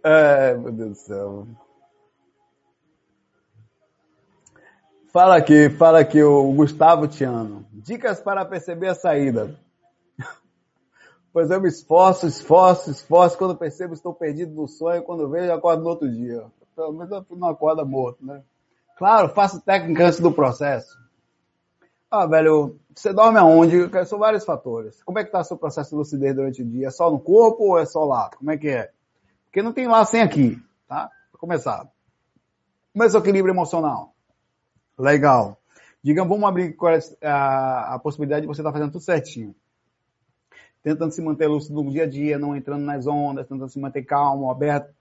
É, 0.04 0.54
meu 0.58 0.72
Deus 0.72 0.90
do 0.90 0.96
céu. 0.96 1.48
Fala 5.16 5.38
aqui, 5.38 5.70
fala 5.70 6.00
aqui 6.00 6.22
o 6.22 6.52
Gustavo 6.52 7.08
Tiano. 7.08 7.66
Dicas 7.72 8.20
para 8.20 8.44
perceber 8.44 8.90
a 8.90 8.96
saída. 8.96 9.56
Pois 11.32 11.52
eu 11.52 11.60
me 11.60 11.68
esforço, 11.68 12.26
esforço, 12.26 12.90
esforço. 12.90 13.38
Quando 13.38 13.58
percebo, 13.58 13.94
estou 13.94 14.14
perdido 14.14 14.54
no 14.54 14.70
sonho. 14.70 15.04
Quando 15.04 15.30
vejo, 15.30 15.52
acordo 15.52 15.84
no 15.84 15.90
outro 15.90 16.10
dia. 16.10 16.46
Pelo 16.74 16.94
menos 16.94 17.12
eu 17.12 17.26
não 17.38 17.50
acorda 17.50 17.84
morto, 17.84 18.26
né? 18.26 18.42
Claro, 18.98 19.28
faço 19.30 19.60
técnica 19.60 20.08
antes 20.08 20.22
do 20.22 20.32
processo. 20.32 20.98
Ah, 22.10 22.26
velho, 22.26 22.80
você 22.96 23.12
dorme 23.12 23.38
aonde? 23.38 23.90
São 24.06 24.18
vários 24.18 24.46
fatores. 24.46 25.04
Como 25.04 25.20
é 25.20 25.24
que 25.24 25.32
tá 25.32 25.40
o 25.40 25.44
seu 25.44 25.58
processo 25.58 25.90
de 25.90 25.96
lucidez 25.98 26.34
durante 26.34 26.62
o 26.62 26.66
dia? 26.66 26.88
É 26.88 26.92
só 26.92 27.12
no 27.12 27.20
corpo 27.20 27.66
ou 27.66 27.78
é 27.78 27.86
só 27.86 28.06
lá? 28.06 28.30
Como 28.38 28.50
é 28.50 28.58
que 28.58 28.70
é? 28.70 28.92
Porque 29.46 29.62
não 29.62 29.74
tem 29.74 29.88
lá 29.88 30.04
sem 30.06 30.22
aqui, 30.22 30.58
tá? 30.88 31.10
Pra 31.32 31.40
começar. 31.40 31.88
Como 32.94 33.04
é 33.04 33.08
o 33.08 33.18
equilíbrio 33.18 33.52
emocional? 33.52 34.14
Legal. 34.98 35.60
Digamos, 36.02 36.30
vamos 36.30 36.48
abrir 36.48 36.78
a, 37.22 37.96
a 37.96 38.00
possibilidade 38.00 38.42
de 38.42 38.48
você 38.48 38.62
estar 38.62 38.72
tá 38.72 38.78
fazendo 38.78 38.92
tudo 38.94 39.04
certinho. 39.04 39.54
Tentando 40.82 41.12
se 41.12 41.22
manter 41.22 41.48
lúcido 41.48 41.82
no 41.82 41.92
dia 41.92 42.04
a 42.04 42.08
dia, 42.08 42.40
não 42.40 42.56
entrando 42.56 42.86
nas 42.86 43.08
ondas, 43.08 43.48
tentando 43.48 43.70
se 43.70 43.80
manter 43.80 44.04
calmo, 44.04 44.50
aberto. 44.50 44.94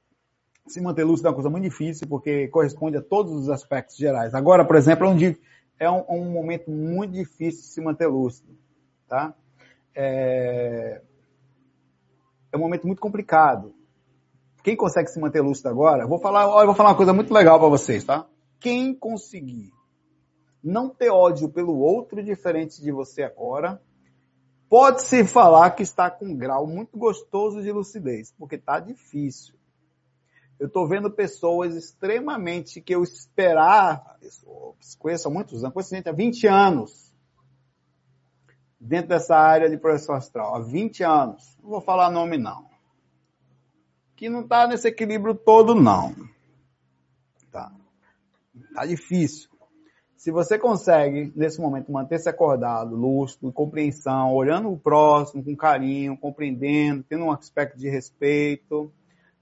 Se 0.66 0.80
manter 0.80 1.05
lúcido 1.05 1.28
é 1.28 1.30
uma 1.30 1.34
coisa 1.34 1.51
muito 1.51 1.64
difícil, 1.64 2.09
porque 2.09 2.49
corresponde 2.49 2.97
a 2.97 3.03
todos 3.03 3.32
os 3.34 3.51
aspectos 3.51 3.97
gerais. 3.97 4.34
Agora, 4.34 4.64
por 4.64 4.76
exemplo, 4.76 5.07
é 5.07 5.11
onde 5.11 5.38
é 5.79 5.91
um, 5.91 6.05
um 6.09 6.31
momento 6.31 6.70
muito 6.70 7.12
difícil 7.12 7.62
de 7.62 7.68
se 7.68 7.81
manter 7.81 8.07
lúcido, 8.07 8.57
tá? 9.09 9.35
É, 9.95 11.01
é 12.53 12.57
um 12.57 12.61
momento 12.61 12.87
muito 12.87 13.01
complicado. 13.01 13.75
Quem 14.62 14.77
consegue 14.77 15.11
se 15.11 15.20
manter 15.20 15.41
lúcido 15.41 15.68
agora, 15.68 16.07
vou 16.07 16.18
falar, 16.18 16.49
ó, 16.49 16.64
vou 16.64 16.75
falar 16.75 16.91
uma 16.91 16.97
coisa 16.97 17.12
muito 17.12 17.33
legal 17.33 17.59
para 17.59 17.68
vocês, 17.68 18.05
tá? 18.05 18.27
Quem 18.59 18.95
conseguir 18.95 19.72
não 20.62 20.89
ter 20.89 21.11
ódio 21.11 21.51
pelo 21.51 21.79
outro 21.79 22.22
diferente 22.22 22.81
de 22.81 22.91
você 22.91 23.22
agora, 23.22 23.83
pode-se 24.70 25.22
falar 25.25 25.70
que 25.72 25.83
está 25.83 26.11
com 26.11 26.25
um 26.25 26.37
grau 26.37 26.66
muito 26.66 26.97
gostoso 26.97 27.62
de 27.62 27.70
lucidez, 27.70 28.33
porque 28.39 28.55
está 28.55 28.81
difícil. 28.81 29.55
Eu 30.59 30.68
estou 30.68 30.86
vendo 30.86 31.11
pessoas 31.11 31.74
extremamente 31.74 32.80
que 32.80 32.94
eu 32.94 33.02
esperar, 33.02 34.18
conheço 34.98 35.28
há 35.28 35.30
muitos 35.30 35.62
anos, 35.62 35.74
conheço 35.74 35.94
gente 35.94 36.09
há 36.09 36.12
20 36.12 36.46
anos, 36.46 37.12
dentro 38.78 39.09
dessa 39.09 39.34
área 39.36 39.68
de 39.68 39.76
projeção 39.76 40.14
astral, 40.14 40.55
há 40.55 40.61
20 40.61 41.02
anos. 41.02 41.57
Não 41.62 41.70
vou 41.70 41.80
falar 41.80 42.11
nome 42.11 42.38
não. 42.38 42.66
Que 44.14 44.28
não 44.28 44.42
está 44.42 44.66
nesse 44.66 44.88
equilíbrio 44.88 45.34
todo 45.34 45.74
não. 45.74 46.14
Tá. 47.50 47.72
Tá 48.74 48.86
difícil. 48.86 49.50
Se 50.16 50.30
você 50.30 50.59
consegue, 50.59 51.30
nesse 51.36 51.61
momento, 51.61 51.92
manter-se 51.92 52.30
acordado, 52.30 52.96
lúcido, 52.96 53.52
compreensão, 53.52 54.32
olhando 54.32 54.72
o 54.72 54.78
próximo 54.78 55.44
com 55.44 55.55
carinho, 55.55 56.16
compreendendo, 56.16 57.02
tendo 57.02 57.24
um 57.24 57.30
aspecto 57.30 57.76
de 57.76 57.90
respeito, 57.90 58.90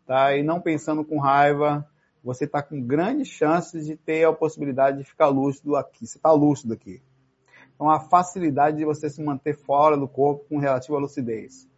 tá? 0.06 0.36
E 0.36 0.42
não 0.42 0.60
pensando 0.60 1.04
com 1.04 1.18
raiva, 1.18 1.86
você 2.22 2.44
está 2.44 2.62
com 2.62 2.80
grandes 2.80 3.28
chances 3.28 3.86
de 3.86 3.96
ter 3.96 4.24
a 4.24 4.32
possibilidade 4.32 4.98
de 4.98 5.04
ficar 5.04 5.28
lúcido 5.28 5.76
aqui. 5.76 6.06
Você 6.06 6.18
está 6.18 6.32
lúcido 6.32 6.74
aqui. 6.74 7.02
Então, 7.74 7.90
a 7.90 8.00
facilidade 8.00 8.76
de 8.76 8.84
você 8.84 9.10
se 9.10 9.22
manter 9.22 9.54
fora 9.54 9.96
do 9.96 10.06
corpo 10.06 10.44
com 10.48 10.58
relativa 10.58 10.98
lucidez. 10.98 11.68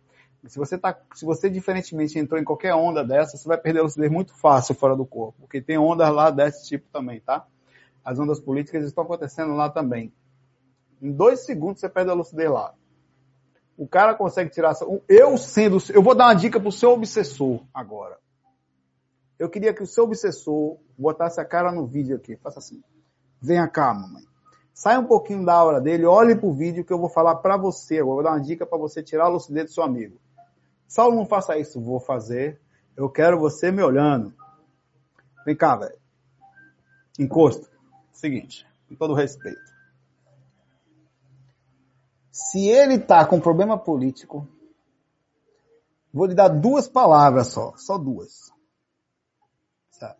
Se 0.46 0.58
você, 0.58 0.76
tá, 0.76 0.94
se 1.14 1.24
você 1.24 1.48
diferentemente 1.48 2.18
entrou 2.18 2.38
em 2.38 2.44
qualquer 2.44 2.74
onda 2.74 3.02
dessa, 3.02 3.36
você 3.36 3.48
vai 3.48 3.56
perder 3.56 3.80
a 3.80 3.84
lucidez 3.84 4.10
muito 4.10 4.34
fácil 4.34 4.74
fora 4.74 4.94
do 4.94 5.06
corpo, 5.06 5.38
porque 5.40 5.62
tem 5.62 5.78
ondas 5.78 6.12
lá 6.12 6.30
desse 6.30 6.68
tipo 6.68 6.86
também, 6.92 7.20
tá? 7.20 7.46
as 8.04 8.18
ondas 8.18 8.38
políticas 8.38 8.84
estão 8.84 9.02
acontecendo 9.02 9.54
lá 9.54 9.70
também. 9.70 10.12
Em 11.00 11.10
dois 11.10 11.46
segundos 11.46 11.80
você 11.80 11.88
perde 11.88 12.10
a 12.10 12.14
lucidez 12.14 12.50
lá. 12.50 12.74
O 13.76 13.88
cara 13.88 14.14
consegue 14.14 14.50
tirar. 14.50 14.74
Eu 15.08 15.36
sendo. 15.36 15.78
Eu 15.92 16.02
vou 16.02 16.14
dar 16.14 16.26
uma 16.26 16.34
dica 16.34 16.60
pro 16.60 16.70
seu 16.70 16.90
obsessor 16.90 17.60
agora. 17.72 18.18
Eu 19.38 19.50
queria 19.50 19.74
que 19.74 19.82
o 19.82 19.86
seu 19.86 20.04
obsessor 20.04 20.78
botasse 20.96 21.40
a 21.40 21.44
cara 21.44 21.72
no 21.72 21.86
vídeo 21.86 22.16
aqui. 22.16 22.36
Faça 22.36 22.60
assim. 22.60 22.82
Venha 23.40 23.66
cá, 23.66 23.92
mamãe. 23.92 24.22
Sai 24.72 24.98
um 24.98 25.06
pouquinho 25.06 25.44
da 25.44 25.54
aura 25.54 25.80
dele, 25.80 26.04
olhe 26.04 26.34
pro 26.34 26.52
vídeo 26.52 26.84
que 26.84 26.92
eu 26.92 26.98
vou 26.98 27.08
falar 27.08 27.36
para 27.36 27.56
você. 27.56 28.00
Eu 28.00 28.06
vou 28.06 28.22
dar 28.22 28.30
uma 28.30 28.40
dica 28.40 28.66
para 28.66 28.78
você 28.78 29.02
tirar 29.02 29.24
a 29.24 29.28
lucidez 29.28 29.66
do 29.66 29.72
seu 29.72 29.84
amigo. 29.84 30.18
Saulo, 30.86 31.16
não 31.16 31.26
faça 31.26 31.58
isso. 31.58 31.80
Vou 31.80 32.00
fazer. 32.00 32.60
Eu 32.96 33.08
quero 33.08 33.38
você 33.38 33.70
me 33.70 33.82
olhando. 33.82 34.32
Vem 35.44 35.56
cá, 35.56 35.76
velho. 35.76 35.98
Encosto. 37.18 37.68
Seguinte, 38.12 38.66
com 38.88 38.94
todo 38.94 39.14
respeito. 39.14 39.73
Se 42.34 42.66
ele 42.66 42.98
tá 42.98 43.24
com 43.24 43.38
problema 43.38 43.78
político, 43.78 44.48
vou 46.12 46.26
lhe 46.26 46.34
dar 46.34 46.48
duas 46.48 46.88
palavras 46.88 47.46
só, 47.46 47.76
só 47.76 47.96
duas. 47.96 48.50
Sabe? 49.88 50.18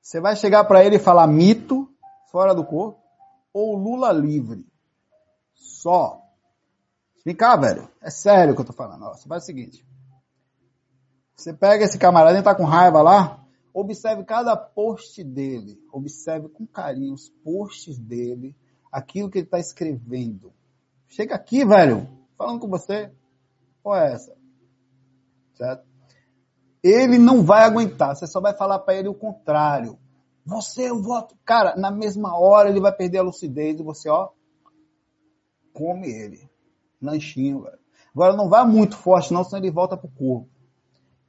Você 0.00 0.18
vai 0.18 0.34
chegar 0.34 0.64
para 0.64 0.82
ele 0.82 0.96
e 0.96 0.98
falar 0.98 1.26
mito, 1.26 1.86
fora 2.32 2.54
do 2.54 2.64
corpo, 2.64 2.98
ou 3.52 3.76
Lula 3.76 4.10
livre. 4.12 4.66
Só. 5.54 6.22
Vem 7.22 7.36
cá, 7.36 7.54
velho. 7.54 7.86
É 8.00 8.08
sério 8.08 8.54
que 8.54 8.62
eu 8.62 8.64
tô 8.64 8.72
falando. 8.72 9.04
Você 9.10 9.28
faz 9.28 9.42
o 9.42 9.46
seguinte. 9.46 9.86
Você 11.36 11.52
pega 11.52 11.84
esse 11.84 11.98
camarada, 11.98 12.34
ele 12.34 12.42
tá 12.42 12.54
com 12.54 12.64
raiva 12.64 13.02
lá, 13.02 13.44
Observe 13.74 14.24
cada 14.24 14.56
post 14.56 15.22
dele. 15.22 15.78
Observe 15.92 16.48
com 16.48 16.64
carinho 16.64 17.12
os 17.12 17.28
posts 17.28 17.98
dele, 17.98 18.56
aquilo 18.90 19.28
que 19.28 19.38
ele 19.38 19.46
está 19.46 19.58
escrevendo. 19.58 20.54
Chega 21.14 21.34
aqui, 21.34 21.64
velho, 21.64 22.08
falando 22.36 22.60
com 22.60 22.68
você. 22.68 23.12
Qual 23.82 23.96
é 23.96 24.12
essa? 24.12 24.36
Certo? 25.54 25.84
Ele 26.82 27.18
não 27.18 27.42
vai 27.42 27.64
aguentar. 27.64 28.14
Você 28.14 28.26
só 28.26 28.40
vai 28.40 28.54
falar 28.54 28.78
para 28.80 28.94
ele 28.94 29.08
o 29.08 29.14
contrário. 29.14 29.98
Você, 30.44 30.90
eu 30.90 31.00
voto. 31.02 31.36
Cara, 31.44 31.76
na 31.76 31.90
mesma 31.90 32.38
hora 32.38 32.68
ele 32.68 32.80
vai 32.80 32.92
perder 32.92 33.18
a 33.18 33.22
lucidez 33.22 33.78
e 33.78 33.82
você, 33.82 34.08
ó, 34.08 34.30
come 35.72 36.08
ele. 36.08 36.48
Lanchinho, 37.00 37.62
velho. 37.62 37.78
Agora 38.14 38.36
não 38.36 38.48
vá 38.48 38.64
muito 38.64 38.96
forte, 38.96 39.32
não, 39.32 39.44
senão 39.44 39.58
ele 39.58 39.70
volta 39.70 39.96
pro 39.96 40.08
corpo 40.08 40.54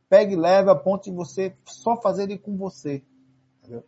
pega 0.09 0.31
e 0.31 0.35
leve 0.35 0.69
a 0.69 0.75
ponto 0.75 1.03
de 1.03 1.11
você 1.11 1.55
só 1.65 1.99
fazer 1.99 2.23
ele 2.23 2.37
com 2.37 2.55
você. 2.55 3.03
Entendeu? 3.59 3.83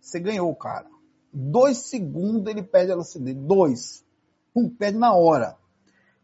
Você 0.00 0.18
ganhou, 0.18 0.54
cara. 0.54 0.86
Dois 1.32 1.78
segundos 1.78 2.50
ele 2.50 2.62
perde 2.62 2.92
a 2.92 2.96
lucidez. 2.96 3.36
Dois. 3.36 4.04
Pum, 4.54 4.70
perde 4.70 4.96
na 4.96 5.12
hora. 5.12 5.56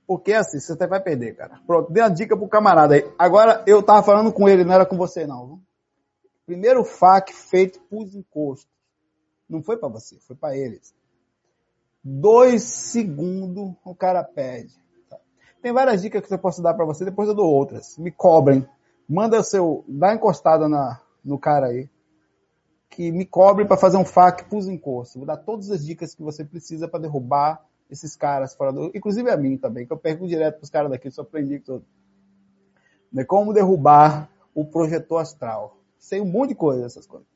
Porque 0.07 0.33
assim, 0.33 0.59
você 0.59 0.73
até 0.73 0.87
vai 0.87 1.01
perder, 1.01 1.37
cara. 1.37 1.61
Pronto, 1.67 1.93
dê 1.93 2.01
uma 2.01 2.11
dica 2.11 2.37
pro 2.37 2.49
camarada 2.49 2.95
aí. 2.95 3.13
Agora, 3.19 3.63
eu 3.67 3.83
tava 3.83 4.03
falando 4.03 4.33
com 4.33 4.49
ele, 4.49 4.65
não 4.65 4.73
era 4.73 4.87
com 4.87 4.97
você 4.97 5.27
não. 5.27 5.47
Viu? 5.47 5.61
Primeiro 6.47 6.85
FAQ 6.85 7.33
feito 7.33 7.81
pros 7.83 8.15
encostos. 8.15 8.71
Não 9.49 9.63
foi 9.63 9.77
para 9.77 9.89
você, 9.89 10.19
foi 10.21 10.37
para 10.37 10.57
eles. 10.57 10.95
Dois 12.03 12.63
segundos 12.63 13.75
o 13.85 13.95
cara 13.95 14.25
perde. 14.25 14.75
Tem 15.61 15.73
várias 15.73 16.01
dicas 16.01 16.25
que 16.25 16.33
eu 16.33 16.39
posso 16.39 16.63
dar 16.63 16.73
para 16.73 16.87
você, 16.87 17.05
depois 17.05 17.29
eu 17.29 17.35
dou 17.35 17.53
outras. 17.53 17.99
Me 17.99 18.11
cobrem 18.11 18.67
manda 19.11 19.43
seu, 19.43 19.85
dá 19.89 20.15
encostada 20.15 20.69
na, 20.69 21.01
no 21.25 21.37
cara 21.37 21.67
aí, 21.67 21.91
que 22.89 23.11
me 23.11 23.27
cobre 23.27 23.65
para 23.65 23.77
fazer 23.77 23.97
um 23.97 24.05
FAQ 24.05 24.45
pros 24.49 24.69
encostos. 24.69 25.17
Vou 25.17 25.27
dar 25.27 25.37
todas 25.37 25.69
as 25.71 25.85
dicas 25.85 26.15
que 26.15 26.23
você 26.23 26.45
precisa 26.45 26.87
para 26.87 27.01
derrubar 27.01 27.61
esses 27.91 28.17
caras 28.17 28.55
fora 28.55 28.73
do, 28.73 28.91
inclusive 28.95 29.29
a 29.31 29.37
mim 29.37 29.57
também, 29.57 29.87
que 29.87 29.93
eu 29.93 29.97
pergunto 29.97 30.29
direto 30.29 30.59
pros 30.59 30.71
caras 30.71 30.91
daqui, 30.91 31.11
só 31.11 31.23
aprendi 31.23 31.59
tudo. 31.59 31.85
Né, 33.13 33.25
como 33.25 33.53
derrubar 33.53 34.31
o 34.55 34.65
projetor 34.65 35.21
astral. 35.21 35.77
Sei 35.99 36.21
um 36.21 36.27
monte 36.27 36.51
de 36.51 36.55
coisa 36.55 36.87
essas 36.87 37.07
coisas. 37.07 37.29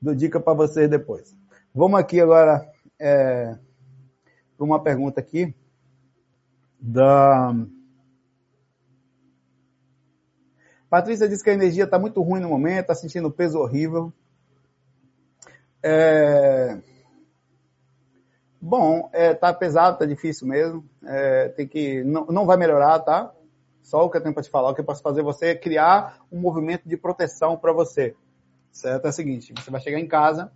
Dou 0.00 0.14
dica 0.14 0.40
para 0.40 0.52
vocês 0.52 0.90
depois. 0.90 1.36
Vamos 1.74 1.98
aqui 1.98 2.20
agora 2.20 2.68
é, 2.98 3.56
para 4.56 4.64
uma 4.64 4.82
pergunta 4.82 5.20
aqui 5.20 5.54
da 6.78 7.54
Patrícia 10.94 11.28
disse 11.28 11.42
que 11.42 11.50
a 11.50 11.54
energia 11.54 11.84
está 11.84 11.98
muito 11.98 12.22
ruim 12.22 12.40
no 12.40 12.48
momento, 12.48 12.82
está 12.82 12.94
sentindo 12.94 13.28
peso 13.28 13.58
horrível. 13.58 14.12
É... 15.82 16.78
Bom, 18.66 19.10
é, 19.12 19.34
tá 19.34 19.52
pesado, 19.52 19.98
tá 19.98 20.06
difícil 20.06 20.46
mesmo. 20.46 20.82
É, 21.04 21.50
tem 21.50 21.68
que 21.68 22.02
não, 22.02 22.24
não 22.24 22.46
vai 22.46 22.56
melhorar, 22.56 22.98
tá? 23.00 23.30
Só 23.82 24.02
o 24.02 24.08
que 24.08 24.16
eu 24.16 24.22
tenho 24.22 24.32
para 24.32 24.42
te 24.42 24.48
falar, 24.48 24.70
o 24.70 24.74
que 24.74 24.80
eu 24.80 24.84
posso 24.86 25.02
fazer 25.02 25.20
é 25.20 25.22
você 25.22 25.54
criar 25.54 26.18
um 26.32 26.40
movimento 26.40 26.88
de 26.88 26.96
proteção 26.96 27.58
para 27.58 27.74
você. 27.74 28.16
Certo? 28.72 29.04
É 29.04 29.10
o 29.10 29.12
seguinte, 29.12 29.52
você 29.54 29.70
vai 29.70 29.82
chegar 29.82 30.00
em 30.00 30.08
casa, 30.08 30.50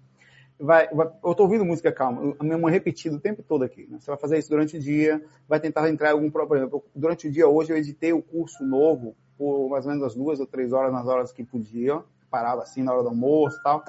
vai, 0.58 0.88
vai 0.88 1.06
eu 1.22 1.32
estou 1.32 1.44
ouvindo 1.44 1.66
música 1.66 1.92
calma, 1.92 2.34
a 2.38 2.42
minha 2.42 2.56
mãe 2.56 2.72
repetindo 2.72 3.16
o 3.16 3.20
tempo 3.20 3.42
todo 3.42 3.62
aqui. 3.62 3.86
Né? 3.90 3.98
Você 4.00 4.10
vai 4.10 4.18
fazer 4.18 4.38
isso 4.38 4.48
durante 4.48 4.78
o 4.78 4.80
dia, 4.80 5.22
vai 5.46 5.60
tentar 5.60 5.86
entrar 5.90 6.08
em 6.08 6.12
algum 6.12 6.30
problema. 6.30 6.66
Durante 6.96 7.28
o 7.28 7.30
dia 7.30 7.46
hoje 7.46 7.74
eu 7.74 7.76
editei 7.76 8.14
o 8.14 8.22
curso 8.22 8.64
novo 8.64 9.14
por 9.36 9.68
mais 9.68 9.84
ou 9.84 9.92
menos 9.92 10.06
as 10.06 10.14
duas 10.14 10.40
ou 10.40 10.46
três 10.46 10.72
horas 10.72 10.90
nas 10.90 11.06
horas 11.06 11.30
que 11.30 11.44
podia, 11.44 12.02
parava 12.30 12.62
assim 12.62 12.82
na 12.82 12.94
hora 12.94 13.02
do 13.02 13.10
almoço 13.10 13.58
e 13.58 13.62
tal, 13.62 13.84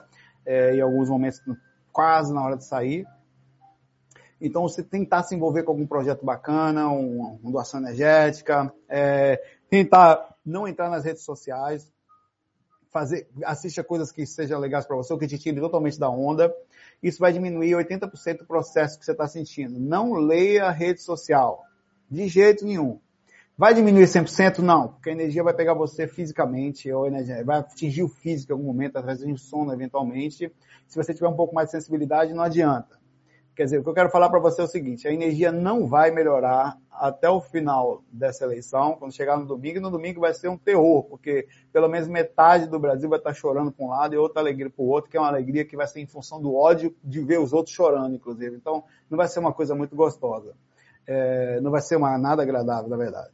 é, 0.45 0.75
em 0.75 0.81
alguns 0.81 1.07
momentos 1.07 1.41
quase 1.93 2.33
na 2.33 2.43
hora 2.43 2.57
de 2.57 2.65
sair. 2.65 3.07
Então, 4.41 4.63
você 4.63 4.81
tentar 4.81 5.23
se 5.23 5.35
envolver 5.35 5.63
com 5.63 5.71
algum 5.71 5.85
projeto 5.85 6.25
bacana, 6.25 6.87
uma, 6.87 7.37
uma 7.41 7.51
doação 7.51 7.79
energética, 7.79 8.73
é, 8.87 9.41
tentar 9.69 10.35
não 10.45 10.67
entrar 10.67 10.89
nas 10.89 11.03
redes 11.03 11.23
sociais, 11.23 11.91
fazer, 12.91 13.27
assista 13.43 13.83
coisas 13.83 14.11
que 14.11 14.25
sejam 14.25 14.59
legais 14.59 14.85
para 14.85 14.95
você, 14.95 15.11
ou 15.13 15.19
que 15.19 15.27
te 15.27 15.37
tire 15.37 15.59
totalmente 15.59 15.99
da 15.99 16.09
onda. 16.09 16.53
Isso 17.01 17.19
vai 17.19 17.31
diminuir 17.31 17.71
80% 17.73 18.39
do 18.39 18.45
processo 18.45 18.97
que 18.97 19.05
você 19.05 19.11
está 19.11 19.27
sentindo. 19.27 19.79
Não 19.79 20.13
leia 20.13 20.65
a 20.65 20.71
rede 20.71 21.01
social. 21.01 21.63
De 22.09 22.27
jeito 22.27 22.65
nenhum. 22.65 22.99
Vai 23.57 23.73
diminuir 23.73 24.05
100%? 24.05 24.59
Não, 24.59 24.87
porque 24.87 25.09
a 25.09 25.13
energia 25.13 25.43
vai 25.43 25.53
pegar 25.53 25.73
você 25.73 26.07
fisicamente, 26.07 26.89
ou 26.91 27.05
energia, 27.05 27.43
vai 27.43 27.59
atingir 27.59 28.03
o 28.03 28.07
físico 28.07 28.51
em 28.51 28.55
algum 28.55 28.65
momento, 28.65 28.95
através 28.95 29.19
de 29.19 29.37
sono 29.37 29.73
eventualmente. 29.73 30.51
Se 30.87 30.95
você 30.95 31.13
tiver 31.13 31.27
um 31.27 31.35
pouco 31.35 31.53
mais 31.53 31.67
de 31.67 31.73
sensibilidade, 31.73 32.33
não 32.33 32.43
adianta. 32.43 32.98
Quer 33.59 33.65
dizer, 33.65 33.79
o 33.79 33.83
que 33.83 33.89
eu 33.89 33.93
quero 33.93 34.09
falar 34.09 34.29
para 34.29 34.39
você 34.39 34.61
é 34.61 34.63
o 34.63 34.67
seguinte, 34.67 35.05
a 35.05 35.11
energia 35.11 35.51
não 35.51 35.85
vai 35.85 36.11
melhorar 36.11 36.77
até 36.89 37.29
o 37.29 37.41
final 37.41 38.01
dessa 38.09 38.45
eleição, 38.45 38.95
quando 38.95 39.13
chegar 39.13 39.37
no 39.37 39.45
domingo, 39.45 39.79
e 39.79 39.81
no 39.81 39.91
domingo 39.91 40.21
vai 40.21 40.33
ser 40.33 40.47
um 40.47 40.57
terror, 40.57 41.03
porque 41.03 41.45
pelo 41.69 41.89
menos 41.89 42.07
metade 42.07 42.67
do 42.67 42.79
Brasil 42.79 43.09
vai 43.09 43.19
estar 43.19 43.33
chorando 43.33 43.69
para 43.69 43.85
um 43.85 43.89
lado 43.89 44.15
e 44.15 44.17
outra 44.17 44.39
alegria 44.39 44.69
para 44.69 44.81
o 44.81 44.87
outro, 44.87 45.11
que 45.11 45.17
é 45.17 45.19
uma 45.19 45.27
alegria 45.27 45.65
que 45.65 45.75
vai 45.75 45.85
ser 45.87 45.99
em 45.99 46.07
função 46.07 46.41
do 46.41 46.55
ódio 46.55 46.95
de 47.03 47.19
ver 47.19 47.37
os 47.37 47.51
outros 47.51 47.75
chorando, 47.75 48.15
inclusive. 48.15 48.55
Então, 48.55 48.85
não 49.09 49.17
vai 49.17 49.27
ser 49.27 49.41
uma 49.41 49.51
coisa 49.51 49.75
muito 49.75 49.93
gostosa. 49.93 50.53
É, 51.05 51.59
não 51.59 51.69
vai 51.69 51.81
ser 51.81 51.97
uma, 51.97 52.17
nada 52.17 52.41
agradável, 52.43 52.89
na 52.89 52.95
verdade. 52.95 53.33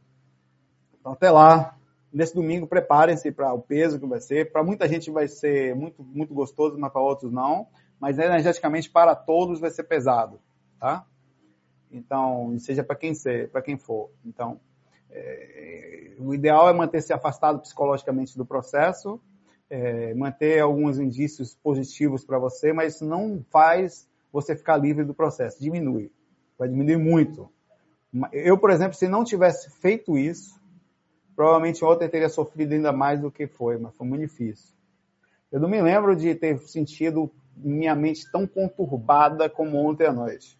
Então, 0.98 1.12
até 1.12 1.30
lá, 1.30 1.76
nesse 2.12 2.34
domingo, 2.34 2.66
preparem-se 2.66 3.30
para 3.30 3.54
o 3.54 3.62
peso 3.62 4.00
que 4.00 4.06
vai 4.06 4.20
ser. 4.20 4.50
Para 4.50 4.64
muita 4.64 4.88
gente 4.88 5.08
vai 5.08 5.28
ser 5.28 5.76
muito, 5.76 6.02
muito 6.02 6.34
gostoso, 6.34 6.76
mas 6.76 6.90
para 6.90 7.00
outros 7.00 7.30
não. 7.30 7.68
Mas 8.00 8.18
energeticamente, 8.18 8.90
para 8.90 9.14
todos, 9.14 9.60
vai 9.60 9.70
ser 9.70 9.84
pesado, 9.84 10.40
tá? 10.78 11.06
Então, 11.90 12.58
seja 12.58 12.84
para 12.84 12.96
quem 12.96 13.14
ser, 13.14 13.50
para 13.50 13.62
quem 13.62 13.78
for. 13.78 14.10
Então, 14.24 14.60
é, 15.10 16.14
o 16.18 16.34
ideal 16.34 16.68
é 16.68 16.72
manter-se 16.72 17.12
afastado 17.12 17.60
psicologicamente 17.60 18.36
do 18.36 18.44
processo, 18.44 19.20
é, 19.68 20.14
manter 20.14 20.60
alguns 20.60 20.98
indícios 20.98 21.54
positivos 21.54 22.24
para 22.24 22.38
você, 22.38 22.72
mas 22.72 23.00
não 23.00 23.44
faz 23.50 24.08
você 24.32 24.54
ficar 24.54 24.76
livre 24.76 25.04
do 25.04 25.14
processo, 25.14 25.60
diminui. 25.60 26.12
Vai 26.58 26.68
diminuir 26.68 26.98
muito. 26.98 27.50
Eu, 28.32 28.58
por 28.58 28.70
exemplo, 28.70 28.94
se 28.94 29.08
não 29.08 29.24
tivesse 29.24 29.70
feito 29.80 30.16
isso, 30.16 30.60
provavelmente 31.34 31.84
ontem 31.84 32.08
teria 32.08 32.28
sofrido 32.28 32.72
ainda 32.72 32.92
mais 32.92 33.20
do 33.20 33.30
que 33.30 33.46
foi, 33.46 33.78
mas 33.78 33.94
foi 33.96 34.06
muito 34.06 34.22
difícil. 34.22 34.74
Eu 35.50 35.60
não 35.60 35.68
me 35.68 35.80
lembro 35.80 36.16
de 36.16 36.34
ter 36.34 36.58
sentido 36.60 37.30
minha 37.56 37.94
mente 37.94 38.30
tão 38.30 38.46
conturbada 38.46 39.48
como 39.48 39.78
ontem 39.78 40.06
à 40.06 40.12
noite. 40.12 40.58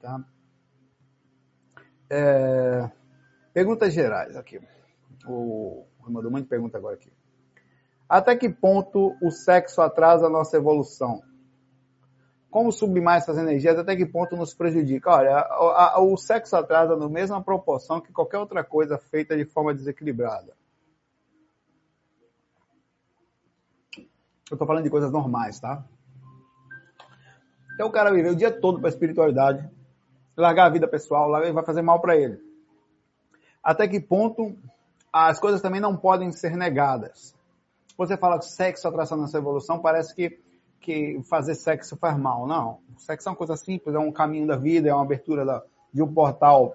Tá? 0.00 0.24
É... 2.10 2.90
Perguntas 3.52 3.92
gerais 3.92 4.36
aqui. 4.36 4.60
O, 5.26 5.86
mandou 6.08 6.30
muita 6.30 6.48
pergunta 6.48 6.78
agora 6.78 6.96
aqui. 6.96 7.12
Até 8.08 8.36
que 8.36 8.48
ponto 8.48 9.16
o 9.22 9.30
sexo 9.30 9.80
atrasa 9.80 10.26
a 10.26 10.30
nossa 10.30 10.56
evolução? 10.56 11.22
Como 12.50 12.70
sublimar 12.70 13.16
essas 13.16 13.38
energias? 13.38 13.78
Até 13.78 13.96
que 13.96 14.04
ponto 14.04 14.36
nos 14.36 14.52
prejudica? 14.52 15.10
Olha, 15.10 15.48
o 16.00 16.16
sexo 16.18 16.54
atrasa 16.54 16.94
na 16.96 17.08
mesma 17.08 17.42
proporção 17.42 18.00
que 18.00 18.12
qualquer 18.12 18.38
outra 18.38 18.62
coisa 18.62 18.98
feita 18.98 19.34
de 19.36 19.46
forma 19.46 19.72
desequilibrada. 19.72 20.54
Eu 24.50 24.54
estou 24.54 24.66
falando 24.66 24.84
de 24.84 24.90
coisas 24.90 25.10
normais, 25.10 25.58
tá? 25.58 25.84
Então 27.74 27.88
o 27.88 27.92
cara 27.92 28.12
viver 28.12 28.30
o 28.30 28.36
dia 28.36 28.50
todo 28.50 28.80
para 28.80 28.88
espiritualidade, 28.88 29.68
largar 30.36 30.66
a 30.66 30.70
vida 30.70 30.86
pessoal, 30.86 31.30
vai 31.30 31.64
fazer 31.64 31.82
mal 31.82 32.00
para 32.00 32.16
ele. 32.16 32.38
Até 33.62 33.86
que 33.86 34.00
ponto 34.00 34.56
as 35.12 35.38
coisas 35.38 35.60
também 35.60 35.80
não 35.80 35.96
podem 35.96 36.32
ser 36.32 36.56
negadas? 36.56 37.34
Você 37.96 38.16
fala 38.16 38.38
que 38.38 38.46
sexo 38.46 38.88
atração 38.88 39.18
nessa 39.18 39.38
evolução, 39.38 39.78
parece 39.78 40.14
que, 40.14 40.40
que 40.80 41.20
fazer 41.28 41.54
sexo 41.54 41.96
faz 41.96 42.18
mal. 42.18 42.46
Não. 42.46 42.80
Sexo 42.98 43.28
é 43.28 43.30
uma 43.30 43.36
coisa 43.36 43.56
simples, 43.56 43.94
é 43.94 43.98
um 43.98 44.10
caminho 44.10 44.46
da 44.46 44.56
vida, 44.56 44.88
é 44.88 44.94
uma 44.94 45.02
abertura 45.02 45.44
da, 45.44 45.62
de 45.92 46.02
um 46.02 46.12
portal 46.12 46.74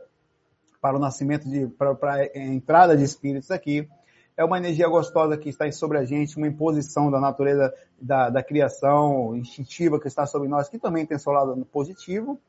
para 0.80 0.96
o 0.96 1.00
nascimento 1.00 1.50
de, 1.50 1.68
para, 1.68 1.96
para 1.96 2.14
a 2.14 2.38
entrada 2.38 2.96
de 2.96 3.04
espíritos 3.04 3.52
aqui. 3.52 3.90
É 4.38 4.46
uma 4.46 4.60
energia 4.60 4.88
gostosa 4.88 5.36
que 5.36 5.50
está 5.50 5.70
sobre 5.72 5.98
a 5.98 6.06
gente, 6.06 6.38
uma 6.38 6.48
imposição 6.48 7.10
da 7.10 7.20
natureza 7.20 7.74
da, 8.00 8.30
da 8.30 8.44
criação 8.44 9.36
instintiva 9.36 10.00
que 10.00 10.08
está 10.08 10.28
sobre 10.28 10.48
nós, 10.48 10.70
que 10.70 10.78
também 10.78 11.08
tem 11.08 11.18
seu 11.18 11.34
lado 11.34 11.66
positivo. 11.66 12.40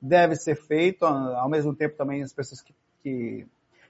Deve 0.00 0.36
ser 0.36 0.56
feito, 0.56 1.04
ao 1.04 1.48
mesmo 1.50 1.74
tempo 1.74 1.98
também 1.98 2.22
as 2.22 2.32
pessoas 2.32 2.62
que, 2.62 2.74
que 3.02 3.46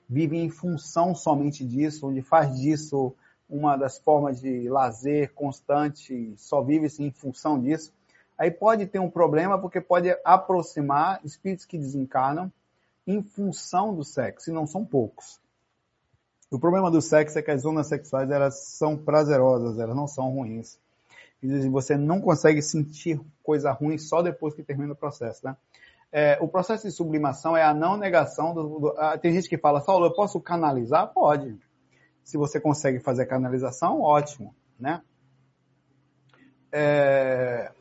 vivem 0.08 0.44
em 0.44 0.50
função 0.50 1.14
somente 1.14 1.64
disso, 1.64 2.08
onde 2.08 2.22
faz 2.22 2.58
disso 2.58 3.14
uma 3.48 3.76
das 3.76 3.98
formas 3.98 4.40
de 4.40 4.68
lazer 4.68 5.32
constante, 5.32 6.34
só 6.36 6.60
vive-se 6.60 7.04
em 7.04 7.12
função 7.12 7.60
disso, 7.60 7.92
aí 8.36 8.50
pode 8.50 8.84
ter 8.86 8.98
um 8.98 9.10
problema 9.10 9.60
porque 9.60 9.80
pode 9.80 10.10
aproximar 10.24 11.20
espíritos 11.24 11.64
que 11.64 11.78
desencarnam 11.78 12.50
em 13.06 13.22
função 13.22 13.94
do 13.94 14.02
sexo, 14.02 14.50
e 14.50 14.52
não 14.52 14.66
são 14.66 14.84
poucos. 14.84 15.38
O 16.54 16.58
problema 16.60 16.90
do 16.90 17.02
sexo 17.02 17.38
é 17.38 17.42
que 17.42 17.50
as 17.50 17.62
zonas 17.62 17.88
sexuais 17.88 18.30
elas 18.30 18.76
são 18.76 18.96
prazerosas, 18.96 19.78
elas 19.78 19.96
não 19.96 20.06
são 20.06 20.30
ruins. 20.30 20.78
Você 21.70 21.96
não 21.96 22.20
consegue 22.20 22.62
sentir 22.62 23.20
coisa 23.42 23.72
ruim 23.72 23.98
só 23.98 24.22
depois 24.22 24.54
que 24.54 24.62
termina 24.62 24.92
o 24.92 24.96
processo, 24.96 25.44
né? 25.44 25.56
É, 26.12 26.38
o 26.40 26.46
processo 26.46 26.86
de 26.86 26.94
sublimação 26.94 27.56
é 27.56 27.64
a 27.64 27.74
não 27.74 27.96
negação 27.96 28.54
do, 28.54 28.78
do 28.78 28.94
ah, 28.96 29.18
tem 29.18 29.32
gente 29.32 29.48
que 29.48 29.58
fala, 29.58 29.80
Saulo, 29.80 30.06
eu 30.06 30.14
posso 30.14 30.40
canalizar? 30.40 31.12
Pode. 31.12 31.58
Se 32.22 32.38
você 32.38 32.60
consegue 32.60 33.00
fazer 33.00 33.24
a 33.24 33.26
canalização, 33.26 34.00
ótimo, 34.00 34.54
né? 34.78 35.02
É, 36.70 37.72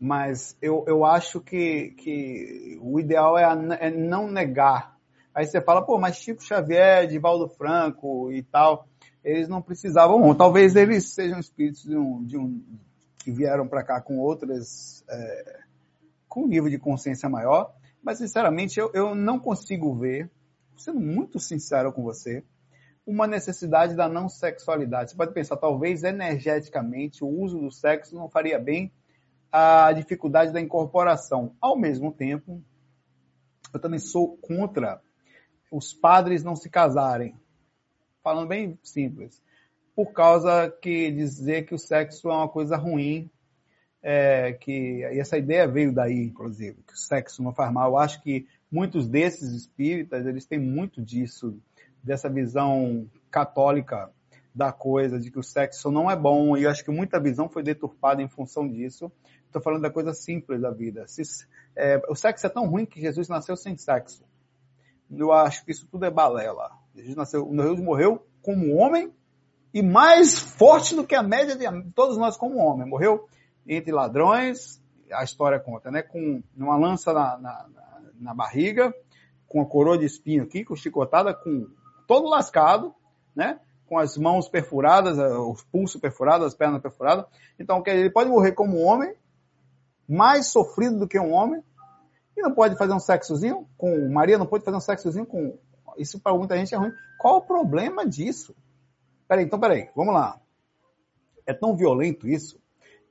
mas 0.00 0.56
eu, 0.62 0.84
eu 0.86 1.04
acho 1.04 1.40
que, 1.40 1.90
que 1.98 2.78
o 2.80 3.00
ideal 3.00 3.36
é, 3.36 3.44
a, 3.44 3.58
é 3.80 3.90
não 3.90 4.30
negar. 4.30 4.97
Aí 5.38 5.46
você 5.46 5.60
fala, 5.60 5.80
pô, 5.82 5.96
mas 5.96 6.16
Chico 6.16 6.42
Xavier, 6.42 7.06
Divaldo 7.06 7.48
Franco 7.48 8.32
e 8.32 8.42
tal, 8.42 8.88
eles 9.22 9.48
não 9.48 9.62
precisavam, 9.62 10.34
talvez 10.34 10.74
eles 10.74 11.14
sejam 11.14 11.38
espíritos 11.38 11.84
de 11.84 11.96
um, 11.96 12.24
de 12.24 12.36
um 12.36 12.60
que 13.20 13.30
vieram 13.30 13.68
para 13.68 13.84
cá 13.84 14.00
com 14.00 14.18
outras, 14.18 15.04
é, 15.08 15.60
com 16.28 16.42
um 16.42 16.48
nível 16.48 16.68
de 16.68 16.76
consciência 16.76 17.28
maior, 17.28 17.72
mas 18.02 18.18
sinceramente 18.18 18.80
eu, 18.80 18.90
eu 18.92 19.14
não 19.14 19.38
consigo 19.38 19.94
ver, 19.94 20.28
sendo 20.76 20.98
muito 20.98 21.38
sincero 21.38 21.92
com 21.92 22.02
você, 22.02 22.42
uma 23.06 23.28
necessidade 23.28 23.94
da 23.94 24.08
não 24.08 24.28
sexualidade. 24.28 25.12
Você 25.12 25.16
pode 25.16 25.32
pensar, 25.32 25.56
talvez 25.56 26.02
energeticamente 26.02 27.22
o 27.22 27.28
uso 27.28 27.60
do 27.60 27.70
sexo 27.70 28.16
não 28.16 28.28
faria 28.28 28.58
bem 28.58 28.92
à 29.52 29.92
dificuldade 29.92 30.52
da 30.52 30.60
incorporação. 30.60 31.54
Ao 31.60 31.78
mesmo 31.78 32.10
tempo, 32.10 32.60
eu 33.72 33.78
também 33.78 34.00
sou 34.00 34.36
contra 34.38 35.00
os 35.70 35.92
padres 35.92 36.42
não 36.42 36.56
se 36.56 36.68
casarem. 36.68 37.34
Falando 38.22 38.48
bem 38.48 38.78
simples. 38.82 39.42
Por 39.94 40.12
causa 40.12 40.70
que 40.70 41.10
dizer 41.10 41.66
que 41.66 41.74
o 41.74 41.78
sexo 41.78 42.30
é 42.30 42.34
uma 42.34 42.48
coisa 42.48 42.76
ruim, 42.76 43.30
é, 44.02 44.52
que 44.52 45.00
e 45.00 45.18
essa 45.18 45.36
ideia 45.36 45.66
veio 45.66 45.92
daí, 45.92 46.24
inclusive, 46.24 46.82
que 46.86 46.94
o 46.94 46.96
sexo 46.96 47.42
não 47.42 47.52
faz 47.52 47.72
mal. 47.72 47.90
Eu 47.90 47.98
acho 47.98 48.22
que 48.22 48.46
muitos 48.70 49.08
desses 49.08 49.52
espíritas, 49.52 50.26
eles 50.26 50.46
têm 50.46 50.58
muito 50.58 51.02
disso, 51.02 51.58
dessa 52.02 52.28
visão 52.28 53.10
católica 53.30 54.10
da 54.54 54.72
coisa, 54.72 55.18
de 55.18 55.30
que 55.30 55.38
o 55.38 55.42
sexo 55.42 55.90
não 55.90 56.10
é 56.10 56.16
bom, 56.16 56.56
e 56.56 56.64
eu 56.64 56.70
acho 56.70 56.84
que 56.84 56.90
muita 56.90 57.20
visão 57.20 57.48
foi 57.48 57.62
deturpada 57.62 58.22
em 58.22 58.28
função 58.28 58.68
disso. 58.68 59.10
Estou 59.46 59.62
falando 59.62 59.82
da 59.82 59.90
coisa 59.90 60.12
simples 60.12 60.60
da 60.60 60.70
vida. 60.70 61.06
Se, 61.06 61.22
é, 61.74 62.02
o 62.08 62.14
sexo 62.14 62.46
é 62.46 62.50
tão 62.50 62.66
ruim 62.66 62.84
que 62.84 63.00
Jesus 63.00 63.28
nasceu 63.28 63.56
sem 63.56 63.76
sexo. 63.76 64.24
Eu 65.10 65.32
acho 65.32 65.64
que 65.64 65.72
isso 65.72 65.86
tudo 65.90 66.04
é 66.04 66.10
balela. 66.10 66.70
Jesus 66.94 67.16
nasceu, 67.16 67.48
Jesus 67.50 67.80
morreu 67.80 68.26
como 68.42 68.74
homem 68.74 69.12
e 69.72 69.82
mais 69.82 70.38
forte 70.38 70.94
do 70.94 71.06
que 71.06 71.14
a 71.14 71.22
média 71.22 71.56
de 71.56 71.90
todos 71.92 72.16
nós 72.16 72.36
como 72.36 72.58
homem. 72.58 72.88
Morreu 72.88 73.28
entre 73.66 73.92
ladrões, 73.92 74.82
a 75.12 75.22
história 75.24 75.60
conta, 75.60 75.90
né? 75.90 76.02
Com 76.02 76.42
uma 76.56 76.76
lança 76.76 77.12
na, 77.12 77.38
na, 77.38 77.66
na 78.18 78.34
barriga, 78.34 78.94
com 79.46 79.60
a 79.60 79.66
coroa 79.66 79.98
de 79.98 80.04
espinho 80.04 80.42
aqui, 80.42 80.64
com 80.64 80.76
chicotada, 80.76 81.34
com 81.34 81.68
todo 82.06 82.28
lascado, 82.28 82.94
né? 83.34 83.60
Com 83.86 83.98
as 83.98 84.16
mãos 84.18 84.48
perfuradas, 84.48 85.18
eh, 85.18 85.38
os 85.38 85.62
pulsos 85.64 86.00
perfurados, 86.00 86.46
as 86.46 86.54
pernas 86.54 86.82
perfuradas. 86.82 87.24
Então, 87.58 87.82
ele 87.86 88.10
pode 88.10 88.28
morrer 88.28 88.52
como 88.52 88.78
homem, 88.78 89.14
mais 90.08 90.48
sofrido 90.48 90.98
do 90.98 91.08
que 91.08 91.18
um 91.18 91.32
homem, 91.32 91.62
e 92.38 92.42
não 92.42 92.54
pode 92.54 92.76
fazer 92.76 92.92
um 92.92 93.00
sexozinho 93.00 93.66
com 93.76 94.08
Maria, 94.08 94.38
não 94.38 94.46
pode 94.46 94.64
fazer 94.64 94.76
um 94.76 94.80
sexozinho 94.80 95.26
com. 95.26 95.58
Isso 95.96 96.20
para 96.20 96.36
muita 96.36 96.56
gente 96.56 96.74
é 96.74 96.78
ruim. 96.78 96.92
Qual 97.18 97.38
o 97.38 97.42
problema 97.42 98.06
disso? 98.06 98.54
Peraí, 99.26 99.44
então 99.44 99.58
peraí, 99.58 99.90
vamos 99.94 100.14
lá. 100.14 100.40
É 101.44 101.52
tão 101.52 101.76
violento 101.76 102.28
isso 102.28 102.60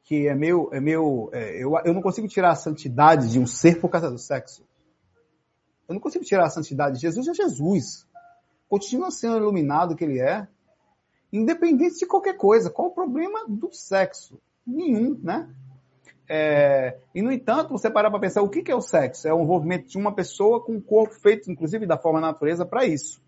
que 0.03 0.27
é 0.27 0.33
meio. 0.33 0.69
É 0.71 0.79
meio 0.79 1.29
é, 1.33 1.61
eu, 1.61 1.73
eu 1.83 1.93
não 1.93 2.01
consigo 2.01 2.27
tirar 2.27 2.51
a 2.51 2.55
santidade 2.55 3.29
de 3.29 3.39
um 3.39 3.45
ser 3.45 3.81
por 3.81 3.89
causa 3.89 4.09
do 4.09 4.17
sexo. 4.17 4.65
Eu 5.87 5.93
não 5.93 6.01
consigo 6.01 6.23
tirar 6.23 6.45
a 6.45 6.49
santidade. 6.49 6.95
de 6.95 7.01
Jesus 7.01 7.27
é 7.27 7.33
Jesus 7.33 8.07
continua 8.69 9.11
sendo 9.11 9.37
iluminado 9.37 9.95
que 9.95 10.03
ele 10.03 10.19
é, 10.19 10.47
independente 11.31 11.99
de 11.99 12.05
qualquer 12.05 12.35
coisa. 12.35 12.69
Qual 12.69 12.89
o 12.89 12.93
problema 12.93 13.45
do 13.47 13.71
sexo? 13.71 14.39
Nenhum, 14.65 15.17
né? 15.21 15.49
É, 16.29 16.97
e, 17.15 17.21
no 17.21 17.31
entanto, 17.31 17.69
você 17.69 17.89
parar 17.89 18.11
para 18.11 18.19
pensar 18.19 18.41
o 18.41 18.49
que, 18.49 18.61
que 18.61 18.71
é 18.71 18.75
o 18.75 18.81
sexo? 18.81 19.27
É 19.27 19.33
o 19.33 19.41
envolvimento 19.41 19.87
de 19.87 19.97
uma 19.97 20.13
pessoa 20.13 20.61
com 20.61 20.73
um 20.73 20.81
corpo 20.81 21.15
feito, 21.15 21.49
inclusive, 21.49 21.85
da 21.85 21.97
forma 21.97 22.19
da 22.19 22.27
natureza 22.27 22.65
para 22.65 22.85
isso. 22.85 23.21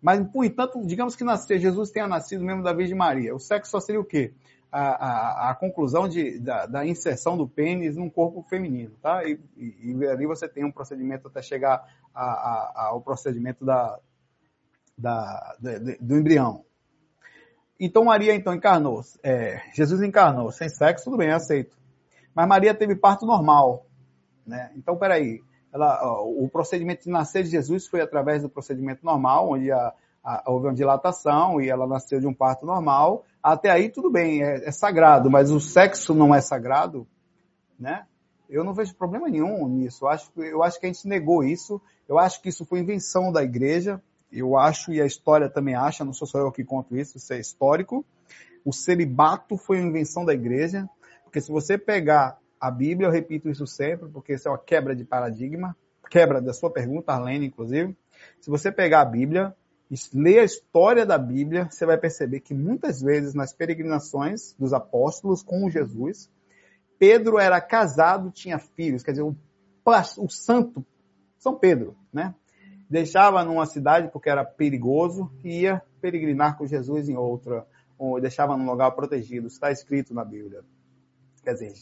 Mas, 0.00 0.20
por 0.30 0.44
entanto, 0.44 0.84
digamos 0.86 1.16
que 1.16 1.24
nascer, 1.24 1.58
Jesus 1.58 1.90
tenha 1.90 2.06
nascido 2.06 2.44
mesmo 2.44 2.62
da 2.62 2.72
Virgem 2.72 2.96
Maria. 2.96 3.34
O 3.34 3.38
sexo 3.38 3.70
só 3.70 3.80
seria 3.80 4.00
o 4.00 4.04
quê? 4.04 4.32
A, 4.70 4.80
a, 4.80 5.50
a 5.50 5.54
conclusão 5.54 6.06
de, 6.06 6.38
da, 6.38 6.66
da, 6.66 6.86
inserção 6.86 7.36
do 7.36 7.48
pênis 7.48 7.96
num 7.96 8.10
corpo 8.10 8.42
feminino, 8.42 8.94
tá? 9.00 9.24
E, 9.24 9.40
e, 9.56 9.94
e 9.94 10.06
ali 10.06 10.26
você 10.26 10.46
tem 10.46 10.64
um 10.64 10.72
procedimento 10.72 11.28
até 11.28 11.40
chegar 11.40 11.88
a, 12.14 12.88
ao 12.88 13.00
procedimento 13.00 13.64
da, 13.64 13.98
da, 14.98 15.56
de, 15.58 15.96
do 15.98 16.16
embrião. 16.16 16.64
Então 17.78 18.04
Maria 18.04 18.34
então 18.34 18.54
encarnou, 18.54 19.02
é, 19.22 19.62
Jesus 19.72 20.02
encarnou 20.02 20.50
sem 20.50 20.68
sexo, 20.68 21.04
tudo 21.04 21.16
bem, 21.16 21.30
aceito. 21.30 21.76
Mas 22.36 22.46
Maria 22.46 22.74
teve 22.74 22.94
parto 22.94 23.24
normal, 23.24 23.86
né? 24.46 24.70
Então 24.76 24.94
peraí, 24.98 25.40
ela, 25.72 26.22
o 26.22 26.46
procedimento 26.50 27.04
de 27.04 27.10
nascer 27.10 27.42
de 27.42 27.50
Jesus 27.50 27.86
foi 27.86 28.02
através 28.02 28.42
do 28.42 28.48
procedimento 28.50 29.02
normal, 29.02 29.52
onde 29.52 29.72
a, 29.72 29.94
a, 30.22 30.42
houve 30.46 30.66
uma 30.66 30.74
dilatação 30.74 31.62
e 31.62 31.70
ela 31.70 31.86
nasceu 31.86 32.20
de 32.20 32.26
um 32.26 32.34
parto 32.34 32.66
normal. 32.66 33.24
Até 33.42 33.70
aí 33.70 33.88
tudo 33.88 34.10
bem, 34.10 34.42
é, 34.42 34.68
é 34.68 34.70
sagrado, 34.70 35.30
mas 35.30 35.50
o 35.50 35.58
sexo 35.58 36.14
não 36.14 36.34
é 36.34 36.42
sagrado, 36.42 37.06
né? 37.80 38.04
Eu 38.50 38.62
não 38.62 38.74
vejo 38.74 38.94
problema 38.94 39.28
nenhum 39.28 39.66
nisso. 39.66 40.04
Eu 40.04 40.08
acho, 40.08 40.30
eu 40.36 40.62
acho 40.62 40.78
que 40.78 40.86
a 40.86 40.92
gente 40.92 41.08
negou 41.08 41.42
isso. 41.42 41.80
Eu 42.06 42.18
acho 42.18 42.40
que 42.42 42.50
isso 42.50 42.66
foi 42.66 42.80
invenção 42.80 43.32
da 43.32 43.42
igreja. 43.42 44.00
Eu 44.30 44.58
acho, 44.58 44.92
e 44.92 45.00
a 45.00 45.06
história 45.06 45.48
também 45.48 45.74
acha, 45.74 46.04
não 46.04 46.12
sou 46.12 46.28
só 46.28 46.38
eu 46.38 46.52
que 46.52 46.62
conto 46.62 46.96
isso, 46.96 47.16
isso 47.16 47.32
é 47.32 47.40
histórico. 47.40 48.04
O 48.64 48.72
celibato 48.72 49.56
foi 49.56 49.80
uma 49.80 49.88
invenção 49.88 50.24
da 50.24 50.34
igreja. 50.34 50.88
Porque 51.36 51.44
se 51.44 51.52
você 51.52 51.76
pegar 51.76 52.38
a 52.58 52.70
Bíblia, 52.70 53.08
eu 53.08 53.12
repito 53.12 53.50
isso 53.50 53.66
sempre, 53.66 54.08
porque 54.08 54.32
isso 54.32 54.48
é 54.48 54.50
uma 54.50 54.56
quebra 54.56 54.96
de 54.96 55.04
paradigma, 55.04 55.76
quebra 56.08 56.40
da 56.40 56.54
sua 56.54 56.70
pergunta, 56.70 57.12
Arlene, 57.12 57.44
inclusive. 57.44 57.94
Se 58.40 58.48
você 58.48 58.72
pegar 58.72 59.02
a 59.02 59.04
Bíblia, 59.04 59.54
ler 60.14 60.38
a 60.38 60.44
história 60.44 61.04
da 61.04 61.18
Bíblia, 61.18 61.68
você 61.70 61.84
vai 61.84 61.98
perceber 61.98 62.40
que 62.40 62.54
muitas 62.54 63.02
vezes 63.02 63.34
nas 63.34 63.52
peregrinações 63.52 64.54
dos 64.58 64.72
apóstolos 64.72 65.42
com 65.42 65.68
Jesus, 65.68 66.30
Pedro 66.98 67.38
era 67.38 67.60
casado, 67.60 68.30
tinha 68.30 68.58
filhos, 68.58 69.02
quer 69.02 69.10
dizer, 69.10 69.24
o, 69.24 69.36
o 70.16 70.28
santo 70.30 70.82
São 71.36 71.54
Pedro, 71.54 71.94
né? 72.10 72.34
Deixava 72.88 73.44
numa 73.44 73.66
cidade 73.66 74.08
porque 74.10 74.30
era 74.30 74.42
perigoso 74.42 75.30
e 75.44 75.64
ia 75.64 75.82
peregrinar 76.00 76.56
com 76.56 76.66
Jesus 76.66 77.10
em 77.10 77.16
outra, 77.18 77.66
ou 77.98 78.18
deixava 78.22 78.56
num 78.56 78.64
lugar 78.64 78.90
protegido. 78.92 79.48
Está 79.48 79.70
escrito 79.70 80.14
na 80.14 80.24
Bíblia. 80.24 80.64
Quer 81.46 81.52
dizer, 81.52 81.74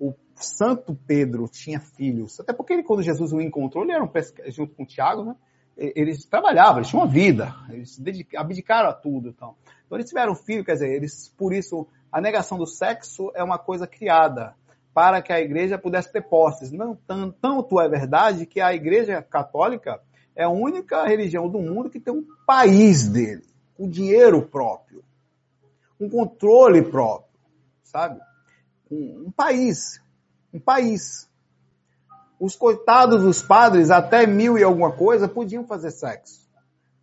o 0.00 0.12
Santo 0.34 0.92
Pedro 1.06 1.46
tinha 1.48 1.78
filhos, 1.78 2.40
até 2.40 2.52
porque 2.52 2.72
ele, 2.72 2.82
quando 2.82 3.00
Jesus 3.00 3.32
o 3.32 3.40
encontrou, 3.40 3.84
ele 3.84 3.92
era 3.92 4.02
um 4.02 4.08
pesca... 4.08 4.50
junto 4.50 4.74
com 4.74 4.84
Tiago, 4.84 5.22
né? 5.22 5.36
eles 5.76 6.24
trabalhavam, 6.24 6.78
eles 6.78 6.88
tinham 6.88 7.04
uma 7.04 7.08
vida, 7.08 7.54
eles 7.70 8.00
abdicaram 8.36 8.88
a 8.88 8.92
tudo. 8.92 9.28
Então. 9.28 9.54
então 9.86 9.96
eles 9.96 10.08
tiveram 10.08 10.34
filho, 10.34 10.64
quer 10.64 10.72
dizer, 10.72 10.92
eles, 10.92 11.32
por 11.38 11.52
isso, 11.52 11.86
a 12.10 12.20
negação 12.20 12.58
do 12.58 12.66
sexo 12.66 13.30
é 13.36 13.42
uma 13.44 13.56
coisa 13.56 13.86
criada 13.86 14.56
para 14.92 15.22
que 15.22 15.32
a 15.32 15.40
igreja 15.40 15.78
pudesse 15.78 16.12
ter 16.12 16.22
posses. 16.22 16.72
Não 16.72 16.98
tanto 17.40 17.80
é 17.80 17.88
verdade 17.88 18.46
que 18.46 18.60
a 18.60 18.74
igreja 18.74 19.22
católica 19.22 20.00
é 20.34 20.42
a 20.42 20.50
única 20.50 21.04
religião 21.06 21.48
do 21.48 21.60
mundo 21.60 21.88
que 21.88 22.00
tem 22.00 22.12
um 22.12 22.26
país 22.44 23.06
dele, 23.06 23.44
um 23.78 23.88
dinheiro 23.88 24.42
próprio, 24.42 25.04
um 26.00 26.10
controle 26.10 26.82
próprio, 26.82 27.38
sabe? 27.84 28.20
Um, 28.90 29.26
um 29.26 29.30
país, 29.30 30.00
um 30.52 30.60
país 30.60 31.28
os 32.38 32.56
coitados 32.56 33.22
dos 33.22 33.42
padres, 33.42 33.90
até 33.90 34.26
mil 34.26 34.58
e 34.58 34.62
alguma 34.62 34.92
coisa, 34.92 35.28
podiam 35.28 35.66
fazer 35.66 35.90
sexo. 35.90 36.44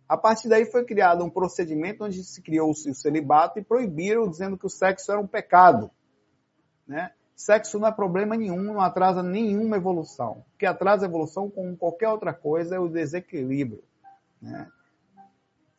A 0.08 0.16
partir 0.16 0.48
daí 0.48 0.66
foi 0.66 0.84
criado 0.84 1.24
um 1.24 1.30
procedimento 1.30 2.04
onde 2.04 2.22
se 2.22 2.42
criou 2.42 2.70
o 2.70 2.74
celibato 2.74 3.58
e 3.58 3.64
proibiram, 3.64 4.28
dizendo 4.28 4.58
que 4.58 4.66
o 4.66 4.70
sexo 4.70 5.10
era 5.10 5.20
um 5.20 5.26
pecado. 5.26 5.90
Né? 6.86 7.10
Sexo 7.34 7.78
não 7.78 7.88
é 7.88 7.92
problema 7.92 8.36
nenhum, 8.36 8.62
não 8.62 8.80
atrasa 8.80 9.22
nenhuma 9.22 9.76
evolução. 9.76 10.44
O 10.54 10.58
que 10.58 10.66
atrasa 10.66 11.06
a 11.06 11.08
evolução, 11.08 11.50
como 11.50 11.76
qualquer 11.76 12.08
outra 12.08 12.34
coisa, 12.34 12.76
é 12.76 12.78
o 12.78 12.88
desequilíbrio. 12.88 13.82
Né? 14.40 14.68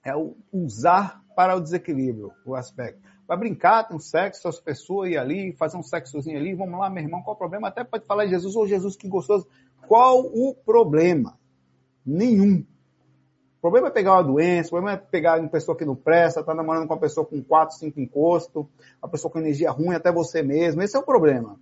É 0.04 0.16
o 0.16 0.36
usar 0.52 1.23
para 1.36 1.56
o 1.56 1.62
desequilíbrio, 1.62 2.32
o 2.46 2.56
aspecto. 2.56 3.02
Vai 3.28 3.38
brincar, 3.38 3.88
tem 3.88 3.96
um 3.96 4.00
sexo, 4.00 4.48
as 4.48 4.60
pessoas 4.60 5.12
ir 5.12 5.18
ali, 5.18 5.54
fazer 5.54 5.78
um 5.78 5.84
sexozinho 5.84 6.38
ali, 6.38 6.54
vamos 6.54 6.80
lá, 6.80 6.90
meu 6.90 7.04
irmão, 7.04 7.22
qual 7.22 7.36
o 7.36 7.40
problema? 7.40 7.70
Até 7.70 7.84
pode 7.84 8.06
falar 8.06 8.26
de 8.26 8.32
Jesus, 8.32 8.56
ô 8.56 8.62
oh, 8.62 8.68
Jesus, 8.68 8.96
que 8.96 9.08
gostoso. 9.08 9.48
Qual 9.88 10.20
o 10.20 10.54
problema? 10.54 11.38
Nenhum. 12.06 12.66
O 13.58 13.62
problema 13.62 13.88
é 13.88 13.92
pegar 13.92 14.14
uma 14.14 14.24
doença, 14.24 14.68
o 14.68 14.72
problema 14.72 14.98
é 14.98 14.98
pegar 14.98 15.40
uma 15.40 15.48
pessoa 15.48 15.78
que 15.78 15.86
não 15.86 15.96
presta, 15.96 16.44
tá 16.44 16.54
namorando 16.54 16.86
com 16.86 16.94
uma 16.94 17.00
pessoa 17.00 17.26
com 17.26 17.42
quatro, 17.42 17.78
cinco 17.78 18.00
encostos, 18.02 18.66
uma 19.02 19.10
pessoa 19.10 19.32
com 19.32 19.40
energia 19.40 19.72
ruim, 19.72 19.96
até 19.96 20.12
você 20.12 20.44
mesmo. 20.44 20.82
Esse 20.82 20.98
é 20.98 21.00
o 21.00 21.04
problema. 21.04 21.58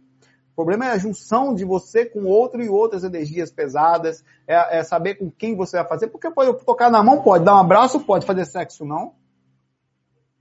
O 0.52 0.56
problema 0.56 0.88
é 0.88 0.89
a 0.89 0.98
junção 0.98 1.53
de 1.53 1.64
você 1.64 2.06
com 2.06 2.26
outro 2.26 2.61
e 2.61 2.68
outras 2.68 3.03
energias 3.03 3.52
pesadas, 3.52 4.23
é, 4.48 4.80
é 4.80 4.84
saber 4.84 5.15
com 5.15 5.30
quem 5.30 5.56
você 5.56 5.77
vai 5.77 5.88
fazer, 5.88 6.07
porque 6.07 6.30
pode 6.31 6.65
tocar 6.65 6.89
na 6.89 7.03
mão, 7.03 7.22
pode 7.22 7.45
dar 7.45 7.56
um 7.56 7.60
abraço, 7.60 7.99
pode 7.99 8.26
fazer 8.26 8.45
sexo, 8.45 8.84
não. 8.84 9.14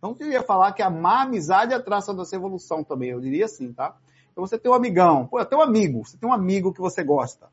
Então, 0.00 0.16
eu 0.18 0.32
ia 0.32 0.42
falar 0.42 0.72
que 0.72 0.80
a 0.80 0.88
má 0.88 1.22
amizade 1.22 1.74
é 1.74 1.76
a 1.76 1.82
traça 1.82 2.12
evolução 2.32 2.82
também, 2.82 3.10
eu 3.10 3.20
diria 3.20 3.44
assim, 3.44 3.70
tá? 3.70 3.94
Então, 4.32 4.46
você 4.46 4.58
tem 4.58 4.72
um 4.72 4.74
amigão, 4.74 5.26
pô, 5.26 5.44
tem 5.44 5.58
um 5.58 5.62
amigo, 5.62 6.06
você 6.06 6.16
tem 6.16 6.26
um 6.26 6.32
amigo 6.32 6.72
que 6.72 6.80
você 6.80 7.04
gosta. 7.04 7.48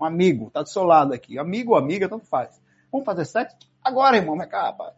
Um 0.00 0.04
amigo, 0.06 0.50
tá 0.50 0.62
do 0.62 0.68
seu 0.68 0.82
lado 0.82 1.12
aqui. 1.12 1.38
Amigo 1.38 1.72
ou 1.72 1.78
amiga, 1.78 2.08
tanto 2.08 2.24
faz. 2.24 2.60
Vamos 2.90 3.04
fazer 3.04 3.26
sexo? 3.26 3.56
Agora, 3.82 4.16
irmão, 4.16 4.34
minha 4.34 4.48
capa. 4.48 4.94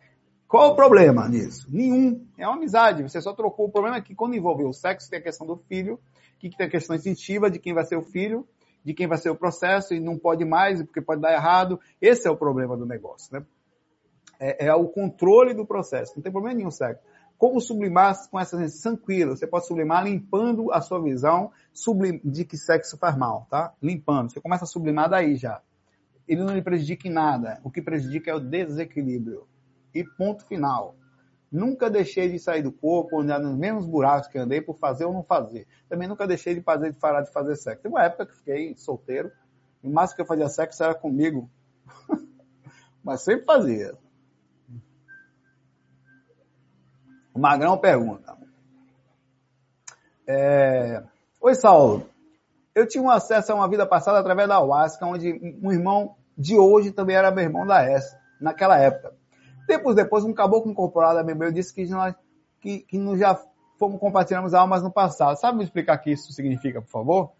Qual 0.46 0.72
o 0.72 0.76
problema 0.76 1.28
nisso? 1.28 1.66
Nenhum. 1.68 2.24
É 2.38 2.46
uma 2.46 2.56
amizade. 2.56 3.02
Você 3.02 3.20
só 3.20 3.32
trocou. 3.32 3.66
O 3.66 3.70
problema 3.70 3.96
é 3.96 4.00
que 4.00 4.14
quando 4.14 4.36
envolveu 4.36 4.68
o 4.68 4.72
sexo, 4.72 5.10
tem 5.10 5.18
a 5.18 5.22
questão 5.22 5.46
do 5.46 5.56
filho, 5.56 5.98
que 6.38 6.48
tem 6.56 6.66
a 6.66 6.70
questão 6.70 6.94
instintiva 6.94 7.50
de 7.50 7.58
quem 7.58 7.74
vai 7.74 7.84
ser 7.84 7.96
o 7.96 8.02
filho, 8.02 8.46
de 8.84 8.94
quem 8.94 9.08
vai 9.08 9.18
ser 9.18 9.30
o 9.30 9.34
processo, 9.34 9.92
e 9.92 10.00
não 10.00 10.16
pode 10.16 10.44
mais, 10.44 10.80
porque 10.82 11.00
pode 11.00 11.20
dar 11.20 11.32
errado. 11.32 11.80
Esse 12.00 12.28
é 12.28 12.30
o 12.30 12.36
problema 12.36 12.76
do 12.76 12.86
negócio, 12.86 13.32
né? 13.32 13.44
É, 14.38 14.66
é, 14.66 14.74
o 14.74 14.88
controle 14.88 15.54
do 15.54 15.66
processo. 15.66 16.12
Não 16.16 16.22
tem 16.22 16.32
problema 16.32 16.56
nenhum, 16.56 16.70
certo? 16.70 17.00
Como 17.38 17.60
sublimar 17.60 18.16
com 18.30 18.40
essa 18.40 18.56
tranquila? 18.82 19.36
Você 19.36 19.46
pode 19.46 19.66
sublimar 19.66 20.04
limpando 20.04 20.72
a 20.72 20.80
sua 20.80 21.02
visão 21.02 21.50
de 22.24 22.44
que 22.44 22.56
sexo 22.56 22.96
faz 22.96 23.16
mal, 23.16 23.46
tá? 23.50 23.74
Limpando. 23.82 24.32
Você 24.32 24.40
começa 24.40 24.64
a 24.64 24.66
sublimar 24.66 25.10
daí 25.10 25.36
já. 25.36 25.60
Ele 26.26 26.42
não 26.42 26.54
lhe 26.54 26.62
prejudica 26.62 27.06
em 27.06 27.12
nada. 27.12 27.60
O 27.62 27.70
que 27.70 27.82
prejudica 27.82 28.30
é 28.30 28.34
o 28.34 28.40
desequilíbrio. 28.40 29.46
E 29.94 30.02
ponto 30.02 30.46
final. 30.46 30.96
Nunca 31.50 31.88
deixei 31.88 32.30
de 32.30 32.38
sair 32.38 32.62
do 32.62 32.72
corpo, 32.72 33.20
andar 33.20 33.38
nos 33.38 33.56
mesmos 33.56 33.86
buracos 33.86 34.28
que 34.28 34.38
andei 34.38 34.60
por 34.60 34.76
fazer 34.76 35.04
ou 35.04 35.12
não 35.12 35.22
fazer. 35.22 35.66
Também 35.88 36.08
nunca 36.08 36.26
deixei 36.26 36.54
de 36.54 36.60
fazer 36.60 36.92
de 36.92 36.98
parar 36.98 37.22
de 37.22 37.30
fazer 37.30 37.54
sexo. 37.56 37.82
Tem 37.82 37.90
uma 37.90 38.02
época 38.02 38.26
que 38.26 38.36
fiquei 38.36 38.74
solteiro, 38.76 39.30
e 39.82 39.88
o 39.88 39.90
máximo 39.90 40.16
que 40.16 40.22
eu 40.22 40.26
fazia 40.26 40.48
sexo 40.48 40.82
era 40.82 40.94
comigo. 40.94 41.48
Mas 43.04 43.22
sempre 43.22 43.44
fazia. 43.44 43.94
O 47.36 47.38
Magrão 47.38 47.76
pergunta. 47.76 48.34
É... 50.26 51.02
Oi, 51.38 51.54
Saulo. 51.54 52.08
Eu 52.74 52.88
tinha 52.88 53.04
um 53.04 53.10
acesso 53.10 53.52
a 53.52 53.54
uma 53.54 53.68
vida 53.68 53.84
passada 53.84 54.18
através 54.18 54.48
da 54.48 54.56
Ayahuasca, 54.56 55.04
onde 55.04 55.58
um 55.62 55.70
irmão 55.70 56.16
de 56.36 56.56
hoje 56.56 56.92
também 56.92 57.14
era 57.14 57.30
meu 57.30 57.44
irmão 57.44 57.66
da 57.66 57.82
S, 57.82 58.16
naquela 58.40 58.78
época. 58.78 59.12
Tempos 59.66 59.94
depois, 59.94 60.24
um 60.24 60.32
caboclo 60.32 60.70
incorporado 60.70 61.18
a 61.18 61.22
meu 61.22 61.52
disse 61.52 61.74
que 61.74 61.84
nós, 61.88 62.14
que, 62.58 62.78
que 62.78 62.98
nós 62.98 63.18
já 63.18 63.38
fomos 63.78 64.00
compartilhamos 64.00 64.54
almas 64.54 64.82
no 64.82 64.90
passado. 64.90 65.38
Sabe 65.38 65.58
me 65.58 65.64
explicar 65.64 65.98
o 65.98 66.00
que 66.00 66.12
isso 66.12 66.32
significa, 66.32 66.80
por 66.80 66.88
favor? 66.88 67.32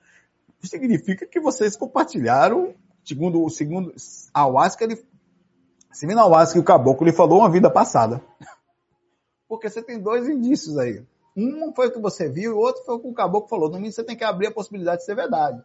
Significa 0.62 1.24
que 1.24 1.40
vocês 1.40 1.74
compartilharam, 1.74 2.74
segundo 3.02 3.42
o 3.42 3.48
segundo 3.48 3.94
Ayahuasca, 4.34 4.84
ele, 4.84 5.02
segundo 5.90 6.18
a 6.18 6.24
Ayahuasca, 6.24 6.60
o 6.60 6.64
caboclo 6.64 7.06
lhe 7.06 7.14
falou 7.14 7.38
uma 7.38 7.50
vida 7.50 7.70
passada. 7.70 8.20
Porque 9.48 9.68
você 9.68 9.82
tem 9.82 10.00
dois 10.00 10.28
indícios 10.28 10.76
aí. 10.78 11.04
Um 11.36 11.72
foi 11.74 11.88
o 11.88 11.92
que 11.92 12.00
você 12.00 12.28
viu 12.28 12.52
e 12.52 12.54
o 12.54 12.58
outro 12.58 12.82
foi 12.84 12.94
o 12.94 12.98
que 12.98 13.08
o 13.08 13.12
caboclo 13.12 13.48
falou. 13.48 13.68
No 13.68 13.76
mínimo 13.76 13.92
você 13.92 14.02
tem 14.02 14.16
que 14.16 14.24
abrir 14.24 14.46
a 14.46 14.52
possibilidade 14.52 15.00
de 15.00 15.04
ser 15.04 15.14
verdade. 15.14 15.62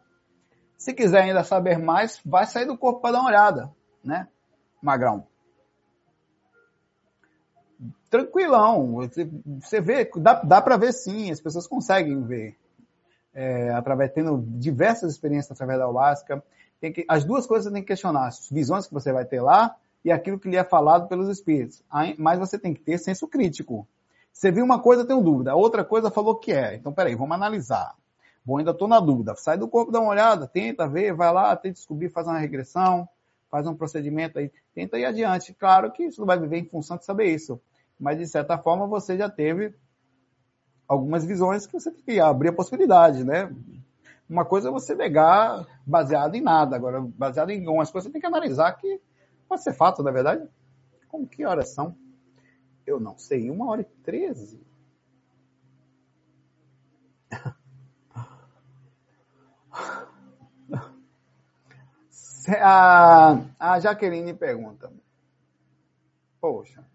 Se 0.78 0.94
quiser 0.94 1.22
ainda 1.22 1.44
saber 1.44 1.78
mais, 1.78 2.20
vai 2.26 2.46
sair 2.46 2.66
do 2.66 2.78
corpo 2.78 3.00
para 3.00 3.14
dar 3.14 3.20
uma 3.20 3.30
olhada, 3.30 3.72
né? 4.04 4.28
Magrão. 4.82 5.26
Tranquilão. 8.10 9.10
Você 9.62 9.80
vê, 9.80 10.10
dá, 10.18 10.42
dá 10.42 10.62
para 10.62 10.76
ver 10.76 10.92
sim, 10.92 11.32
as 11.32 11.40
pessoas 11.40 11.68
conseguem 11.68 12.22
ver. 12.24 12.58
É, 13.34 13.70
através, 13.70 14.12
tendo 14.12 14.44
diversas 14.58 15.14
experiências 15.14 15.52
através 15.52 15.80
da 15.80 15.86
ayahuasca. 15.86 16.44
Que, 16.82 17.06
as 17.08 17.24
duas 17.24 17.46
coisas 17.46 17.66
você 17.66 17.74
tem 17.74 17.82
que 17.82 17.88
questionar. 17.88 18.28
As 18.28 18.50
visões 18.50 18.88
que 18.88 18.94
você 18.94 19.14
vai 19.14 19.24
ter 19.24 19.40
lá 19.40 19.78
e 20.04 20.12
aquilo 20.12 20.40
que 20.40 20.50
lhe 20.50 20.58
é 20.58 20.64
falado 20.64 21.08
pelos 21.08 21.30
espíritos. 21.30 21.84
Mas 22.18 22.40
você 22.40 22.58
tem 22.58 22.74
que 22.74 22.82
ter 22.82 22.98
senso 22.98 23.28
crítico. 23.28 23.88
Você 24.34 24.52
viu 24.52 24.64
uma 24.64 24.80
coisa, 24.80 25.06
tem 25.06 25.22
dúvida. 25.22 25.56
Outra 25.56 25.84
coisa 25.84 26.10
falou 26.10 26.36
que 26.36 26.52
é. 26.52 26.76
Então, 26.76 26.92
peraí, 26.92 27.16
vamos 27.16 27.36
analisar. 27.36 27.96
Bom, 28.44 28.58
ainda 28.58 28.72
estou 28.72 28.88
na 28.88 29.00
dúvida. 29.00 29.36
Sai 29.36 29.58
do 29.58 29.68
corpo, 29.68 29.92
dá 29.92 30.00
uma 30.00 30.10
olhada, 30.10 30.48
tenta 30.48 30.88
ver, 30.88 31.14
vai 31.14 31.32
lá, 31.32 31.56
tenta 31.56 31.76
descobrir, 31.76 32.10
faz 32.10 32.26
uma 32.26 32.40
regressão, 32.40 33.08
faz 33.52 33.68
um 33.68 33.76
procedimento 33.76 34.40
aí, 34.40 34.52
tenta 34.74 34.98
ir 34.98 35.06
adiante. 35.06 35.54
Claro 35.54 35.92
que 35.92 36.06
isso 36.06 36.22
não 36.22 36.26
vai 36.26 36.40
viver 36.40 36.58
em 36.58 36.66
função 36.66 36.98
de 36.98 37.06
saber 37.06 37.26
isso. 37.26 37.62
Mas, 38.00 38.18
de 38.18 38.26
certa 38.26 38.58
forma, 38.58 38.88
você 38.88 39.16
já 39.16 39.30
teve 39.30 39.76
algumas 40.88 41.24
visões 41.24 41.68
que 41.68 41.74
você 41.74 41.92
tem 41.92 42.02
que 42.02 42.20
abrir 42.20 42.50
a 42.50 42.54
possibilidade, 42.54 43.24
né? 43.24 43.54
Uma 44.28 44.46
coisa 44.46 44.70
é 44.70 44.72
você 44.72 44.96
negar 44.96 45.68
baseado 45.86 46.36
em 46.36 46.42
nada. 46.42 46.76
Agora, 46.76 47.02
baseado 47.02 47.52
em 47.52 47.66
algumas 47.68 47.92
coisas, 47.92 48.08
você 48.08 48.14
tem 48.14 48.22
que 48.22 48.28
analisar 48.28 48.72
que 48.74 49.00
Pode 49.52 49.64
ser 49.64 49.74
fato, 49.74 50.02
na 50.02 50.12
é 50.12 50.14
verdade? 50.14 50.50
Como 51.10 51.28
que 51.28 51.44
horas 51.44 51.74
são? 51.74 51.94
Eu 52.88 53.02
não 53.02 53.18
sei. 53.18 53.52
Uma 53.52 53.70
hora 53.70 53.82
e 53.82 53.84
treze. 54.02 54.66
A, 62.62 63.42
a 63.60 63.80
Jaqueline 63.82 64.34
pergunta. 64.34 64.90
Poxa. 66.40 66.90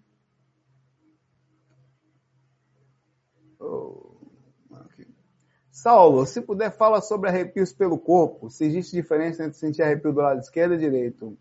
Saulo, 5.71 6.25
se 6.25 6.41
puder, 6.41 6.71
fala 6.71 7.03
sobre 7.03 7.29
arrepios 7.29 7.71
pelo 7.75 7.99
corpo. 7.99 8.49
Se 8.49 8.65
existe 8.65 8.97
diferença 8.97 9.45
entre 9.45 9.59
sentir 9.59 9.83
arrepio 9.83 10.11
do 10.11 10.21
lado 10.23 10.41
esquerdo 10.41 10.73
e 10.73 10.79
direito. 10.79 11.37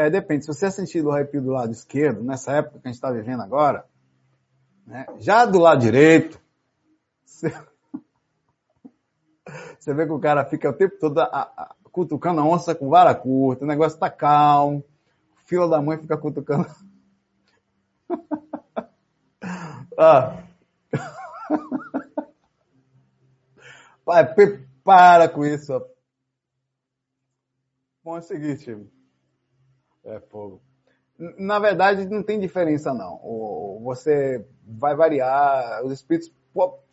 É, 0.00 0.08
depende. 0.08 0.46
Se 0.46 0.48
você 0.48 0.70
sentir 0.70 1.04
o 1.04 1.10
arrepio 1.10 1.42
do 1.42 1.50
lado 1.50 1.70
esquerdo, 1.72 2.22
nessa 2.22 2.52
época 2.52 2.78
que 2.80 2.88
a 2.88 2.90
gente 2.90 2.96
está 2.96 3.10
vivendo 3.10 3.42
agora, 3.42 3.84
né, 4.86 5.04
já 5.18 5.44
do 5.44 5.58
lado 5.58 5.82
direito, 5.82 6.40
você... 7.22 7.52
você 9.78 9.92
vê 9.92 10.06
que 10.06 10.12
o 10.12 10.18
cara 10.18 10.42
fica 10.46 10.70
o 10.70 10.72
tempo 10.72 10.96
todo 10.98 11.20
a, 11.20 11.24
a, 11.24 11.74
cutucando 11.92 12.40
a 12.40 12.44
onça 12.44 12.74
com 12.74 12.88
vara 12.88 13.14
curta, 13.14 13.62
o 13.62 13.68
negócio 13.68 13.98
tá 13.98 14.08
calmo, 14.08 14.82
o 15.36 15.46
filho 15.46 15.68
da 15.68 15.82
mãe 15.82 15.98
fica 15.98 16.16
cutucando. 16.16 16.66
ah. 19.98 20.42
Pai, 24.02 24.34
para 24.82 25.28
com 25.28 25.44
isso. 25.44 25.78
Bom, 28.02 28.16
é 28.16 28.20
o 28.20 28.22
seguinte. 28.22 28.74
É 30.04 30.20
fogo. 30.20 30.60
Na 31.38 31.58
verdade, 31.58 32.06
não 32.06 32.22
tem 32.22 32.40
diferença, 32.40 32.94
não. 32.94 33.20
Você 33.84 34.44
vai 34.66 34.94
variar, 34.94 35.84
os 35.84 35.92
espíritos. 35.92 36.32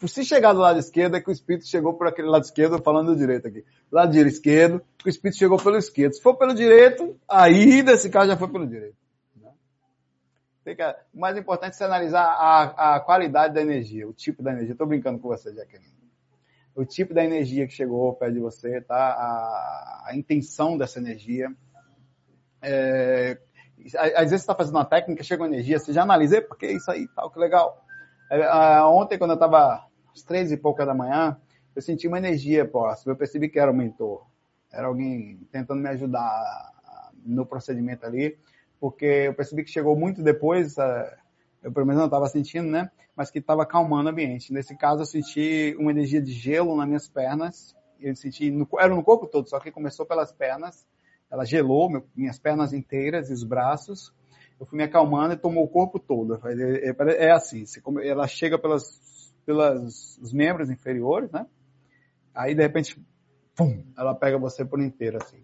Se 0.05 0.23
chegar 0.23 0.53
do 0.53 0.59
lado 0.59 0.79
esquerdo, 0.79 1.15
é 1.15 1.21
que 1.21 1.29
o 1.29 1.31
espírito 1.31 1.65
chegou 1.65 1.93
por 1.93 2.07
aquele 2.07 2.27
lado 2.27 2.43
esquerdo, 2.43 2.81
falando 2.83 3.13
do 3.13 3.15
direito 3.15 3.47
aqui. 3.47 3.63
Lado 3.91 4.15
esquerdo, 4.17 4.81
o 5.05 5.09
espírito 5.09 5.39
chegou 5.39 5.57
pelo 5.57 5.77
esquerdo. 5.77 6.13
Se 6.13 6.21
for 6.21 6.35
pelo 6.35 6.53
direito, 6.53 7.17
aí 7.27 7.81
desse 7.81 8.09
caso 8.09 8.27
já 8.27 8.37
foi 8.37 8.49
pelo 8.49 8.67
direito. 8.67 8.97
Né? 9.35 9.51
o 11.13 11.19
mais 11.19 11.37
importante 11.37 11.81
é 11.81 11.85
analisar 11.85 12.23
a, 12.23 12.95
a 12.95 12.99
qualidade 12.99 13.53
da 13.53 13.61
energia, 13.61 14.07
o 14.07 14.13
tipo 14.13 14.43
da 14.43 14.51
energia. 14.51 14.73
Estou 14.73 14.85
brincando 14.85 15.19
com 15.19 15.29
você, 15.29 15.53
Jaqueline 15.53 15.97
o 16.77 16.85
tipo 16.85 17.11
da 17.11 17.25
energia 17.25 17.65
que 17.65 17.73
chegou 17.73 18.13
perto 18.13 18.35
de 18.35 18.39
você, 18.39 18.79
tá? 18.81 18.95
A, 18.95 20.09
a 20.09 20.15
intenção 20.15 20.77
dessa 20.77 20.99
energia. 20.99 21.51
É, 22.61 23.37
às 23.95 24.29
vezes 24.29 24.29
você 24.29 24.35
está 24.35 24.55
fazendo 24.55 24.75
uma 24.75 24.85
técnica, 24.85 25.23
chega 25.23 25.43
uma 25.43 25.49
energia, 25.49 25.79
você 25.79 25.93
já 25.93 26.03
analisa, 26.03 26.41
porque 26.41 26.67
isso 26.67 26.89
aí, 26.89 27.07
tal, 27.15 27.29
que 27.29 27.39
legal. 27.39 27.83
É, 28.29 28.81
ontem, 28.83 29.17
quando 29.17 29.31
eu 29.31 29.35
estava 29.35 29.85
às 30.13 30.23
três 30.23 30.51
e 30.51 30.57
pouca 30.57 30.85
da 30.85 30.93
manhã, 30.93 31.37
eu 31.75 31.81
senti 31.81 32.07
uma 32.07 32.17
energia 32.17 32.65
próxima, 32.65 33.13
eu 33.13 33.17
percebi 33.17 33.49
que 33.49 33.59
era 33.59 33.71
um 33.71 33.75
mentor. 33.75 34.25
Era 34.71 34.87
alguém 34.87 35.47
tentando 35.51 35.81
me 35.81 35.89
ajudar 35.89 36.73
no 37.25 37.45
procedimento 37.45 38.05
ali, 38.05 38.37
porque 38.79 39.05
eu 39.05 39.33
percebi 39.33 39.63
que 39.63 39.71
chegou 39.71 39.95
muito 39.95 40.23
depois, 40.23 40.77
é, 40.77 41.17
eu 41.61 41.71
pelo 41.71 41.85
menos 41.85 41.99
não 41.99 42.07
estava 42.07 42.27
sentindo, 42.27 42.69
né? 42.69 42.89
Mas 43.15 43.31
que 43.31 43.39
estava 43.39 43.63
acalmando 43.63 44.09
o 44.09 44.11
ambiente. 44.11 44.53
Nesse 44.53 44.75
caso, 44.77 45.01
eu 45.01 45.05
senti 45.05 45.75
uma 45.79 45.91
energia 45.91 46.21
de 46.21 46.31
gelo 46.31 46.75
nas 46.75 46.87
minhas 46.87 47.07
pernas. 47.07 47.75
Eu 47.99 48.15
senti, 48.15 48.51
no, 48.51 48.67
era 48.79 48.93
no 48.93 49.03
corpo 49.03 49.27
todo, 49.27 49.49
só 49.49 49.59
que 49.59 49.71
começou 49.71 50.05
pelas 50.05 50.31
pernas. 50.31 50.85
Ela 51.29 51.45
gelou 51.45 51.89
meu, 51.89 52.05
minhas 52.15 52.39
pernas 52.39 52.73
inteiras 52.73 53.29
e 53.29 53.33
os 53.33 53.43
braços. 53.43 54.13
Eu 54.59 54.65
fui 54.65 54.77
me 54.77 54.83
acalmando 54.83 55.33
e 55.33 55.37
tomou 55.37 55.63
o 55.63 55.67
corpo 55.67 55.99
todo. 55.99 56.39
É, 56.45 56.89
é, 56.89 57.25
é 57.25 57.31
assim, 57.31 57.63
ela 58.03 58.27
chega 58.27 58.57
pelas, 58.57 59.33
pelas 59.45 60.17
os 60.17 60.33
membros 60.33 60.69
inferiores, 60.69 61.31
né? 61.31 61.45
Aí, 62.33 62.55
de 62.55 62.61
repente, 62.61 62.99
pum, 63.55 63.83
ela 63.97 64.15
pega 64.15 64.37
você 64.37 64.63
por 64.63 64.79
inteiro, 64.81 65.17
assim. 65.21 65.43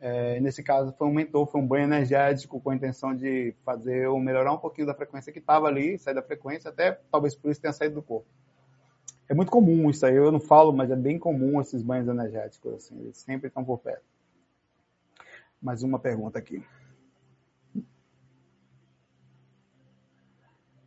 É, 0.00 0.38
nesse 0.40 0.62
caso 0.62 0.92
foi 0.96 1.08
um 1.08 1.12
mentor, 1.12 1.46
foi 1.46 1.60
um 1.60 1.66
banho 1.66 1.84
energético 1.84 2.60
com 2.60 2.70
a 2.70 2.76
intenção 2.76 3.14
de 3.14 3.52
fazer 3.64 4.06
ou 4.06 4.20
melhorar 4.20 4.52
um 4.52 4.58
pouquinho 4.58 4.86
da 4.86 4.94
frequência 4.94 5.32
que 5.32 5.40
estava 5.40 5.66
ali, 5.66 5.98
sair 5.98 6.14
da 6.14 6.22
frequência, 6.22 6.70
até 6.70 6.92
talvez 7.10 7.34
por 7.34 7.50
isso 7.50 7.60
tenha 7.60 7.72
saído 7.72 7.96
do 7.96 8.02
corpo. 8.02 8.28
É 9.28 9.34
muito 9.34 9.50
comum 9.50 9.90
isso 9.90 10.06
aí, 10.06 10.14
eu 10.14 10.30
não 10.30 10.40
falo, 10.40 10.72
mas 10.72 10.90
é 10.90 10.96
bem 10.96 11.18
comum 11.18 11.60
esses 11.60 11.82
banhos 11.82 12.06
energéticos, 12.06 12.74
assim, 12.74 12.98
eles 13.00 13.18
sempre 13.18 13.48
estão 13.48 13.64
por 13.64 13.78
perto. 13.78 14.04
Mais 15.60 15.82
uma 15.82 15.98
pergunta 15.98 16.38
aqui. 16.38 16.64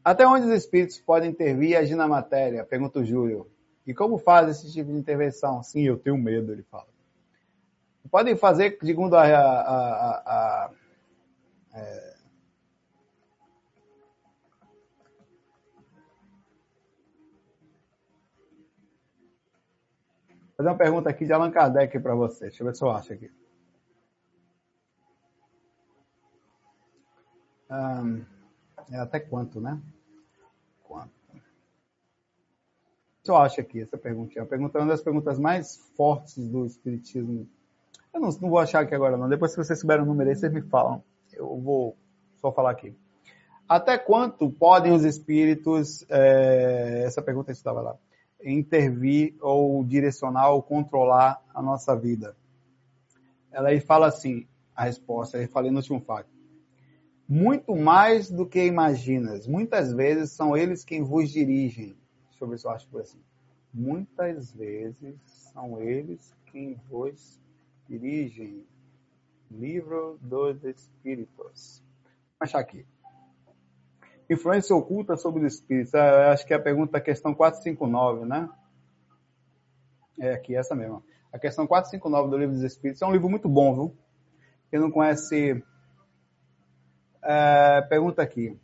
Até 0.03 0.25
onde 0.25 0.47
os 0.47 0.53
espíritos 0.53 0.99
podem 0.99 1.29
intervir 1.29 1.69
e 1.71 1.75
agir 1.75 1.95
na 1.95 2.07
matéria? 2.07 2.65
Pergunta 2.65 2.99
o 2.99 3.05
Júlio. 3.05 3.49
E 3.85 3.93
como 3.93 4.17
faz 4.17 4.49
esse 4.49 4.71
tipo 4.71 4.91
de 4.91 4.97
intervenção? 4.97 5.61
Sim, 5.61 5.81
eu 5.81 5.97
tenho 5.97 6.17
medo, 6.17 6.51
ele 6.51 6.63
fala 6.63 6.91
podem 8.11 8.35
fazer, 8.35 8.77
segundo 8.83 9.15
a, 9.15 9.23
a, 9.23 9.61
a, 9.61 10.65
a 10.65 10.71
é... 11.73 12.15
fazer 20.57 20.69
uma 20.69 20.77
pergunta 20.77 21.09
aqui 21.09 21.25
de 21.25 21.31
Allan 21.31 21.49
Kardec 21.49 21.97
para 21.99 22.13
você. 22.13 22.47
Deixa 22.47 22.61
eu 22.61 22.67
ver 22.67 22.75
se 22.75 22.83
eu 22.83 22.91
acho 22.91 23.13
aqui. 23.13 23.31
É 28.91 28.97
até 28.97 29.19
quanto, 29.19 29.61
né? 29.61 29.81
Quanto? 30.83 31.11
eu 33.25 33.37
acho 33.37 33.61
aqui 33.61 33.81
essa 33.81 33.97
pergunta. 33.97 34.41
A 34.41 34.45
pergunta 34.45 34.79
uma 34.79 34.87
das 34.87 35.01
perguntas 35.01 35.39
mais 35.39 35.77
fortes 35.95 36.47
do 36.49 36.65
Espiritismo 36.65 37.47
eu 38.13 38.19
não, 38.19 38.29
não 38.29 38.49
vou 38.49 38.59
achar 38.59 38.81
aqui 38.81 38.93
agora, 38.93 39.15
não. 39.15 39.29
Depois, 39.29 39.51
se 39.51 39.57
vocês 39.57 39.79
souberem 39.79 40.03
o 40.03 40.07
número 40.07 40.29
aí, 40.29 40.35
vocês 40.35 40.51
me 40.51 40.61
falam. 40.61 41.03
Eu 41.31 41.57
vou 41.59 41.97
só 42.35 42.51
falar 42.51 42.71
aqui. 42.71 42.93
Até 43.67 43.97
quanto 43.97 44.49
podem 44.49 44.91
os 44.91 45.05
espíritos, 45.05 46.05
é, 46.09 47.03
essa 47.05 47.21
pergunta 47.21 47.51
estava 47.53 47.79
lá, 47.79 47.95
intervir 48.43 49.35
ou 49.39 49.81
direcionar 49.85 50.49
ou 50.49 50.61
controlar 50.61 51.41
a 51.53 51.61
nossa 51.61 51.95
vida? 51.95 52.35
Ela 53.49 53.69
aí 53.69 53.79
fala 53.79 54.07
assim, 54.07 54.45
a 54.75 54.83
resposta, 54.83 55.37
eu 55.37 55.47
falei 55.47 55.71
no 55.71 55.77
último 55.77 56.01
fato. 56.01 56.29
Muito 57.33 57.77
mais 57.77 58.29
do 58.29 58.45
que 58.45 58.61
imaginas. 58.61 59.47
Muitas 59.47 59.93
vezes 59.93 60.31
são 60.31 60.57
eles 60.57 60.83
quem 60.83 61.01
vos 61.01 61.29
dirigem. 61.29 61.95
Deixa 62.27 62.43
eu 62.43 62.47
ver 62.49 62.59
se 62.59 62.67
eu 62.67 62.71
acho 62.71 62.89
por 62.89 62.99
assim. 62.99 63.21
Muitas 63.73 64.51
vezes 64.51 65.15
são 65.53 65.81
eles 65.81 66.35
quem 66.47 66.75
vos 66.89 67.39
dirigem. 67.87 68.65
Livro 69.49 70.19
dos 70.21 70.61
Espíritos. 70.65 71.81
Vou 72.37 72.41
achar 72.41 72.59
aqui. 72.59 72.85
Influência 74.29 74.75
oculta 74.75 75.15
sobre 75.15 75.45
os 75.45 75.53
espíritos. 75.53 75.95
Ah, 75.95 76.33
acho 76.33 76.45
que 76.45 76.53
é 76.53 76.57
a 76.57 76.61
pergunta, 76.61 76.97
a 76.97 77.01
questão 77.01 77.33
459, 77.33 78.25
né? 78.25 78.49
É 80.19 80.33
aqui, 80.33 80.53
essa 80.53 80.75
mesma. 80.75 81.01
A 81.31 81.39
questão 81.39 81.65
459 81.65 82.29
do 82.29 82.37
Livro 82.37 82.55
dos 82.55 82.63
Espíritos 82.65 83.01
é 83.01 83.05
um 83.05 83.13
livro 83.13 83.29
muito 83.29 83.47
bom, 83.47 83.73
viu? 83.73 83.97
Quem 84.69 84.81
não 84.81 84.91
conhece, 84.91 85.63
é, 87.23 87.81
pergunta 87.81 88.21
aqui. 88.21 88.57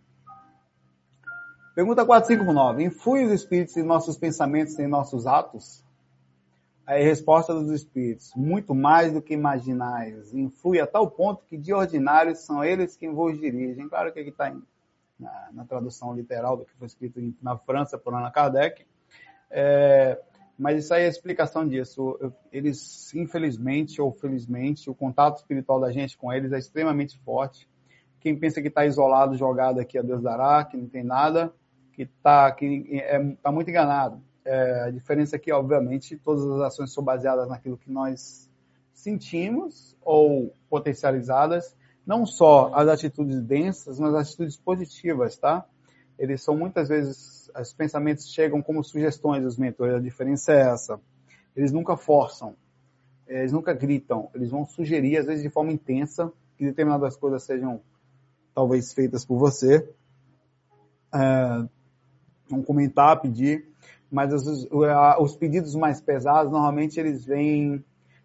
Pergunta 1.76 2.06
459. 2.06 2.84
Influi 2.84 3.26
os 3.26 3.32
espíritos 3.32 3.78
em 3.78 3.84
nossos 3.84 4.18
pensamentos 4.18 4.78
e 4.80 4.84
em 4.84 4.88
nossos 4.88 5.28
atos? 5.28 5.86
a 6.88 6.94
resposta 6.94 7.54
dos 7.54 7.70
espíritos, 7.70 8.32
muito 8.34 8.74
mais 8.74 9.12
do 9.12 9.22
que 9.22 9.34
imaginais, 9.34 10.34
influi 10.34 10.80
a 10.80 10.88
tal 10.88 11.12
ponto 11.12 11.44
que 11.44 11.58
de 11.58 11.74
ordinário 11.74 12.34
são 12.34 12.64
eles 12.64 12.96
quem 12.96 13.14
vos 13.14 13.38
dirigem. 13.38 13.90
Claro 13.90 14.14
que 14.14 14.22
aqui 14.22 14.30
está 14.30 14.56
na, 15.20 15.50
na, 15.52 15.66
tradução 15.66 16.16
literal 16.16 16.56
do 16.56 16.64
que 16.64 16.74
foi 16.76 16.88
escrito 16.88 17.20
na 17.42 17.58
França 17.58 17.98
por 17.98 18.14
Ana 18.14 18.32
Kardec, 18.32 18.86
é, 19.52 20.18
mas 20.58 20.86
isso 20.86 20.94
aí 20.94 21.04
é 21.04 21.08
a 21.08 21.10
explicação 21.10 21.68
disso. 21.68 22.18
Eles, 22.54 23.14
infelizmente 23.14 24.02
ou 24.02 24.14
felizmente, 24.14 24.90
o 24.90 24.96
contato 24.96 25.40
espiritual 25.40 25.82
da 25.82 25.92
gente 25.92 26.18
com 26.18 26.32
eles 26.32 26.54
é 26.54 26.58
extremamente 26.58 27.20
forte. 27.20 27.68
Quem 28.20 28.38
pensa 28.38 28.62
que 28.62 28.68
está 28.68 28.86
isolado, 28.86 29.36
jogado 29.36 29.80
aqui 29.80 29.98
a 29.98 30.02
Deus 30.02 30.22
dará, 30.22 30.64
que 30.66 30.78
não 30.78 30.88
tem 30.88 31.04
nada, 31.04 31.54
que 31.94 32.04
está 32.04 32.52
que 32.52 32.88
é, 32.94 33.20
tá 33.42 33.52
muito 33.52 33.70
enganado 33.70 34.22
é, 34.48 34.84
a 34.84 34.90
diferença 34.90 35.36
é 35.36 35.40
que, 35.40 35.52
obviamente, 35.52 36.16
todas 36.18 36.46
as 36.46 36.62
ações 36.62 36.94
são 36.94 37.04
baseadas 37.04 37.50
naquilo 37.50 37.78
que 37.78 37.92
nós 37.92 38.50
sentimos 38.94 39.96
ou 40.02 40.56
potencializadas, 40.70 41.76
não 42.06 42.26
só 42.26 42.72
as 42.74 42.88
atitudes 42.88 43.42
densas, 43.42 44.00
mas 44.00 44.16
as 44.16 44.30
atitudes 44.30 44.56
positivas, 44.56 45.38
tá? 45.38 45.66
Eles 46.18 46.42
são 46.42 46.58
muitas 46.58 46.88
vezes, 46.88 47.52
os 47.60 47.74
pensamentos 47.74 48.32
chegam 48.32 48.62
como 48.62 48.84
sugestões 48.84 49.44
dos 49.44 49.58
mentores, 49.58 49.96
a 49.96 50.00
diferença 50.00 50.54
é 50.54 50.62
essa. 50.62 51.00
Eles 51.54 51.74
nunca 51.74 51.98
forçam, 51.98 52.56
eles 53.28 53.52
nunca 53.52 53.74
gritam, 53.74 54.30
eles 54.34 54.50
vão 54.50 54.66
sugerir, 54.66 55.18
às 55.18 55.26
vezes 55.26 55.44
de 55.44 55.50
forma 55.50 55.74
intensa, 55.74 56.32
que 56.56 56.64
determinadas 56.64 57.18
coisas 57.18 57.44
sejam 57.44 57.82
talvez 58.58 58.92
feitas 58.92 59.24
por 59.24 59.38
você. 59.38 59.88
É, 61.14 61.68
vão 62.50 62.64
comentar, 62.64 63.22
pedir 63.22 63.68
mas 64.10 64.34
os, 64.34 64.68
os 65.20 65.36
pedidos 65.36 65.76
mais 65.76 66.00
pesados, 66.00 66.52
normalmente 66.52 67.00
eles 67.00 67.26
vêm 67.26 67.84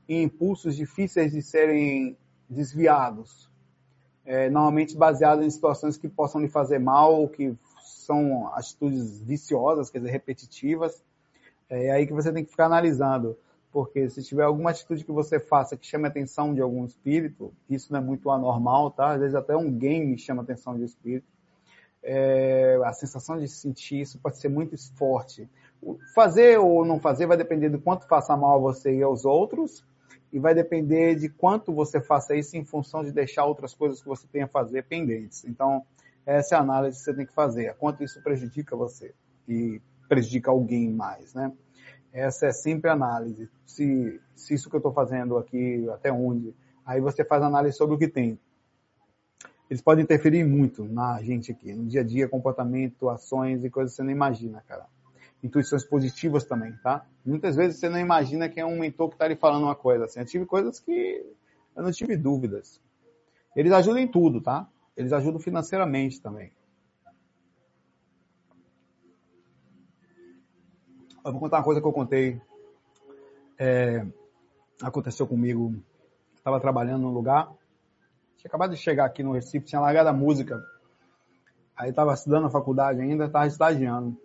em 0.08 0.22
impulsos 0.22 0.76
difíceis 0.76 1.32
de 1.32 1.42
serem 1.42 2.16
desviados. 2.48 3.50
É, 4.24 4.48
normalmente 4.48 4.96
baseados 4.96 5.44
em 5.44 5.50
situações 5.50 5.96
que 5.96 6.08
possam 6.08 6.40
lhe 6.40 6.48
fazer 6.48 6.78
mal, 6.78 7.28
que 7.28 7.56
são 7.82 8.46
atitudes 8.54 9.20
viciosas, 9.20 9.90
quer 9.90 9.98
dizer, 9.98 10.12
repetitivas. 10.12 11.02
É 11.68 11.90
aí 11.90 12.06
que 12.06 12.12
você 12.12 12.32
tem 12.32 12.44
que 12.44 12.50
ficar 12.50 12.66
analisando. 12.66 13.36
Porque 13.72 14.08
se 14.10 14.22
tiver 14.22 14.44
alguma 14.44 14.70
atitude 14.70 15.04
que 15.04 15.10
você 15.10 15.40
faça 15.40 15.76
que 15.76 15.86
chame 15.86 16.04
a 16.04 16.08
atenção 16.08 16.54
de 16.54 16.60
algum 16.60 16.84
espírito, 16.84 17.52
isso 17.70 17.90
não 17.90 18.00
é 18.00 18.02
muito 18.02 18.30
anormal, 18.30 18.90
tá? 18.90 19.12
Às 19.12 19.20
vezes 19.20 19.34
até 19.34 19.56
um 19.56 19.72
game 19.72 20.18
chama 20.18 20.42
a 20.42 20.44
atenção 20.44 20.76
de 20.76 20.84
espírito. 20.84 21.26
É, 22.02 22.78
a 22.84 22.92
sensação 22.92 23.38
de 23.38 23.48
sentir 23.48 24.00
isso 24.00 24.18
pode 24.18 24.38
ser 24.38 24.48
muito 24.48 24.76
forte. 24.96 25.48
Fazer 26.14 26.58
ou 26.58 26.84
não 26.84 27.00
fazer 27.00 27.26
vai 27.26 27.36
depender 27.36 27.70
do 27.70 27.80
quanto 27.80 28.06
faça 28.06 28.36
mal 28.36 28.56
a 28.56 28.60
você 28.60 28.94
e 28.94 29.02
aos 29.02 29.24
outros, 29.24 29.84
e 30.32 30.38
vai 30.38 30.54
depender 30.54 31.14
de 31.14 31.28
quanto 31.28 31.72
você 31.72 32.00
faça 32.00 32.34
isso 32.34 32.56
em 32.56 32.64
função 32.64 33.02
de 33.04 33.12
deixar 33.12 33.44
outras 33.44 33.74
coisas 33.74 34.02
que 34.02 34.08
você 34.08 34.26
tenha 34.26 34.46
a 34.46 34.48
fazer 34.48 34.84
pendentes. 34.84 35.44
Então, 35.44 35.84
essa 36.26 36.54
é 36.54 36.58
a 36.58 36.60
análise 36.60 36.98
que 36.98 37.04
você 37.04 37.14
tem 37.14 37.26
que 37.26 37.34
fazer. 37.34 37.74
Quanto 37.76 38.02
isso 38.02 38.22
prejudica 38.22 38.76
você 38.76 39.14
e 39.48 39.80
prejudica 40.08 40.50
alguém 40.50 40.90
mais, 40.90 41.34
né? 41.34 41.52
Essa 42.12 42.46
é 42.46 42.52
sempre 42.52 42.90
análise. 42.90 43.48
Se, 43.64 44.20
se 44.36 44.54
isso 44.54 44.68
que 44.68 44.76
eu 44.76 44.78
estou 44.78 44.92
fazendo 44.92 45.38
aqui, 45.38 45.88
até 45.90 46.12
onde, 46.12 46.54
aí 46.84 47.00
você 47.00 47.24
faz 47.24 47.42
análise 47.42 47.76
sobre 47.76 47.94
o 47.94 47.98
que 47.98 48.08
tem. 48.08 48.38
Eles 49.70 49.80
podem 49.80 50.04
interferir 50.04 50.44
muito 50.44 50.84
na 50.84 51.22
gente 51.22 51.50
aqui, 51.50 51.72
no 51.72 51.86
dia 51.86 52.02
a 52.02 52.04
dia, 52.04 52.28
comportamento, 52.28 53.08
ações 53.08 53.64
e 53.64 53.70
coisas 53.70 53.92
que 53.92 53.96
você 53.96 54.02
não 54.02 54.10
imagina, 54.10 54.62
cara. 54.68 54.86
Intuições 55.42 55.82
positivas 55.82 56.44
também, 56.44 56.72
tá? 56.82 57.06
Muitas 57.24 57.56
vezes 57.56 57.80
você 57.80 57.88
não 57.88 57.98
imagina 57.98 58.48
que 58.48 58.60
é 58.60 58.66
um 58.66 58.78
mentor 58.78 59.08
que 59.08 59.14
está 59.14 59.26
lhe 59.26 59.34
falando 59.34 59.64
uma 59.64 59.74
coisa 59.74 60.04
assim. 60.04 60.20
Eu 60.20 60.26
tive 60.26 60.44
coisas 60.44 60.78
que 60.78 61.24
eu 61.74 61.82
não 61.82 61.90
tive 61.90 62.16
dúvidas. 62.16 62.80
Eles 63.56 63.72
ajudam 63.72 63.98
em 63.98 64.06
tudo, 64.06 64.42
tá? 64.42 64.68
Eles 64.94 65.12
ajudam 65.12 65.40
financeiramente 65.40 66.20
também. 66.20 66.52
Eu 71.24 71.30
vou 71.30 71.40
contar 71.40 71.58
uma 71.58 71.64
coisa 71.64 71.80
que 71.80 71.86
eu 71.86 71.92
contei. 71.92 72.40
É, 73.56 74.04
aconteceu 74.82 75.26
comigo. 75.26 75.74
Estava 76.34 76.60
trabalhando 76.60 77.02
num 77.02 77.12
lugar. 77.12 77.48
Tinha 78.36 78.48
acabado 78.48 78.74
de 78.74 78.76
chegar 78.76 79.04
aqui 79.04 79.22
no 79.22 79.32
Recife, 79.32 79.66
tinha 79.66 79.80
largado 79.80 80.08
a 80.08 80.12
música. 80.12 80.60
Aí 81.76 81.90
estava 81.90 82.12
estudando 82.12 82.42
na 82.44 82.50
faculdade 82.50 83.00
ainda, 83.00 83.26
estava 83.26 83.46
estagiando. 83.46 84.16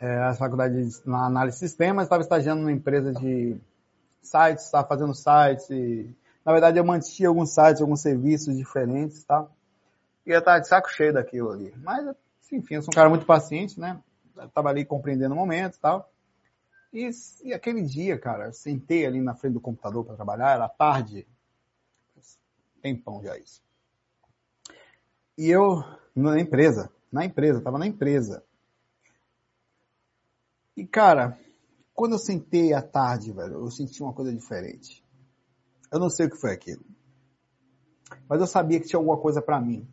É, 0.00 0.18
a 0.18 0.34
faculdade 0.34 0.74
na 1.04 1.26
análise 1.26 1.58
de 1.58 1.68
sistemas, 1.68 2.04
estava 2.04 2.22
estagiando 2.22 2.62
numa 2.62 2.72
empresa 2.72 3.12
de 3.12 3.56
sites, 4.22 4.64
estava 4.64 4.88
fazendo 4.88 5.14
sites. 5.14 5.68
Na 6.42 6.52
verdade, 6.52 6.78
eu 6.78 6.84
mantinha 6.84 7.28
alguns 7.28 7.50
sites, 7.50 7.82
alguns 7.82 8.00
serviços 8.00 8.56
diferentes, 8.56 9.22
tá? 9.24 9.46
E 10.26 10.30
eu 10.30 10.38
estava 10.38 10.58
de 10.58 10.68
saco 10.68 10.90
cheio 10.90 11.12
daquilo 11.12 11.50
ali. 11.50 11.72
Mas, 11.82 12.16
enfim, 12.50 12.76
eu 12.76 12.82
sou 12.82 12.92
um 12.92 12.96
cara 12.96 13.10
muito 13.10 13.26
paciente, 13.26 13.78
né? 13.78 14.00
Estava 14.42 14.68
ali 14.68 14.84
compreendendo 14.84 15.34
o 15.34 15.36
momento 15.36 15.76
e 15.76 15.80
tal. 15.80 16.12
E, 16.92 17.10
e, 17.42 17.52
aquele 17.52 17.82
dia, 17.82 18.18
cara, 18.18 18.52
sentei 18.52 19.04
ali 19.04 19.20
na 19.20 19.34
frente 19.34 19.54
do 19.54 19.60
computador 19.60 20.04
para 20.04 20.14
trabalhar, 20.14 20.54
era 20.54 20.68
tarde. 20.68 21.26
Tempão 22.80 23.22
já 23.22 23.36
isso. 23.36 23.62
E 25.36 25.50
eu, 25.50 25.82
na 26.14 26.38
empresa, 26.38 26.92
na 27.10 27.24
empresa, 27.24 27.60
tava 27.60 27.78
na 27.78 27.86
empresa. 27.86 28.44
E, 30.76 30.86
cara, 30.86 31.38
quando 31.92 32.12
eu 32.12 32.18
sentei 32.18 32.72
à 32.72 32.80
tarde, 32.80 33.32
velho, 33.32 33.54
eu 33.54 33.70
senti 33.70 34.02
uma 34.02 34.12
coisa 34.12 34.32
diferente. 34.32 35.04
Eu 35.90 35.98
não 35.98 36.10
sei 36.10 36.26
o 36.26 36.30
que 36.30 36.36
foi 36.36 36.52
aquilo. 36.52 36.84
Mas 38.28 38.40
eu 38.40 38.46
sabia 38.46 38.80
que 38.80 38.86
tinha 38.86 38.98
alguma 38.98 39.16
coisa 39.16 39.42
para 39.42 39.60
mim. 39.60 39.88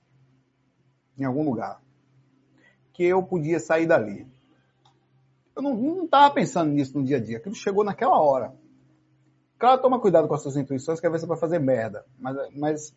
Em 1.17 1.23
algum 1.23 1.43
lugar. 1.43 1.80
Que 2.93 3.03
eu 3.03 3.23
podia 3.23 3.59
sair 3.59 3.85
dali. 3.85 4.27
Eu 5.55 5.61
não, 5.61 5.75
não 5.75 6.07
tava 6.07 6.33
pensando 6.33 6.71
nisso 6.71 6.97
no 6.97 7.03
dia 7.03 7.17
a 7.17 7.19
dia. 7.19 7.37
Aquilo 7.37 7.55
chegou 7.55 7.83
naquela 7.83 8.19
hora. 8.19 8.53
Claro, 9.57 9.81
toma 9.81 9.99
cuidado 9.99 10.27
com 10.27 10.33
as 10.33 10.41
suas 10.41 10.57
intuições, 10.57 10.99
que 10.99 11.05
às 11.05 11.11
vezes 11.11 11.23
você 11.25 11.29
vai 11.29 11.37
fazer 11.37 11.59
merda. 11.59 12.05
Mas, 12.17 12.55
mas 12.55 12.95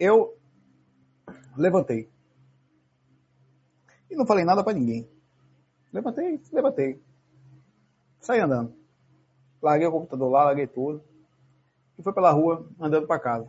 eu 0.00 0.36
levantei. 1.56 2.10
E 4.10 4.16
não 4.16 4.26
falei 4.26 4.44
nada 4.44 4.64
para 4.64 4.72
ninguém. 4.72 5.08
Levantei, 5.92 6.40
levantei. 6.52 7.02
Saí 8.20 8.40
andando. 8.40 8.74
Larguei 9.62 9.86
o 9.86 9.92
computador 9.92 10.30
lá, 10.30 10.44
larguei 10.44 10.66
tudo. 10.66 11.02
E 11.98 12.02
fui 12.02 12.12
pela 12.12 12.30
rua, 12.30 12.68
andando 12.80 13.06
para 13.06 13.20
casa. 13.20 13.48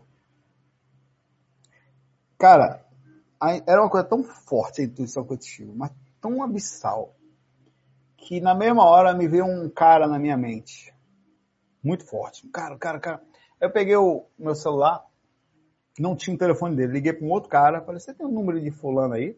Cara, 2.37 2.85
era 3.65 3.81
uma 3.81 3.89
coisa 3.89 4.07
tão 4.07 4.23
forte 4.23 4.81
a 4.81 4.85
intuição 4.85 5.25
tive, 5.37 5.71
mas 5.73 5.91
tão 6.21 6.41
abissal, 6.43 7.15
que 8.17 8.41
na 8.41 8.55
mesma 8.55 8.83
hora 8.83 9.13
me 9.13 9.27
veio 9.27 9.45
um 9.45 9.69
cara 9.69 10.07
na 10.07 10.17
minha 10.17 10.35
mente. 10.35 10.93
Muito 11.83 12.05
forte. 12.05 12.47
Cara, 12.49 12.77
cara, 12.77 12.99
cara. 12.99 13.21
Eu 13.61 13.71
peguei 13.71 13.95
o 13.95 14.25
meu 14.37 14.55
celular, 14.55 15.05
não 15.99 16.15
tinha 16.15 16.35
o 16.35 16.39
telefone 16.39 16.75
dele, 16.75 16.93
liguei 16.93 17.13
para 17.13 17.25
um 17.25 17.31
outro 17.31 17.49
cara, 17.49 17.81
falei, 17.81 17.99
você 17.99 18.13
tem 18.13 18.25
o 18.25 18.29
um 18.29 18.33
número 18.33 18.59
de 18.59 18.71
fulano 18.71 19.13
aí? 19.13 19.37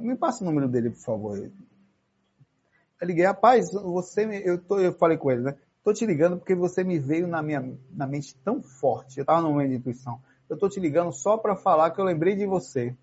Me 0.00 0.16
passa 0.16 0.42
o 0.42 0.46
número 0.46 0.66
dele, 0.66 0.90
por 0.90 1.00
favor. 1.00 1.38
Eu 1.38 3.06
liguei, 3.06 3.26
rapaz, 3.26 3.70
você 3.70 4.24
me, 4.24 4.42
eu, 4.44 4.58
tô, 4.58 4.80
eu 4.80 4.94
falei 4.94 5.18
com 5.18 5.30
ele, 5.30 5.42
né? 5.42 5.56
Tô 5.82 5.92
te 5.92 6.06
ligando 6.06 6.38
porque 6.38 6.54
você 6.54 6.82
me 6.82 6.98
veio 6.98 7.28
na 7.28 7.42
minha 7.42 7.76
na 7.90 8.06
mente 8.06 8.34
tão 8.36 8.62
forte. 8.62 9.18
Eu 9.18 9.26
tava 9.26 9.42
no 9.42 9.50
momento 9.50 9.68
de 9.70 9.76
intuição. 9.76 10.22
Eu 10.48 10.58
tô 10.58 10.68
te 10.68 10.78
ligando 10.78 11.12
só 11.12 11.36
para 11.38 11.56
falar 11.56 11.90
que 11.90 12.00
eu 12.00 12.04
lembrei 12.04 12.36
de 12.36 12.46
você. 12.46 12.96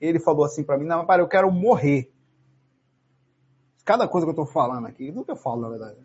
Ele 0.00 0.18
falou 0.20 0.44
assim 0.44 0.64
para 0.64 0.78
mim, 0.78 0.86
não, 0.86 1.04
para, 1.04 1.22
eu 1.22 1.28
quero 1.28 1.50
morrer. 1.50 2.12
Cada 3.84 4.06
coisa 4.06 4.26
que 4.26 4.30
eu 4.30 4.36
tô 4.36 4.46
falando 4.46 4.86
aqui, 4.86 5.10
tudo 5.12 5.24
que 5.24 5.30
eu 5.30 5.36
falo, 5.36 5.62
na 5.62 5.68
verdade. 5.68 5.98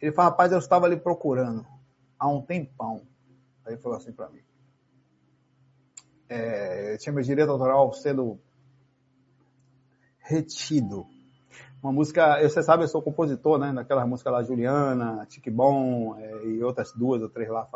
Ele 0.00 0.12
falou, 0.12 0.30
rapaz, 0.30 0.52
eu 0.52 0.58
estava 0.58 0.86
ali 0.86 0.96
procurando 0.96 1.66
há 2.18 2.28
um 2.28 2.42
tempão. 2.42 3.06
Aí 3.64 3.74
ele 3.74 3.80
falou 3.80 3.96
assim 3.96 4.12
para 4.12 4.28
mim. 4.28 4.40
É, 6.28 6.96
tinha 6.96 7.12
meu 7.12 7.22
direito 7.22 7.50
autoral 7.50 7.92
sendo 7.92 8.38
retido. 10.18 11.06
Uma 11.82 11.92
música, 11.92 12.40
você 12.42 12.62
sabe, 12.62 12.84
eu 12.84 12.88
sou 12.88 13.02
compositor, 13.02 13.58
né? 13.58 13.70
Daquela 13.72 14.06
música 14.06 14.30
lá, 14.30 14.42
Juliana, 14.42 15.26
Tique 15.26 15.50
Bom, 15.50 16.16
é, 16.16 16.46
e 16.46 16.62
outras 16.62 16.92
duas 16.92 17.20
ou 17.20 17.28
três 17.28 17.50
lá. 17.50 17.68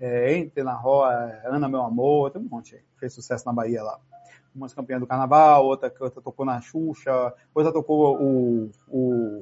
É, 0.00 0.32
Entre 0.38 0.62
na 0.62 0.74
Roa, 0.74 1.10
Ana 1.44 1.68
Meu 1.68 1.82
Amor, 1.82 2.30
tem 2.30 2.40
um 2.40 2.48
monte 2.48 2.74
aí. 2.74 2.82
Fez 2.98 3.12
sucesso 3.12 3.44
na 3.44 3.52
Bahia 3.52 3.82
lá. 3.82 4.00
Uma 4.54 4.68
campeã 4.68 4.98
do 4.98 5.06
carnaval, 5.06 5.66
outra, 5.66 5.92
outra 6.00 6.20
tocou 6.22 6.44
na 6.44 6.60
Xuxa, 6.60 7.34
outra 7.54 7.72
tocou 7.72 8.20
o, 8.20 8.70
o 8.88 9.40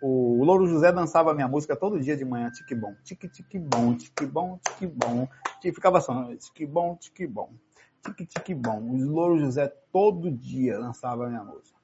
o 0.00 0.44
Louro 0.44 0.66
José 0.66 0.92
dançava 0.92 1.34
minha 1.34 1.48
música 1.48 1.74
todo 1.74 1.98
dia 1.98 2.16
de 2.16 2.24
manhã, 2.24 2.50
tique 2.50 2.74
bom, 2.74 2.94
tique 3.02 3.28
tique 3.28 3.58
bom, 3.58 3.94
tique 3.94 4.26
bom, 4.26 4.58
tique 4.58 4.86
bom, 4.86 5.26
e 5.64 5.72
ficava 5.72 6.00
só, 6.00 6.34
tique 6.36 6.66
bom, 6.66 6.94
tique 6.96 7.26
bom, 7.26 7.50
tique 8.04 8.26
tique 8.26 8.54
bom. 8.54 8.78
O 8.82 8.96
Louro 9.08 9.38
José 9.38 9.66
todo 9.90 10.30
dia 10.30 10.78
dançava 10.78 11.28
minha 11.28 11.42
música. 11.42 11.76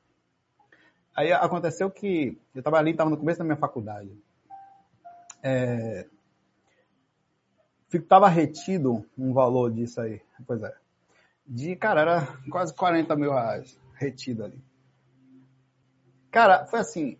Aí 1.16 1.32
aconteceu 1.32 1.90
que 1.90 2.39
eu 2.55 2.60
estava 2.60 2.78
ali, 2.78 2.93
estava 2.93 3.10
no 3.10 3.16
começo 3.16 3.39
da 3.39 3.44
minha 3.44 3.56
faculdade. 3.56 4.16
É, 5.43 6.06
tava 8.01 8.28
retido 8.28 9.05
um 9.16 9.32
valor 9.32 9.70
disso 9.70 10.01
aí, 10.01 10.20
pois 10.47 10.62
é. 10.62 10.74
De, 11.47 11.77
cara, 11.77 12.01
era 12.01 12.39
quase 12.51 12.74
40 12.74 13.14
mil 13.16 13.32
reais 13.32 13.78
retido 13.94 14.44
ali. 14.44 14.62
Cara, 16.31 16.66
foi 16.66 16.81
assim, 16.81 17.19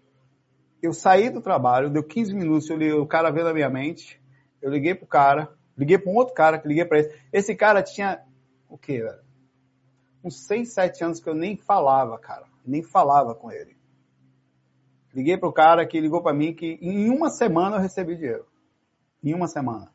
eu 0.83 0.93
saí 0.93 1.31
do 1.31 1.41
trabalho, 1.41 1.91
deu 1.91 2.03
15 2.03 2.35
minutos, 2.35 2.69
eu 2.71 2.77
li, 2.77 2.93
o 2.93 3.07
cara 3.07 3.31
veio 3.31 3.45
na 3.45 3.53
minha 3.53 3.69
mente, 3.69 4.21
eu 4.61 4.71
liguei 4.71 4.95
pro 4.95 5.07
cara, 5.07 5.53
liguei 5.77 5.99
para 5.99 6.11
um 6.11 6.17
outro 6.17 6.35
cara, 6.35 6.59
que 6.59 6.67
liguei 6.67 6.85
para 6.85 7.01
esse. 7.01 7.21
Esse 7.33 7.55
cara 7.55 7.83
tinha, 7.83 8.23
o 8.69 8.79
quê, 8.79 9.03
velho? 9.03 9.23
Uns 10.25 10.47
6, 10.47 10.73
7 10.73 11.05
anos 11.05 11.21
que 11.21 11.29
eu 11.29 11.35
nem 11.35 11.57
falava, 11.57 12.19
cara. 12.19 12.47
Nem 12.65 12.83
falava 12.83 13.35
com 13.35 13.51
ele. 13.51 13.77
Liguei 15.13 15.37
pro 15.37 15.53
cara 15.53 15.87
que 15.87 16.01
ligou 16.01 16.23
para 16.23 16.33
mim 16.33 16.55
que 16.55 16.79
em 16.81 17.11
uma 17.11 17.29
semana 17.29 17.77
eu 17.77 17.81
recebi 17.81 18.17
dinheiro. 18.17 18.47
Em 19.23 19.35
uma 19.35 19.47
semana. 19.47 19.93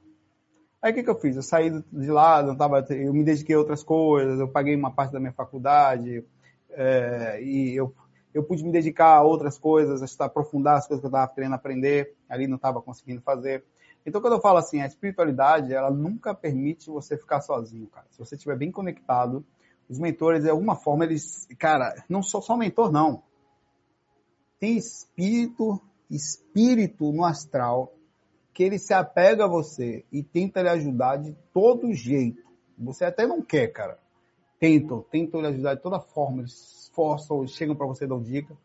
Aí 0.82 0.92
o 0.92 0.96
que, 0.96 1.04
que 1.04 1.10
eu 1.10 1.20
fiz? 1.20 1.36
Eu 1.36 1.42
saí 1.42 1.72
de 1.92 2.12
lá, 2.12 2.44
não 2.44 2.56
tava, 2.56 2.86
eu 2.90 3.14
me 3.14 3.24
dediquei 3.24 3.56
a 3.56 3.60
outras 3.60 3.84
coisas, 3.84 4.40
eu 4.40 4.48
paguei 4.48 4.76
uma 4.76 4.92
parte 4.92 5.12
da 5.12 5.20
minha 5.20 5.34
faculdade, 5.34 6.24
é, 6.72 7.42
e 7.42 7.76
eu 7.76 7.94
eu 8.38 8.44
pude 8.44 8.64
me 8.64 8.72
dedicar 8.72 9.16
a 9.16 9.24
outras 9.24 9.58
coisas, 9.58 10.20
a 10.20 10.26
aprofundar 10.26 10.78
as 10.78 10.88
coisas 10.88 11.02
que 11.02 11.08
eu 11.08 11.10
estava 11.10 11.34
querendo 11.34 11.56
aprender, 11.56 12.16
ali 12.30 12.46
não 12.46 12.58
estava 12.58 12.80
conseguindo 12.82 13.20
fazer. 13.22 13.66
Então, 14.06 14.22
quando 14.22 14.34
eu 14.34 14.42
falo 14.42 14.60
assim, 14.60 14.80
a 14.80 14.86
espiritualidade, 14.86 15.74
ela 15.74 15.90
nunca 15.90 16.36
permite 16.36 16.88
você 16.90 17.18
ficar 17.18 17.42
sozinho, 17.42 17.88
cara. 17.88 18.06
Se 18.12 18.20
você 18.20 18.36
estiver 18.36 18.56
bem 18.56 18.72
conectado, 18.72 19.44
os 19.90 19.98
mentores, 19.98 20.44
de 20.44 20.50
alguma 20.50 20.76
forma, 20.76 21.04
eles, 21.04 21.48
cara, 21.58 22.04
não 22.08 22.22
só 22.22 22.40
só 22.40 22.56
mentor, 22.56 22.92
não. 22.92 23.24
Tem 24.60 24.78
espírito, 24.78 25.82
espírito 26.10 27.12
no 27.12 27.26
astral, 27.26 27.94
que 28.58 28.64
ele 28.64 28.80
se 28.80 28.92
apega 28.92 29.46
a 29.46 29.48
você 29.48 30.04
e 30.12 30.24
tenta 30.24 30.64
lhe 30.64 30.70
ajudar 30.70 31.18
de 31.18 31.32
todo 31.54 31.94
jeito. 31.94 32.42
Você 32.76 33.06
até 33.06 33.28
não 33.28 33.40
quer, 33.40 33.68
cara. 33.68 34.00
Tentam, 34.60 35.04
tentam 35.12 35.42
lhe 35.42 35.46
ajudar 35.46 35.76
de 35.76 35.82
toda 35.84 36.00
forma. 36.00 36.40
Eles 36.42 36.90
forçam, 36.92 37.46
chegam 37.46 37.76
para 37.76 37.86
você 37.86 38.08
dar 38.08 38.20
dica. 38.20 38.58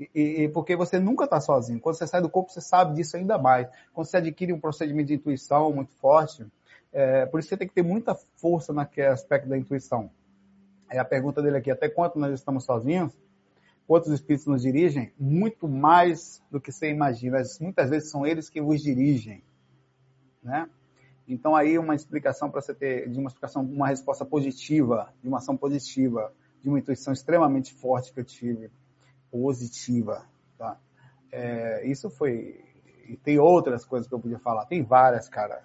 E, 0.00 0.42
e, 0.42 0.48
porque 0.48 0.74
você 0.74 0.98
nunca 0.98 1.26
está 1.26 1.40
sozinho. 1.40 1.78
Quando 1.78 1.94
você 1.94 2.08
sai 2.08 2.20
do 2.20 2.28
corpo, 2.28 2.50
você 2.50 2.60
sabe 2.60 2.96
disso 2.96 3.16
ainda 3.16 3.38
mais. 3.38 3.68
Quando 3.94 4.08
você 4.08 4.16
adquire 4.16 4.52
um 4.52 4.58
procedimento 4.58 5.06
de 5.06 5.14
intuição 5.14 5.72
muito 5.72 5.92
forte, 5.92 6.44
é, 6.92 7.24
por 7.26 7.38
isso 7.38 7.48
você 7.48 7.56
tem 7.56 7.68
que 7.68 7.74
ter 7.74 7.84
muita 7.84 8.16
força 8.16 8.72
naquele 8.72 9.06
aspecto 9.06 9.48
da 9.48 9.56
intuição. 9.56 10.10
É 10.90 10.98
a 10.98 11.04
pergunta 11.04 11.40
dele 11.40 11.58
aqui, 11.58 11.70
até 11.70 11.88
quanto 11.88 12.18
nós 12.18 12.34
estamos 12.34 12.64
sozinhos? 12.64 13.16
Quantos 13.86 14.10
espíritos 14.12 14.46
nos 14.46 14.62
dirigem? 14.62 15.12
Muito 15.18 15.68
mais 15.68 16.42
do 16.50 16.60
que 16.60 16.72
você 16.72 16.90
imagina. 16.90 17.40
Muitas 17.60 17.90
vezes 17.90 18.10
são 18.10 18.26
eles 18.26 18.50
que 18.50 18.60
vos 18.60 18.82
dirigem. 18.82 19.44
Né? 20.42 20.68
Então 21.28 21.54
aí 21.54 21.78
uma 21.78 21.94
explicação 21.94 22.50
para 22.50 22.60
você 22.60 22.74
ter, 22.74 23.08
de 23.08 23.18
uma 23.18 23.28
explicação, 23.28 23.62
uma 23.62 23.88
resposta 23.88 24.24
positiva, 24.24 25.12
de 25.22 25.28
uma 25.28 25.38
ação 25.38 25.56
positiva, 25.56 26.32
de 26.62 26.68
uma 26.68 26.78
intuição 26.78 27.12
extremamente 27.12 27.74
forte 27.74 28.12
que 28.12 28.20
eu 28.20 28.24
tive 28.24 28.70
positiva. 29.30 30.24
Tá? 30.56 30.78
É, 31.30 31.86
isso 31.86 32.08
foi. 32.10 32.64
E 33.08 33.16
tem 33.16 33.38
outras 33.38 33.84
coisas 33.84 34.08
que 34.08 34.14
eu 34.14 34.20
podia 34.20 34.38
falar. 34.38 34.66
Tem 34.66 34.82
várias, 34.82 35.28
cara. 35.28 35.62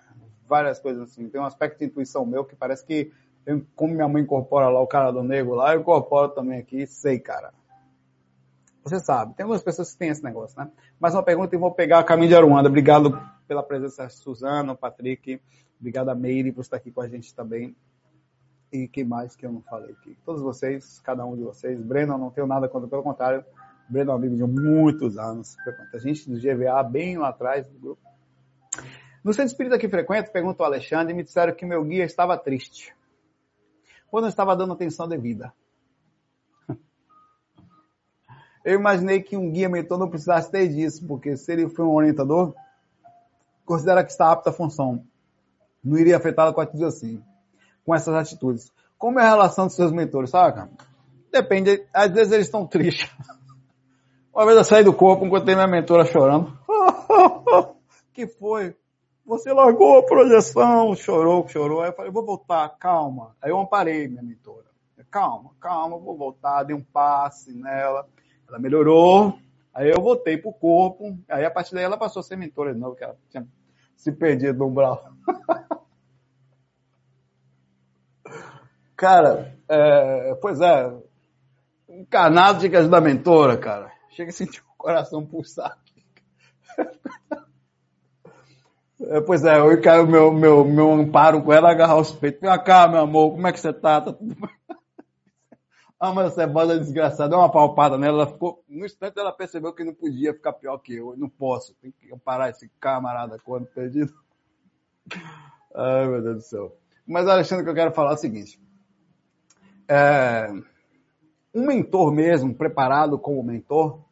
Várias 0.48 0.80
coisas 0.80 1.10
assim. 1.10 1.30
Tem 1.30 1.40
um 1.40 1.46
aspecto 1.46 1.80
de 1.80 1.86
intuição 1.86 2.26
meu 2.26 2.44
que 2.46 2.56
parece 2.56 2.86
que, 2.86 3.12
eu, 3.46 3.66
como 3.76 3.94
minha 3.94 4.08
mãe 4.08 4.22
incorpora 4.22 4.70
lá 4.70 4.80
o 4.80 4.88
cara 4.88 5.12
do 5.12 5.24
negro 5.24 5.56
lá, 5.56 5.74
eu 5.74 5.82
incorporo 5.82 6.30
também 6.30 6.60
aqui. 6.60 6.86
Sei, 6.86 7.20
cara. 7.20 7.54
Você 8.84 9.00
sabe. 9.00 9.36
Tem 9.36 9.44
algumas 9.44 9.64
pessoas 9.64 9.92
que 9.92 10.00
têm 10.00 10.10
esse 10.10 10.24
negócio, 10.24 10.60
né? 10.60 10.70
Mais 11.00 11.14
uma 11.14 11.24
pergunta 11.24 11.56
e 11.56 11.60
vou 11.60 11.72
pegar 11.72 12.00
a 12.00 12.04
caminho 12.04 12.30
de 12.30 12.36
Aruanda. 12.36 12.68
Obrigado 12.68 13.18
pela 13.48 13.62
presença, 13.62 14.10
Suzana, 14.10 14.76
Patrick. 14.76 15.40
Obrigado 15.80 16.10
a 16.10 16.16
Meire 16.16 16.52
por 16.52 16.62
estar 16.62 16.78
aqui 16.78 16.92
com 16.92 17.02
a 17.02 17.08
gente 17.08 17.34
também. 17.34 17.76
E 18.72 18.88
quem 18.88 19.04
mais 19.04 19.36
que 19.36 19.46
eu 19.46 19.52
não 19.52 19.62
falei 19.62 19.92
aqui? 19.92 20.18
Todos 20.26 20.42
vocês, 20.42 21.00
cada 21.02 21.26
um 21.26 21.36
de 21.36 21.44
vocês. 21.44 21.80
Breno, 21.80 22.18
não 22.18 22.32
tenho 22.32 22.48
nada 22.48 22.68
contra, 22.68 22.88
pelo 22.88 23.04
contrário. 23.04 23.46
Breno 23.88 24.12
é 24.12 24.14
um 24.14 24.18
amigo 24.18 24.36
de 24.36 24.44
muitos 24.44 25.18
anos. 25.18 25.56
A 25.94 25.98
gente 25.98 26.30
do 26.30 26.40
GVA, 26.40 26.82
bem 26.84 27.18
lá 27.18 27.30
atrás 27.30 27.68
do 27.68 27.78
grupo. 27.78 28.02
No 29.24 29.34
centro 29.34 29.52
espírita 29.52 29.78
que 29.78 29.90
frequento, 29.90 30.32
perguntou 30.32 30.66
ao 30.66 30.72
Alexandre, 30.72 31.14
me 31.14 31.24
disseram 31.24 31.54
que 31.54 31.66
meu 31.66 31.84
guia 31.84 32.06
estava 32.06 32.38
triste. 32.38 32.96
Ou 34.12 34.22
não 34.22 34.30
estava 34.30 34.56
dando 34.56 34.74
atenção 34.74 35.08
devida. 35.08 35.54
Eu 38.64 38.80
imaginei 38.80 39.22
que 39.22 39.36
um 39.36 39.52
guia 39.52 39.68
mentor 39.68 39.98
não 39.98 40.10
precisasse 40.10 40.52
ter 40.52 40.68
disso, 40.68 41.06
porque 41.08 41.36
se 41.36 41.52
ele 41.52 41.70
foi 41.70 41.86
um 41.86 41.94
orientador, 41.94 42.54
considera 43.66 44.04
que 44.04 44.12
está 44.12 44.32
apto 44.32 44.50
à 44.50 44.54
função. 44.54 45.04
Não 45.84 45.98
iria 45.98 46.18
afetá-lo 46.18 46.54
com 46.54 46.62
atitudes 46.62 46.88
assim, 46.88 47.24
com 47.86 47.96
essas 47.96 48.14
atitudes. 48.14 48.72
Como 48.98 49.20
é 49.20 49.24
a 49.24 49.30
relação 49.30 49.66
dos 49.66 49.76
seus 49.76 49.92
mentores, 49.92 50.30
saca? 50.30 50.70
Depende, 51.32 51.84
às 51.94 52.12
vezes 52.12 52.32
eles 52.34 52.48
estão 52.48 52.68
tristes. 52.68 53.10
Uma 54.34 54.46
vez 54.46 54.58
eu 54.58 54.64
saí 54.64 54.84
do 54.84 54.94
corpo, 54.94 55.26
encontrei 55.26 55.56
minha 55.56 55.68
mentora 55.68 56.06
chorando. 56.06 56.58
que 58.14 58.28
foi? 58.28 58.76
Você 59.26 59.52
largou 59.52 60.00
a 60.00 60.04
projeção, 60.04 60.96
chorou, 60.96 61.48
chorou. 61.48 61.82
Aí 61.82 61.90
eu 61.90 61.94
falei, 61.94 62.12
vou 62.12 62.26
voltar, 62.26 62.70
calma. 62.78 63.36
Aí 63.42 63.50
eu 63.50 63.60
amparei 63.60 64.08
minha 64.08 64.24
mentora. 64.24 64.66
Calma, 65.10 65.52
calma, 65.60 65.98
vou 65.98 66.18
voltar, 66.18 66.64
dei 66.64 66.76
um 66.76 66.82
passe 66.82 67.52
nela. 67.54 68.08
Ela 68.52 68.60
melhorou. 68.60 69.40
Aí 69.74 69.90
eu 69.90 70.02
voltei 70.02 70.38
pro 70.38 70.52
corpo. 70.52 71.18
Aí 71.30 71.46
a 71.46 71.52
partir 71.52 71.74
daí 71.74 71.86
ela 71.86 71.98
passou 71.98 72.20
a 72.20 72.24
ser 72.24 72.36
mentora 72.36 72.74
de 72.74 72.80
novo, 72.80 72.96
que 72.98 73.04
ela 73.04 73.16
tinha 73.30 73.48
se 73.96 74.12
perdido 74.12 74.60
no 74.60 74.68
umbral. 74.68 75.10
cara, 78.98 79.58
é, 79.70 80.36
pois 80.42 80.60
é, 80.60 80.94
encanado 81.90 82.60
tinha 82.60 82.70
que 82.70 82.76
ajudar 82.76 83.00
mentora, 83.00 83.58
cara. 83.58 83.90
Chega 84.10 84.30
a 84.30 84.34
sentir 84.34 84.60
o 84.60 84.78
coração 84.78 85.26
pulsar. 85.26 85.78
É, 89.04 89.20
pois 89.20 89.44
é, 89.44 89.58
eu 89.58 89.82
caiu 89.82 90.06
meu, 90.06 90.32
meu, 90.32 90.64
meu 90.64 90.92
amparo 90.92 91.42
com 91.42 91.52
ela, 91.52 91.72
agarrar 91.72 91.98
os 91.98 92.12
peitos. 92.12 92.40
Vem 92.40 92.64
cá, 92.64 92.88
meu 92.88 93.00
amor, 93.00 93.32
como 93.32 93.48
é 93.48 93.52
que 93.52 93.60
você 93.60 93.74
tá? 93.74 94.00
Tá 94.00 94.14
tudo 94.14 94.36
bem? 94.36 94.78
Ah, 96.04 96.12
mas 96.12 96.32
essa 96.32 96.48
bola 96.48 96.80
desgraçada, 96.80 97.30
deu 97.30 97.38
uma 97.38 97.52
palpada 97.52 97.96
nela, 97.96 98.24
ela 98.24 98.34
ficou, 98.34 98.64
no 98.68 98.88
instante 98.88 99.20
ela 99.20 99.32
percebeu 99.32 99.72
que 99.72 99.84
não 99.84 99.94
podia 99.94 100.34
ficar 100.34 100.52
pior 100.54 100.80
que 100.80 100.96
eu, 100.96 101.12
eu 101.12 101.16
não 101.16 101.30
posso, 101.30 101.76
tem 101.76 101.92
que 101.92 102.10
parar 102.26 102.50
esse 102.50 102.68
camarada 102.80 103.38
quando 103.44 103.68
perdido. 103.68 104.12
Ai, 105.76 106.08
meu 106.08 106.24
Deus 106.24 106.38
do 106.38 106.42
céu. 106.42 106.76
Mas, 107.06 107.28
Alexandre, 107.28 107.62
o 107.62 107.66
que 107.66 107.70
eu 107.70 107.76
quero 107.76 107.92
falar 107.92 108.12
é 108.12 108.14
o 108.16 108.18
seguinte, 108.18 108.60
é, 109.88 110.48
um 111.54 111.68
mentor 111.68 112.12
mesmo, 112.12 112.56
preparado 112.56 113.20
como 113.20 113.44
mentor, 113.44 114.04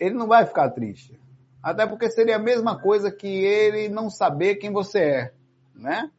ele 0.00 0.16
não 0.16 0.26
vai 0.26 0.44
ficar 0.44 0.70
triste. 0.70 1.20
Até 1.62 1.86
porque 1.86 2.10
seria 2.10 2.34
a 2.34 2.40
mesma 2.40 2.80
coisa 2.80 3.12
que 3.12 3.28
ele 3.28 3.88
não 3.88 4.10
saber 4.10 4.56
quem 4.56 4.72
você 4.72 4.98
é, 4.98 5.34
né? 5.72 6.10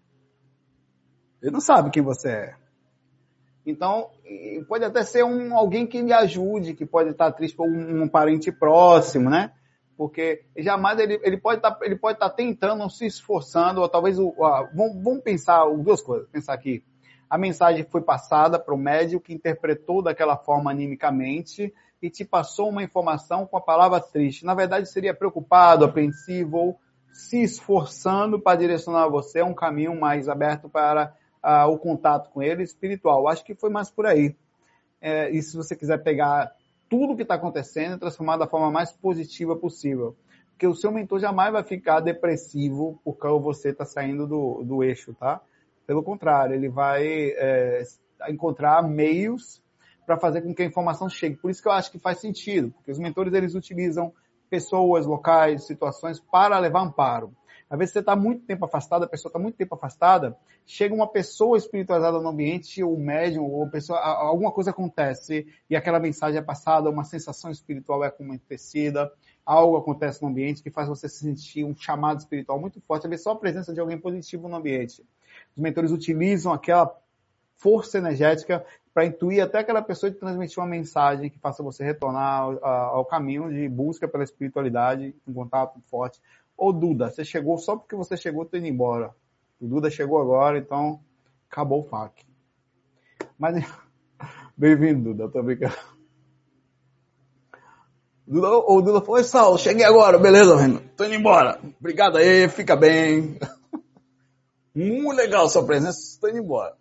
Ele 1.42 1.52
não 1.52 1.60
sabe 1.60 1.90
quem 1.90 2.02
você 2.02 2.30
é. 2.30 2.63
Então, 3.66 4.10
pode 4.68 4.84
até 4.84 5.04
ser 5.04 5.24
um, 5.24 5.56
alguém 5.56 5.88
que 5.88 6.02
lhe 6.02 6.14
ajude, 6.14 6.74
que 6.74 6.86
pode 6.86 7.12
estar 7.12 7.32
triste 7.32 7.56
por 7.56 7.68
um, 7.68 8.04
um 8.04 8.08
parente 8.08 8.52
próximo, 8.52 9.30
né? 9.30 9.52
Porque 9.96 10.44
jamais 10.58 11.00
ele, 11.00 11.20
ele 11.24 11.38
pode 11.38 11.60
estar, 11.60 11.78
ele 11.82 11.96
pode 11.96 12.16
estar 12.16 12.30
tentando, 12.32 12.90
se 12.90 13.06
esforçando, 13.06 13.82
ou 13.82 13.88
talvez 13.88 14.20
o, 14.20 14.34
vamos, 14.74 15.04
vamos 15.04 15.24
pensar 15.24 15.66
duas 15.78 16.02
coisas, 16.02 16.28
pensar 16.30 16.54
aqui 16.54 16.84
a 17.34 17.38
mensagem 17.40 17.84
foi 17.84 18.02
passada 18.02 18.60
para 18.60 18.76
o 18.76 18.78
médium 18.78 19.20
que 19.20 19.34
interpretou 19.34 20.04
daquela 20.04 20.38
forma 20.38 20.70
animicamente 20.70 21.74
e 22.00 22.08
te 22.08 22.24
passou 22.24 22.70
uma 22.70 22.84
informação 22.84 23.48
com 23.48 23.58
a 23.58 23.62
palavra 23.62 24.00
triste. 24.00 24.46
Na 24.46 24.54
verdade, 24.54 24.88
seria 24.88 25.16
preocupado, 25.16 25.84
apreensivo 25.84 26.58
ou 26.58 26.80
se 27.12 27.42
esforçando 27.42 28.40
para 28.40 28.60
direcionar 28.60 29.10
você 29.10 29.40
a 29.40 29.46
um 29.46 29.54
caminho 29.56 30.00
mais 30.00 30.30
aberto 30.30 30.70
para 30.70 31.12
uh, 31.44 31.68
o 31.70 31.78
contato 31.78 32.30
com 32.30 32.42
ele 32.42 32.64
espiritual. 32.64 33.28
Acho 33.28 33.44
que 33.44 33.56
foi 33.56 33.70
mais 33.70 33.90
por 33.90 34.06
aí. 34.06 34.36
É, 35.02 35.30
e 35.30 35.42
se 35.42 35.56
você 35.56 35.76
quiser 35.76 36.02
pegar 36.02 36.54
tudo 36.90 37.16
que 37.16 37.24
está 37.24 37.36
acontecendo 37.36 37.96
e 37.96 38.00
transformar 38.00 38.38
da 38.38 38.48
forma 38.48 38.72
mais 38.72 38.92
positiva 38.92 39.56
possível. 39.56 40.16
Porque 40.52 40.68
o 40.68 40.76
seu 40.76 40.92
mentor 40.92 41.20
jamais 41.20 41.52
vai 41.52 41.64
ficar 41.64 42.00
depressivo 42.00 43.02
porque 43.04 43.28
você 43.28 43.70
está 43.70 43.84
saindo 43.84 44.28
do, 44.28 44.64
do 44.64 44.84
eixo, 44.84 45.14
tá? 45.14 45.42
Pelo 45.86 46.04
contrário, 46.04 46.56
ele 46.56 46.70
vai 46.70 47.06
é, 47.06 47.84
encontrar 48.30 48.88
meios 48.88 49.62
para 50.06 50.18
fazer 50.18 50.42
com 50.42 50.54
que 50.54 50.62
a 50.62 50.66
informação 50.66 51.10
chegue. 51.10 51.36
Por 51.36 51.50
isso 51.50 51.62
que 51.62 51.68
eu 51.68 51.72
acho 51.72 51.92
que 51.92 52.00
faz 52.00 52.20
sentido, 52.20 52.72
porque 52.72 52.92
os 52.92 53.00
mentores 53.00 53.34
eles 53.34 53.56
utilizam 53.56 54.14
pessoas, 54.50 55.06
locais, 55.06 55.66
situações 55.66 56.20
para 56.20 56.60
levar 56.60 56.82
amparo. 56.82 57.34
Às 57.74 57.80
vezes 57.80 57.94
você 57.94 58.02
está 58.02 58.16
muito 58.16 58.46
tempo 58.46 58.66
afastado, 58.66 59.02
a 59.02 59.08
pessoa 59.08 59.32
está 59.32 59.40
muito 59.40 59.56
tempo 59.56 59.74
afastada, 59.74 60.38
chega 60.64 60.94
uma 60.94 61.08
pessoa 61.08 61.58
espiritualizada 61.58 62.22
no 62.22 62.30
ambiente, 62.30 62.84
ou 62.84 62.96
médium, 62.96 63.46
ou 63.46 63.68
pessoa, 63.68 63.98
alguma 64.00 64.52
coisa 64.52 64.70
acontece 64.70 65.48
e 65.68 65.76
aquela 65.76 66.00
mensagem 66.00 66.38
é 66.38 66.42
passada, 66.44 66.88
uma 66.88 67.04
sensação 67.04 67.50
espiritual 67.50 68.04
é 68.04 68.10
acontecida, 68.10 69.12
algo 69.44 69.76
acontece 69.76 70.22
no 70.22 70.28
ambiente 70.28 70.62
que 70.62 70.70
faz 70.70 70.88
você 70.88 71.10
sentir 71.10 71.64
um 71.64 71.76
chamado 71.76 72.20
espiritual 72.20 72.60
muito 72.60 72.80
forte. 72.82 73.08
Às 73.08 73.10
vezes 73.10 73.24
só 73.24 73.32
a 73.32 73.40
presença 73.40 73.74
de 73.74 73.80
alguém 73.80 73.98
positivo 73.98 74.48
no 74.48 74.56
ambiente. 74.56 75.04
Os 75.58 75.64
mentores 75.64 75.90
utilizam 75.90 76.54
aquela 76.54 76.96
força 77.56 77.98
energética 77.98 78.64
para 78.94 79.06
intuir 79.06 79.44
até 79.44 79.58
aquela 79.58 79.82
pessoa 79.82 80.12
de 80.12 80.18
transmitir 80.18 80.60
uma 80.60 80.68
mensagem 80.68 81.28
que 81.28 81.40
faça 81.40 81.64
você 81.64 81.84
retornar 81.84 82.42
ao, 82.42 82.66
ao 82.66 83.06
caminho 83.06 83.50
de 83.50 83.68
busca 83.68 84.08
pela 84.08 84.24
espiritualidade, 84.24 85.16
um 85.28 85.34
contato 85.34 85.82
forte. 85.90 86.22
Ô 86.58 86.72
Duda, 86.72 87.10
você 87.10 87.26
chegou 87.26 87.58
só 87.58 87.76
porque 87.76 87.96
você 87.96 88.16
chegou, 88.16 88.46
tô 88.46 88.58
indo 88.58 88.68
embora. 88.68 89.14
O 89.60 89.68
Duda 89.68 89.90
chegou 89.90 90.20
agora, 90.20 90.58
então 90.58 91.00
acabou 91.50 91.82
o 91.82 91.86
FAQ. 91.86 92.26
Mas, 93.38 93.66
bem-vindo, 94.58 95.14
Duda, 95.14 95.30
tô 95.30 95.42
brincando. 95.42 95.76
O 98.26 98.82
Duda 98.82 99.02
falou, 99.02 99.18
oi 99.18 99.24
Saulo, 99.24 99.58
cheguei 99.58 99.84
agora, 99.84 100.18
beleza, 100.18 100.56
mano? 100.56 100.82
Tô 100.96 101.04
indo 101.04 101.16
embora. 101.16 101.60
Obrigado 101.80 102.18
aí, 102.18 102.48
fica 102.48 102.76
bem. 102.76 103.38
Muito 104.74 105.18
legal 105.18 105.50
sua 105.50 105.66
presença, 105.66 106.00
estou 106.00 106.30
indo 106.30 106.40
embora. 106.40 106.76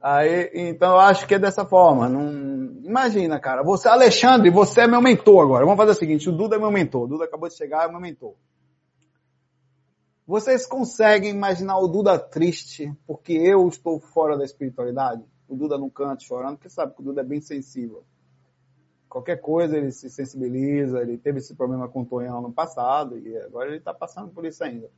Aí, 0.00 0.50
então 0.54 0.92
eu 0.92 1.00
acho 1.00 1.26
que 1.26 1.34
é 1.34 1.38
dessa 1.38 1.64
forma. 1.64 2.08
Não... 2.08 2.55
Imagina, 2.86 3.40
cara. 3.40 3.64
Você, 3.64 3.88
Alexandre, 3.88 4.48
você 4.48 4.82
é 4.82 4.86
meu 4.86 5.02
mentor 5.02 5.44
agora. 5.44 5.64
Vamos 5.64 5.76
fazer 5.76 5.90
o 5.90 5.94
seguinte: 5.94 6.28
o 6.28 6.32
Duda 6.32 6.54
é 6.54 6.58
meu 6.58 6.70
mentor. 6.70 7.02
O 7.02 7.08
Duda 7.08 7.24
acabou 7.24 7.48
de 7.48 7.56
chegar, 7.56 7.88
é 7.88 7.90
meu 7.90 8.00
mentor. 8.00 8.34
Vocês 10.24 10.66
conseguem 10.66 11.30
imaginar 11.30 11.78
o 11.78 11.88
Duda 11.88 12.18
triste 12.18 12.92
porque 13.06 13.32
eu 13.32 13.66
estou 13.68 13.98
fora 13.98 14.38
da 14.38 14.44
espiritualidade? 14.44 15.24
O 15.48 15.56
Duda 15.56 15.76
não 15.76 15.90
canta 15.90 16.24
chorando, 16.24 16.56
porque 16.56 16.68
sabe 16.68 16.94
que 16.94 17.00
o 17.00 17.04
Duda 17.04 17.22
é 17.22 17.24
bem 17.24 17.40
sensível. 17.40 18.04
Qualquer 19.08 19.40
coisa 19.40 19.76
ele 19.76 19.90
se 19.90 20.08
sensibiliza, 20.08 21.00
ele 21.00 21.16
teve 21.16 21.38
esse 21.38 21.54
problema 21.54 21.88
com 21.88 22.02
o 22.02 22.06
Tonhão 22.06 22.40
no 22.40 22.52
passado 22.52 23.18
e 23.18 23.36
agora 23.38 23.68
ele 23.68 23.78
está 23.78 23.94
passando 23.94 24.30
por 24.30 24.44
isso 24.44 24.62
ainda. 24.62 24.88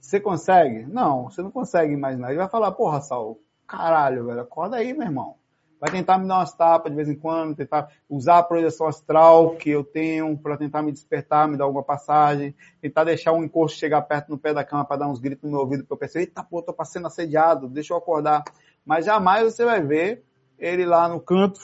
Você 0.00 0.18
consegue? 0.18 0.86
Não, 0.86 1.24
você 1.24 1.42
não 1.42 1.50
consegue 1.50 1.92
imaginar. 1.92 2.30
Ele 2.30 2.38
vai 2.38 2.48
falar, 2.48 2.72
porra, 2.72 3.00
Sal, 3.00 3.38
caralho, 3.66 4.26
velho, 4.26 4.40
acorda 4.40 4.76
aí, 4.76 4.92
meu 4.92 5.06
irmão. 5.06 5.41
Vai 5.82 5.90
tentar 5.90 6.16
me 6.16 6.28
dar 6.28 6.36
umas 6.36 6.54
tapas 6.54 6.92
de 6.92 6.96
vez 6.96 7.08
em 7.08 7.16
quando, 7.16 7.56
tentar 7.56 7.90
usar 8.08 8.38
a 8.38 8.42
projeção 8.44 8.86
astral 8.86 9.56
que 9.56 9.68
eu 9.68 9.82
tenho 9.82 10.38
para 10.38 10.56
tentar 10.56 10.80
me 10.80 10.92
despertar, 10.92 11.48
me 11.48 11.56
dar 11.56 11.64
alguma 11.64 11.82
passagem, 11.82 12.54
tentar 12.80 13.02
deixar 13.02 13.32
um 13.32 13.42
encosto 13.42 13.80
chegar 13.80 14.00
perto 14.02 14.28
no 14.28 14.38
pé 14.38 14.54
da 14.54 14.62
cama 14.62 14.84
para 14.84 14.98
dar 14.98 15.08
uns 15.08 15.18
gritos 15.18 15.42
no 15.42 15.50
meu 15.50 15.58
ouvido 15.58 15.84
para 15.84 15.96
eu 15.96 15.98
pensar, 15.98 16.20
eita 16.20 16.44
pô, 16.44 16.62
tô 16.62 16.72
passando 16.72 17.08
assediado, 17.08 17.68
deixa 17.68 17.92
eu 17.92 17.96
acordar. 17.96 18.44
Mas 18.86 19.04
jamais 19.06 19.42
você 19.42 19.64
vai 19.64 19.82
ver 19.82 20.22
ele 20.56 20.86
lá 20.86 21.08
no 21.08 21.18
canto 21.18 21.58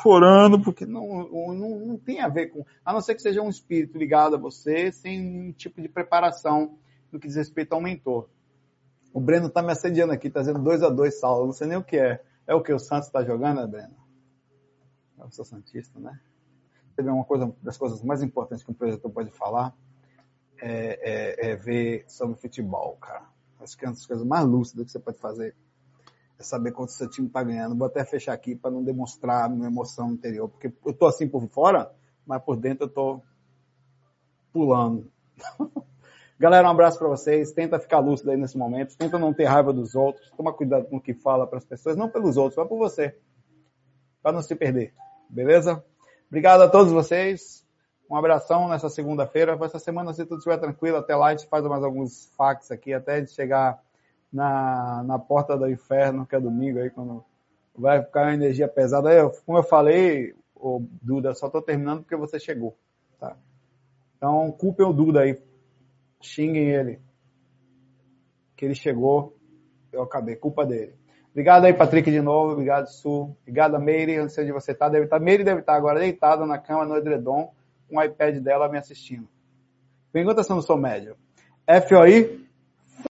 chorando, 0.00 0.60
porque 0.62 0.86
não, 0.86 1.28
não, 1.28 1.80
não 1.86 1.98
tem 1.98 2.20
a 2.20 2.28
ver 2.28 2.50
com, 2.50 2.64
a 2.84 2.92
não 2.92 3.00
ser 3.00 3.16
que 3.16 3.22
seja 3.22 3.42
um 3.42 3.48
espírito 3.48 3.98
ligado 3.98 4.36
a 4.36 4.38
você, 4.38 4.92
sem 4.92 5.18
nenhum 5.18 5.50
tipo 5.50 5.82
de 5.82 5.88
preparação 5.88 6.78
no 7.10 7.18
que 7.18 7.26
diz 7.26 7.34
respeito 7.34 7.72
ao 7.72 7.80
mentor. 7.80 8.28
O 9.12 9.18
Breno 9.18 9.50
tá 9.50 9.60
me 9.60 9.72
assediando 9.72 10.12
aqui, 10.12 10.30
tá 10.30 10.38
dizendo 10.38 10.60
2 10.60 10.84
a 10.84 10.88
2 10.88 11.18
Saulo, 11.18 11.46
não 11.46 11.52
sei 11.52 11.66
nem 11.66 11.78
o 11.78 11.82
que 11.82 11.96
é. 11.96 12.20
É 12.46 12.54
o 12.54 12.62
que 12.62 12.72
o 12.72 12.78
Santos 12.78 13.08
está 13.08 13.24
jogando, 13.24 13.60
né, 13.60 13.66
Breno? 13.66 13.96
Eu 15.18 15.30
sou 15.30 15.44
Santista, 15.44 15.98
né? 15.98 16.20
Teve 16.94 17.10
uma 17.10 17.24
coisa, 17.24 17.54
das 17.62 17.76
coisas 17.76 18.02
mais 18.02 18.22
importantes 18.22 18.64
que 18.64 18.70
um 18.70 18.74
projetor 18.74 19.10
pode 19.10 19.30
falar 19.30 19.74
é, 20.58 21.48
é, 21.48 21.50
é 21.50 21.56
ver 21.56 22.04
sobre 22.08 22.36
futebol, 22.36 22.96
cara. 22.96 23.26
Acho 23.60 23.76
que 23.76 23.84
é 23.84 23.88
uma 23.88 23.94
das 23.94 24.06
coisas 24.06 24.24
mais 24.24 24.46
lúcidas 24.46 24.86
que 24.86 24.92
você 24.92 24.98
pode 24.98 25.18
fazer 25.18 25.54
é 26.38 26.42
saber 26.42 26.72
quanto 26.72 26.92
seu 26.92 27.08
time 27.08 27.26
está 27.26 27.42
ganhando. 27.42 27.76
Vou 27.76 27.86
até 27.86 28.04
fechar 28.04 28.34
aqui 28.34 28.54
para 28.54 28.70
não 28.70 28.84
demonstrar 28.84 29.44
a 29.44 29.48
minha 29.48 29.68
emoção 29.68 30.12
interior, 30.12 30.48
porque 30.48 30.72
eu 30.84 30.92
tô 30.92 31.06
assim 31.06 31.28
por 31.28 31.46
fora, 31.48 31.90
mas 32.26 32.42
por 32.42 32.56
dentro 32.56 32.84
eu 32.84 32.90
tô 32.90 33.22
pulando. 34.52 35.10
Galera, 36.38 36.68
um 36.68 36.70
abraço 36.70 36.98
para 36.98 37.08
vocês. 37.08 37.52
Tenta 37.52 37.78
ficar 37.78 37.98
lúcido 37.98 38.30
aí 38.30 38.36
nesse 38.36 38.58
momento. 38.58 38.96
Tenta 38.96 39.18
não 39.18 39.32
ter 39.32 39.44
raiva 39.44 39.72
dos 39.72 39.94
outros. 39.94 40.30
Toma 40.36 40.52
cuidado 40.52 40.86
com 40.86 40.96
o 40.96 41.00
que 41.00 41.14
fala 41.14 41.46
para 41.46 41.58
as 41.58 41.64
pessoas, 41.64 41.96
não 41.96 42.10
pelos 42.10 42.36
outros, 42.36 42.56
mas 42.56 42.68
por 42.68 42.78
você. 42.78 43.16
Para 44.22 44.32
não 44.32 44.42
se 44.42 44.54
perder. 44.54 44.92
Beleza? 45.30 45.82
Obrigado 46.28 46.62
a 46.62 46.68
todos 46.68 46.92
vocês. 46.92 47.64
Um 48.10 48.16
abração 48.16 48.68
nessa 48.68 48.88
segunda-feira. 48.88 49.58
Essa 49.62 49.78
semana, 49.78 50.12
se 50.12 50.26
tudo 50.26 50.38
estiver 50.38 50.58
tranquilo, 50.58 50.98
até 50.98 51.16
lá 51.16 51.28
a 51.28 51.30
gente 51.30 51.48
faz 51.48 51.64
mais 51.64 51.82
alguns 51.82 52.26
fax 52.36 52.70
aqui, 52.70 52.92
até 52.92 53.18
gente 53.18 53.32
chegar 53.32 53.82
na, 54.32 55.02
na 55.04 55.18
porta 55.18 55.56
do 55.56 55.68
inferno, 55.68 56.26
que 56.26 56.36
é 56.36 56.40
domingo 56.40 56.78
aí, 56.78 56.90
quando 56.90 57.24
vai 57.74 58.02
ficar 58.02 58.22
uma 58.22 58.34
energia 58.34 58.68
pesada. 58.68 59.08
Aí, 59.08 59.30
como 59.44 59.58
eu 59.58 59.62
falei, 59.62 60.34
o 60.54 60.86
Duda, 61.02 61.34
só 61.34 61.48
tô 61.48 61.62
terminando 61.62 62.00
porque 62.00 62.16
você 62.16 62.38
chegou, 62.38 62.76
tá? 63.18 63.36
Então, 64.16 64.52
culpem 64.52 64.86
o 64.86 64.92
Duda 64.92 65.20
aí. 65.20 65.40
Xinguem 66.20 66.70
ele. 66.70 67.00
Que 68.56 68.64
ele 68.64 68.74
chegou, 68.74 69.36
eu 69.92 70.02
acabei. 70.02 70.36
Culpa 70.36 70.64
dele. 70.64 70.94
Obrigado 71.30 71.66
aí, 71.66 71.74
Patrick, 71.74 72.10
de 72.10 72.22
novo. 72.22 72.52
Obrigado, 72.52 72.86
Su. 72.86 73.36
Obrigado, 73.42 73.78
Meire. 73.78 74.18
Não 74.18 74.28
sei 74.28 74.44
onde 74.44 74.52
você 74.52 74.74
tá. 74.74 74.88
Deve 74.88 75.04
estar. 75.04 75.18
Tá, 75.18 75.24
Meire 75.24 75.44
deve 75.44 75.60
estar 75.60 75.72
tá 75.72 75.78
agora 75.78 76.00
deitada 76.00 76.46
na 76.46 76.58
cama, 76.58 76.86
no 76.86 76.96
edredom, 76.96 77.52
com 77.88 77.98
o 77.98 78.02
iPad 78.02 78.38
dela 78.38 78.68
me 78.68 78.78
assistindo. 78.78 79.28
Pergunta 80.10 80.42
se 80.42 80.50
eu 80.50 80.56
não 80.56 80.62
sou 80.62 80.78
médio. 80.78 81.14
FOI 81.88 82.45